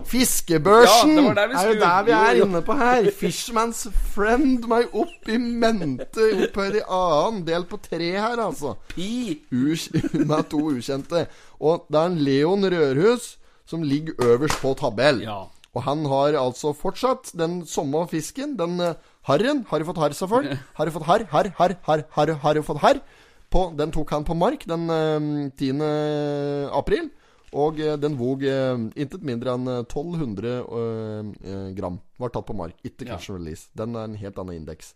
Fiskebørsen 0.05 1.16
Ja, 1.18 1.32
det 1.34 1.45
er 1.57 1.70
jo 1.72 1.78
der 1.82 2.03
vi 2.05 2.13
er 2.13 2.41
inne 2.43 2.61
på 2.66 2.76
her. 2.78 3.07
Fishman's 3.22 3.88
Friend 4.13 4.68
meg 4.70 4.93
opp 4.93 5.32
i 5.32 5.39
mente. 5.41 6.28
Opphør 6.45 6.78
i 6.78 6.84
annen. 6.86 7.41
Del 7.47 7.66
på 7.70 7.80
tre 7.82 8.11
her, 8.13 8.38
altså. 8.38 8.76
Pi. 8.93 9.41
Us 9.49 9.88
med 10.30 10.45
to 10.51 10.61
ukjente. 10.76 11.26
Og 11.57 11.89
det 11.89 12.01
er 12.01 12.13
en 12.13 12.22
Leon 12.28 12.70
Rørhus 12.76 13.34
som 13.66 13.82
ligger 13.82 14.13
øverst 14.22 14.61
på 14.61 14.76
tabell. 14.78 15.24
Ja. 15.26 15.41
Og 15.76 15.84
han 15.84 16.05
har 16.07 16.38
altså 16.39 16.72
fortsatt 16.78 17.34
den 17.34 17.63
samme 17.68 18.05
fisken. 18.07 18.53
Den 18.59 18.78
uh, 18.80 18.93
harren. 19.26 19.66
Har 19.70 19.82
du 19.82 19.89
fått 19.89 19.97
harr, 20.05 20.13
selvfølgelig? 20.13 20.61
Har 20.78 20.86
du 20.86 20.91
fått 20.91 21.09
harr, 21.09 21.26
harr, 21.34 21.49
harr, 21.57 21.78
harr, 21.89 22.05
har, 22.13 22.34
har 22.45 22.53
du 22.53 22.61
fått 22.61 22.84
harr? 22.86 23.01
Den 23.55 23.91
tok 23.91 24.09
han 24.11 24.26
på 24.28 24.36
mark 24.36 24.66
den 24.68 24.89
eh, 24.91 25.51
10. 25.55 25.80
april. 26.76 27.05
Og 27.56 27.80
eh, 27.80 27.95
den 28.01 28.18
vog 28.20 28.43
eh, 28.43 28.76
intet 28.99 29.24
mindre 29.26 29.56
enn 29.56 29.70
eh, 29.72 29.82
1200 29.86 30.56
eh, 30.60 31.68
gram. 31.78 31.99
Var 32.20 32.34
tatt 32.36 32.47
på 32.49 32.56
mark. 32.58 32.78
Ikke 32.84 33.08
catch 33.08 33.30
and 33.32 33.39
release. 33.39 33.70
Den 33.78 33.95
er 33.95 34.10
en 34.10 34.18
helt 34.20 34.39
annen 34.41 34.60
indeks. 34.60 34.93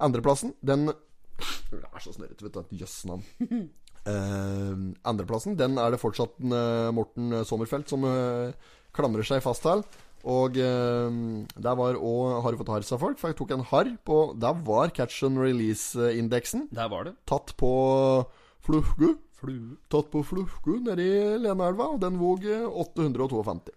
Andreplassen, 0.00 0.54
den 0.64 0.86
Det 0.90 1.80
er 1.80 2.02
så 2.04 2.12
snørrete, 2.14 2.44
vet 2.46 2.58
du. 2.58 2.76
Jøss 2.80 3.02
navn. 3.08 3.24
Uh, 3.40 4.92
andreplassen, 5.10 5.58
den 5.60 5.76
er 5.80 5.92
det 5.92 6.00
fortsatt 6.00 6.38
eh, 6.40 6.90
Morten 6.96 7.42
Sommerfelt 7.48 7.90
som 7.92 8.06
uh, 8.06 8.52
klamrer 8.96 9.26
seg 9.26 9.42
fast 9.44 9.66
til. 9.66 9.84
Og 10.30 10.52
der 10.52 11.76
var 11.80 11.96
òg 11.96 12.42
Har 12.44 12.52
du 12.52 12.58
fått 12.60 12.68
harr, 12.68 12.84
sa 12.84 12.98
folk? 13.00 13.16
For 13.16 13.32
jeg 13.32 13.38
tok 13.38 13.54
en 13.54 13.62
harr 13.70 13.88
på 14.04 14.18
Der 14.36 14.58
var 14.66 14.92
catch 14.92 15.22
and 15.24 15.40
release-indeksen 15.40 16.66
Der 16.76 16.90
var 16.92 17.06
det. 17.08 17.14
tatt 17.24 17.54
på 17.56 17.70
Flufgu. 18.60 19.14
Flue. 19.40 19.76
Tatt 19.92 20.10
på 20.12 20.22
Flufku 20.26 20.74
nede 20.84 21.04
i 21.04 21.38
Lenaelva, 21.40 21.90
og 21.94 22.00
den 22.02 22.18
eh, 22.44 22.66
852. 22.68 23.72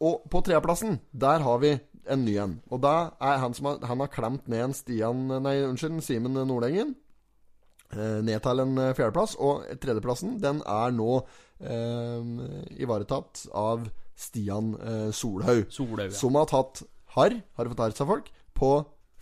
Og 0.00 0.22
på 0.32 0.40
tredjeplassen, 0.44 0.98
der 1.12 1.42
har 1.44 1.58
vi 1.60 1.74
en 2.10 2.24
ny 2.24 2.36
en. 2.40 2.54
Og 2.72 2.80
da 2.82 2.92
er 3.20 3.40
han 3.42 3.54
som 3.54 3.68
har, 3.68 3.80
han 3.86 4.00
har 4.00 4.10
klemt 4.12 4.48
ned 4.50 4.64
en 4.68 4.76
Stian 4.76 5.26
Nei, 5.44 5.58
unnskyld, 5.66 6.00
Simen 6.04 6.38
Nordengen. 6.48 6.94
eh, 7.92 8.20
Ned 8.24 8.40
til 8.44 8.62
en 8.64 8.78
eh, 8.80 8.94
fjerdeplass. 8.96 9.36
Og 9.38 9.66
tredjeplassen, 9.82 10.38
den 10.42 10.62
er 10.64 10.94
nå 10.96 11.10
eh, 11.60 12.32
ivaretatt 12.80 13.44
av 13.52 13.84
Stian 14.18 14.72
eh, 14.80 15.10
Solhaug. 15.12 15.66
Solhaug, 15.72 16.08
ja. 16.10 16.16
Som 16.16 16.36
har 16.40 16.48
tatt 16.50 16.84
harr, 17.16 17.38
har 17.58 17.72
fått 17.72 17.84
harr, 17.84 17.96
seg 17.96 18.08
folk, 18.08 18.32
på 18.56 18.72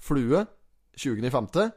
flue 0.01 0.47
20.5. 1.01 1.71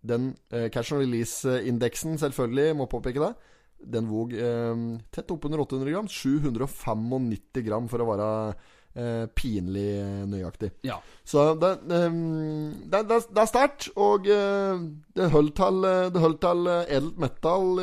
Den 0.00 0.32
eh, 0.54 0.68
catch 0.70 0.92
and 0.94 1.02
release-indeksen, 1.02 2.18
selvfølgelig, 2.20 2.76
må 2.78 2.86
påpeke 2.90 3.22
det. 3.22 3.32
Den 3.78 4.08
vog 4.10 4.32
eh, 4.34 4.74
tett 5.14 5.30
oppunder 5.30 5.62
800 5.62 5.94
gram. 5.94 6.08
795 6.10 7.64
gram, 7.66 7.88
for 7.90 8.02
å 8.02 8.08
være 8.12 8.28
eh, 8.98 9.24
pinlig 9.38 9.90
nøyaktig. 10.30 10.72
Ja. 10.86 10.98
Så 11.26 11.50
det, 11.60 11.72
eh, 11.94 12.20
det, 12.90 13.02
det, 13.10 13.20
det 13.30 13.42
er 13.42 13.50
sterkt. 13.50 13.90
Og 13.98 14.28
eh, 14.30 14.86
det 15.18 15.30
holdt 15.34 15.58
til, 15.58 15.82
eh, 15.88 16.06
eh, 16.06 16.94
edelt 16.98 17.18
metal 17.22 17.74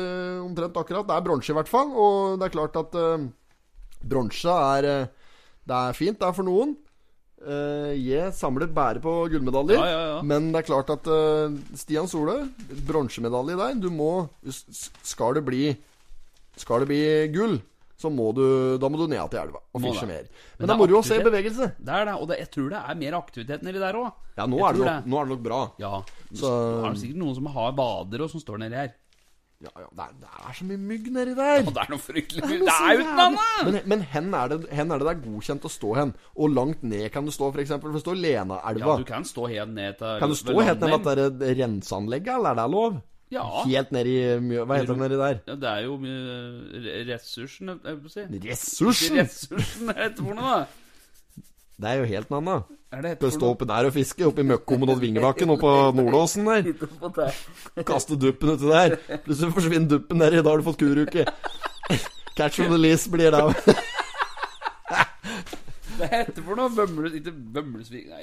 omtrent 0.46 0.80
akkurat. 0.82 1.08
Det 1.08 1.16
er 1.18 1.28
bronse, 1.28 1.52
i 1.52 1.58
hvert 1.58 1.72
fall. 1.72 1.92
Og 1.92 2.40
det 2.40 2.48
er 2.48 2.56
klart 2.56 2.80
at 2.80 2.96
eh, 3.00 3.28
bronse 4.06 4.58
er 4.76 4.90
Det 5.66 5.74
er 5.74 5.96
fint, 5.98 6.18
det 6.20 6.28
er 6.28 6.34
for 6.36 6.46
noen. 6.46 6.76
Eh, 7.36 7.92
jeg 8.00 8.32
samler 8.32 8.70
bare 8.72 9.00
på 9.04 9.12
gullmedaljer. 9.28 9.76
Ja, 9.76 9.86
ja, 9.92 10.04
ja. 10.14 10.20
Men 10.24 10.48
det 10.54 10.62
er 10.62 10.68
klart 10.70 10.88
at 10.94 11.06
uh, 11.10 11.52
Stian 11.76 12.08
Sole, 12.08 12.38
bronsemedalje 12.88 13.58
der 13.60 13.74
Du 13.82 13.90
må 13.92 14.28
Skal 15.04 15.36
det 15.36 15.42
bli 15.44 15.66
Skal 16.56 16.80
det 16.80 16.88
bli 16.88 17.00
gull, 17.34 17.58
så 18.00 18.08
må 18.08 18.30
du 18.34 18.78
Da 18.80 18.88
må 18.88 18.96
du 19.02 19.06
ned 19.12 19.28
til 19.30 19.42
elva 19.42 19.60
og 19.76 19.84
fiske 19.84 20.08
mer. 20.08 20.24
Men 20.56 20.64
Men 20.64 20.66
det 20.70 20.74
er 20.74 20.80
moro 20.80 20.98
å 21.02 21.04
se 21.04 21.18
bevegelse. 21.20 21.66
Det 21.76 21.92
er 21.92 22.04
det. 22.08 22.14
Og 22.16 22.28
det, 22.30 22.38
jeg 22.40 22.50
tror 22.56 22.70
det 22.72 22.80
er 22.80 22.94
mer 23.04 23.18
aktivitet 23.20 23.62
nedi 23.68 23.78
der 23.84 23.98
òg. 24.00 24.12
Ja, 24.38 24.46
nå 24.48 24.56
er, 24.64 24.72
nok, 24.80 25.04
nå 25.12 25.18
er 25.20 25.26
det 25.28 25.34
nok 25.36 25.42
bra. 25.44 25.58
Ja. 25.78 25.92
Så- 26.32 26.40
Så 26.40 26.52
er 26.86 26.90
det 26.94 27.00
sikkert 27.02 27.20
noen 27.20 27.34
som 27.36 27.46
har 27.52 27.72
bader 27.76 28.22
og 28.24 28.30
som 28.32 28.40
står 28.40 28.58
nedi 28.64 28.80
her. 28.80 28.94
Ja, 29.64 29.70
ja, 29.80 29.86
det, 29.88 30.04
er, 30.04 30.16
det 30.20 30.30
er 30.44 30.56
så 30.58 30.64
mye 30.68 30.76
mygg 30.76 31.06
nedi 31.14 31.32
der. 31.32 31.62
Ja, 31.62 31.72
det 31.72 31.80
er 31.80 31.92
noe 31.94 32.02
fryktelig 32.04 32.42
mygg, 32.44 32.60
mye. 32.60 32.66
er 32.68 32.68
Det 32.68 32.74
er 32.76 32.98
jo 32.98 33.06
annet! 33.24 33.62
Men, 33.64 33.78
men 33.88 34.02
hen, 34.12 34.28
er 34.36 34.52
det, 34.52 34.58
hen 34.76 34.92
er 34.92 35.00
det 35.00 35.06
det 35.08 35.12
er 35.14 35.22
godkjent 35.24 35.64
å 35.64 35.70
stå 35.72 35.92
hen? 35.96 36.12
Og 36.36 36.52
langt 36.52 36.84
ned 36.84 37.06
kan 37.14 37.24
du 37.24 37.32
stå, 37.32 37.48
f.eks. 37.54 37.72
For 37.80 37.96
det 37.96 38.02
står 38.04 38.20
Ja, 39.00 39.00
du 39.00 39.08
kan 39.08 39.24
stå 39.24 39.48
helt 39.54 39.72
ned 39.72 39.96
til 40.02 40.20
kan 40.20 40.34
du 40.34 40.36
stå 40.36 40.56
helt 40.60 40.84
ned 40.84 40.92
til 41.08 41.24
at 41.24 41.40
det 41.40 41.50
er 41.54 41.60
renseanlegget, 41.62 42.32
eller 42.36 42.52
er 42.52 42.60
det 42.60 42.70
lov? 42.76 43.00
Ja. 43.32 43.46
Helt 43.64 43.96
ned 43.96 44.12
i. 44.12 44.18
Hva 44.60 44.76
heter 44.76 44.92
det 44.92 45.00
nedi 45.00 45.20
der? 45.22 45.40
ja. 45.48 45.56
Det 45.64 45.70
er 45.72 45.86
jo 45.88 45.96
ressursen, 47.14 47.72
jeg 47.80 48.02
vil 48.02 48.12
si. 48.12 48.26
Ressursen! 48.44 49.22
Ressursen 49.24 49.94
heter 49.96 50.18
det 50.20 50.26
for 50.26 50.36
noe, 50.36 50.58
da? 50.60 51.46
Det 51.76 51.90
er 51.90 52.02
jo 52.02 52.10
helt 52.12 52.30
noe 52.32 52.44
annet. 52.44 52.75
Det 52.86 53.16
Skal 53.18 53.32
stå 53.34 53.48
oppi 53.50 53.66
der 53.66 53.88
og 53.88 53.92
fiske? 53.96 54.26
Oppi 54.28 54.44
Møkkommen 54.46 54.88
og 54.92 55.00
Vingebakken 55.02 55.50
og 55.50 55.58
på 55.58 55.70
Nordåsen 55.98 56.46
der? 56.46 57.32
Kaste 57.86 58.14
duppen 58.16 58.52
uti 58.54 58.68
der. 58.70 58.94
Plutselig 59.24 59.52
forsvinner 59.56 59.88
duppen 59.90 60.22
nedi, 60.22 60.38
da 60.38 60.52
har 60.52 60.62
du 60.62 60.66
fått 60.68 60.78
kuruke. 60.84 61.26
Catch 62.36 62.60
on 62.62 62.70
the 62.70 62.78
lease 62.78 63.10
blir 63.10 63.34
det. 63.34 63.42
det 65.98 66.08
heter 66.12 66.42
for 66.46 66.54
noe? 66.58 66.70
Vømles... 66.76 67.14
Ikke 67.18 67.32
Vømlesvik 67.56 68.06
Nei, 68.12 68.22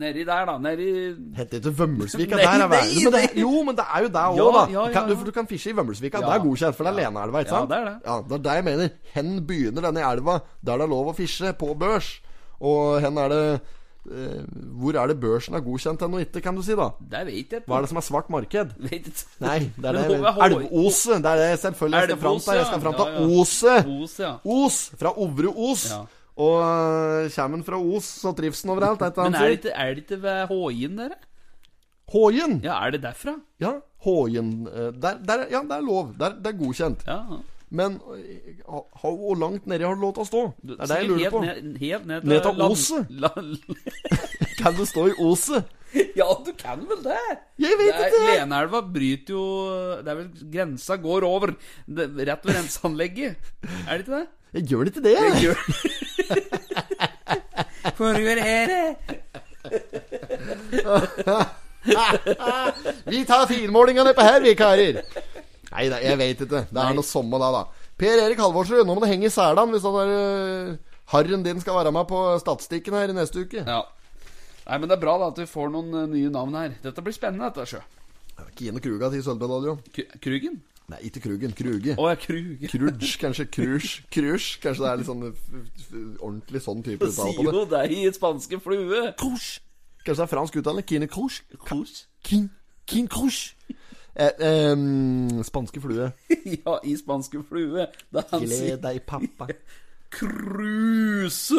nedi 0.00 0.24
der, 0.26 0.46
da. 0.48 0.54
Nedi 0.62 0.88
Heter 1.36 1.60
ikke 1.60 1.72
Vømmelsvika? 1.82 2.38
Der 2.40 2.48
er 2.48 2.64
nei. 2.70 2.80
Men 3.04 3.12
det, 3.18 3.22
jo, 3.42 3.50
men 3.66 3.76
det 3.78 3.84
er 3.84 4.06
jo 4.06 4.08
der 4.14 4.30
òg, 4.32 4.38
Ja, 4.40 4.46
da. 4.54 4.62
ja, 4.72 4.86
kan, 4.94 5.02
ja, 5.02 5.12
du, 5.12 5.18
for 5.20 5.28
du 5.28 5.34
kan 5.36 5.46
fishe 5.50 5.70
i 5.74 5.76
Vømmelsvika. 5.76 6.22
Ja. 6.22 6.30
Det 6.30 6.38
er 6.38 6.46
godkjent, 6.46 6.78
for 6.78 6.88
det 6.88 6.94
er 6.94 6.98
Lenaelva, 7.02 7.44
ikke 7.44 7.52
Ja, 7.52 7.60
sant? 7.60 7.70
det 7.74 7.78
er 7.78 7.84
det. 7.90 7.96
Ja, 8.06 8.16
det 8.30 8.38
er 8.38 8.42
det 8.48 8.56
jeg 8.62 8.66
mener. 8.70 8.96
Hen 9.18 9.34
begynner 9.46 9.86
denne 9.90 10.08
elva 10.08 10.38
der 10.64 10.80
det 10.80 10.88
er 10.88 10.92
lov 10.96 11.12
å 11.12 11.14
fishe, 11.18 11.52
på 11.60 11.74
børs. 11.78 12.08
Og 12.60 13.00
hen 13.00 13.18
er 13.22 13.28
det 13.32 13.42
eh, 14.10 14.42
Hvor 14.80 14.96
er 14.98 15.06
det 15.12 15.20
børsen 15.20 15.54
er 15.54 15.60
godkjent 15.62 16.00
hen 16.02 16.14
og 16.14 16.20
ikke, 16.24 16.40
kan 16.42 16.56
du 16.56 16.62
si, 16.66 16.74
da? 16.78 16.88
Det 16.98 17.20
vet 17.28 17.34
jeg 17.34 17.44
ikke. 17.44 17.60
Hva 17.68 17.78
er 17.78 17.86
det 17.86 17.90
som 17.92 18.00
er 18.00 18.06
svart 18.08 18.30
marked? 18.34 18.72
Vet 18.82 19.06
ikke. 19.12 19.26
Nei, 19.44 19.58
det 19.76 19.84
er 19.92 19.92
det 19.98 20.18
Elvose. 20.48 21.18
Det 21.22 21.32
er 21.32 21.42
det 21.42 21.50
selvfølgelig 21.62 22.00
jeg 22.00 22.08
skal 22.08 22.22
fram 22.24 22.38
til. 22.40 22.58
Jeg 22.58 22.66
skal 22.66 22.80
fram 22.86 22.94
til 22.98 23.06
Ja, 23.06 23.18
ja. 23.18 23.40
Ose. 23.40 23.74
Os, 24.02 24.18
ja. 24.20 24.32
Os. 24.44 24.78
Fra 24.98 25.12
Ovre 25.18 25.52
Os. 25.70 25.86
Ja. 25.92 26.00
Og 26.38 26.56
uh, 26.62 27.30
kommer 27.34 27.56
han 27.58 27.64
fra 27.66 27.78
Os, 27.82 28.04
så 28.22 28.30
trives 28.38 28.62
den 28.62 28.70
overalt. 28.70 29.00
er 29.02 29.10
Men 29.22 29.34
er 29.34 29.48
det 29.48 29.56
ikke, 29.58 29.70
er 29.74 29.88
det 29.94 30.04
ikke 30.04 30.22
ved 30.22 30.46
Håien, 30.46 30.98
dere? 30.98 31.16
Håien. 32.12 32.60
Ja, 32.64 32.76
er 32.86 32.90
det 32.94 33.02
derfra? 33.02 33.34
Ja, 33.60 33.72
Håien. 34.06 34.66
eh, 34.70 34.92
Der, 35.02 35.18
der, 35.18 35.46
ja, 35.50 35.60
det 35.66 35.76
er 35.76 35.80
lov. 35.84 36.12
Det 36.14 36.22
er, 36.28 36.36
det 36.38 36.46
er 36.54 36.58
godkjent. 36.58 37.02
Ja. 37.06 37.18
Men 37.70 37.98
hvor 38.00 39.36
langt 39.36 39.66
nedi 39.68 39.84
har 39.84 39.94
du 39.94 40.00
lov 40.00 40.14
til 40.16 40.22
å 40.24 40.28
stå? 40.28 40.42
Det 40.64 40.76
er 40.80 40.86
det 40.88 40.96
jeg 41.02 41.08
lurer 41.10 41.30
på. 41.34 41.40
helt 41.44 41.64
Ned, 41.64 41.78
helt 41.82 42.06
ned 42.08 42.24
Ned 42.24 42.40
til 42.46 42.62
Oset? 42.64 43.02
Kan 44.62 44.72
du 44.78 44.84
stå 44.88 45.02
i 45.10 45.14
Oset? 45.20 45.74
Ja, 46.16 46.26
du 46.44 46.50
kan 46.56 46.80
vel 46.88 47.00
det? 47.04 47.18
Jeg 47.60 47.76
vet 47.80 47.92
Det 47.92 48.00
er- 48.00 48.08
ikke! 48.08 48.24
Leneelva 48.40 48.80
bryter 48.92 49.32
jo 49.36 49.44
Det 50.04 50.10
er 50.12 50.18
vel 50.18 50.28
Grensa 50.52 50.96
går 51.00 51.24
over 51.28 51.52
det, 51.86 52.08
rett 52.28 52.44
ved 52.48 52.54
renseanlegget. 52.58 53.36
Er 53.86 53.92
det 53.92 54.00
ikke 54.04 54.16
det? 54.18 54.26
Jeg 54.58 54.62
gjør 54.72 54.84
ikke 54.88 55.02
det. 55.04 55.12
jeg. 55.12 55.28
Gjør 55.44 55.58
Foregår 57.98 58.38
her 58.40 58.68
Vi 63.08 63.24
tar 63.28 63.46
finmålingene 63.48 64.12
på 64.16 64.22
her, 64.24 64.40
vi 64.44 64.54
karer. 64.58 65.00
Nei, 65.78 65.88
det- 65.92 66.02
jeg 66.02 66.18
vet 66.18 66.40
ikke. 66.44 66.64
Det 66.74 66.82
er 66.84 66.94
noe 66.98 67.06
samme 67.06 67.38
da, 67.38 67.50
da. 67.54 67.64
Per 67.98 68.18
Erik 68.24 68.38
Halvorsrud, 68.42 68.84
nå 68.86 68.94
må 68.98 69.00
du 69.02 69.06
henge 69.10 69.26
i 69.26 69.32
selene 69.32 69.70
hvis 69.74 69.82
han 69.86 69.94
der, 69.94 70.10
eh, 70.74 70.76
harren 71.14 71.42
din 71.46 71.60
skal 71.62 71.78
være 71.78 71.92
med 71.94 72.06
på 72.10 72.18
statistikken 72.42 72.94
her 72.98 73.08
i 73.10 73.16
neste 73.16 73.42
uke. 73.46 73.62
Ja. 73.66 73.82
Nei, 74.68 74.78
men 74.78 74.88
det 74.90 74.98
er 74.98 75.00
bra 75.06 75.16
da 75.18 75.28
at 75.32 75.38
vi 75.40 75.46
får 75.48 75.70
noen 75.72 75.94
eh, 76.02 76.06
nye 76.12 76.30
navn 76.30 76.54
her. 76.58 76.74
Dette 76.82 77.00
blir 77.02 77.14
spennende, 77.16 77.48
dette, 77.54 77.64
sjø. 77.66 77.80
Kine 78.58 78.78
Kruga 78.82 79.08
til 79.10 79.22
sølvmedalje. 79.22 79.78
Krugen? 80.22 80.60
Nei, 80.88 80.98
ikke 81.08 81.20
Krugen. 81.24 81.52
Kruge. 81.58 81.96
Å, 81.98 82.04
ja, 82.08 82.16
Krug. 82.16 82.62
Kruge, 82.70 83.08
kanskje. 83.20 83.46
Kruge. 83.50 83.90
Kruge. 84.14 84.58
Kanskje 84.62 84.84
det 84.84 84.90
er 84.92 85.00
litt 85.00 85.08
sånn 85.08 85.24
f- 85.32 86.20
ordentlig 86.22 86.62
sånn 86.64 86.84
type 86.86 87.02
uttale 87.08 87.34
på 87.34 87.44
det. 87.44 87.54
jo 87.58 87.64
deg 87.72 87.92
i 87.92 88.12
spanske 88.14 88.60
flue. 88.62 89.12
Krush. 89.18 89.58
Kanskje 90.06 90.22
det 90.22 90.26
er 90.28 90.32
fransk 90.36 90.60
uttale. 90.62 90.82
Kine 90.86 91.08
Krush. 91.10 91.42
Krush. 91.66 92.06
Kin, 92.22 92.48
kin 92.86 93.08
Kruge. 93.08 93.54
Eh, 94.18 94.32
eh, 94.38 95.42
spanske 95.46 95.80
flue. 95.80 96.12
Ja, 96.66 96.78
i 96.84 96.96
spanske 96.96 97.42
flue. 97.48 97.86
Da 98.14 98.24
han 98.32 98.46
sier 98.46 98.76
Gled 98.76 98.82
deg, 98.82 99.02
pappa. 99.06 99.46
kruse. 100.18 101.54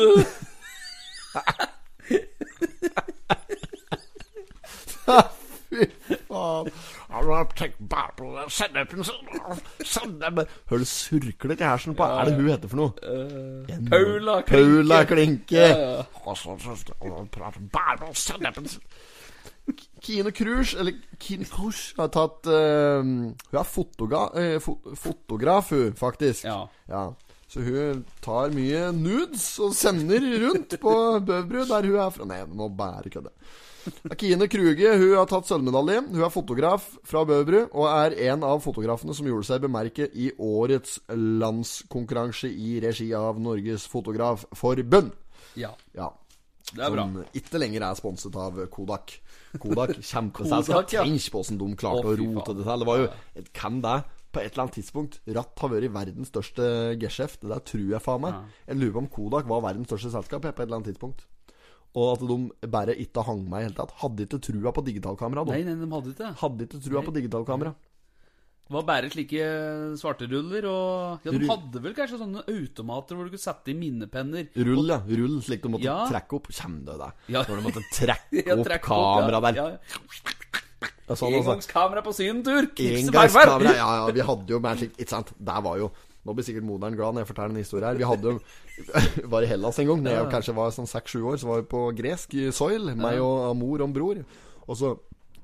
Hør 10.70 10.78
det 10.78 10.88
surkler 10.88 11.56
til 11.56 11.66
hersen 11.66 11.96
på 11.96 12.04
er 12.04 12.26
det 12.26 12.36
hun 12.36 12.50
heter 12.50 12.68
for 12.68 12.78
noe? 12.78 12.92
Paula 13.90 14.42
Klinke. 14.42 14.52
Paula 14.52 15.04
Klinke. 15.04 15.58
Ja, 15.58 16.04
Kine 20.02 20.32
Krush, 20.36 20.76
eller 20.80 20.98
Kine 21.20 21.48
Krush, 21.50 21.94
har 21.98 22.12
tatt 22.14 22.48
uh, 22.48 23.00
Hun 23.04 23.60
er 23.62 23.68
fotoga, 23.68 24.28
uh, 24.36 24.60
fo 24.64 24.78
fotograf, 24.96 25.72
hun, 25.76 25.96
faktisk. 26.00 26.46
Ja. 26.48 26.64
Ja. 26.90 27.08
Så 27.50 27.64
hun 27.66 28.04
tar 28.22 28.52
mye 28.54 28.92
nudes 28.94 29.48
og 29.64 29.74
sender 29.74 30.22
rundt 30.44 30.76
på 30.82 30.94
Bøvbru, 31.28 31.66
der 31.66 31.88
hun 31.90 31.98
er 31.98 32.14
fra. 32.14 32.28
Nei, 32.30 32.44
nå 32.46 32.70
bare 32.78 33.10
kødde. 33.10 33.34
Kine 34.20 34.46
Kruge 34.52 34.92
hun 35.00 35.16
har 35.18 35.26
tatt 35.32 35.48
sølvmedalje. 35.50 36.04
Hun 36.12 36.22
er 36.28 36.34
fotograf 36.34 36.86
fra 37.08 37.24
Bøvbru 37.26 37.64
og 37.72 37.88
er 37.90 38.18
en 38.30 38.46
av 38.46 38.62
fotografene 38.62 39.16
som 39.18 39.26
gjorde 39.26 39.48
seg 39.50 39.64
bemerket 39.66 40.14
i 40.14 40.30
årets 40.38 41.00
landskonkurranse 41.10 42.52
i 42.52 42.78
regi 42.84 43.10
av 43.18 43.40
Norges 43.42 43.88
Fotografforbund. 43.90 45.14
ja. 45.58 45.74
Ja. 45.98 46.12
Det 46.76 46.86
er 46.86 46.94
bra. 46.94 47.06
Som 47.08 47.42
ikke 47.42 47.62
lenger 47.62 47.86
er 47.88 47.98
sponset 47.98 48.38
av 48.40 48.62
Kodak. 48.74 49.16
Kodak 49.62 49.96
kjempeselskap. 50.12 50.94
Ja. 50.94 51.04
Tenk 51.08 51.26
på 51.34 51.42
hvordan 51.42 51.60
de 51.64 51.70
klarte 51.80 52.06
Å, 52.06 52.14
å 52.14 52.20
rote 52.20 52.56
det 52.58 52.66
til. 52.68 52.84
Det 52.84 52.90
var 52.90 53.02
jo 53.02 53.10
hvem 53.50 53.82
det 53.86 53.98
på 54.30 54.44
et 54.44 54.52
eller 54.52 54.62
annet 54.68 54.76
tidspunkt 54.78 55.16
Ratt 55.34 55.62
har 55.64 55.72
vært 55.74 55.90
verdens 55.96 56.30
største 56.30 56.66
geskjeft? 57.02 57.42
Det 57.42 57.50
der 57.50 57.66
tror 57.66 57.88
jeg 57.96 58.06
faen 58.06 58.24
meg. 58.28 58.40
Jeg 58.68 58.78
lurer 58.82 58.96
på 58.96 59.04
om 59.04 59.12
Kodak 59.18 59.50
var 59.50 59.66
verdens 59.66 59.90
største 59.90 60.14
selskap 60.14 60.46
på 60.46 60.52
et 60.54 60.66
eller 60.68 60.80
annet 60.80 60.92
tidspunkt. 60.92 61.26
Og 61.98 62.12
at 62.14 62.22
de 62.22 62.70
bare 62.70 62.94
ikke 63.02 63.24
hang 63.26 63.42
med 63.50 63.64
i 63.64 63.66
hele 63.66 63.78
tatt. 63.78 63.96
Hadde 64.04 64.28
ikke 64.28 64.38
trua 64.46 64.74
på 64.76 64.84
digitalkamera. 64.86 65.42
Nei, 65.50 65.64
de. 65.66 65.74
nei, 65.74 65.80
de 65.82 65.90
hadde 65.96 66.14
ikke. 66.14 66.34
Hadde 66.44 66.68
ikke 66.68 66.82
trua 66.86 67.02
på 67.08 67.14
digitalkamera. 67.16 67.74
Det 68.70 68.76
var 68.78 68.84
bare 68.86 69.08
slike 69.10 69.46
svarteruller 69.98 70.66
og 70.70 71.26
Ja, 71.26 71.32
de 71.34 71.48
hadde 71.50 71.80
vel 71.82 71.96
kanskje 71.98 72.20
sånne 72.22 72.44
automater 72.46 73.18
hvor 73.18 73.26
du 73.26 73.32
kunne 73.34 73.42
sette 73.42 73.72
i 73.74 73.74
minnepenner. 73.74 74.46
Rull, 74.62 74.92
ja. 74.94 75.00
Rull, 75.10 75.40
slik 75.42 75.64
du 75.64 75.72
måtte 75.74 75.88
Ja. 75.88 76.04
trekke 76.12 76.38
opp. 76.38 76.52
Kjem 76.54 76.76
du 76.86 76.92
deg? 76.94 77.24
Ja. 77.34 77.42
Når 77.50 77.56
du 77.58 77.66
måtte 77.66 77.82
trekke 77.90 78.44
Ja, 78.46 78.54
opp 78.60 78.70
opp, 78.70 78.86
kamera 78.86 79.42
der. 79.48 79.58
Ja. 79.58 79.66
Sånn, 81.10 81.34
altså. 81.34 81.56
Engangskamera 81.56 82.04
på 82.06 82.14
sydentur! 82.14 82.70
Engangskamera. 82.78 83.74
Ja, 83.74 83.90
ja, 84.06 84.12
vi 84.14 84.22
hadde 84.30 84.54
jo 84.54 84.60
Magic 84.62 84.94
Ikke 85.02 85.10
sant? 85.16 85.34
Der 85.42 85.66
var 85.66 85.80
jo 85.82 85.90
Nå 86.28 86.36
blir 86.38 86.46
sikkert 86.46 86.68
moderen 86.68 86.94
glad 87.00 87.16
når 87.16 87.24
jeg 87.24 87.30
forteller 87.32 87.56
en 87.56 87.64
historie 87.64 87.88
her. 87.90 87.98
Vi 87.98 88.06
hadde 88.06 88.36
jo 88.36 88.40
Var 89.34 89.42
i 89.48 89.50
Hellas 89.50 89.80
en 89.82 89.88
gang. 89.90 90.04
Da 90.06 90.14
jeg 90.20 90.30
kanskje 90.36 90.54
var 90.54 90.70
sånn 90.76 90.86
seks-sju 90.92 91.24
år, 91.26 91.38
så 91.42 91.48
var 91.50 91.62
vi 91.64 91.70
på 91.72 91.82
gresk 91.98 92.36
i 92.38 92.50
Soil. 92.54 92.92
Meg 93.00 93.18
og 93.24 93.56
mor 93.58 93.82
og 93.82 93.94
bror. 93.96 94.20
Og 94.70 94.78
så 94.78 94.92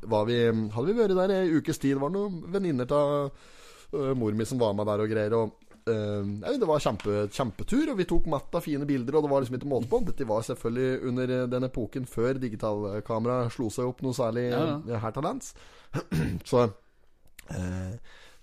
vi 0.02 0.39
hadde 0.50 0.88
vi 0.89 0.98
vært 0.98 1.16
der 1.18 1.36
i 1.38 1.60
ukes 1.60 1.80
tid. 1.80 1.96
Det 1.96 2.04
var 2.04 2.14
noen 2.14 2.41
venninner 2.52 2.89
av 2.96 3.30
uh, 3.30 4.12
mor 4.18 4.36
mi 4.36 4.46
som 4.46 4.60
var 4.60 4.76
med 4.78 4.88
der 4.89 5.06
og 5.06 5.14
greier. 5.14 5.38
Og 5.38 5.62
Uh, 5.86 6.41
Det 6.58 6.66
var 6.66 6.82
kjempe, 6.82 7.28
kjempetur, 7.30 7.91
og 7.91 8.00
vi 8.00 8.08
tok 8.10 8.26
matta 8.26 8.58
fine 8.58 8.88
bilder, 8.89 9.20
og 9.20 9.22
det 9.22 9.30
var 9.30 9.43
liksom 9.43 9.58
ikke 9.60 9.70
måte 9.70 9.89
på. 9.91 10.00
Dette 10.08 10.26
var 10.26 10.41
selvfølgelig 10.41 11.04
under 11.12 11.34
øh, 11.36 11.50
den 11.52 11.68
epoken 11.68 12.08
før 12.10 12.39
digitalkamera 12.41 13.52
slo 13.54 13.70
seg 13.70 13.91
opp 13.91 14.02
noe 14.02 14.18
særlig 14.18 14.48
Ja, 14.50 14.64
ja. 14.82 15.02
her 15.04 15.14
til 15.14 15.28
lands. 15.28 15.52
så 16.50 16.64
uh, 16.66 17.93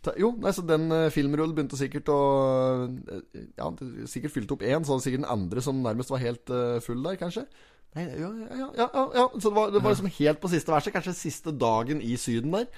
ta, 0.07 0.15
jo, 0.23 0.31
nei, 0.39 0.55
så 0.55 0.63
den 0.63 0.87
filmrullen 1.11 1.57
begynte 1.57 1.81
sikkert 1.81 2.15
å 2.15 2.21
Ja, 3.59 3.73
sikkert 4.07 4.37
fylte 4.37 4.55
opp 4.55 4.63
én, 4.63 4.87
så 4.87 4.95
var 4.95 5.03
det 5.03 5.09
sikkert 5.09 5.25
den 5.25 5.35
andre 5.35 5.67
som 5.67 5.83
nærmest 5.83 6.15
var 6.15 6.23
helt 6.23 6.55
full 6.87 7.03
der, 7.03 7.19
kanskje. 7.19 7.49
Nei, 7.93 8.09
ja, 8.17 8.29
ja, 8.57 8.69
ja, 8.79 9.07
ja. 9.15 9.25
Så 9.37 9.51
det 9.51 9.57
var, 9.57 9.73
det 9.73 9.83
var 9.85 9.93
liksom 9.93 10.13
helt 10.19 10.41
på 10.41 10.49
siste 10.53 10.73
verset. 10.73 10.95
Kanskje 10.95 11.13
siste 11.17 11.53
dagen 11.53 12.01
i 12.01 12.15
Syden 12.21 12.55
der. 12.55 12.69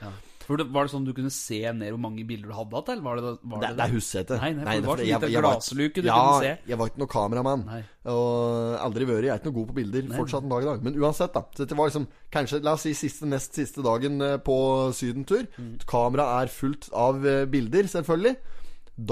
For 0.44 0.60
det, 0.60 0.66
Var 0.74 0.86
det 0.86 0.92
sånn 0.92 1.06
du 1.06 1.12
kunne 1.16 1.32
se 1.32 1.60
ned 1.72 1.94
hvor 1.94 2.00
mange 2.02 2.24
bilder 2.28 2.50
du 2.50 2.56
hadde 2.56 2.76
hatt? 2.76 2.90
Eller 2.92 3.04
var 3.04 3.20
det, 3.20 3.30
var 3.40 3.62
Det, 3.62 3.68
det, 3.70 3.76
det 3.78 3.84
er 3.86 3.94
hussete. 3.94 4.38
Nei, 4.42 4.50
Nei, 4.58 4.66
nei, 4.66 4.74
det 4.76 4.88
var 4.88 4.98
fordi 4.98 5.06
så 5.12 5.20
lite 5.20 5.30
glassluke 5.44 6.04
du 6.04 6.08
ja, 6.08 6.18
kunne 6.18 6.42
se. 6.42 6.50
Jeg 6.72 6.80
var 6.80 6.90
ikke 6.90 7.02
noe 7.04 7.12
kameramann. 7.14 7.64
Nei. 7.70 7.80
Og 8.12 8.74
aldri 8.84 9.08
vært. 9.08 9.28
Jeg 9.28 9.32
er 9.32 9.40
ikke 9.40 9.50
noe 9.52 9.58
god 9.60 9.70
på 9.70 9.78
bilder 9.78 10.10
fortsatt 10.18 10.44
en 10.44 10.52
dag 10.52 10.66
i 10.66 10.70
dag. 10.72 10.84
Men 10.88 11.00
uansett, 11.00 11.32
da. 11.38 11.44
Så 11.54 11.64
dette 11.64 11.78
var 11.78 11.90
liksom 11.90 12.08
kanskje, 12.34 12.60
la 12.66 12.76
oss 12.76 12.84
si, 12.88 12.92
siste, 12.98 13.30
nest 13.30 13.56
siste 13.56 13.86
dagen 13.86 14.20
eh, 14.24 14.36
på 14.44 14.58
sydentur. 14.98 15.48
Mm. 15.56 15.72
Kameraet 15.88 16.44
er 16.50 16.54
fullt 16.58 16.90
av 17.06 17.24
eh, 17.24 17.44
bilder, 17.54 17.88
selvfølgelig. 17.94 18.36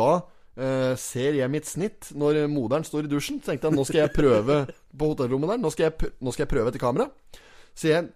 Da 0.03 0.11
eh, 0.57 0.95
ser 1.01 1.39
jeg 1.39 1.53
mitt 1.53 1.69
snitt 1.69 2.11
når 2.19 2.45
moderen 2.53 2.87
står 2.87 3.07
i 3.07 3.13
dusjen. 3.13 3.41
Så 3.43 3.53
tenkte 3.53 3.71
jeg 3.71 3.79
nå 3.79 3.87
skal 3.89 4.05
jeg 4.05 4.17
prøve 4.17 4.59
på 4.71 5.13
hotellrommet 5.13 5.55
der. 5.55 5.63
Nå 5.63 5.73
skal 5.75 5.89
jeg, 5.91 6.13
nå 6.21 6.35
skal 6.35 6.47
jeg 6.47 6.53
prøve 6.55 6.73
etter 6.73 6.83
kamera. 6.83 7.09
Så 7.73 7.93
jeg 7.93 8.11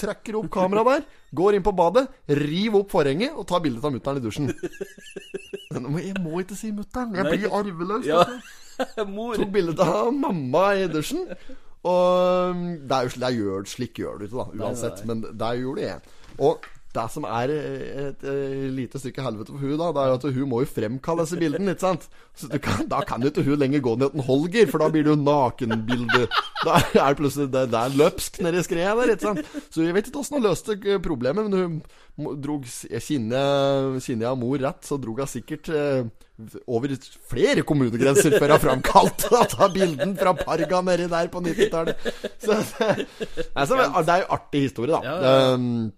trekker 0.00 0.38
opp 0.38 0.50
kameraet 0.52 1.00
der, 1.00 1.06
går 1.36 1.56
inn 1.56 1.64
på 1.64 1.72
badet, 1.76 2.06
river 2.38 2.82
opp 2.82 2.92
forhenget 2.92 3.36
og 3.38 3.46
tar 3.48 3.62
bilde 3.64 3.82
av 3.82 3.94
mutter'n 3.94 4.20
i 4.20 4.22
dusjen. 4.24 4.50
Men 5.74 5.98
jeg 6.02 6.16
må 6.22 6.42
ikke 6.42 6.58
si 6.58 6.72
mutter'n. 6.74 7.16
Jeg 7.18 7.26
blir 7.28 7.56
arveløs. 7.60 8.06
Ja. 8.08 8.24
Mor! 9.14 9.36
tok 9.36 9.50
bilde 9.52 9.84
av 9.84 10.12
mamma 10.16 10.70
i 10.80 10.86
dusjen. 10.90 11.26
Og 11.80 12.52
um, 12.52 12.64
det 12.84 12.96
er 12.96 13.06
jo, 13.06 13.12
det 13.22 13.30
gjør, 13.36 13.68
slik 13.68 14.00
gjør 14.02 14.20
du 14.20 14.26
ikke, 14.26 14.42
da, 14.42 14.66
uansett. 14.66 15.02
Men 15.08 15.24
der 15.24 15.60
gjorde 15.60 15.86
jeg. 15.86 16.16
Og 16.40 16.66
det 16.94 17.04
som 17.12 17.26
er 17.28 17.52
eh, 17.54 18.08
et, 18.08 18.24
eh, 18.26 18.64
lite 18.74 18.98
stykke 18.98 19.22
helvete 19.22 19.52
for 19.54 19.62
hun 19.62 19.78
da, 19.78 19.90
det 19.94 20.02
er 20.02 20.08
jo 20.10 20.16
at 20.18 20.24
hun 20.34 20.48
må 20.50 20.62
jo 20.64 20.70
fremkalle 20.70 21.26
disse 21.26 21.38
bildene, 21.38 21.74
ikke 21.74 21.84
sant? 21.84 22.06
Så 22.34 22.48
du 22.50 22.56
kan, 22.62 22.82
da 22.90 23.02
kan 23.06 23.22
jo 23.22 23.30
ikke 23.30 23.44
hun 23.46 23.60
lenger 23.62 23.84
gå 23.84 23.94
ned 24.00 24.16
til 24.16 24.26
Holger, 24.26 24.66
for 24.70 24.82
da 24.82 24.88
blir 24.90 25.06
det 25.06 25.12
jo 25.12 25.20
nakenbilde. 25.20 26.24
Da 26.64 26.80
er 26.80 27.12
det 27.12 27.20
plutselig 27.20 27.46
det, 27.54 27.62
det 27.70 27.78
er 27.82 27.94
løpsk 28.00 28.40
nedi 28.42 28.64
skredet 28.66 28.96
der, 28.98 29.12
ikke 29.14 29.28
sant? 29.28 29.52
Så 29.70 29.84
jeg 29.86 29.94
vet 29.94 30.10
ikke 30.10 30.24
åssen 30.24 30.40
hun 30.40 30.48
løste 30.48 30.98
problemet, 31.04 31.46
men 31.46 31.60
hun 32.18 32.42
drog 32.42 32.66
Kinner 33.06 34.26
av 34.32 34.40
mor 34.40 34.58
rett, 34.58 34.82
så 34.86 34.98
drog 35.00 35.22
hun 35.22 35.30
sikkert 35.30 35.70
eh, 35.70 36.02
over 36.66 36.96
flere 37.30 37.62
kommunegrenser 37.68 38.34
før 38.34 38.56
hun 38.56 38.64
framkalte 38.66 39.30
dette 39.36 39.70
bilden 39.78 40.18
fra 40.18 40.34
Parga 40.42 40.82
nedi 40.90 41.06
der 41.14 41.30
på 41.30 41.44
90-tallet. 41.46 42.10
Så 42.42 42.58
altså, 43.54 43.78
det 43.78 44.14
er 44.18 44.22
jo 44.24 44.30
artig 44.40 44.66
historie, 44.66 44.98
da. 44.98 45.00
Ja, 45.06 45.16
ja. 45.22 45.54
Um, 45.54 45.92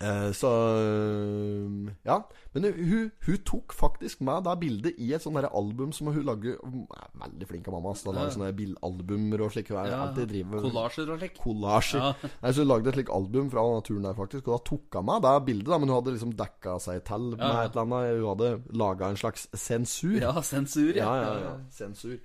eh, 0.00 0.30
så 0.32 0.50
um, 0.50 1.90
Ja. 2.04 2.20
Men 2.54 2.64
hun, 2.74 3.10
hun 3.26 3.38
tok 3.46 3.72
faktisk 3.74 4.20
med 4.22 4.44
det 4.46 4.54
bildet 4.60 4.98
i 5.02 5.08
et 5.16 5.22
sånt 5.24 5.34
der 5.40 5.48
album 5.50 5.90
som 5.92 6.06
hun 6.14 6.22
lager 6.26 6.54
Hun 6.62 6.84
er 6.94 7.08
veldig 7.24 7.48
flink 7.50 7.66
av 7.68 7.74
mamma. 7.74 7.94
Så 7.98 8.10
hun 8.12 8.18
lager 8.20 8.34
sånne 8.36 8.52
bildalbumer 8.54 9.42
og 9.42 9.50
slik. 9.54 9.72
Hun 9.72 9.80
er 9.82 9.90
Ja, 9.90 10.00
alltid 10.06 10.28
driver 10.30 10.62
Kollasjer 10.62 11.10
og 11.10 11.18
slik. 11.18 11.34
kollasjer. 11.42 12.00
Ja. 12.00 12.12
Nei, 12.44 12.52
så 12.54 12.62
Hun 12.62 12.70
lagde 12.70 12.88
et 12.92 12.98
slikt 13.00 13.10
album 13.16 13.50
fra 13.50 13.64
naturen 13.74 14.06
der, 14.06 14.14
faktisk. 14.18 14.46
Og 14.48 14.54
da 14.58 14.62
tok 14.70 15.00
hun 15.00 15.08
med 15.10 15.22
det 15.26 15.34
bildet, 15.48 15.70
da, 15.72 15.78
men 15.82 15.88
hun 15.90 15.98
hadde 15.98 16.14
liksom 16.14 16.36
dekka 16.38 16.76
seg 16.86 17.02
til 17.10 17.30
med 17.34 17.42
Ja. 17.42 17.64
et 17.64 17.74
eller 17.74 17.82
annet. 17.88 18.20
Hun 18.20 18.30
hadde 18.34 18.78
laga 18.84 19.10
en 19.10 19.16
slags 19.20 19.48
sensur. 19.54 20.16
Ja, 20.22 20.32
sensur, 20.42 20.92
ja, 20.94 21.10
ja, 21.24 21.34
ja. 21.48 21.56
Sensur. 21.74 22.18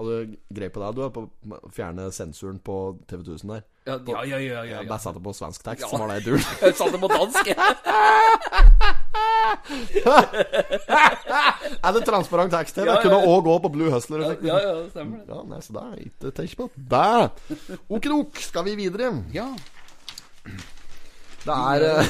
Hadde 0.00 0.24
du 0.24 0.32
greie 0.56 0.72
på 0.72 0.80
det, 0.80 0.88
du? 0.96 1.04
På 1.12 1.28
å 1.52 1.68
fjerne 1.76 2.06
sensuren 2.14 2.56
på 2.64 2.96
TV 3.10 3.20
1000 3.20 3.50
der? 3.52 3.60
Ja, 3.84 3.98
ja, 4.00 4.22
ja. 4.24 4.24
ja, 4.24 4.38
ja, 4.40 4.64
Jeg 4.64 4.72
ja. 4.78 4.84
bare 4.88 5.02
satte 5.02 5.20
på 5.20 5.32
svensk 5.36 5.60
tekst, 5.66 5.84
som 5.90 6.00
var 6.00 6.08
det 6.14 6.24
du. 6.24 6.38
Jeg 6.40 6.74
sa 6.78 6.84
det 6.88 7.00
på 7.02 7.08
dansk, 7.12 7.46
jeg. 7.50 7.58
er 11.84 11.92
det 11.96 12.02
transparent 12.08 12.52
tekst 12.54 12.76
her? 12.80 12.86
Det 12.88 13.02
kunne 13.04 13.20
òg 13.28 13.44
gå 13.50 13.54
på 13.66 13.72
Blue 13.76 13.90
Hustler. 13.92 14.20
Ja. 14.24 14.28
Ja, 14.40 14.56
det 14.78 14.88
stemmer 14.94 15.16
det. 15.20 15.26
Ja, 15.28 15.38
nei, 15.52 15.60
så 15.66 15.70
det 15.76 15.82
er 15.84 15.96
ikke 16.06 16.32
tenk 16.40 16.52
på 16.62 16.66
det. 16.94 17.20
Okidok, 17.92 18.32
skal 18.46 18.62
vi 18.70 18.74
videre? 18.80 19.06
Ja. 19.36 19.48
Det 21.44 21.56
er 21.56 21.80
eh, 21.90 22.08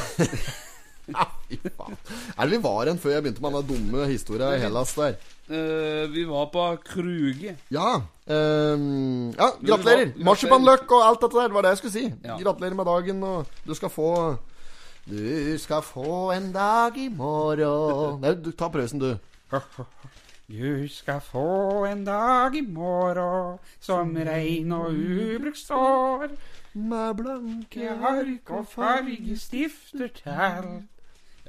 fy 1.51 1.59
faen. 1.74 1.99
Er 2.36 2.43
det 2.47 2.53
vi 2.55 2.61
var 2.62 2.86
igjen 2.86 3.03
før 3.03 3.11
jeg 3.16 3.22
begynte 3.26 3.43
med 3.47 3.53
den 3.59 3.66
dumme 3.74 4.01
historia 4.11 4.47
i 4.55 4.62
Hellas 4.62 4.93
der? 4.99 5.14
Eh, 5.51 6.07
vi 6.11 6.24
var 6.24 6.46
på 6.46 6.76
Kruge. 6.84 7.57
Ja. 7.70 8.03
ehm, 8.26 9.32
ja, 9.34 9.48
gratulerer. 9.66 10.12
Marsipanløk 10.22 10.92
og 10.92 11.03
alt 11.09 11.20
dette 11.24 11.36
der. 11.36 11.48
Det 11.48 11.55
var 11.55 11.62
det 11.62 11.72
jeg 11.72 11.78
skulle 11.78 11.92
si. 11.92 12.05
Ja. 12.24 12.36
Gratulerer 12.38 12.74
med 12.74 12.84
dagen, 12.86 13.22
og 13.22 13.46
du 13.66 13.74
skal 13.74 13.90
få 13.90 14.36
Du 15.11 15.59
skal 15.59 15.82
få 15.82 16.30
en 16.30 16.53
dag 16.53 16.96
i 16.98 17.09
morgen 17.09 18.20
Nei, 18.20 18.34
du, 18.34 18.51
ta 18.53 18.68
prøvesen, 18.68 19.01
du. 19.01 19.16
Du 20.46 20.86
skal 20.88 21.20
få 21.20 21.84
en 21.88 22.05
dag 22.05 22.55
i 22.55 22.61
morgen 22.61 23.59
som 23.80 24.14
rein 24.14 24.72
og 24.72 24.92
ubrukt 24.94 25.59
står. 25.59 26.28
Med 26.74 27.14
blanke 27.16 27.90
ark 27.90 28.51
og 28.51 28.66
fargestifter 28.70 30.14
til. 30.14 30.82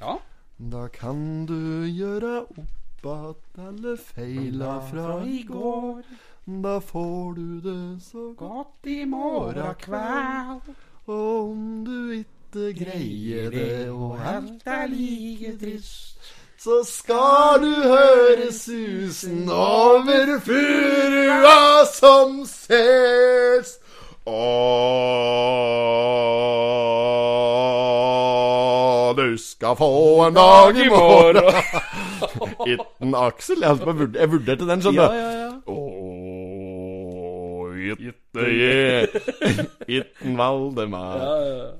Ja. 0.00 0.18
Da 0.58 0.88
kan 0.88 1.46
du 1.46 1.86
gjøre 1.86 2.40
opp 2.42 2.81
att 3.06 3.58
alle 3.58 3.96
feila 3.96 4.80
fra 4.90 5.24
i 5.24 5.42
går. 5.42 6.02
Da 6.44 6.80
får 6.80 7.34
du 7.34 7.60
det 7.60 8.00
så 8.04 8.32
godt 8.38 8.86
i 8.86 9.04
morgen 9.04 9.74
kveld. 9.74 10.74
Og 11.06 11.50
om 11.50 11.84
du 11.84 12.10
ikke 12.10 12.84
greier 12.84 13.50
det, 13.50 13.90
og 13.90 14.18
alt 14.26 14.62
er 14.66 14.86
like 14.86 15.58
trist. 15.58 16.18
så 16.62 16.84
skal 16.86 17.58
du 17.62 17.74
høre 17.82 18.52
susen 18.52 19.50
over 19.50 20.38
furua 20.40 21.84
som 21.90 22.44
ses. 22.46 23.78
Og 24.26 24.36
du 29.16 29.38
skal 29.38 29.76
få 29.76 30.26
en 30.28 30.34
dag 30.34 30.76
i 30.84 30.88
morgen. 30.88 31.54
Itten 32.72 33.14
Aksel. 33.18 33.62
Jeg, 33.64 33.78
på 33.82 33.94
jeg 34.18 34.30
vurderte 34.32 34.66
den, 34.68 34.82
skjønner 34.84 35.08
du. 35.08 35.14
ja, 35.14 35.22
ja. 35.22 35.30
ja. 35.38 35.50
Åh, 36.82 37.72
itte 38.08 38.40
yeah. 38.48 39.06
itten 40.00 40.36
Valdemar. 40.38 41.16
ja, 41.22 41.32
ja. 41.46 41.70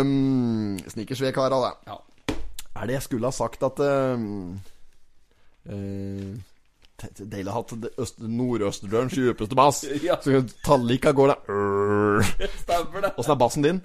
Um, 0.00 0.78
Snikersvekara, 0.88 1.56
da. 1.58 1.70
Ja. 1.88 1.96
Er 2.76 2.86
det 2.86 2.94
jeg 2.98 3.02
skulle 3.06 3.26
ha 3.30 3.34
sagt 3.34 3.62
at 3.66 3.78
um, 3.82 4.58
uh, 5.70 6.34
Deilig 7.18 7.50
å 7.50 7.52
ha 7.52 7.60
hatt 7.60 7.72
det 7.82 7.90
øst- 8.00 8.22
Nordøsterdørens 8.22 9.12
djupeste 9.16 9.56
bass. 9.58 9.82
Ja. 10.06 10.16
Så 10.22 10.30
Tallika 10.64 11.12
går 11.12 11.32
der. 11.34 11.38
Stemmer 12.62 13.00
det. 13.04 13.10
Åssen 13.18 13.34
er 13.34 13.40
bassen 13.40 13.66
din? 13.66 13.80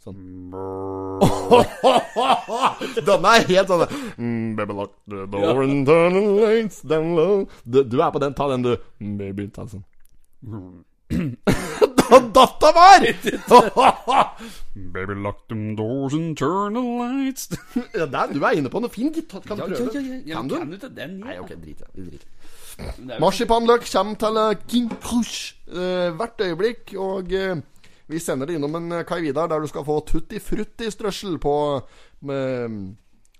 Sånn. 0.00 0.16
Denne 3.04 3.28
er 3.36 3.44
helt 3.50 3.68
sånn 3.68 3.82
mm, 4.16 4.56
Baby 4.56 4.72
lock 4.78 4.94
the 5.12 5.26
door 5.28 5.60
and 5.60 5.84
turn 5.88 6.14
the 6.16 6.22
lights 6.38 6.78
down 6.88 7.10
low 7.18 7.34
du, 7.64 7.82
du 7.84 8.00
er 8.00 8.10
på 8.14 8.18
den, 8.22 8.32
ta 8.38 8.44
den 8.48 8.62
du 8.64 8.70
Baby, 8.96 9.50
ta 9.52 9.60
den 9.66 9.72
sånn 9.74 9.84
Da 12.10 12.18
datt 12.34 12.56
det 12.64 12.70
var! 12.74 13.00
Baby, 14.94 15.14
lock 15.20 15.38
them 15.52 15.62
doors 15.76 16.14
and 16.16 16.32
turn 16.38 16.74
the 16.74 16.80
lights 16.82 17.48
ja, 17.94 18.06
der, 18.06 18.26
du 18.32 18.40
er 18.40 18.50
inne 18.58 18.68
på 18.72 18.80
noe 18.82 18.90
fint. 18.90 19.16
Kan 19.30 19.42
du 19.44 19.48
Ja, 19.52 19.56
prøve? 19.68 19.90
ja, 19.94 20.00
ja, 20.00 20.02
ja. 20.02 20.06
ja. 20.24 20.34
Kan 20.40 20.48
du? 20.50 20.54
Kan 20.58 20.70
du 20.72 20.76
til 20.80 20.90
den? 20.96 21.10
Nei, 21.22 21.36
ok, 21.42 21.50
drit 21.62 21.80
i 21.94 21.96
det. 22.08 22.20
Marsipanløk 23.20 23.82
kommer 23.92 24.16
til 24.24 24.34
eh, 24.42 24.56
King 24.70 24.88
Krush 25.04 25.40
uh, 25.70 26.08
hvert 26.18 26.40
øyeblikk, 26.42 26.82
og 26.98 27.26
eh, 27.36 27.56
vi 28.10 28.18
sender 28.18 28.46
det 28.46 28.56
innom 28.58 28.74
en 28.74 29.04
Kai 29.06 29.20
Vidar 29.22 29.46
der 29.46 29.60
du 29.62 29.68
skal 29.70 29.84
få 29.86 30.00
tutti 30.02 30.40
frutti-strøssel 30.42 31.36
på 31.38 31.54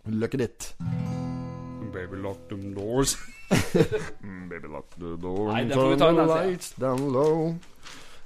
løkket 0.07 0.39
ditt. 0.45 0.69
Baby 1.91 2.21
lock 2.23 2.39
the 2.49 2.57
doors. 2.77 3.17
Baby 3.51 4.69
lock 4.71 4.95
the 4.95 5.17
doors. 5.19 5.51
Nei, 5.55 5.65
den 5.65 5.75
får 5.75 5.91
vi 5.91 5.99
ta 5.99 6.11
en 6.15 6.23
lights 6.31 6.71
down 6.79 7.11
low. 7.11 7.57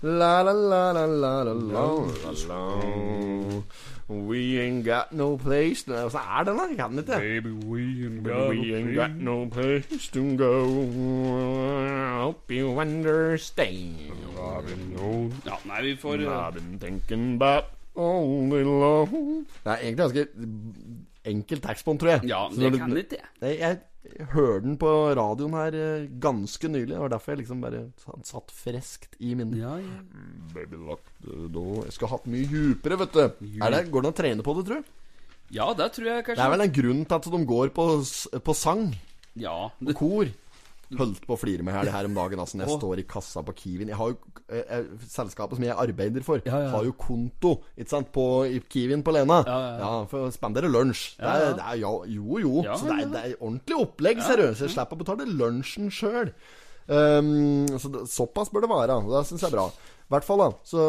La 0.05 0.43
la 0.45 0.53
la 0.53 0.93
la 0.93 1.07
la 1.07 1.33
La 1.33 1.45
la 1.45 1.49
la 1.49 1.55
la 1.55 1.65
la 1.65 1.81
la 1.81 2.29
la 2.29 2.33
la 2.53 3.63
We 4.09 4.61
ain't 4.61 4.85
got 4.85 5.13
no 5.13 5.37
place 5.37 5.85
to 5.85 5.93
Åssen 5.93 6.21
er 6.21 6.45
den, 6.45 6.59
da? 6.59 6.65
Jeg 6.69 6.77
kan 6.77 6.91
den 6.91 6.99
ikke. 6.99 7.13
Baby, 7.13 7.53
we 7.67 7.81
ain't 8.05 8.25
got 8.25 8.49
we 8.49 8.77
ain't 8.77 8.93
no 8.93 9.01
got 9.01 9.11
no 9.17 9.49
place 9.49 10.09
to 10.13 10.37
go. 10.37 10.53
Hope 12.21 12.51
you 12.51 12.81
understand. 12.81 13.97
I've 14.37 14.67
been 14.67 14.97
known 14.97 15.33
Ja, 15.47 15.57
nei, 15.65 15.83
vi 15.83 15.97
får 15.97 16.21
uh... 16.27 16.53
Been 16.55 16.79
thinking 16.79 17.43
about 17.43 17.65
all 17.97 18.51
day 18.51 18.63
love 18.63 19.09
Det 19.65 19.73
er 19.73 19.77
egentlig 19.77 19.97
ganske 19.97 20.27
enkel 21.25 21.61
tekst 21.61 21.85
tror 21.85 22.09
jeg. 22.09 22.21
Ja, 22.29 22.47
det 22.53 22.79
kan 22.79 22.97
ikke 22.97 23.17
jeg. 23.41 23.59
Jeg 23.59 23.79
hørte 24.35 24.65
den 24.67 24.77
på 24.81 24.91
radioen 25.17 25.55
her 25.57 25.77
eh, 25.79 26.09
ganske 26.23 26.69
nylig. 26.71 26.93
Det 26.93 27.01
var 27.03 27.13
derfor 27.15 27.35
jeg 27.35 27.43
liksom 27.43 27.63
bare 27.65 27.81
satt 28.29 28.53
freskt 28.55 29.17
i 29.19 29.33
minnet. 29.39 29.59
Ja, 29.63 29.77
ja. 29.81 30.03
Baby 30.55 30.79
lock 30.87 31.03
the 31.25 31.49
door 31.53 31.85
Jeg 31.87 31.97
skulle 31.97 32.13
hatt 32.13 32.29
mye 32.31 32.47
djupere, 32.51 33.01
vet 33.01 33.17
du. 33.17 33.25
Er 33.65 33.75
det, 33.75 33.83
går 33.91 34.05
det 34.05 34.11
an 34.11 34.15
å 34.15 34.21
trene 34.21 34.47
på 34.47 34.57
det, 34.59 34.67
tror 34.69 34.85
du? 34.85 34.93
ja, 35.55 35.67
det 35.77 35.91
tror 35.95 36.09
jeg 36.09 36.25
kanskje. 36.27 36.41
Det 36.41 36.47
er 36.47 36.55
vel 36.55 36.65
en 36.65 36.77
grunn 36.79 37.03
til 37.05 37.17
at 37.19 37.27
de 37.35 37.41
går 37.47 37.73
på, 37.77 37.85
på 38.49 38.55
sang. 38.59 38.89
Ja. 39.39 39.59
Og 39.71 39.95
kor. 39.99 40.31
Holdt 40.99 41.27
på 41.27 41.37
å 41.37 41.39
flire 41.41 41.65
med 41.67 41.77
her 41.77 41.89
det 41.89 41.95
her 41.95 42.09
om 42.09 42.17
dagen. 42.17 42.41
Altså, 42.43 42.59
når 42.59 42.69
jeg 42.69 42.79
står 42.81 43.03
i 43.03 43.07
kassa 43.15 43.43
på 43.47 43.55
Kiwien 43.59 43.93
Jeg 43.93 43.99
har 43.99 44.13
jo 44.13 44.19
eh, 44.49 44.65
eh, 44.79 44.91
Selskapet 45.11 45.59
som 45.59 45.67
jeg 45.67 45.77
arbeider 45.85 46.27
for, 46.27 46.43
Ja, 46.47 46.65
ja. 46.67 46.73
har 46.75 46.89
jo 46.89 46.97
konto 46.99 47.55
ikke 47.77 47.91
sant, 47.91 48.11
på 48.15 48.27
i 48.49 48.61
Kiwien 48.61 49.05
på 49.07 49.15
Lena. 49.17 49.41
Ja, 49.47 49.61
ja. 49.81 49.93
For 50.11 50.29
å 50.29 50.35
spandere 50.35 50.71
lunsj. 50.73 51.15
Det 51.21 51.31
er, 51.31 51.57
det 51.59 51.65
er, 51.65 51.81
ja, 51.85 51.95
jo, 52.17 52.43
jo. 52.43 52.67
Så 52.73 52.91
det 52.91 52.99
er, 52.99 53.09
det 53.15 53.25
er 53.25 53.41
ordentlig 53.41 53.81
opplegg, 53.81 54.23
seriøst. 54.25 54.67
Jeg 54.67 54.77
slipper 54.77 54.99
å 54.99 55.05
betale 55.05 55.31
lunsjen 55.31 55.91
sjøl. 55.95 56.35
Um, 56.85 57.65
så 57.81 57.89
det, 57.89 58.05
såpass 58.13 58.51
bør 58.53 58.67
det 58.67 58.73
være. 58.75 59.01
og 59.01 59.13
Det 59.15 59.27
syns 59.29 59.45
jeg 59.45 59.53
er 59.53 59.57
bra. 59.57 59.69
I 60.05 60.13
hvert 60.13 60.27
fall, 60.27 60.43
da. 60.43 60.51
Så 60.69 60.81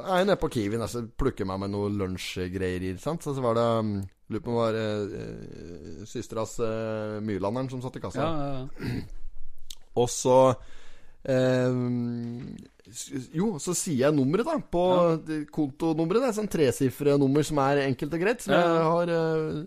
er 0.00 0.22
jeg 0.22 0.28
nede 0.30 0.40
på 0.40 0.48
Kiwien 0.54 0.84
altså, 0.84 1.04
plukker 1.20 1.48
meg 1.48 1.60
med 1.64 1.74
noe 1.74 1.92
lunsjgreier. 1.92 2.96
Så, 3.00 3.18
så 3.20 3.36
var 3.44 3.58
det 3.58 3.70
um, 3.84 3.96
Lurer 4.32 4.40
på 4.40 4.50
om 4.50 4.56
det 4.56 4.62
var 4.62 4.76
uh, 4.78 5.16
eh, 5.20 6.04
søsteras 6.08 6.56
uh, 6.64 7.20
Myrlanderen 7.20 7.68
som 7.68 7.82
satt 7.84 7.98
i 7.98 8.00
kassa. 8.00 8.24
Ja, 8.24 8.30
ja, 8.32 8.64
ja. 8.88 9.20
Og 10.00 10.08
så 10.10 10.38
eh, 11.24 11.72
Jo, 13.34 13.54
så 13.62 13.74
sier 13.76 14.06
jeg 14.06 14.16
nummeret, 14.16 14.46
da. 14.48 14.58
På 14.58 14.84
ja. 14.98 15.40
kontonummeret. 15.54 16.22
Det 16.22 16.28
er 16.30 16.38
sånn 16.40 16.52
tresifre 16.52 17.18
nummer 17.20 17.42
som 17.46 17.58
er 17.64 17.84
enkelt 17.88 18.14
og 18.16 18.20
greit, 18.26 18.44
som 18.44 18.54
jeg 18.56 18.66
har 18.90 19.06
eh, 19.18 19.60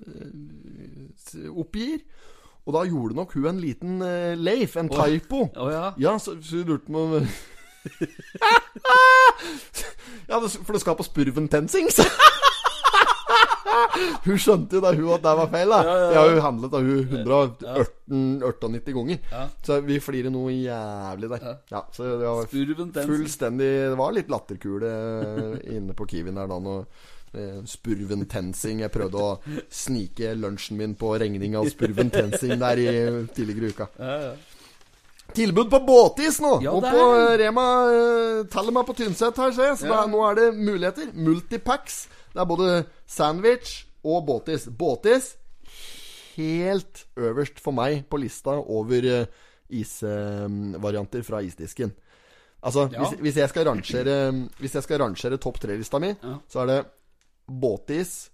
oppgir. 1.51 1.99
Og 2.67 2.75
da 2.75 2.82
gjorde 2.84 3.15
nok 3.15 3.32
hun 3.38 3.45
en 3.53 3.61
liten 3.63 4.01
eh, 4.03 4.36
Leif, 4.36 4.75
en 4.80 4.89
typo. 4.91 5.45
Oh, 5.55 5.69
ja. 5.71 5.93
Ja, 6.03 6.17
så, 6.19 6.36
så 6.43 6.55
hun 6.59 6.67
lurte 6.73 6.91
på 6.91 6.99
om 7.05 7.11
Ja, 10.28 10.39
for 10.43 10.73
det 10.75 10.82
skal 10.84 10.97
på 10.99 11.03
Spurven 11.07 11.47
Tensings. 11.47 12.01
Hun 14.28 14.39
skjønte 14.41 14.78
jo 14.78 14.84
da 14.84 14.93
hun 14.95 15.11
at 15.15 15.25
det 15.25 15.34
var 15.39 15.51
feil. 15.51 15.73
da 15.73 15.97
Jeg 16.13 16.17
har 16.19 16.32
jo 16.32 16.45
handlet 16.45 16.78
av 16.78 16.88
hun 16.88 17.17
198 18.07 18.95
ganger. 18.95 19.51
Så 19.65 19.80
vi 19.88 19.99
flirer 20.03 20.34
noe 20.34 20.55
jævlig 20.55 21.32
der. 21.36 21.45
Ja, 21.73 21.84
så 21.93 22.09
det 22.21 22.25
var 22.25 22.49
fullstendig 23.07 23.69
Det 23.91 23.99
var 23.99 24.15
litt 24.15 24.32
latterkule 24.32 24.91
inne 25.78 25.95
på 25.97 26.07
Kiwien 26.09 26.38
der 26.39 26.49
da 26.49 26.59
når 26.63 26.84
eh, 27.38 27.63
Spurven 27.67 28.25
Tensing 28.30 28.84
Jeg 28.84 28.93
prøvde 28.93 29.23
å 29.23 29.32
snike 29.73 30.34
lunsjen 30.38 30.80
min 30.80 30.95
på 30.99 31.15
regning 31.19 31.57
av 31.59 31.69
Spurven 31.71 32.13
Tensing 32.13 32.59
der 32.61 32.84
i 32.84 32.91
tidligere 33.36 33.73
uka. 33.73 33.91
Ja, 33.99 34.19
ja. 34.28 34.36
Tilbud 35.36 35.69
på 35.69 35.80
båtis 35.84 36.39
nå! 36.41 36.57
Ja, 36.63 36.73
og 36.73 36.86
på 36.86 37.01
eh, 37.17 37.34
Rema 37.43 37.65
uh, 38.47 38.69
meg 38.71 38.88
på 38.88 38.95
Tynset 38.97 39.38
her, 39.38 39.51
ser 39.55 39.71
jeg. 39.71 39.80
Så 39.84 39.91
er, 39.91 40.07
nå 40.11 40.21
er 40.30 40.39
det 40.39 40.47
muligheter. 40.55 41.11
Multipacks. 41.13 42.05
Det 42.38 42.43
er 42.43 42.50
både 42.50 42.72
sandwich 43.09 43.72
og 44.05 44.26
båtis. 44.28 44.68
Båtis 44.78 45.32
helt 46.38 47.08
øverst 47.18 47.58
for 47.64 47.74
meg 47.74 48.04
på 48.12 48.20
lista 48.22 48.54
over 48.62 49.08
uh, 49.09 49.46
isvarianter 49.74 51.24
fra 51.26 51.42
isdisken. 51.42 51.92
Altså, 52.64 52.88
Ja. 52.93 53.00
hvis, 53.01 53.20
hvis 53.22 53.36
jeg 53.42 53.50
skal 53.50 53.68
rangere 53.68 54.16
rangere 55.01 55.38
topp 55.42 55.59
tre-lista 55.62 56.00
mi, 56.00 56.14
Ja. 56.24 56.38
så 56.50 56.62
er 56.62 56.66
det 56.72 56.86
båtis, 57.47 58.30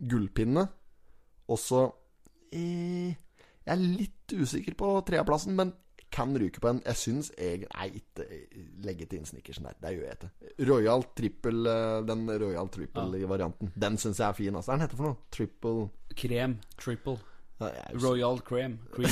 gullpinne, 0.00 0.68
og 1.48 1.58
så 1.58 1.92
eh, 2.52 3.14
Jeg 3.68 3.74
er 3.74 3.76
litt 3.76 4.32
usikker 4.32 4.74
på 4.74 5.04
treaplassen, 5.04 5.54
men 5.54 5.72
kan 6.10 6.34
ryke 6.40 6.60
på 6.62 6.70
en. 6.70 6.82
Jeg 6.86 6.96
syns 7.00 7.30
jeg 7.36 7.66
Nei, 7.68 7.88
ikke 8.00 8.26
legge 8.84 9.06
til 9.06 9.20
inn 9.20 9.28
snickersen 9.28 9.68
der. 9.68 9.78
Det 9.82 9.94
gjør 9.96 10.06
jeg 10.06 10.18
ikke. 10.18 10.30
Royal 10.70 11.04
trippel 11.18 11.70
eh, 11.70 11.96
Den 12.08 12.28
Royal 12.28 12.70
trippel-varianten. 12.74 13.72
Den 13.76 13.98
syns 14.00 14.20
jeg 14.22 14.28
er 14.28 14.38
fin. 14.38 14.54
Altså. 14.54 14.72
Hva 14.72 14.76
er 14.76 14.78
den 14.78 14.86
heter 14.86 15.00
for 15.00 15.10
noe? 15.10 15.20
Triple 15.34 15.88
Krem. 16.18 16.58
Triple. 16.80 17.18
Royal 18.04 18.38
Cream. 18.38 18.78
Cream. 18.92 19.10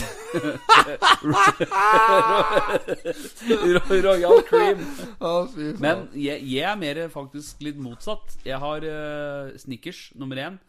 Royal 3.91 4.43
Cream. 4.47 4.79
Ja. 5.21 5.47
Men 5.83 6.09
jeg, 6.15 6.43
jeg 6.47 6.63
er 6.63 6.79
mer 6.79 7.03
faktisk 7.11 7.63
litt 7.67 7.81
motsatt. 7.83 8.39
Jeg 8.47 8.63
har 8.63 8.87
uh, 8.87 9.51
Snickers 9.59 10.13
nummer 10.15 10.39
én. 10.39 10.61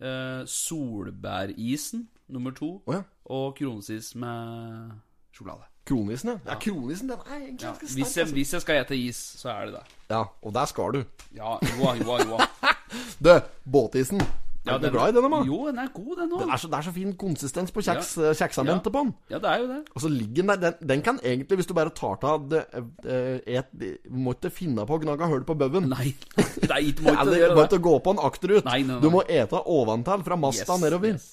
Uh, 0.00 0.44
solbærisen 0.48 2.08
nummer 2.28 2.56
to. 2.56 2.82
Oh, 2.86 2.94
ja. 2.94 3.04
Og 3.24 3.54
kronesis 3.58 4.14
med 4.14 4.96
sjokolade. 5.32 5.68
Kronisen, 5.86 6.32
ja. 6.34 6.38
ja. 6.50 6.56
Kronisen, 6.58 7.08
den 7.12 7.18
er 7.22 7.36
egentlig 7.38 7.62
Ja, 7.68 7.74
ganske 7.76 7.94
hvis, 7.94 8.16
jeg, 8.16 8.22
Altså. 8.26 8.34
hvis 8.34 8.52
jeg 8.56 8.60
skal 8.64 8.80
ete 8.82 8.96
is, 8.98 9.20
så 9.38 9.52
er 9.52 9.68
det 9.68 9.74
det. 9.78 9.84
Ja, 10.10 10.24
og 10.42 10.54
der 10.54 10.64
skal 10.66 10.92
du. 10.96 11.04
Ja, 11.36 11.56
joa, 11.76 11.94
joa, 12.00 12.18
joa. 12.26 12.48
Du, 13.22 13.30
båtisen. 13.70 14.20
Er 14.66 14.80
du 14.82 14.88
glad 14.90 15.12
i 15.12 15.14
denne, 15.14 15.28
man? 15.30 15.44
Jo, 15.46 15.68
den 15.68 15.78
er 15.78 15.86
god, 15.94 16.16
den 16.18 16.30
Den 16.32 16.40
òg. 16.50 16.62
det 16.66 16.74
er 16.74 16.82
så 16.82 16.92
fin 16.94 17.12
konsistens 17.18 17.70
på 17.70 17.82
kjeks, 17.86 18.16
ja. 18.18 18.32
kjeksamentet 18.34 18.90
på 18.90 18.98
den. 19.04 19.12
Ja, 19.30 19.38
det 19.38 19.50
er 19.52 19.60
jo 19.62 19.66
det. 19.70 19.78
Og 19.94 20.02
så 20.02 20.08
ligger 20.10 20.42
den 20.42 20.48
der 20.50 20.56
den, 20.64 20.88
den 20.90 21.02
kan 21.06 21.20
egentlig, 21.22 21.60
hvis 21.60 21.68
du 21.70 21.74
bare 21.78 21.92
tar 21.94 22.18
av 22.26 22.48
det, 22.50 22.64
eh, 23.06 23.60
et, 23.60 23.70
Må 24.10 24.34
ikke 24.34 24.50
finne 24.50 24.82
på 24.88 24.98
å 24.98 25.02
gnage 25.04 25.28
hull 25.30 25.44
på 25.46 25.54
baugen. 25.54 25.86
Nei, 25.92 26.10
nei, 26.72 26.82
du 26.90 27.04
må 27.06 27.14
ikke 27.14 27.38
gjøre 27.38 27.54
det. 27.54 27.66
ikke 27.70 27.82
gå 27.86 27.94
på 28.08 28.16
en 28.16 28.22
akterut. 28.26 28.64
Nei, 28.66 28.80
nei, 28.82 28.96
nei. 28.96 29.00
Du 29.06 29.10
må 29.14 29.22
ete 29.22 29.62
oventil, 29.62 30.26
fra 30.26 30.36
masta 30.48 30.72
Yes, 30.74 30.82
nedover. 30.82 31.14
yes. 31.14 31.32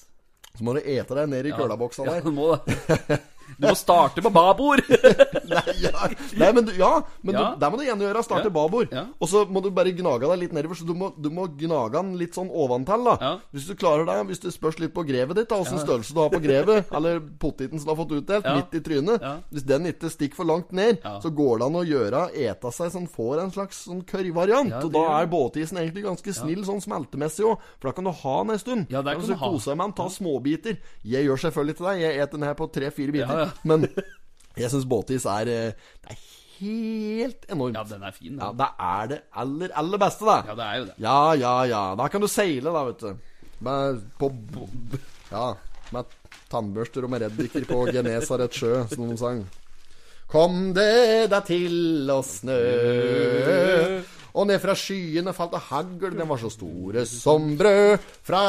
Så 0.54 0.62
må 0.62 0.76
du 0.76 0.84
ete 0.86 1.16
deg 1.18 1.30
ned 1.32 1.46
i 1.50 1.54
kølaboksa 1.58 2.04
Ja, 2.06 2.20
du 2.22 2.30
må 2.30 2.52
det. 2.54 3.18
Du 3.58 3.66
må 3.68 3.74
starte 3.78 4.22
på 4.24 4.30
babord. 4.34 4.82
Nei, 5.50 5.62
ja. 5.82 6.08
Nei, 6.40 6.50
men, 6.56 6.64
du, 6.66 6.72
ja, 6.78 6.92
men 7.22 7.34
Ja. 7.34 7.44
Du, 7.54 7.60
der 7.60 7.70
må 7.72 7.78
du 7.78 7.84
igjen 7.84 8.00
gjøre. 8.04 8.22
Starte 8.26 8.48
Ja. 8.50 8.54
babord. 8.54 8.92
Ja. 8.92 9.04
Og 9.20 9.28
så 9.30 9.44
må 9.50 9.62
du 9.62 9.70
bare 9.74 9.92
gnage 9.94 10.26
deg 10.30 10.38
litt 10.44 10.52
nedover. 10.56 10.78
Så 10.78 10.86
du 10.88 10.94
må, 10.98 11.12
du 11.16 11.30
må 11.30 11.46
gnage 11.58 11.92
den 11.96 12.14
litt 12.20 12.34
sånn 12.36 12.50
oventil. 12.50 13.04
da. 13.04 13.38
Hvis 13.54 13.66
du 13.68 13.74
klarer 13.78 14.06
det, 14.08 14.16
hvis 14.30 14.42
det 14.44 14.52
spørs 14.54 14.78
litt 14.82 14.94
på 14.94 15.04
grevet 15.06 15.36
ditt, 15.38 15.52
åssen 15.54 15.78
størrelse 15.82 16.14
du 16.14 16.20
har 16.20 16.30
på 16.32 16.40
grevet, 16.42 16.90
eller 16.94 17.20
potteten 17.20 17.78
som 17.78 17.88
du 17.88 17.94
har 17.94 18.00
fått 18.02 18.16
utdelt, 18.20 18.44
midt 18.54 18.74
i 18.74 18.82
trynet. 18.84 19.22
Hvis 19.52 19.66
den 19.66 19.86
ikke 19.90 20.10
stikker 20.10 20.36
for 20.42 20.44
langt 20.50 20.72
ned, 20.72 20.98
så 21.22 21.30
går 21.34 21.58
det 21.62 21.66
an 21.68 21.78
å 21.80 21.84
gjøre 21.86 22.24
eta 22.34 22.70
seg 22.74 22.90
sånn 22.94 23.08
får 23.10 23.42
en 23.44 23.52
slags 23.54 23.84
sånn 23.86 24.02
kørrvariant. 24.08 24.74
Og 24.84 24.92
da 24.94 25.04
er 25.20 25.30
båtisen 25.30 25.78
egentlig 25.80 26.04
ganske 26.06 26.34
snill 26.34 26.64
sånn 26.66 26.82
smeltemessig 26.84 27.44
òg, 27.46 27.58
for 27.78 27.90
da 27.90 27.92
kan 27.96 28.04
du 28.08 28.10
ha 28.10 28.36
den 28.42 28.50
en 28.56 28.58
stund. 28.62 28.86
Ja, 28.90 29.02
der 29.02 29.14
kan 29.18 29.22
kan 29.24 29.30
du 29.30 29.36
ha. 29.40 29.50
koser 29.50 29.70
jeg 29.72 29.78
meg 29.78 29.86
med 29.88 29.96
den, 29.96 30.04
ta 30.04 30.10
småbiter. 30.14 30.78
Jeg 31.04 31.24
gjør 31.28 31.40
selvfølgelig 31.44 31.76
til 31.78 31.86
deg, 31.86 32.00
jeg 32.04 32.18
eter 32.24 32.38
den 32.38 32.46
her 32.48 32.54
på 32.58 32.66
tre-fire 32.72 33.12
biter. 33.14 33.43
Ja. 33.44 33.50
Men 33.70 33.86
jeg 34.58 34.70
syns 34.72 34.86
båtis 34.88 35.26
er 35.30 35.50
eh, 35.50 35.90
Det 36.04 36.14
er 36.14 36.22
helt 36.60 37.46
enormt. 37.50 37.76
Ja, 37.78 37.84
den 37.94 38.04
er 38.06 38.14
fin, 38.16 38.38
Ja, 38.38 38.50
det 38.56 38.68
er 38.88 39.08
det 39.10 39.20
aller, 39.44 39.74
aller 39.74 40.02
beste, 40.02 40.26
da. 40.28 40.36
Ja, 40.48 40.58
det 40.58 40.66
er 40.66 40.76
jo 40.80 40.88
det. 40.90 40.96
Ja, 41.02 41.18
ja, 41.38 41.54
ja. 41.70 41.82
Da 41.98 42.08
kan 42.12 42.22
du 42.24 42.28
seile, 42.30 42.70
da, 42.74 42.84
vet 42.90 43.02
du. 43.02 43.42
Med, 43.64 44.00
på, 44.20 44.30
ja, 45.30 45.48
med 45.94 46.16
tannbørster 46.52 47.06
og 47.06 47.12
med 47.14 47.24
reddiker 47.24 47.66
på 47.68 47.84
Genesaret 47.94 48.54
sjø, 48.54 48.72
som 48.92 49.06
de 49.10 49.18
sang. 49.20 49.44
Kom 50.30 50.72
det 50.74 51.28
deg 51.30 51.46
til 51.46 52.10
å 52.10 52.20
snø, 52.26 52.60
og 54.34 54.48
ned 54.50 54.58
fra 54.62 54.74
skyene 54.74 55.32
falt 55.34 55.52
det 55.54 55.62
hagl, 55.68 56.16
den 56.18 56.26
var 56.26 56.40
så 56.42 56.50
store 56.50 57.04
som 57.06 57.52
brød. 57.58 58.02
Fra 58.26 58.40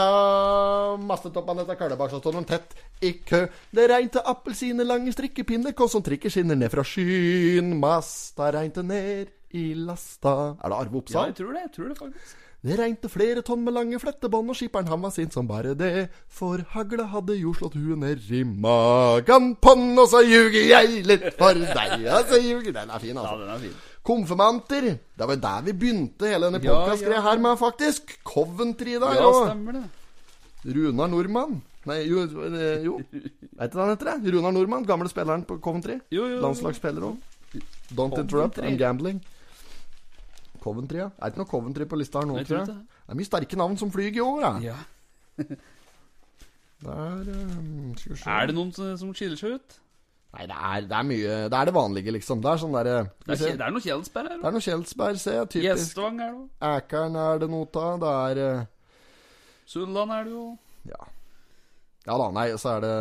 mastetoppene 0.98 1.66
til 1.68 1.78
Kølebakk 1.78 2.16
så 2.16 2.22
står 2.24 2.40
de 2.40 2.46
tett 2.50 2.74
i 3.06 3.12
kø. 3.22 3.44
Det 3.76 3.86
regnte 3.92 4.24
appelsiner, 4.26 4.88
lange 4.88 5.14
strikkepinner, 5.14 5.76
kom 5.78 5.92
som 5.92 6.04
trikker 6.06 6.34
skinner 6.34 6.58
ned 6.58 6.74
fra 6.74 6.86
skyen. 6.86 7.76
Masta 7.78 8.50
regnte 8.56 8.82
ned 8.86 9.30
i 9.54 9.68
lasta. 9.78 10.56
Er 10.58 10.74
det 10.74 10.82
Arve 10.82 11.04
Ja, 11.14 11.28
jeg 11.30 11.38
tror 11.38 11.54
det. 11.54 11.62
Jeg 11.68 11.72
tror 11.78 11.94
det 11.94 11.98
faktisk. 12.02 12.36
Det 12.66 12.80
regnte 12.80 13.10
flere 13.14 13.44
tonn 13.46 13.62
med 13.62 13.76
lange 13.76 14.00
flettebånd, 14.02 14.50
og 14.50 14.58
skipperen 14.58 14.88
han 14.90 15.04
var 15.06 15.12
sint 15.14 15.36
som 15.38 15.46
bare 15.46 15.76
det. 15.78 16.08
For 16.26 16.64
hagla 16.74 17.06
hadde 17.12 17.36
jo 17.38 17.54
slått 17.54 17.76
huet 17.78 18.00
ned 18.02 18.26
i 18.34 18.42
magen 18.42 19.52
på'n, 19.62 19.92
og 20.02 20.08
så 20.10 20.24
ljuger 20.26 20.66
jeg 20.72 21.04
litt 21.06 21.28
for 21.38 21.54
deg. 21.54 22.00
Ja, 22.02 22.24
så 22.26 22.42
ljuger 22.42 22.74
Den 22.74 22.90
er 22.90 23.04
fin, 23.04 23.14
altså. 23.14 23.36
Ja, 23.36 23.36
altså. 23.36 23.44
den 23.44 23.54
er 23.54 23.62
fin. 23.68 23.84
Konfirmanter. 24.06 24.90
Det 25.18 25.28
var 25.28 25.40
der 25.42 25.62
vi 25.66 25.74
begynte 25.74 26.30
hele 26.30 26.50
denne 26.50 26.62
podkastgreia 26.62 27.22
her 27.26 27.40
med, 27.42 27.58
faktisk. 27.58 28.18
Coventry 28.24 29.00
der. 29.02 29.16
Ja, 29.18 29.32
stemmer 29.48 29.80
det. 29.80 29.86
Runar 30.76 31.10
Nordmann. 31.10 31.62
Nei, 31.86 32.00
jo, 32.10 32.24
eh, 32.46 32.86
jo. 32.86 33.00
Veit 33.60 33.72
du 33.72 33.78
hva 33.78 33.86
han 33.86 33.94
heter? 33.94 34.12
det? 34.16 34.34
Runar 34.34 34.54
Nordmann, 34.54 34.86
gamle 34.90 35.10
spilleren 35.10 35.46
på 35.46 35.58
Coventry. 35.62 36.00
Jo, 36.14 36.26
jo, 36.26 36.36
jo. 36.38 36.42
Landslagsspiller 36.46 37.08
òg. 37.12 37.32
Don't 37.96 38.18
interrupt, 38.20 38.58
I'm 38.62 38.78
gambling. 38.78 39.22
Coventry, 40.64 40.98
ja. 41.04 41.12
Er 41.18 41.30
det 41.30 41.36
ikke 41.36 41.44
noe 41.44 41.52
Coventry 41.52 41.86
på 41.90 42.00
lista 42.02 42.22
her 42.22 42.30
nå, 42.30 42.40
tror 42.42 42.62
jeg? 42.62 42.68
det. 42.74 43.00
Er 43.06 43.18
mye 43.20 43.30
sterke 43.30 43.58
navn 43.62 43.78
som 43.78 43.94
flyger 43.94 44.22
i 44.22 44.26
år. 44.26 44.62
Ja. 44.66 44.78
Der, 46.86 47.22
um. 47.34 47.94
Er 48.28 48.50
det 48.50 48.54
noen 48.54 48.74
som 48.76 49.14
skiller 49.16 49.40
seg 49.40 49.58
ut? 49.58 49.78
Nei, 50.36 50.46
det 50.52 50.56
er, 50.58 50.86
det 50.90 50.96
er 50.98 51.08
mye 51.08 51.36
Det 51.48 51.58
er 51.58 51.70
det 51.70 51.74
vanlige, 51.76 52.14
liksom. 52.18 52.44
Det 52.44 52.52
er 52.52 52.62
sånn 52.62 52.76
derre 52.76 52.96
Det 53.24 53.34
er, 53.36 53.40
se. 53.40 53.52
Er 53.56 53.74
noe 53.74 53.84
Kjelsberg 53.84 54.32
her. 54.32 54.40
Det 54.42 54.50
er 54.50 54.56
noe 54.56 54.66
Kjeldsberg, 54.66 55.20
jeg. 55.22 55.50
Typisk. 55.54 55.68
Gjestvang 55.70 56.20
er 56.20 56.32
det 56.32 56.40
òg. 56.42 56.48
Ækern 56.70 57.20
er 57.24 57.44
det 57.44 57.50
noe 57.54 57.70
av. 57.82 58.00
Det 58.04 58.14
er 58.16 58.42
uh... 58.44 58.66
Sulland 59.72 60.16
er 60.16 60.28
det 60.28 60.34
jo. 60.36 60.46
Ja. 60.92 61.06
Ja 62.06 62.18
da, 62.22 62.28
nei, 62.36 62.50
så 62.62 62.76
er 62.76 62.84
det 62.84 62.96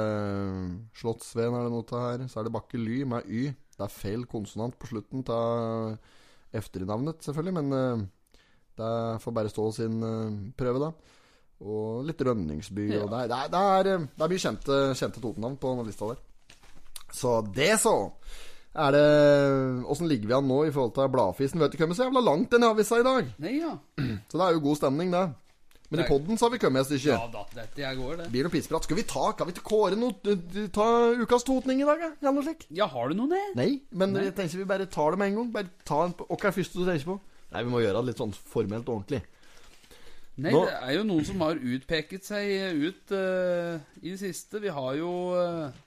Slottsveen 0.97 1.57
er 1.59 1.67
det 1.67 1.75
noe 1.75 2.03
her. 2.07 2.27
Så 2.31 2.41
er 2.41 2.47
det 2.47 2.55
Bakke 2.55 2.81
Ly 2.81 3.03
med 3.11 3.27
Y. 3.29 3.49
Det 3.75 3.85
er 3.85 3.93
feil 3.93 4.23
konsonant 4.31 4.77
på 4.79 4.89
slutten 4.93 5.25
av 5.35 5.97
efternavnet, 6.55 7.19
selvfølgelig, 7.27 7.55
men 7.57 7.75
uh, 7.75 8.39
det 8.79 8.93
får 9.25 9.35
bare 9.35 9.51
stå 9.51 9.65
sin 9.75 9.99
uh, 9.99 10.37
prøve, 10.55 10.87
da. 10.87 11.19
Og 11.65 12.05
litt 12.07 12.23
Rønningsby. 12.23 12.87
Ja. 12.93 13.03
Og 13.03 13.11
det, 13.11 13.25
er, 13.25 13.33
det, 13.33 13.41
er, 13.41 13.51
det, 13.51 13.65
er, 13.65 14.07
det 14.07 14.25
er 14.27 14.33
mye 14.33 14.45
kjente, 14.47 14.79
kjente 14.95 15.23
Toten-navn 15.23 15.59
på 15.59 15.75
denne 15.75 15.89
lista 15.89 16.13
der. 16.13 16.23
Så 17.15 17.39
det, 17.55 17.71
så. 17.83 17.95
Er 18.75 18.91
det 18.91 19.05
Åssen 19.87 20.09
ligger 20.11 20.33
vi 20.33 20.35
an 20.35 20.49
nå 20.51 20.65
i 20.67 20.73
forhold 20.75 20.97
til 20.97 21.11
bladfisen? 21.15 21.63
Vet 21.63 21.75
du 21.75 21.79
hvem 21.79 21.95
er 21.95 21.99
så 21.99 22.09
jævla 22.09 22.23
langt 22.27 22.51
den 22.51 22.67
avisa 22.67 22.99
i 22.99 23.07
dag? 23.07 23.29
Nei, 23.43 23.57
ja. 23.61 23.77
Så 24.31 24.41
det 24.41 24.47
er 24.49 24.57
jo 24.57 24.65
god 24.65 24.81
stemning, 24.81 25.13
det. 25.15 25.29
Men 25.93 26.01
i 26.01 26.07
poden 26.09 26.25
podden 26.25 26.39
så 26.41 26.47
har 26.49 26.53
vi 26.55 26.59
kommet 26.59 26.81
et 26.83 26.89
stykke. 26.89 27.13
Ja 27.13 27.29
da, 27.31 27.43
dette 27.55 27.83
jeg 27.85 27.99
går, 28.01 28.17
det. 28.19 28.27
Blir 28.33 28.43
det 28.43 28.49
noe 28.49 28.55
pissprat? 28.55 28.87
Skal 28.89 28.99
vi 28.99 29.05
ta 29.07 29.29
Kan 29.37 29.47
vi 29.47 29.55
ikke 29.55 29.67
kåre 29.69 29.99
noe 30.01 30.35
Ta 30.75 30.87
ukas 31.21 31.45
totning 31.47 31.85
i 31.85 31.87
dag, 31.87 32.01
ja? 32.03 32.09
Eller 32.19 32.35
noe 32.35 32.47
slikt? 32.47 32.67
Ja, 32.75 32.89
har 32.91 33.13
du 33.13 33.19
noe, 33.19 33.31
det? 33.31 33.43
Nei, 33.61 33.69
men 33.95 34.17
Nei. 34.17 34.25
jeg 34.27 34.35
tenker 34.41 34.63
vi 34.63 34.67
bare 34.73 34.89
tar 34.91 35.15
det 35.15 35.21
med 35.21 35.31
en 35.31 35.39
gang. 35.39 35.53
Bare 35.55 35.71
ta 35.87 36.01
en 36.09 36.17
Hva 36.19 36.35
er 36.35 36.49
det 36.49 36.57
første 36.57 36.81
du 36.81 36.89
tenker 36.89 37.13
på? 37.13 37.19
Nei, 37.55 37.63
vi 37.63 37.75
må 37.77 37.85
gjøre 37.85 38.01
det 38.01 38.11
litt 38.11 38.25
sånn 38.25 38.35
formelt 38.35 38.91
ordentlig. 38.91 39.23
Nei, 40.35 40.51
Nå- 40.51 40.65
det 40.67 40.79
er 40.81 40.97
jo 40.97 41.07
noen 41.07 41.29
som 41.29 41.45
har 41.47 41.61
utpeket 41.63 42.27
seg 42.27 42.81
ut 42.81 43.15
uh, 43.15 43.79
i 44.03 44.09
det 44.09 44.19
siste. 44.25 44.59
Vi 44.65 44.73
har 44.75 44.97
jo 44.99 45.13
eh, 45.39 45.83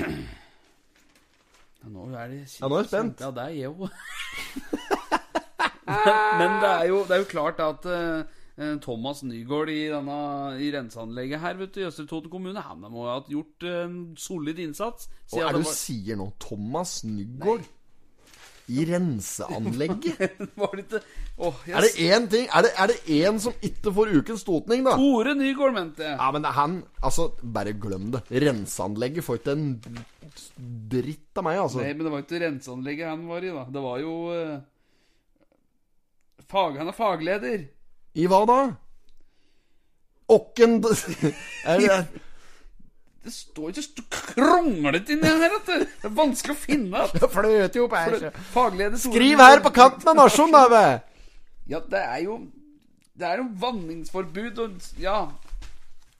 ja, 0.00 1.88
Nå 1.90 2.08
er 2.12 2.28
det 2.28 2.42
Ja, 2.60 2.68
nå 2.68 2.76
er 2.76 2.84
jeg 2.84 2.90
spent. 2.92 3.22
Ja, 3.24 3.30
det 3.36 3.46
er 3.46 3.54
jeg 3.56 3.64
jo. 3.70 3.88
Men 6.40 6.60
det 6.62 6.70
er 6.70 6.84
jo, 6.90 7.00
det 7.08 7.16
er 7.16 7.22
jo 7.24 7.30
klart 7.30 7.58
at 7.64 7.86
eh, 7.90 8.76
Thomas 8.84 9.22
Nygaard 9.26 9.72
i, 9.72 9.88
denne, 9.90 10.18
i 10.62 10.68
renseanlegget 10.74 11.40
her 11.42 11.58
vet 11.58 11.74
du, 11.74 11.80
i 11.82 11.88
Østre 11.88 12.06
Toten 12.06 12.30
kommune 12.30 12.60
Han 12.62 12.84
må 12.92 13.06
ha 13.08 13.16
gjort 13.26 13.66
en 13.66 13.96
solid 14.20 14.60
innsats. 14.62 15.08
Hva 15.32 15.48
er 15.48 15.56
det 15.56 15.64
du 15.64 15.72
sier 15.72 16.20
nå? 16.20 16.30
Thomas 16.42 17.00
Nygaard? 17.08 17.66
I 18.70 18.84
renseanlegget? 18.86 20.38
Var 20.60 20.76
det 20.78 21.00
Åh, 21.40 21.62
jeg 21.66 21.74
Er 21.74 21.86
det 21.86 21.90
én 22.06 22.26
ting 22.30 22.46
Er 22.46 22.66
det, 22.66 22.70
er 22.76 22.90
det 22.92 22.98
én 23.16 23.40
som 23.42 23.54
ikke 23.66 23.92
får 23.96 24.12
ukens 24.20 24.44
totning, 24.46 24.84
da? 24.86 24.94
Tore 25.00 25.34
Nygaard, 25.34 25.74
mente 25.74 26.04
jeg. 26.06 26.16
Ja, 26.16 26.30
men 26.36 26.46
han 26.46 26.80
Altså, 27.02 27.30
bare 27.42 27.72
glem 27.72 28.10
det. 28.14 28.22
Renseanlegget 28.30 29.26
får 29.26 29.40
ikke 29.40 29.56
en 29.56 29.66
dritt 30.90 31.40
av 31.40 31.46
meg, 31.46 31.58
altså. 31.62 31.80
Nei, 31.80 31.94
men 31.96 32.06
det 32.06 32.12
var 32.12 32.24
ikke 32.24 32.42
renseanlegget 32.44 33.08
han 33.10 33.26
var 33.30 33.46
i, 33.46 33.52
da. 33.56 33.64
Det 33.72 33.82
var 33.82 34.02
jo 34.04 34.14
uh, 34.30 34.58
fag, 36.50 36.78
Han 36.78 36.92
er 36.92 36.96
fagleder. 36.96 37.68
I 38.14 38.26
hva 38.30 38.42
da? 38.50 38.60
Åkken 40.30 40.80
det, 43.24 43.32
står 43.34 43.72
ikke 43.72 43.84
så 43.84 44.04
kronglete 44.14 45.12
inni 45.12 45.28
her, 45.28 45.56
at. 45.58 45.68
Det 45.68 46.08
er 46.08 46.14
vanskelig 46.16 46.54
å 46.56 46.60
finne. 46.60 47.04
Det 47.12 47.28
fløter 47.28 47.76
jo 47.76 47.84
opp 47.84 47.96
her. 47.98 48.96
Skriv 49.02 49.42
her 49.44 49.60
på 49.64 49.72
kanten 49.76 50.12
av 50.12 50.16
nasjonen, 50.22 50.56
da, 50.56 50.64
ve! 50.72 50.86
Ja, 51.70 51.82
det 51.86 52.00
er 52.00 52.24
jo 52.24 52.40
Det 53.14 53.28
er 53.28 53.42
jo 53.42 53.44
vanningsforbud 53.60 54.58
og 54.64 54.88
Ja, 54.98 55.28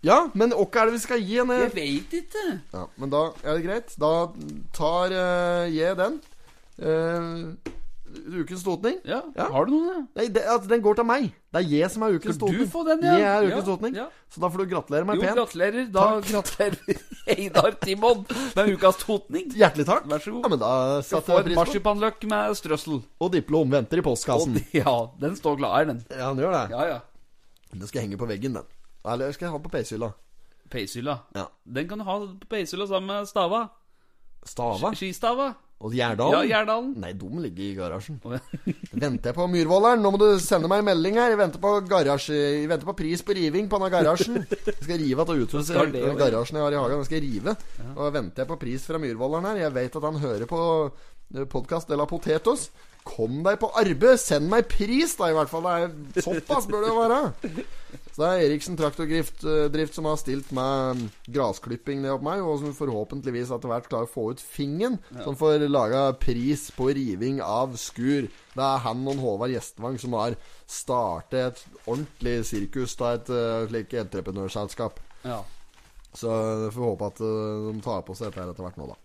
Ja, 0.04 0.30
men 0.32 0.52
hva 0.54 0.68
er 0.80 0.88
det 0.88 0.94
vi 0.94 1.02
skal 1.02 1.24
gi 1.24 1.40
henne? 1.40 1.56
jeg 1.64 1.74
veit 1.74 2.14
ikke. 2.20 2.44
Ja, 2.72 2.84
men 2.96 3.10
da 3.12 3.24
er 3.42 3.58
det 3.58 3.64
greit. 3.66 3.96
Da 4.00 4.12
tar 4.76 5.12
uh, 5.12 5.66
jeg 5.68 5.96
den. 5.98 6.20
Eh, 6.80 7.72
ukens 8.10 8.62
totning. 8.66 8.96
Ja, 9.06 9.20
Ja. 9.36 9.46
Har 9.52 9.66
du 9.66 9.72
noen? 9.72 10.08
Nei, 10.16 10.26
det, 10.28 10.42
altså, 10.46 10.68
den 10.68 10.80
går 10.82 10.94
til 10.98 11.04
meg. 11.06 11.28
Det 11.52 11.60
er 11.60 11.68
jeg 11.70 11.90
som 11.90 12.02
er 12.02 12.14
ukens 12.16 12.36
Skal 12.36 12.48
du 12.48 12.52
totning. 12.52 12.70
få 12.70 12.84
den, 12.88 13.02
ja? 13.06 13.14
Jeg 13.18 13.28
er 13.30 13.46
ukens 13.48 13.66
Ja, 13.66 13.66
totning. 13.74 13.94
ja. 13.96 14.06
Så 14.30 14.40
da 14.40 14.48
får 14.50 14.58
du 14.58 14.66
gratulere 14.74 15.04
meg 15.06 15.16
Jo, 15.16 15.22
pent. 15.22 15.36
gratulerer. 15.38 15.86
Da 15.92 16.20
gratulerer 16.20 17.02
Einar 17.36 17.70
Timon 17.80 18.24
med 18.56 18.72
ukas 18.74 18.96
totning. 19.02 19.50
Hjertelig 19.54 19.86
takk. 19.86 20.06
Vær 20.10 20.18
så 20.24 20.30
god. 20.34 20.42
Ja, 20.42 20.48
men 20.54 20.58
da 20.58 20.72
få 21.02 21.20
jeg 21.20 21.44
pris 21.44 21.54
på 21.54 21.60
marsipanløk 21.60 22.26
med 22.30 22.56
strøssel. 22.60 23.02
Og 23.20 23.32
diplom 23.32 23.70
venter 23.70 23.98
i 23.98 24.02
postkassen. 24.02 24.56
Og, 24.60 24.74
ja, 24.82 24.96
den 25.20 25.36
står 25.36 25.56
klar, 25.62 25.84
den. 25.90 26.04
Ja, 26.10 26.30
den 26.34 26.42
gjør 26.44 26.52
det. 26.58 26.64
Ja, 26.74 26.84
ja. 26.94 27.00
Den 27.72 27.86
skal 27.86 28.02
henge 28.06 28.18
på 28.18 28.26
veggen, 28.30 28.54
den. 28.58 28.64
Eller 29.06 29.30
skal 29.32 29.46
jeg 29.48 29.52
ha 29.54 29.58
på 29.62 29.70
peishylla? 29.70 30.12
Peishylla. 30.70 31.18
Ja. 31.34 31.46
Den 31.66 31.88
kan 31.88 31.98
du 31.98 32.04
ha 32.04 32.18
på 32.26 32.46
peishylla 32.50 32.86
sammen 32.86 33.06
med 33.10 33.26
stava. 33.30 33.68
Stava? 34.46 34.90
Skistava. 34.94 35.54
Og 35.80 35.94
Gjerdalen? 35.96 36.34
Ja, 36.44 36.58
Gjerdalen. 36.58 36.90
Nei, 37.00 37.14
de 37.16 37.28
ligger 37.40 37.64
i 37.64 37.76
garasjen. 37.78 38.18
Oh, 38.28 38.34
ja. 38.36 38.40
Venter 39.04 39.30
jeg 39.30 39.36
på 39.38 39.46
Myhrvolderen. 39.48 40.02
Nå 40.04 40.10
må 40.12 40.20
du 40.20 40.26
sende 40.42 40.68
meg 40.68 40.82
en 40.82 40.88
melding 40.90 41.16
her. 41.16 41.32
Jeg 41.32 41.40
venter 41.40 41.62
på 41.62 41.70
garasje 41.88 42.36
Jeg 42.36 42.68
venter 42.68 42.90
på 42.90 42.96
pris 42.98 43.24
på 43.24 43.36
riving 43.38 43.70
på 43.70 43.80
denne 43.80 43.88
garasjen. 43.94 44.42
Jeg 44.44 44.76
skal 44.76 45.00
rive 45.00 45.24
at 45.24 45.32
uthuset 45.32 45.96
garasjen 46.20 46.60
jeg 46.60 46.66
har 46.66 46.76
i 46.76 46.80
hagen. 46.82 47.00
Den 47.00 47.08
skal 47.08 47.16
jeg 47.16 47.30
rive. 47.30 47.56
Og 47.94 48.12
venter 48.12 48.44
jeg 48.44 48.50
på 48.52 48.60
pris 48.60 48.84
fra 48.90 49.00
Myhrvolderen 49.00 49.48
her. 49.48 49.62
Jeg 49.64 49.76
vet 49.78 49.96
at 50.02 50.08
han 50.10 50.20
hører 50.20 50.50
på 50.50 50.62
podkast 51.48 51.88
de 51.88 51.96
la 51.96 52.08
Potetos. 52.10 52.68
Kom 53.06 53.40
deg 53.44 53.56
på 53.62 53.70
arbeid! 53.80 54.20
Send 54.20 54.50
meg 54.52 54.68
pris, 54.70 55.14
da, 55.18 55.30
i 55.30 55.36
hvert 55.36 55.50
fall. 55.50 55.66
Det 56.12 56.22
er 56.22 56.26
såpass 56.26 56.66
bør 56.68 56.84
det 56.84 56.96
være. 56.96 57.20
Så 58.10 58.22
det 58.22 58.28
er 58.28 58.42
Eriksen 58.44 58.76
Traktordrift 58.78 59.44
eh, 59.48 59.68
drift 59.72 59.96
som 59.96 60.08
har 60.10 60.18
stilt 60.20 60.50
med 60.56 61.06
grasklipping 61.32 62.02
ned 62.02 62.12
opp 62.16 62.26
meg, 62.26 62.42
og 62.44 62.60
som 62.60 62.74
forhåpentligvis 62.76 63.52
etter 63.54 63.72
hvert 63.72 63.88
klarer 63.90 64.08
å 64.08 64.12
få 64.12 64.26
ut 64.34 64.42
fingen, 64.42 64.98
som 65.24 65.38
får 65.38 65.64
laga 65.70 66.02
pris 66.20 66.66
på 66.76 66.90
riving 66.96 67.40
av 67.44 67.78
skur. 67.80 68.28
Det 68.52 68.66
er 68.66 68.84
han 68.84 69.06
og 69.08 69.22
Håvard 69.22 69.54
Gjestvang 69.54 69.96
som 70.02 70.18
har 70.18 70.36
startet 70.70 71.40
et 71.40 71.80
ordentlig 71.86 72.36
sirkus 72.50 72.98
av 73.00 73.16
et 73.16 73.32
uh, 73.32 73.70
slikt 73.70 73.96
entreprenørselskap. 74.04 75.00
ja. 75.24 75.40
Så 76.10 76.26
jeg 76.26 76.72
får 76.74 76.88
håpe 76.88 77.06
at 77.06 77.20
eh, 77.22 77.66
de 77.70 77.82
tar 77.86 78.00
på 78.02 78.16
seg 78.18 78.32
dette 78.32 78.50
etter 78.50 78.64
hvert 78.66 78.78
nå, 78.80 78.88
da. 78.90 78.96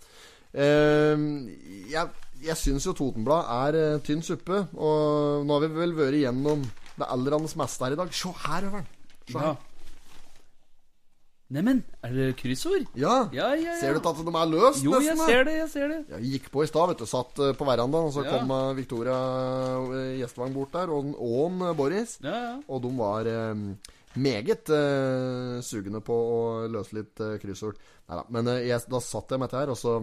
Uh, 0.56 1.84
jeg 1.92 2.25
jeg 2.46 2.58
syns 2.60 2.88
jo 2.88 2.96
Totenblad 2.98 3.48
er 3.58 3.78
eh, 3.80 4.02
tynn 4.06 4.24
suppe, 4.26 4.66
og 4.74 5.46
nå 5.46 5.56
har 5.56 5.64
vi 5.66 5.72
vel 5.76 5.96
vært 5.98 6.20
igjennom 6.20 6.66
det 6.96 7.08
aller 7.08 7.38
andres 7.38 7.56
meste 7.60 7.86
her 7.86 7.96
i 7.96 8.00
dag. 8.00 8.12
Se 8.16 8.34
her, 8.46 8.68
Øveren. 8.70 8.92
Se 9.30 9.42
ja. 9.42 9.56
Neimen, 11.56 11.84
er 12.02 12.14
det 12.16 12.28
kryssord? 12.40 12.88
Ja. 12.98 13.28
Ja, 13.36 13.52
ja, 13.54 13.68
ja. 13.68 13.74
Ser 13.78 13.94
du 13.94 14.00
ikke 14.00 14.14
at 14.16 14.22
de 14.26 14.32
er 14.34 14.48
løst, 14.50 14.82
Jo, 14.82 14.96
jeg 14.98 15.14
nesten? 15.14 15.20
da? 15.20 15.26
ser 15.30 15.44
det, 15.46 15.58
jeg 15.60 15.70
ser 15.70 15.92
det. 15.92 16.00
Jeg 16.16 16.32
gikk 16.32 16.48
på 16.56 16.64
i 16.66 16.70
stad, 16.70 16.90
vet 16.90 17.04
du. 17.04 17.06
Satt 17.10 17.42
eh, 17.46 17.52
på 17.58 17.68
verandaen, 17.70 18.10
og 18.10 18.16
så 18.16 18.24
kom 18.26 18.50
eh, 18.56 18.72
Victoria 18.80 19.20
Gjestvang 20.22 20.56
bort 20.58 20.74
der, 20.74 20.90
og, 20.96 21.14
eh, 21.22 21.76
Boris. 21.78 22.18
Ja, 22.26 22.34
ja. 22.48 22.56
Og 22.66 22.82
de 22.82 22.92
var 22.98 23.30
eh, 23.30 23.62
meget 24.16 24.70
uh, 24.72 25.62
sugende 25.64 26.02
på 26.04 26.16
å 26.16 26.42
løse 26.72 26.96
litt 26.98 27.20
uh, 27.20 27.36
kryssord. 27.42 27.80
Neida, 28.08 28.24
Men 28.32 28.48
uh, 28.50 28.60
jeg, 28.64 28.82
da 28.92 29.02
satt 29.04 29.34
jeg 29.34 29.42
med 29.42 29.52
dette 29.52 29.62
her, 29.62 29.74
og 29.74 29.80
så 29.80 29.98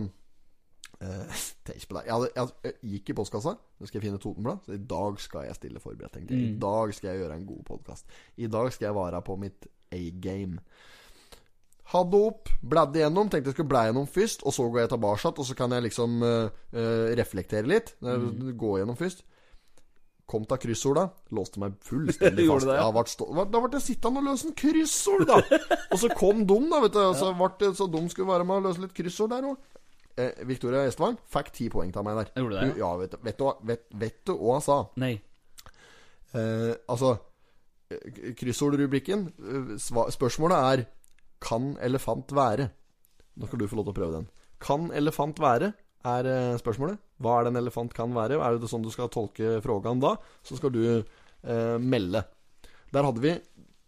eh, 1.02 1.42
Tenk 1.66 1.84
på 1.88 1.98
det. 1.98 2.06
Jeg, 2.06 2.14
hadde, 2.14 2.30
jeg, 2.36 2.54
jeg 2.66 2.94
gikk 2.94 3.12
i 3.12 3.18
postkassa, 3.18 3.54
så 3.58 3.88
skal 3.88 3.98
jeg 3.98 4.06
finne 4.06 4.22
Totenblad. 4.22 4.64
Så 4.66 4.78
i 4.78 4.82
dag 4.94 5.20
skal 5.22 5.46
jeg 5.48 5.58
stille 5.58 5.82
forberedt, 5.82 6.14
tenkte 6.16 6.34
jeg. 6.38 6.54
I 6.54 6.56
dag 6.62 6.94
skal 6.96 7.12
jeg 7.12 7.22
gjøre 7.22 7.38
en 7.38 7.46
god 7.50 7.62
podkast. 7.68 8.18
I 8.42 8.50
dag 8.50 8.72
skal 8.74 8.90
jeg 8.90 8.98
være 8.98 9.22
på 9.26 9.38
mitt 9.42 9.70
A-game. 9.92 10.62
Hadde 11.92 12.22
opp, 12.24 12.48
bladde 12.64 13.02
gjennom, 13.02 13.28
tenkte 13.28 13.50
jeg 13.50 13.58
skulle 13.58 13.72
blæ 13.72 13.84
gjennom 13.88 14.06
først, 14.08 14.46
og 14.46 14.54
så 14.56 14.64
går 14.70 14.84
jeg 14.84 14.92
tilbake, 14.94 15.32
og 15.34 15.46
så 15.48 15.56
kan 15.58 15.74
jeg 15.76 15.84
liksom 15.88 16.22
uh, 16.24 16.48
reflektere 17.18 17.68
litt. 17.68 17.92
Mm. 18.00 18.54
Gå 18.56 18.78
gjennom 18.80 18.96
først. 18.96 19.26
Kom 20.32 20.46
til 20.48 20.60
kryssorda, 20.62 21.08
låste 21.36 21.60
meg 21.60 21.74
fullstendig 21.84 22.46
fast. 22.52 22.68
det, 22.70 22.78
ja. 22.78 22.86
jeg 22.96 23.12
stå, 23.12 23.26
da 23.42 23.60
ble 23.60 23.70
jeg 23.74 23.84
sittende 23.84 24.22
og 24.22 24.30
løse 24.30 24.48
en 24.48 24.54
kryssord, 24.56 25.26
da! 25.28 25.40
og 25.92 26.00
så 26.00 26.08
kom 26.16 26.46
dum, 26.48 26.70
da, 26.72 26.80
vet 26.86 26.94
du. 26.94 27.02
Og 27.02 27.18
så, 27.18 27.32
ble 27.36 27.50
det, 27.60 27.72
så 27.76 27.88
dum 27.90 28.08
skulle 28.08 28.30
være 28.30 28.46
med 28.48 28.62
å 28.62 28.66
løse 28.70 28.84
litt 28.84 28.94
kryssord 28.96 29.34
der 29.34 29.50
òg. 29.50 29.58
Eh, 30.20 30.44
Victoria 30.44 30.82
Estvang 30.84 31.16
fikk 31.32 31.50
ti 31.56 31.68
poeng 31.72 31.92
av 31.96 32.04
meg 32.04 32.18
der. 32.18 32.32
Gjorde 32.42 32.58
det, 32.60 32.68
Hun- 32.72 32.78
ja, 32.82 32.90
vet, 33.00 33.14
vet, 33.24 33.38
du, 33.38 33.44
hva- 33.44 33.60
vet, 33.64 33.84
vet 33.94 34.18
du 34.28 34.34
hva 34.36 34.58
hun 34.58 34.60
sa? 34.66 34.76
Nei. 35.00 35.14
Eh, 36.34 36.74
altså 36.88 37.14
eh, 37.92 38.32
Kryssordrubrikken 38.38 39.26
eh, 39.36 39.72
sva- 39.82 40.08
Spørsmålet 40.12 40.66
er 40.72 40.84
Kan 41.42 41.72
elefant 41.82 42.30
være? 42.36 42.68
Nå 43.36 43.48
skal 43.48 43.58
du 43.58 43.66
få 43.68 43.76
lov 43.80 43.88
til 43.88 43.94
å 43.94 43.98
prøve 43.98 44.12
den. 44.20 44.28
Kan 44.62 44.90
elefant 44.94 45.40
være? 45.42 45.72
Er 46.06 46.26
eh, 46.28 46.58
spørsmålet. 46.60 46.98
Hva 47.22 47.38
er 47.40 47.44
det 47.48 47.52
en 47.54 47.60
elefant 47.62 47.92
kan 47.96 48.12
være? 48.14 48.38
Er 48.42 48.58
det 48.58 48.68
sånn 48.70 48.84
du 48.84 48.90
skal 48.94 49.08
tolke 49.10 49.56
frågan 49.64 50.00
da? 50.02 50.16
Så 50.46 50.56
skal 50.60 50.70
du 50.74 50.82
eh, 51.00 51.78
melde. 51.82 52.22
Der 52.92 53.06
hadde 53.08 53.22
vi 53.24 53.32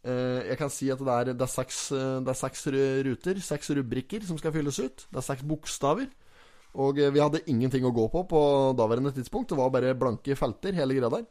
Jeg 0.05 0.59
kan 0.61 0.69
si 0.73 0.91
at 0.93 1.01
det 1.01 1.15
er, 1.15 1.31
det, 1.33 1.41
er 1.41 1.49
seks, 1.51 1.79
eh, 1.97 2.19
det 2.25 2.33
er 2.35 2.37
seks 2.37 2.67
ruter, 3.09 3.41
seks 3.41 3.71
rubrikker, 3.79 4.27
som 4.29 4.37
skal 4.41 4.53
fylles 4.53 4.81
ut. 4.83 5.07
Det 5.09 5.21
er 5.21 5.25
seks 5.25 5.47
bokstaver. 5.49 6.11
Og 6.75 6.99
eh, 6.99 7.13
vi 7.15 7.23
hadde 7.23 7.43
ingenting 7.51 7.87
å 7.87 7.95
gå 7.95 8.05
på 8.13 8.25
på 8.29 8.43
daværende 8.79 9.15
tidspunkt. 9.15 9.53
Det 9.53 9.59
var 9.59 9.73
bare 9.73 9.95
blanke 9.97 10.37
felter, 10.39 10.77
hele 10.77 10.99
greia 10.99 11.13
der. 11.17 11.27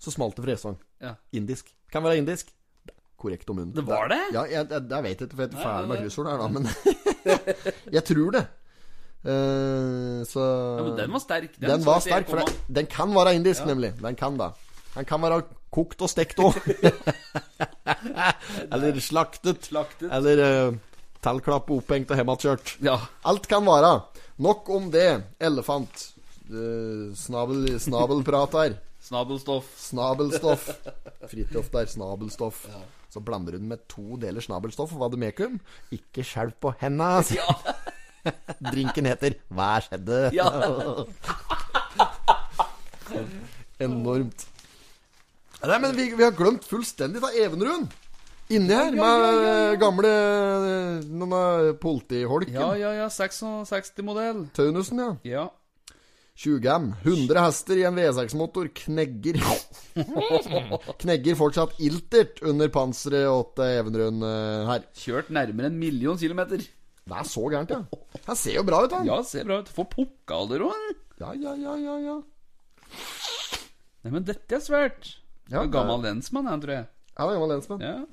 Så 0.00 0.12
smalt 0.14 0.36
det 0.36 0.44
for 0.44 0.54
Esvang. 0.54 0.76
Ja. 1.02 1.14
Indisk. 1.36 1.72
Kan 1.92 2.04
være 2.06 2.20
indisk. 2.22 2.52
Korrekt 3.20 3.48
om 3.50 3.60
munnen. 3.60 3.76
Det 3.76 3.86
var 3.88 4.10
det? 4.12 4.20
Ja, 4.34 4.44
jeg, 4.50 4.68
jeg, 4.68 4.84
jeg 4.90 5.06
vet 5.06 5.24
ikke, 5.24 5.36
for 5.36 5.44
jeg 5.44 5.48
er 5.48 5.54
ikke 5.54 5.64
ferdig 5.64 5.90
med 5.90 6.02
kryssord 6.02 6.28
her, 6.28 6.42
da, 6.42 6.48
men 6.52 6.68
Jeg 7.96 8.04
tror 8.10 8.34
det. 8.36 8.44
Uh, 9.24 10.20
så 10.28 10.42
Ja, 10.44 10.82
men 10.84 10.98
den 10.98 11.14
var 11.14 11.22
sterk. 11.22 11.54
Den, 11.56 11.70
den 11.70 11.86
var 11.86 12.02
sterk, 12.04 12.28
for 12.28 12.42
den, 12.42 12.58
den 12.80 12.90
kan 12.92 13.14
være 13.16 13.34
indisk, 13.38 13.64
nemlig. 13.68 13.94
Den 14.02 14.18
kan 14.20 14.36
da. 14.36 14.50
Den 14.94 15.06
kan 15.08 15.22
være 15.24 15.42
kokt 15.74 16.02
og 16.06 16.10
stekt 16.10 16.38
òg. 16.42 16.56
Eller 18.72 19.00
slaktet. 19.02 19.66
Slaktet. 19.66 20.08
Eller 20.14 20.42
uh, 20.44 20.76
tallklapp 21.24 21.70
opphengt 21.74 22.12
og 22.14 22.20
hjemmekjørt. 22.20 22.76
Ja. 22.84 22.98
Alt 23.26 23.48
kan 23.50 23.66
være. 23.66 23.96
Nok 24.44 24.70
om 24.74 24.90
det. 24.94 25.08
Elefant. 25.42 26.10
Uh, 26.46 27.10
snabel, 27.18 27.66
snabelprat 27.82 28.58
her. 28.60 28.78
Snabelstoff. 29.04 29.72
Snabelstoff. 29.80 30.70
Fridtjof 31.30 31.72
der. 31.74 31.90
Snabelstoff. 31.90 32.64
Så 33.10 33.22
blander 33.22 33.58
den 33.58 33.68
med 33.70 33.84
to 33.90 34.16
deler 34.18 34.42
snabelstoff 34.42 34.94
og 34.96 35.04
vademekum. 35.04 35.60
Ikke 35.94 36.24
skjelv 36.26 36.56
på 36.62 36.72
henda. 36.80 37.20
Drinken 38.72 39.06
heter 39.06 39.36
'Hva 39.52 39.76
skjedde?' 39.84 40.32
Ja. 40.32 40.48
Enormt. 43.84 44.46
Nei, 45.64 45.80
men 45.80 45.94
vi, 45.96 46.10
vi 46.12 46.24
har 46.24 46.34
glemt 46.36 46.64
fullstendig 46.68 47.22
av 47.24 47.36
Evenrund. 47.40 47.92
Inni 48.52 48.76
her, 48.76 48.92
med 48.92 49.00
ja, 49.00 49.28
ja, 49.32 49.52
ja. 49.70 49.76
gamle 49.80 50.08
Noen 51.08 51.32
av 51.32 51.68
politiholken. 51.80 52.56
Ja, 52.58 52.74
ja, 52.76 52.90
ja. 52.98 53.06
66-modell. 53.08 54.44
Taunusen, 54.56 55.00
ja. 55.00 55.14
Ja. 55.24 55.44
20 56.36 56.68
100 57.06 57.44
hester 57.46 57.78
i 57.78 57.84
en 57.86 57.94
V6-motor 57.94 58.66
knegger 58.74 59.38
Knegger 61.04 61.36
fortsatt 61.38 61.78
iltert 61.86 62.42
under 62.42 62.72
panseret 62.74 63.54
til 63.56 64.00
eh, 64.02 64.66
her. 64.68 64.86
Kjørt 64.98 65.30
nærmere 65.32 65.70
en 65.70 65.78
million 65.78 66.18
kilometer. 66.18 66.64
Det 67.04 67.18
er 67.20 67.28
så 67.28 67.48
gærent, 67.52 67.70
ja. 67.70 67.80
Han 68.26 68.40
ser 68.40 68.58
jo 68.58 68.64
bra 68.66 68.82
ut, 68.84 68.92
han. 68.98 69.08
Ja, 69.08 69.22
ser 69.24 69.46
bra 69.46 69.62
ut. 69.62 69.72
Får 69.72 69.88
pokaler 69.94 70.68
òg. 70.68 70.86
ja, 71.22 71.32
ja, 71.38 71.54
ja, 71.54 71.76
ja, 71.80 71.98
ja. 72.10 72.20
Nei, 74.04 74.10
men 74.10 74.24
dette 74.26 74.58
er 74.58 74.64
svært. 74.64 75.14
Ja, 75.50 75.62
det- 75.62 75.70
gammel 75.72 76.00
lensmann, 76.02 76.46
han, 76.46 76.60
tror 76.60 76.72
jeg. 76.78 76.86
Ja, 77.16 77.26
var 77.26 77.34
gammel 77.34 77.48
lensmann. 77.56 77.80
Ja. 77.80 78.04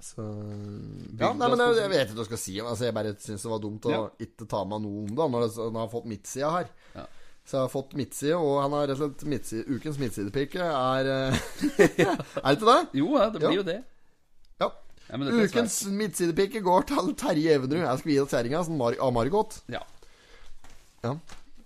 Så 0.00 0.22
Ja, 1.18 1.32
nei, 1.34 1.48
men 1.48 1.58
jeg, 1.58 1.76
jeg 1.80 1.90
vet 1.90 2.08
ikke 2.08 2.14
hva 2.14 2.22
jeg 2.22 2.28
skal 2.30 2.38
si. 2.38 2.60
Altså, 2.60 2.84
jeg 2.86 2.94
bare 2.94 3.14
syns 3.18 3.42
det 3.42 3.50
var 3.50 3.58
dumt 3.64 3.82
å 3.88 3.90
Ja. 3.90 4.02
ikke 4.20 4.46
ta 4.48 4.64
med 4.64 4.82
noe 4.84 5.00
om 5.02 5.08
det 5.08 5.16
når 5.16 5.40
han 5.48 5.50
når 5.56 5.72
jeg 5.72 5.82
har 5.82 5.88
fått 5.94 6.06
midtsida 6.06 6.50
her. 6.54 6.68
Ja. 6.94 7.06
Så 7.48 7.56
jeg 7.56 7.60
har 7.64 7.72
fått 7.72 7.94
midtside, 7.96 8.36
og 8.36 8.62
han 8.62 8.70
har 8.76 8.86
rett 8.86 9.00
og 9.00 9.14
slett 9.16 9.24
midtside, 9.24 9.64
ukens 9.72 9.98
midtsidepike 9.98 10.60
er 10.60 11.06
eh, 11.08 11.38
Er 12.44 12.54
det 12.54 12.58
ikke 12.58 12.68
det? 12.68 12.88
Jo, 13.00 13.08
ja, 13.16 13.30
det 13.30 13.40
blir 13.40 13.50
Ja. 13.50 13.56
jo 13.56 13.62
det. 13.62 13.78
Ja. 14.60 14.70
Ukens 15.16 15.86
midtsidepike 15.88 16.60
går 16.62 16.86
til 16.92 17.14
Terje 17.16 17.54
Evenrud. 17.56 17.80
Jeg 17.80 17.98
skal 17.98 18.12
gi 18.12 18.18
deg 18.18 18.28
kjerringa 18.28 18.64
sånn 18.68 18.76
Mar 18.76 18.92
Margot. 19.16 19.62
Ja. 19.72 19.80
Ja. 21.02 21.14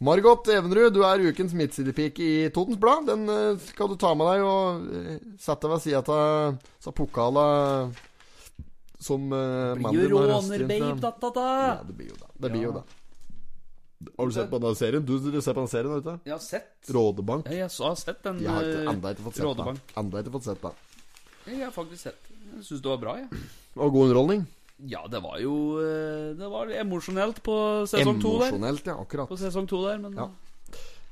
Margot 0.03 0.49
Evenrud, 0.51 0.97
du 0.97 1.05
er 1.07 1.23
ukens 1.31 1.53
midtsidepike 1.55 2.25
i 2.27 2.39
Totens 2.51 2.79
Blad. 2.81 3.07
Den 3.07 3.29
eh, 3.31 3.61
skal 3.69 3.93
du 3.93 3.95
ta 4.01 4.11
med 4.19 4.33
deg 4.33 4.47
og 4.47 4.89
eh, 4.99 5.21
sette 5.39 5.71
ved 5.71 5.85
sida 5.85 6.17
av 6.17 6.95
pokala 6.99 7.45
som 9.03 9.31
uh, 9.35 9.75
Blir 9.79 10.11
jo 10.11 10.21
rånerbabe, 10.23 10.91
da-da-da. 11.03 11.47
Ja, 11.67 11.79
det 11.87 11.95
blir 11.99 12.11
jo 12.13 12.19
det. 12.19 12.29
Det 12.39 12.51
blir 12.55 12.65
jo 12.69 12.73
det. 12.77 12.83
Har 14.19 14.31
du 14.31 14.35
sett 14.35 14.51
på 14.51 14.61
den 14.63 14.77
serien? 14.79 15.07
Du, 15.07 15.17
du 15.19 15.39
ser 15.43 15.55
på 15.55 15.63
den 15.63 15.71
serien, 15.71 15.91
har 15.91 15.99
du 15.99 16.07
ikke? 16.07 16.15
Jeg 16.27 16.35
har 16.35 16.43
sett. 16.45 16.73
Rådebank. 16.95 17.51
Ja, 17.51 17.65
jeg 17.65 17.75
så- 17.75 17.89
har 17.89 17.99
sett 17.99 18.23
den 18.23 18.41
Jeg 18.43 18.51
har 18.51 18.63
ikke, 18.63 18.83
eh, 18.83 18.93
enda 18.95 19.15
ikke 19.15 19.27
fått 19.27 19.39
sett 19.39 19.43
den. 19.43 19.51
Rådebank. 19.53 19.95
Enda 20.03 20.23
ikke 20.23 20.35
fått 20.39 20.49
sett 20.51 20.63
den. 20.63 20.81
Jeg 21.47 21.63
har 21.63 21.75
faktisk 21.75 22.03
sett 22.09 22.29
den. 22.29 22.43
Jeg 22.57 22.67
syns 22.71 22.83
det 22.83 22.91
var 22.91 23.03
bra, 23.07 23.17
jeg. 23.23 23.43
Og 23.77 23.93
god 23.93 24.09
underholdning. 24.09 24.47
Ja, 24.89 25.05
det 25.11 25.21
var 25.23 25.37
jo 25.39 25.53
eh, 25.79 26.33
Det 26.39 26.49
var 26.51 26.71
emosjonelt 26.75 27.43
på 27.45 27.57
sesong 27.91 28.19
to 28.23 28.39
der. 28.41 28.49
Emosjonelt, 28.49 28.89
ja. 28.91 28.97
Akkurat. 28.99 29.29
På 29.31 29.39
sesong 29.39 29.69
to 29.71 29.83
der, 29.87 30.01
men 30.03 30.17
Ja. 30.19 30.31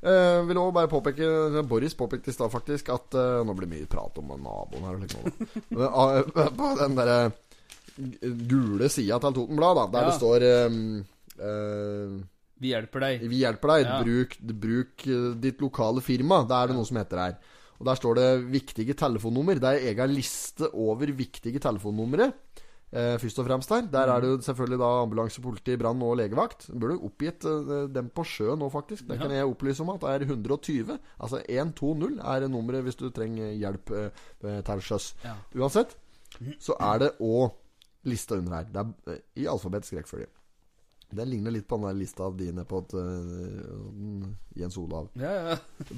Eh, 0.00 0.40
vil 0.48 0.56
også 0.56 0.72
bare 0.72 0.88
påpeke 0.88 1.62
Boris 1.68 1.92
påpekte 1.94 2.32
i 2.32 2.32
stad 2.32 2.48
faktisk 2.48 2.88
at 2.88 3.14
eh, 3.20 3.42
Nå 3.44 3.52
blir 3.52 3.68
det 3.68 3.74
mye 3.74 3.90
prat 3.90 4.16
om 4.22 4.32
naboen 4.32 4.86
her. 4.88 5.02
ah, 5.92 6.22
på 6.24 6.70
den 6.80 6.96
derre 6.96 7.20
gule 8.48 8.88
sida 8.88 9.18
til 9.20 9.34
Totenblad, 9.36 9.76
da, 9.76 9.86
der 9.92 10.06
Ja. 10.06 10.08
det 10.08 10.16
står 10.16 10.46
ehm, 10.48 11.04
eh, 11.36 12.20
vi 12.60 12.74
hjelper 12.74 13.00
deg. 13.00 13.22
Vi 13.28 13.40
hjelper 13.40 13.72
deg. 13.72 13.86
Ja. 13.86 14.00
Bruk, 14.04 14.36
bruk 14.60 15.06
eh, 15.08 15.30
ditt 15.40 15.62
lokale 15.64 16.02
firma. 16.04 16.42
Da 16.48 16.60
er 16.62 16.70
det 16.70 16.76
noe 16.76 16.88
som 16.88 16.98
heter 17.00 17.22
her. 17.22 17.38
Og 17.80 17.86
Der 17.88 17.96
står 17.96 18.14
det 18.14 18.28
'viktige 18.52 18.92
telefonnummer'. 18.92 19.58
Det 19.58 19.64
er 19.64 19.78
en 19.80 19.88
egen 19.88 20.14
liste 20.14 20.68
over 20.74 21.06
viktige 21.06 21.58
telefonnumre. 21.58 22.32
Eh, 22.90 23.16
først 23.22 23.38
og 23.38 23.46
fremst 23.46 23.70
der. 23.70 23.86
Der 23.92 24.10
er 24.10 24.20
det 24.20 24.28
jo 24.28 24.40
selvfølgelig 24.42 24.78
da 24.82 24.90
ambulanse, 25.02 25.42
politi, 25.42 25.76
brann 25.78 26.02
og 26.02 26.16
legevakt. 26.18 26.66
Burde 26.74 26.98
oppgitt 26.98 27.46
eh, 27.46 27.86
dem 27.94 28.10
på 28.10 28.24
sjø 28.26 28.56
nå, 28.58 28.68
faktisk. 28.72 29.06
Det 29.08 29.18
kan 29.20 29.30
jeg 29.30 29.46
opplyse 29.46 29.84
om 29.84 29.92
at 29.94 30.02
det 30.02 30.14
er 30.14 30.26
120. 30.26 30.98
Altså 31.20 31.42
120 31.48 32.18
er 32.18 32.48
nummeret 32.48 32.82
hvis 32.82 32.98
du 32.98 33.08
trenger 33.14 33.54
hjelp 33.54 33.94
eh, 33.94 34.60
til 34.66 34.82
sjøs. 34.82 35.14
Ja. 35.24 35.36
Uansett 35.54 35.96
så 36.62 36.76
er 36.78 36.98
det 37.02 37.14
òg 37.20 37.50
lista 38.10 38.38
under 38.38 38.58
her. 38.58 38.68
Det 38.70 39.14
er 39.14 39.24
i 39.38 39.46
alfabetisk 39.50 39.98
rekkefølge. 39.98 40.30
Den 41.10 41.30
ligner 41.30 41.50
litt 41.50 41.66
på 41.68 41.78
den 41.78 41.88
der 41.88 41.98
lista 41.98 42.28
dine 42.38 42.62
på 42.70 42.84
et, 42.84 42.92
uh, 42.94 44.28
Jens 44.54 44.76
Olav. 44.78 45.08
Ja, 45.18 45.32
ja. 45.50 45.56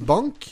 Bank, 0.08 0.48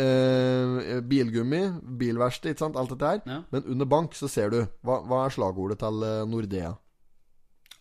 eh, 0.00 1.00
bilgummi, 1.06 1.62
bilverksted, 2.00 2.54
ikke 2.54 2.64
sant. 2.66 2.78
Alt 2.80 2.94
dette 2.94 3.10
her. 3.14 3.24
Ja. 3.26 3.40
Men 3.52 3.66
under 3.74 3.88
bank 3.90 4.14
så 4.18 4.28
ser 4.30 4.52
du 4.52 4.60
Hva, 4.86 5.00
hva 5.06 5.24
er 5.26 5.34
slagordet 5.34 5.80
til 5.82 6.06
eh, 6.06 6.22
Nordea? 6.30 6.74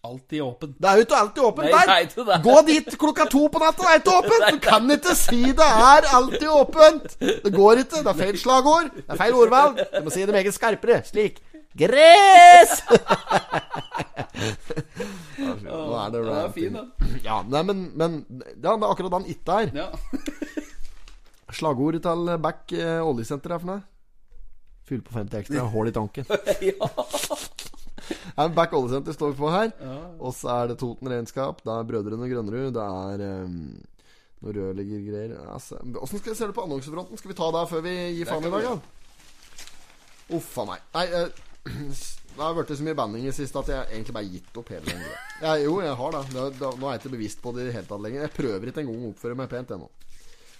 Alltid 0.02 0.42
åpen. 0.42 0.76
Det 0.80 0.88
er 0.88 0.96
jo 0.96 1.04
ikke 1.04 1.16
alltid 1.18 1.44
åpen 1.44 1.66
Nei, 1.66 1.72
der! 1.74 1.90
nei, 1.90 2.04
det 2.16 2.38
Gå 2.44 2.54
dit 2.70 2.94
klokka 3.02 3.26
to 3.28 3.42
på 3.52 3.60
natta, 3.60 3.84
det 3.84 3.90
er 3.92 4.00
ikke 4.00 4.14
åpent! 4.16 4.46
Du 4.54 4.60
kan 4.64 4.94
ikke 4.96 5.16
si 5.20 5.42
det 5.44 5.68
er 5.68 6.08
alltid 6.16 6.48
åpent! 6.48 7.18
Det 7.20 7.52
går 7.52 7.82
ikke. 7.84 8.00
Det 8.06 8.14
er 8.14 8.20
feil 8.22 8.40
slagord. 8.40 8.88
Det 8.96 9.04
er 9.10 9.20
feil 9.20 9.36
ordvalg. 9.36 9.84
Du 9.98 10.08
må 10.08 10.16
si 10.16 10.24
det 10.24 10.36
meget 10.38 10.56
skarpere. 10.56 11.02
Slik. 11.04 11.42
Gress! 11.78 12.80
Nå 15.68 15.84
er 16.00 16.16
det 16.16 16.24
det 16.24 16.38
er 16.38 16.50
fin, 16.56 16.80
da. 16.80 16.86
Ja, 17.24 17.42
nei, 17.44 17.62
men, 17.68 17.86
men 18.00 18.18
Ja, 18.56 18.72
det 18.72 18.80
er 18.80 18.90
akkurat 18.94 19.20
den 19.20 19.30
ikke 19.36 19.62
er. 19.66 19.76
Ja. 19.84 19.90
Slagordet 21.56 22.04
til 22.06 22.34
Back 22.42 22.74
eh, 22.78 23.00
oljesenter 23.02 23.56
er 23.56 23.62
for 23.62 23.72
noe? 23.72 23.82
Fyll 24.90 25.02
på 25.06 25.16
50 25.18 25.40
ekstra, 25.44 25.66
hull 25.74 25.90
i 25.90 25.96
tanken. 25.96 26.30
ja. 26.70 26.90
Ja, 28.36 28.48
Back 28.56 28.74
oljesenter 28.78 29.14
står 29.14 29.34
vi 29.34 29.42
på 29.42 29.52
her. 29.54 29.74
Og 30.18 30.34
så 30.38 30.52
er 30.56 30.72
det 30.72 30.80
Toten 30.82 31.10
regnskap. 31.12 31.64
Det 31.66 31.74
er 31.74 31.90
Brødrene 31.90 32.30
Grønnerud. 32.32 32.72
Det 32.74 32.86
er 32.86 33.26
um, 33.46 33.58
noe 34.44 34.56
rørleggergreier. 34.56 35.36
Altså, 35.54 35.82
Åssen 36.00 36.22
skal 36.22 36.34
vi 36.34 36.40
se 36.40 36.48
det 36.48 36.56
på 36.58 36.64
annonsefronten? 36.66 37.20
Skal 37.20 37.34
vi 37.34 37.38
ta 37.38 37.50
det 37.56 37.66
før 37.70 37.84
vi 37.86 37.96
gir 38.18 38.30
faen 38.30 38.48
i 38.48 38.54
dag, 38.56 38.70
da? 38.70 39.68
Uff 40.38 40.58
a 40.62 40.66
meg. 40.70 40.88
Nei, 40.96 41.06
eh, 41.20 41.30
det 42.36 42.42
har 42.42 42.56
blitt 42.58 42.72
så 42.78 42.86
mye 42.86 42.98
banning 42.98 43.26
i 43.28 43.36
siste 43.36 43.62
at 43.62 43.72
jeg 43.74 43.88
egentlig 43.98 44.16
bare 44.16 44.32
gitt 44.32 44.60
opp 44.62 44.70
hele 44.74 44.86
den 44.88 45.02
greia. 45.04 45.24
Ja, 45.42 45.56
jo, 45.60 45.80
jeg 45.84 45.98
har 46.02 46.16
det 46.16 46.24
nå 46.38 46.70
er 46.70 46.94
jeg 46.94 47.02
ikke 47.02 47.16
bevisst 47.18 47.42
på 47.44 47.54
det 47.56 47.66
i 47.66 47.70
det 47.70 47.76
hele 47.78 47.90
tatt 47.90 48.06
lenger. 48.06 48.26
Jeg 48.28 48.36
prøver 48.38 48.72
ikke 48.72 48.86
engang 48.86 49.04
å 49.04 49.12
oppføre 49.12 49.40
meg 49.40 49.52
pent 49.52 49.76
ennå. 49.76 49.90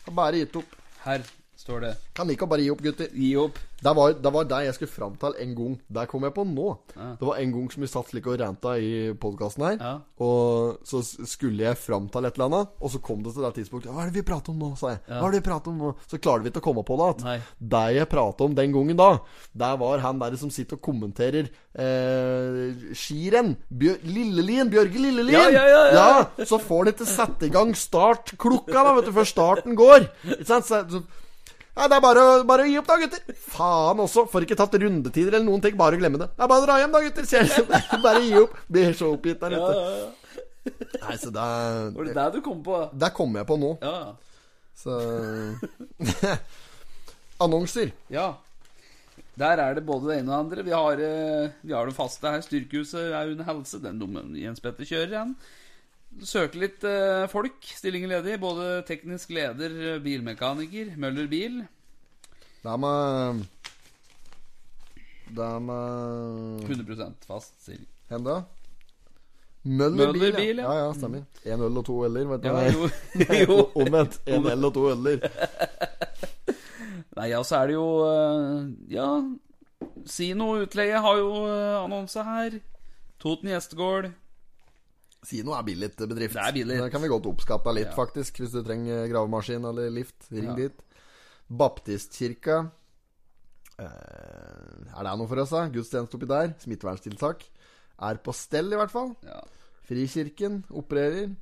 Bare 0.10 0.38
gitt 0.38 0.56
opp. 0.56 0.76
Her 1.04 1.22
står 1.60 1.84
det 1.84 1.96
Kan 2.16 2.30
like 2.30 2.46
å 2.46 2.50
bare 2.50 2.64
gi 2.64 2.72
opp, 2.74 2.82
gutter. 2.84 3.10
Gi 3.16 3.34
opp. 3.40 3.60
Det 3.80 3.92
var, 3.96 4.12
det 4.12 4.32
var 4.36 4.48
det 4.48 4.58
jeg 4.66 4.76
skulle 4.76 4.92
fram 4.92 5.14
til 5.20 5.36
en 5.40 5.52
gang. 5.56 5.76
Det 5.88 6.04
kom 6.12 6.26
jeg 6.28 6.34
på 6.36 6.44
nå. 6.48 6.68
Ja. 6.98 7.06
Det 7.20 7.28
var 7.30 7.38
en 7.40 7.54
gang 7.56 7.68
som 7.72 7.84
vi 7.84 7.88
satt 7.88 8.10
slik 8.12 8.26
og 8.28 8.36
ranta 8.42 8.74
i 8.76 8.90
podkasten 9.16 9.64
her. 9.64 9.78
Ja. 9.80 9.94
Og 10.26 10.82
så 10.88 11.00
skulle 11.08 11.64
jeg 11.64 11.80
fram 11.80 12.10
til 12.12 12.28
et 12.28 12.36
eller 12.36 12.50
annet, 12.50 12.74
og 12.76 12.92
så 12.92 13.00
kom 13.04 13.24
det 13.24 13.34
til 13.36 13.46
det 13.48 13.54
tidspunktet. 13.56 13.92
'Hva 13.94 14.04
er 14.04 14.12
det 14.12 14.20
vi 14.20 14.26
prater 14.28 14.52
om 14.52 14.60
nå?' 14.60 14.74
sa 14.80 14.92
jeg. 14.92 15.00
Hva 15.08 15.22
er 15.22 15.32
det 15.32 15.40
vi 15.40 15.48
prater 15.48 15.72
om 15.72 15.80
nå? 15.80 15.94
Så 16.12 16.20
klarte 16.20 16.44
vi 16.44 16.52
ikke 16.52 16.64
å 16.64 16.68
komme 16.68 16.84
på 16.84 16.98
det 17.00 17.08
igjen. 17.24 17.48
Det 17.76 17.86
jeg 17.96 18.12
prata 18.12 18.50
om 18.50 18.58
den 18.60 18.76
gangen 18.76 19.00
da, 19.00 19.10
det 19.64 19.72
var 19.80 20.04
han 20.04 20.20
der 20.20 20.36
som 20.36 20.52
sitter 20.52 20.76
og 20.76 20.84
kommenterer 20.84 21.48
eh, 21.48 22.92
skirenn. 22.92 23.56
Bjør 23.72 24.04
Lillelien. 24.04 24.70
Bjørge 24.76 25.00
Lillelien. 25.08 25.40
Ja, 25.40 25.48
ja, 25.56 25.66
ja, 25.72 25.84
ja. 25.96 26.46
Så 26.46 26.60
får 26.60 26.84
han 26.84 26.94
ikke 26.94 27.08
sette 27.08 27.48
i 27.48 27.54
gang 27.54 27.72
startklokka 27.76 28.76
da, 28.76 28.94
vet 29.00 29.08
du, 29.08 29.16
før 29.16 29.28
starten 29.28 29.80
går. 29.80 30.12
Ikke 30.36 30.52
sant? 30.52 30.68
Så, 30.68 30.84
så, 30.92 31.04
ja, 31.76 31.88
Det 31.88 31.98
er 31.98 32.04
bare, 32.04 32.24
bare 32.50 32.66
å 32.66 32.70
gi 32.70 32.78
opp, 32.82 32.88
da, 32.90 32.98
gutter. 33.04 33.36
Faen 33.50 34.02
også. 34.06 34.26
Får 34.32 34.46
ikke 34.48 34.58
tatt 34.60 34.80
rundetider 34.82 35.36
eller 35.38 35.48
noen 35.48 35.64
ting. 35.64 35.78
Bare 35.80 35.98
å 35.98 36.02
glemme 36.02 36.22
det. 36.22 36.30
Det 36.36 36.46
er 36.46 36.52
bare 36.52 36.64
å 36.64 36.68
dra 36.68 36.80
hjem, 36.82 36.96
da, 36.96 37.04
gutter. 37.06 37.30
Ser? 37.30 37.54
Bare 38.06 38.24
gi 38.26 38.34
opp. 38.42 38.58
Blir 38.72 38.98
så 38.98 39.14
oppgitt 39.16 39.44
der 39.44 39.56
ute. 39.58 39.76
ja, 39.76 39.94
ja. 40.00 40.10
Nei, 40.70 41.16
så 41.18 41.32
det 41.34 41.46
Var 41.96 42.10
det 42.10 42.16
der 42.18 42.34
du 42.36 42.42
kom 42.46 42.60
på? 42.66 42.82
Der 43.02 43.14
kommer 43.16 43.42
jeg 43.42 43.50
på 43.50 43.58
nå. 43.58 43.72
Ja. 43.82 44.12
Så 44.80 45.00
Annonser. 47.44 47.94
Ja. 48.12 48.34
Der 49.40 49.62
er 49.64 49.78
det 49.78 49.86
både 49.88 50.12
det 50.12 50.20
ene 50.20 50.32
og 50.32 50.34
det 50.34 50.40
andre. 50.44 50.66
Vi 50.68 50.76
har, 50.76 51.00
eh, 51.00 51.56
vi 51.64 51.74
har 51.74 51.88
det 51.88 51.96
faste 51.96 52.28
her. 52.28 52.44
Styrkehuset 52.44 53.14
er 53.16 53.32
under 53.32 53.48
helse. 53.48 53.80
Den 53.80 54.36
Jens 54.36 54.60
Petter 54.60 54.84
kjører, 54.88 55.16
han. 55.22 55.36
Søker 56.26 56.60
litt 56.64 56.84
eh, 56.88 57.26
folk. 57.32 57.64
Stillinger 57.64 58.16
ledig. 58.16 58.40
Både 58.42 58.82
teknisk 58.88 59.32
leder, 59.36 59.76
eh, 59.94 60.00
bilmekaniker, 60.04 60.96
Møller 61.00 61.30
bil. 61.32 61.62
Det 62.60 62.70
er 62.70 62.80
med 62.82 63.44
Det 65.30 65.46
er 65.46 65.60
med 65.64 66.64
100 66.68 67.14
fast 67.28 67.54
stilling. 67.62 67.88
Henda? 68.10 68.42
Møller, 69.64 70.14
Møller 70.14 70.36
bil, 70.36 70.58
ja. 70.58 70.72
ja. 70.72 70.86
ja. 70.88 70.94
stemmer. 70.98 71.26
Én 71.46 71.62
øl 71.62 71.78
og 71.78 71.86
to 71.86 72.00
øler, 72.08 72.26
vet 72.32 72.44
du. 72.44 72.50
Ja, 72.50 72.72
jo. 72.72 72.90
Nei, 73.22 73.42
jo. 73.46 73.60
Omvendt. 73.76 74.22
Én 74.26 74.48
øl 74.50 74.66
og 74.66 74.74
to 74.74 74.88
øler. 74.94 75.22
Nei, 77.20 77.28
ja, 77.34 77.44
så 77.44 77.60
er 77.60 77.68
det 77.68 77.76
jo 77.76 77.88
Ja 78.88 79.06
Ja, 79.10 79.10
Sino 80.10 80.54
utleie 80.60 81.00
har 81.00 81.20
jo 81.20 81.30
eh, 81.46 81.84
annonse 81.84 82.24
her. 82.24 82.60
Toten 83.20 83.52
gjestegård. 83.52 84.10
Sino 85.24 85.52
er 85.52 85.64
billig 85.68 85.90
bedrift. 85.98 86.34
Det 86.38 86.44
er 86.48 86.54
billig. 86.56 86.78
Det 86.80 86.92
kan 86.94 87.02
vi 87.04 87.10
godt 87.12 87.26
oppskatte 87.28 87.74
litt, 87.76 87.90
Ja. 87.92 87.96
faktisk, 87.96 88.38
hvis 88.40 88.52
du 88.56 88.62
trenger 88.64 89.08
gravemaskin 89.12 89.66
eller 89.68 89.90
lift. 89.92 90.16
Ring 90.32 90.46
Ja. 90.52 90.56
dit. 90.56 90.80
Baptistkirka. 91.50 92.72
Eh, 93.80 93.86
er 93.86 95.04
det 95.04 95.18
noe 95.20 95.28
for 95.28 95.40
oss, 95.44 95.50
da? 95.56 95.68
Gudstjeneste 95.72 96.16
oppi 96.18 96.28
der. 96.30 96.54
Smitteverntiltak. 96.64 97.44
Er 98.02 98.16
på 98.24 98.34
stell, 98.34 98.72
i 98.74 98.80
hvert 98.80 98.92
fall. 98.92 99.16
Ja. 99.26 99.42
Frikirken 99.90 100.64
opererer. 100.72 101.36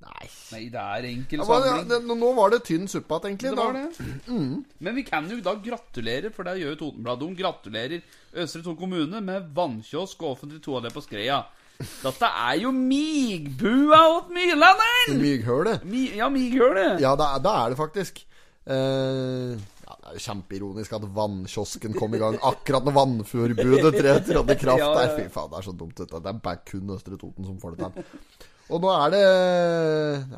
Nei 0.00 0.28
Nei, 0.52 0.62
det 0.72 0.80
er 0.80 1.04
enkel 1.10 1.42
samling. 1.44 1.90
ja, 1.90 1.98
Nå 2.00 2.34
var 2.34 2.48
det 2.54 2.62
tynn 2.64 2.86
suppe 2.88 3.18
igjen, 3.20 3.36
egentlig. 3.36 3.50
Det 3.50 3.56
var 3.58 3.72
det. 3.74 4.64
Men 4.80 4.94
vi 4.96 5.02
kan 5.04 5.28
jo 5.28 5.40
da 5.44 5.54
gratulere, 5.60 6.32
for 6.32 6.42
det 6.48 6.54
gjør 6.62 6.78
Totenbladet. 6.80 7.36
Gratulerer 7.36 8.02
Østre 8.34 8.62
Ton 8.64 8.76
kommune 8.80 9.20
med 9.22 9.50
vannkiosk 9.54 10.22
og 10.22 10.38
offentlig 10.38 10.62
toalett 10.64 10.94
på 10.96 11.02
Skreia. 11.04 11.42
Dette 11.80 12.28
er 12.28 12.56
jo 12.60 12.70
migbua 12.76 14.00
åt 14.16 14.30
Myrlanderen! 14.34 15.18
Myghølet. 15.24 15.84
Mi, 15.88 16.06
ja, 16.18 16.28
mighølet. 16.32 17.00
Ja, 17.00 17.14
det 17.16 17.24
da, 17.24 17.38
det 17.46 17.54
er 17.64 17.74
det 17.74 17.78
faktisk. 17.80 18.20
Uh, 18.70 19.56
ja, 19.56 19.94
det 19.96 20.10
er 20.10 20.18
jo 20.18 20.22
kjempeironisk 20.26 20.92
at 20.98 21.06
vannkiosken 21.16 21.96
kom 21.96 22.12
i 22.14 22.20
gang 22.20 22.36
akkurat 22.46 22.84
når 22.86 22.94
vannforbudet 23.00 23.94
trådte 23.96 24.54
i 24.54 24.60
kraft. 24.66 24.84
Ja, 24.84 24.92
ja. 25.06 25.10
Fy 25.16 25.26
faen, 25.32 25.50
det 25.54 25.58
er 25.62 25.66
så 25.70 25.74
dumt. 25.80 25.96
Dette. 25.98 26.20
Det 26.20 26.30
er 26.34 26.40
bare 26.44 26.62
kun 26.68 26.92
Østre 26.94 27.16
Toten 27.18 27.48
som 27.48 27.58
får 27.62 27.76
det 27.80 27.88
til. 27.96 28.04
Og 28.70 28.78
nå 28.84 28.86
er 28.94 29.08
det 29.10 29.20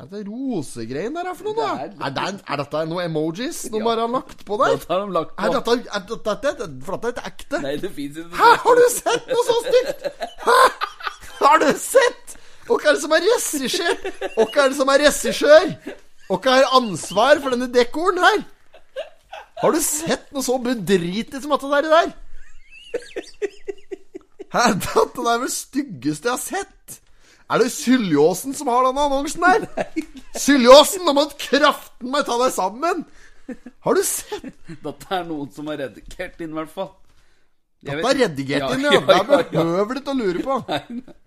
Er 0.01 0.07
det 0.09 0.23
rosegreien 0.25 1.13
der 1.13 1.27
er 1.29 1.35
for 1.37 1.45
noe, 1.51 1.53
da? 1.53 1.83
Det 1.85 1.99
er- 1.99 2.07
Er, 2.07 2.13
det, 2.33 2.39
er 2.49 2.57
dette 2.63 2.79
noen 2.89 3.03
emojis 3.05 3.59
de 3.69 3.77
Ja. 3.77 3.83
bare 3.85 4.07
har 4.07 4.09
lagt 4.15 4.41
på 4.47 4.57
der? 4.57 4.71
Dette 4.73 4.89
har 4.89 5.03
de 5.05 5.13
lagt 5.13 5.35
på. 5.37 5.43
er 5.43 5.53
dette, 5.53 6.33
er 6.33 6.39
dette 6.41 6.69
For 6.87 6.97
dette 6.97 7.21
er 7.21 7.29
ikke 7.29 7.43
ekte? 7.43 7.59
Nei, 7.61 7.75
det 7.83 7.91
fins 7.93 8.17
ikke. 8.17 8.33
Hæ, 8.39 8.49
har 8.63 8.79
du 8.81 8.87
sett 8.95 9.29
noe 9.29 9.45
så 9.51 9.57
stygt? 9.67 10.07
Hæ? 10.47 10.57
Har 11.47 11.59
du 11.61 11.69
sett? 11.79 12.37
Hva 12.67 12.79
er 12.79 12.95
det 12.95 13.01
som 13.03 13.13
er 13.15 13.23
regissør? 13.25 13.95
Hva 14.37 14.63
er 14.63 14.71
det 14.71 14.77
som 14.77 14.91
er 14.93 15.03
regissør? 15.03 15.71
Ikke 16.31 16.53
har 16.53 16.75
ansvar 16.77 17.41
for 17.43 17.53
denne 17.53 17.67
dekoren 17.71 18.21
her. 18.23 18.43
Har 19.59 19.75
du 19.75 19.79
sett 19.83 20.29
noe 20.33 20.43
så 20.45 20.55
bedritig 20.63 21.41
som 21.43 21.51
dette 21.53 21.69
der? 21.71 21.89
der? 21.91 22.13
Hæ, 24.53 24.63
dette 24.85 25.27
er 25.27 25.41
vel 25.43 25.51
styggeste 25.51 26.29
jeg 26.29 26.33
har 26.37 26.41
sett. 26.41 26.99
Er 27.51 27.59
det 27.61 27.69
Syljåsen 27.75 28.55
som 28.55 28.71
har 28.71 28.87
denne 28.87 29.03
annonsen 29.09 29.43
der? 29.43 29.67
Syljåsen, 30.39 31.03
nå 31.05 31.13
må 31.15 31.27
du 31.29 31.35
kraften 31.41 32.11
meg 32.13 32.25
ta 32.27 32.39
deg 32.39 32.53
sammen. 32.55 33.03
Har 33.83 33.99
du 33.99 34.03
sett? 34.07 34.53
Dette 34.83 35.09
er 35.11 35.25
noen 35.27 35.51
som 35.53 35.67
har 35.69 35.81
redigert 35.83 36.39
inn, 36.39 36.53
i 36.53 36.59
hvert 36.61 36.71
fall. 36.71 36.93
Dette 37.83 37.99
er 38.13 38.21
redigert 38.23 38.77
inn, 38.77 38.87
Ja, 38.87 39.01
Det 39.03 39.51
behøver 39.51 39.99
du 39.99 40.07
å 40.07 40.15
lure 40.17 40.45
på. 40.45 40.59
Nei, 40.71 40.81
Nei, 41.03 41.17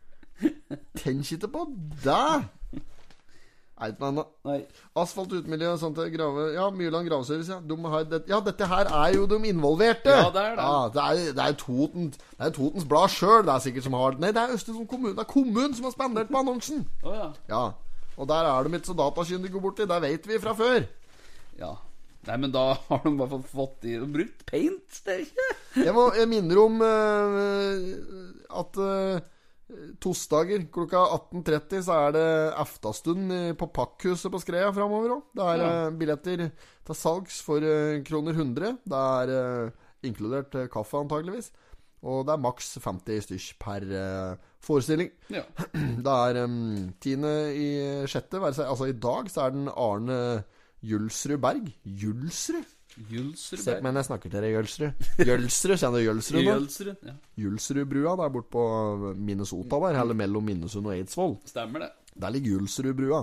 Tenk 1.01 1.33
ikke 1.33 1.49
på 1.49 1.65
det. 2.05 2.45
Eit 3.77 3.99
ikke 3.99 4.09
noe 4.17 4.55
Asfalt 4.97 5.35
utemiljø, 5.37 5.75
sånt 5.77 5.99
grave 6.15 6.47
Ja, 6.55 6.71
Myrland 6.73 7.11
graveservice, 7.11 7.53
ja. 7.53 7.59
De 7.61 7.77
har 7.93 8.07
det, 8.09 8.23
ja, 8.31 8.39
dette 8.41 8.69
her 8.71 8.89
er 8.89 9.17
jo 9.19 9.27
de 9.29 9.41
involverte. 9.51 10.13
Ja, 10.13 10.31
det 10.33 10.45
er 10.45 10.55
det. 10.57 10.65
Ja, 10.65 10.79
det 10.95 11.03
er, 11.03 11.33
det 11.37 11.45
er 11.45 11.59
Toten 11.61 12.13
Det 12.15 12.47
er 12.49 12.55
Totens 12.57 12.89
Blad 12.89 13.13
sjøl 13.13 13.45
det 13.45 13.53
er 13.53 13.65
sikkert 13.67 13.89
som 13.89 13.99
har 14.01 14.17
Nei, 14.23 14.33
det 14.33 14.45
er 14.45 14.55
Østfold 14.57 14.89
kommune. 14.89 15.13
Det 15.17 15.27
er 15.27 15.33
kommunen 15.33 15.77
som 15.77 15.91
har 15.91 15.97
spandert 15.97 16.33
på 16.33 16.41
annonsen. 16.41 16.87
Oh, 17.05 17.13
ja. 17.13 17.29
Ja. 17.53 17.65
Og 18.17 18.29
der 18.31 18.49
er 18.49 18.65
de 18.65 18.79
ikke 18.79 18.89
så 18.89 18.97
datakyndige 18.97 19.61
borti. 19.61 19.85
Det 19.85 20.01
vet 20.03 20.29
vi 20.29 20.41
fra 20.41 20.57
før. 20.57 20.89
ja. 21.61 21.75
Nei, 22.27 22.37
men 22.43 22.51
da 22.51 22.73
har 22.89 23.05
de 23.05 23.13
i 23.13 23.19
hvert 23.21 23.31
fall 23.31 23.45
fått 23.47 23.85
i 23.87 23.95
og 24.01 24.09
brukt 24.17 24.41
paint. 24.49 25.01
Det 25.07 25.13
er 25.15 25.21
ikke 25.23 25.85
Jeg, 25.85 25.93
må, 25.95 26.09
jeg 26.17 26.27
minner 26.31 26.59
om 26.59 26.81
uh, 26.83 28.57
at 28.63 28.81
uh, 28.83 29.21
tosdager 30.03 30.69
klokka 30.71 31.01
18.30 31.17 31.81
så 31.83 31.95
er 32.07 32.13
det 32.15 32.27
aftastund 32.63 33.33
på 33.59 33.67
Pakkhuset 33.75 34.31
på 34.31 34.41
Skreia 34.43 34.71
framover 34.75 35.17
òg. 35.17 35.25
Det 35.35 35.47
er 35.53 35.63
ja. 35.63 35.71
billetter 35.91 36.45
til 36.87 36.99
salgs 36.99 37.41
for 37.43 37.65
eh, 37.67 38.03
kroner 38.07 38.37
100. 38.37 38.77
Det 38.87 39.01
er 39.01 39.33
eh, 39.35 39.87
inkludert 40.07 40.55
eh, 40.55 40.69
kaffe, 40.73 41.01
antageligvis. 41.03 41.51
Og 42.07 42.23
det 42.29 42.37
er 42.37 42.45
maks 42.45 42.77
50 42.85 43.27
stykk 43.27 43.59
per 43.65 43.89
eh, 43.91 44.45
forestilling. 44.63 45.11
Ja. 45.35 45.43
Det 46.07 46.15
er 46.15 46.43
um, 46.45 46.93
tiende 47.03 47.33
i 47.57 47.69
sjette, 48.11 48.39
altså 48.39 48.87
i 48.87 48.95
dag, 48.95 49.31
så 49.33 49.47
er 49.47 49.57
den 49.57 49.71
Arne 49.73 50.21
Julsrud 50.87 51.41
Berg. 51.43 51.73
Julsrud? 51.83 52.76
Se 52.97 53.57
på 53.77 53.83
meg 53.85 53.93
når 53.93 54.01
jeg 54.01 54.09
snakker 54.09 54.33
til 54.33 54.41
deg, 54.47 54.55
Jølsrud. 54.57 55.07
Jølsrud, 55.29 55.77
kjenner 55.77 56.01
du 56.01 56.07
Jølsrud 56.07 56.39
nå? 56.41 56.45
Jølsrud, 56.49 56.97
Ja. 57.05 57.15
Jølsrudbrua 57.45 58.15
der 58.23 58.31
borte 58.33 58.51
på 58.57 58.63
Minnesota 59.17 59.81
der, 59.85 59.99
eller 60.01 60.17
mellom 60.17 60.45
Minnesund 60.49 60.87
og 60.89 60.95
Eidsvoll. 60.97 61.37
Stemmer 61.45 61.85
det. 61.85 61.91
Der 62.17 62.33
ligger 62.33 62.57
Jølsrudbrua. 62.57 63.21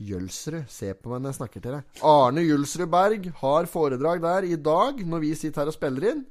Jølsrud, 0.00 0.62
se 0.72 0.94
på 0.96 1.10
meg 1.12 1.20
når 1.24 1.32
jeg 1.34 1.38
snakker 1.42 1.60
til 1.66 1.74
deg. 1.76 1.98
Arne 2.08 2.44
Jølsrud 2.46 2.88
Berg 2.94 3.26
har 3.42 3.66
foredrag 3.68 4.22
der 4.24 4.46
i 4.48 4.56
dag, 4.56 5.02
når 5.04 5.20
vi 5.26 5.34
sitter 5.36 5.60
her 5.64 5.72
og 5.72 5.76
spiller 5.76 6.06
inn. 6.14 6.22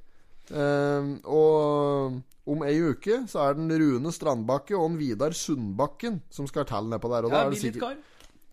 Ehm, 0.49 1.11
og 1.29 2.15
om 2.49 2.63
ei 2.65 2.79
uke 2.81 3.19
så 3.29 3.43
er 3.45 3.59
den 3.59 3.69
Rune 3.77 4.09
Strandbakke 4.15 4.73
og 4.79 4.87
den 4.89 4.97
Vidar 5.03 5.35
Sundbakken 5.37 6.21
som 6.33 6.47
skal 6.49 6.65
telle 6.65 6.89
nedpå 6.95 7.11
der. 7.11 7.27
Og 7.27 7.35
da 7.35 7.43
Ja, 7.43 7.45
er 7.45 7.53
det 7.53 7.61
sikkert, 7.61 7.99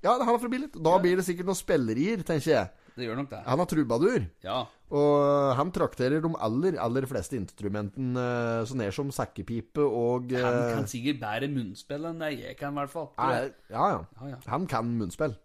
ja, 0.04 0.12
han 0.18 0.28
er 0.34 0.42
fra 0.42 0.50
Billit. 0.52 0.76
Da 0.84 0.98
blir 1.00 1.16
det 1.16 1.24
sikkert 1.24 1.48
noen 1.48 1.56
spillerier, 1.62 2.20
tenker 2.26 2.50
jeg. 2.52 2.68
Det 2.96 3.04
gjør 3.04 3.18
nok 3.20 3.30
det. 3.30 3.42
Han 3.44 3.60
har 3.60 3.68
trubadur. 3.68 4.26
Ja. 4.44 4.58
Og 4.96 5.54
han 5.58 5.70
trakterer 5.74 6.22
de 6.24 6.30
aller, 6.46 6.76
aller 6.80 7.06
fleste 7.10 7.36
instrumentene 7.36 8.22
eh, 8.22 8.60
så 8.68 8.76
ned 8.78 8.94
som 8.96 9.10
sekkepipe 9.12 9.82
og 9.84 10.30
Han 10.32 10.60
eh, 10.62 10.76
kan 10.78 10.86
sikkert 10.88 11.20
bedre 11.20 11.50
munnspill 11.52 12.06
enn 12.08 12.22
det 12.22 12.30
jeg 12.38 12.56
kan, 12.60 12.72
i 12.72 12.80
hvert 12.80 12.94
fall. 12.94 13.10
er, 13.18 13.50
ja, 13.68 13.88
ja, 13.96 13.98
Ja, 14.20 14.30
ja. 14.36 14.38
Han 14.52 14.64
kan 14.70 14.88
munnspill. 14.96 15.36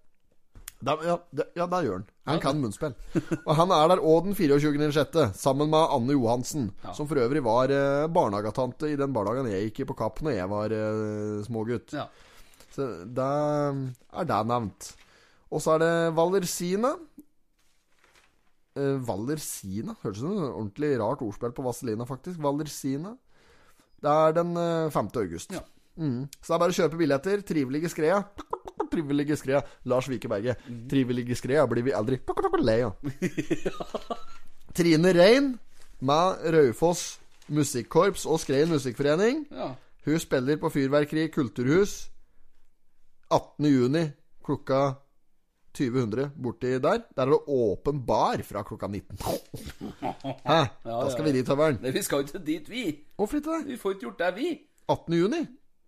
Da, 0.82 0.95
ja, 1.06 1.15
det, 1.30 1.45
ja, 1.60 1.68
det 1.69 1.80
gjør 1.86 1.99
han. 1.99 2.06
Han 2.26 2.40
kan 2.41 2.57
munnspill. 2.61 2.95
Og 3.45 3.52
han 3.60 3.69
er 3.76 3.91
der 3.91 3.99
òg 4.02 4.30
den 4.30 4.34
24.6., 4.38 5.19
sammen 5.38 5.69
med 5.69 5.91
Anne 5.94 6.15
Johansen, 6.15 6.72
Ja. 6.86 6.95
som 6.98 7.10
for 7.10 7.19
øvrig 7.22 7.44
var 7.45 7.69
eh, 7.69 8.07
barnehagetante 8.10 8.90
i 8.90 8.98
den 8.98 9.14
barnehagen 9.14 9.52
jeg 9.52 9.68
gikk 9.69 9.84
i 9.84 9.90
på 9.91 9.98
Kapp 9.99 10.23
når 10.26 10.38
jeg 10.40 10.49
var 10.49 10.73
eh, 10.73 11.44
smågutt. 11.45 11.94
Ja. 11.94 12.07
Så 12.73 12.88
da 13.14 13.30
er 13.76 14.26
det 14.32 14.41
nevnt. 14.49 14.94
Og 15.52 15.60
så 15.60 15.73
er 15.76 15.82
det 15.84 15.94
Valersina. 16.15 16.94
Eh, 18.80 18.98
Valersina? 19.07 19.95
Hørtes 20.03 20.22
ut 20.22 20.27
som 20.27 20.38
et 20.38 20.48
ordentlig 20.53 20.93
rart 21.02 21.22
ordspill 21.26 21.52
på 21.56 21.65
Vazelina, 21.65 22.06
faktisk. 22.07 22.39
Valersina. 22.43 23.15
Det 24.02 24.10
er 24.10 24.35
den 24.38 24.56
eh, 24.57 24.89
5. 24.93 25.10
august. 25.22 25.52
Ja. 25.53 25.64
Mm. 25.98 26.27
Så 26.39 26.48
det 26.48 26.56
er 26.56 26.61
bare 26.64 26.73
å 26.73 26.77
kjøpe 26.80 26.99
billetter. 27.02 27.41
Trivelige 27.45 27.91
skreia. 27.91 28.22
Trivelige 28.91 29.35
skreia. 29.38 29.61
Lars 29.85 30.07
Vike 30.10 30.30
Berge. 30.31 30.56
Mhm. 30.68 30.88
Trivelige 30.89 31.35
Skrea 31.35 31.65
blir 31.68 31.84
vi 31.85 31.93
aldri 31.95 32.19
lei 32.64 32.81
av. 32.88 32.95
Trine 34.76 35.14
Rein 35.14 35.52
med 36.02 36.45
Raufoss 36.56 37.19
Musikkorps 37.52 38.26
og 38.26 38.39
Skreien 38.39 38.69
Musikkforening. 38.72 39.45
ja. 39.52 39.73
Hun 40.06 40.18
spiller 40.18 40.57
på 40.57 40.69
Fyrverkeri 40.73 41.27
kulturhus 41.30 42.10
18. 43.30 43.65
juni 43.69 44.02
klokka 44.43 44.95
2000 45.73 46.31
borti 46.41 46.73
der. 46.84 47.02
Der 47.15 47.23
er 47.26 47.31
det 47.31 47.39
åpen 47.48 48.02
bar 48.06 48.41
fra 48.43 48.64
klokka 48.68 48.88
19. 48.88 49.18
Hæ? 50.49 50.60
Da 50.85 51.10
skal 51.14 51.26
vi 51.26 51.31
dit, 51.38 51.45
Tøveren. 51.48 51.80
Nei, 51.81 51.91
vi 51.95 52.02
skal 52.03 52.22
jo 52.22 52.27
ikke 52.27 52.45
dit, 52.45 52.69
vi. 52.69 52.84
Hvorfor 53.18 53.39
ikke 53.41 53.57
det? 53.60 53.68
Vi 53.73 53.77
får 53.81 53.95
ikke 53.95 54.06
gjort 54.10 54.19
det, 54.26 54.31
vi. 54.35 54.49
18. 54.89 55.14
juni? 55.22 55.41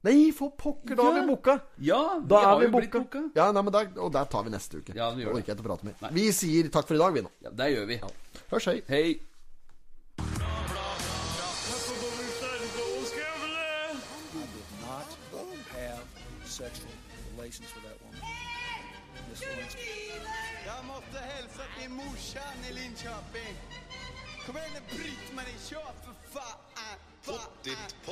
Nei, 0.04 0.32
for 0.36 0.52
pokker, 0.60 0.98
da 1.00 1.04
er 1.08 1.14
vi 1.16 1.20
Ja. 1.22 1.28
booka. 1.30 1.54
Ja, 1.80 2.00
vi 2.20 2.28
Da 2.28 2.40
har 2.44 2.58
vi 2.60 2.66
jo 2.66 2.72
blitt 2.78 2.92
booka. 2.92 3.22
Ja, 3.36 3.52
nei, 3.56 3.62
men 3.64 3.72
da, 3.72 3.86
og 4.04 4.12
der 4.12 4.26
tar 4.26 4.44
vi 4.44 4.50
neste 4.52 4.78
uke. 4.82 4.96
Ja, 4.96 5.12
vi 5.16 5.24
gjør 5.24 5.36
det. 5.38 5.46
ikke 5.48 5.64
prate 5.64 5.86
mer. 5.88 5.94
Nei. 6.02 6.10
Vi 6.12 6.26
sier 6.36 6.68
takk 6.70 6.88
for 6.88 6.96
i 6.96 7.00
dag, 7.00 7.14
vi 7.14 7.22
nå. 7.22 7.30
Ja, 7.46 7.50
det 7.50 7.70
gjør 7.76 7.88
vi. 7.88 8.00
Hørs, 8.52 8.66
hei. 8.66 8.82
Hei. 8.90 9.20
didn't. 27.64 28.03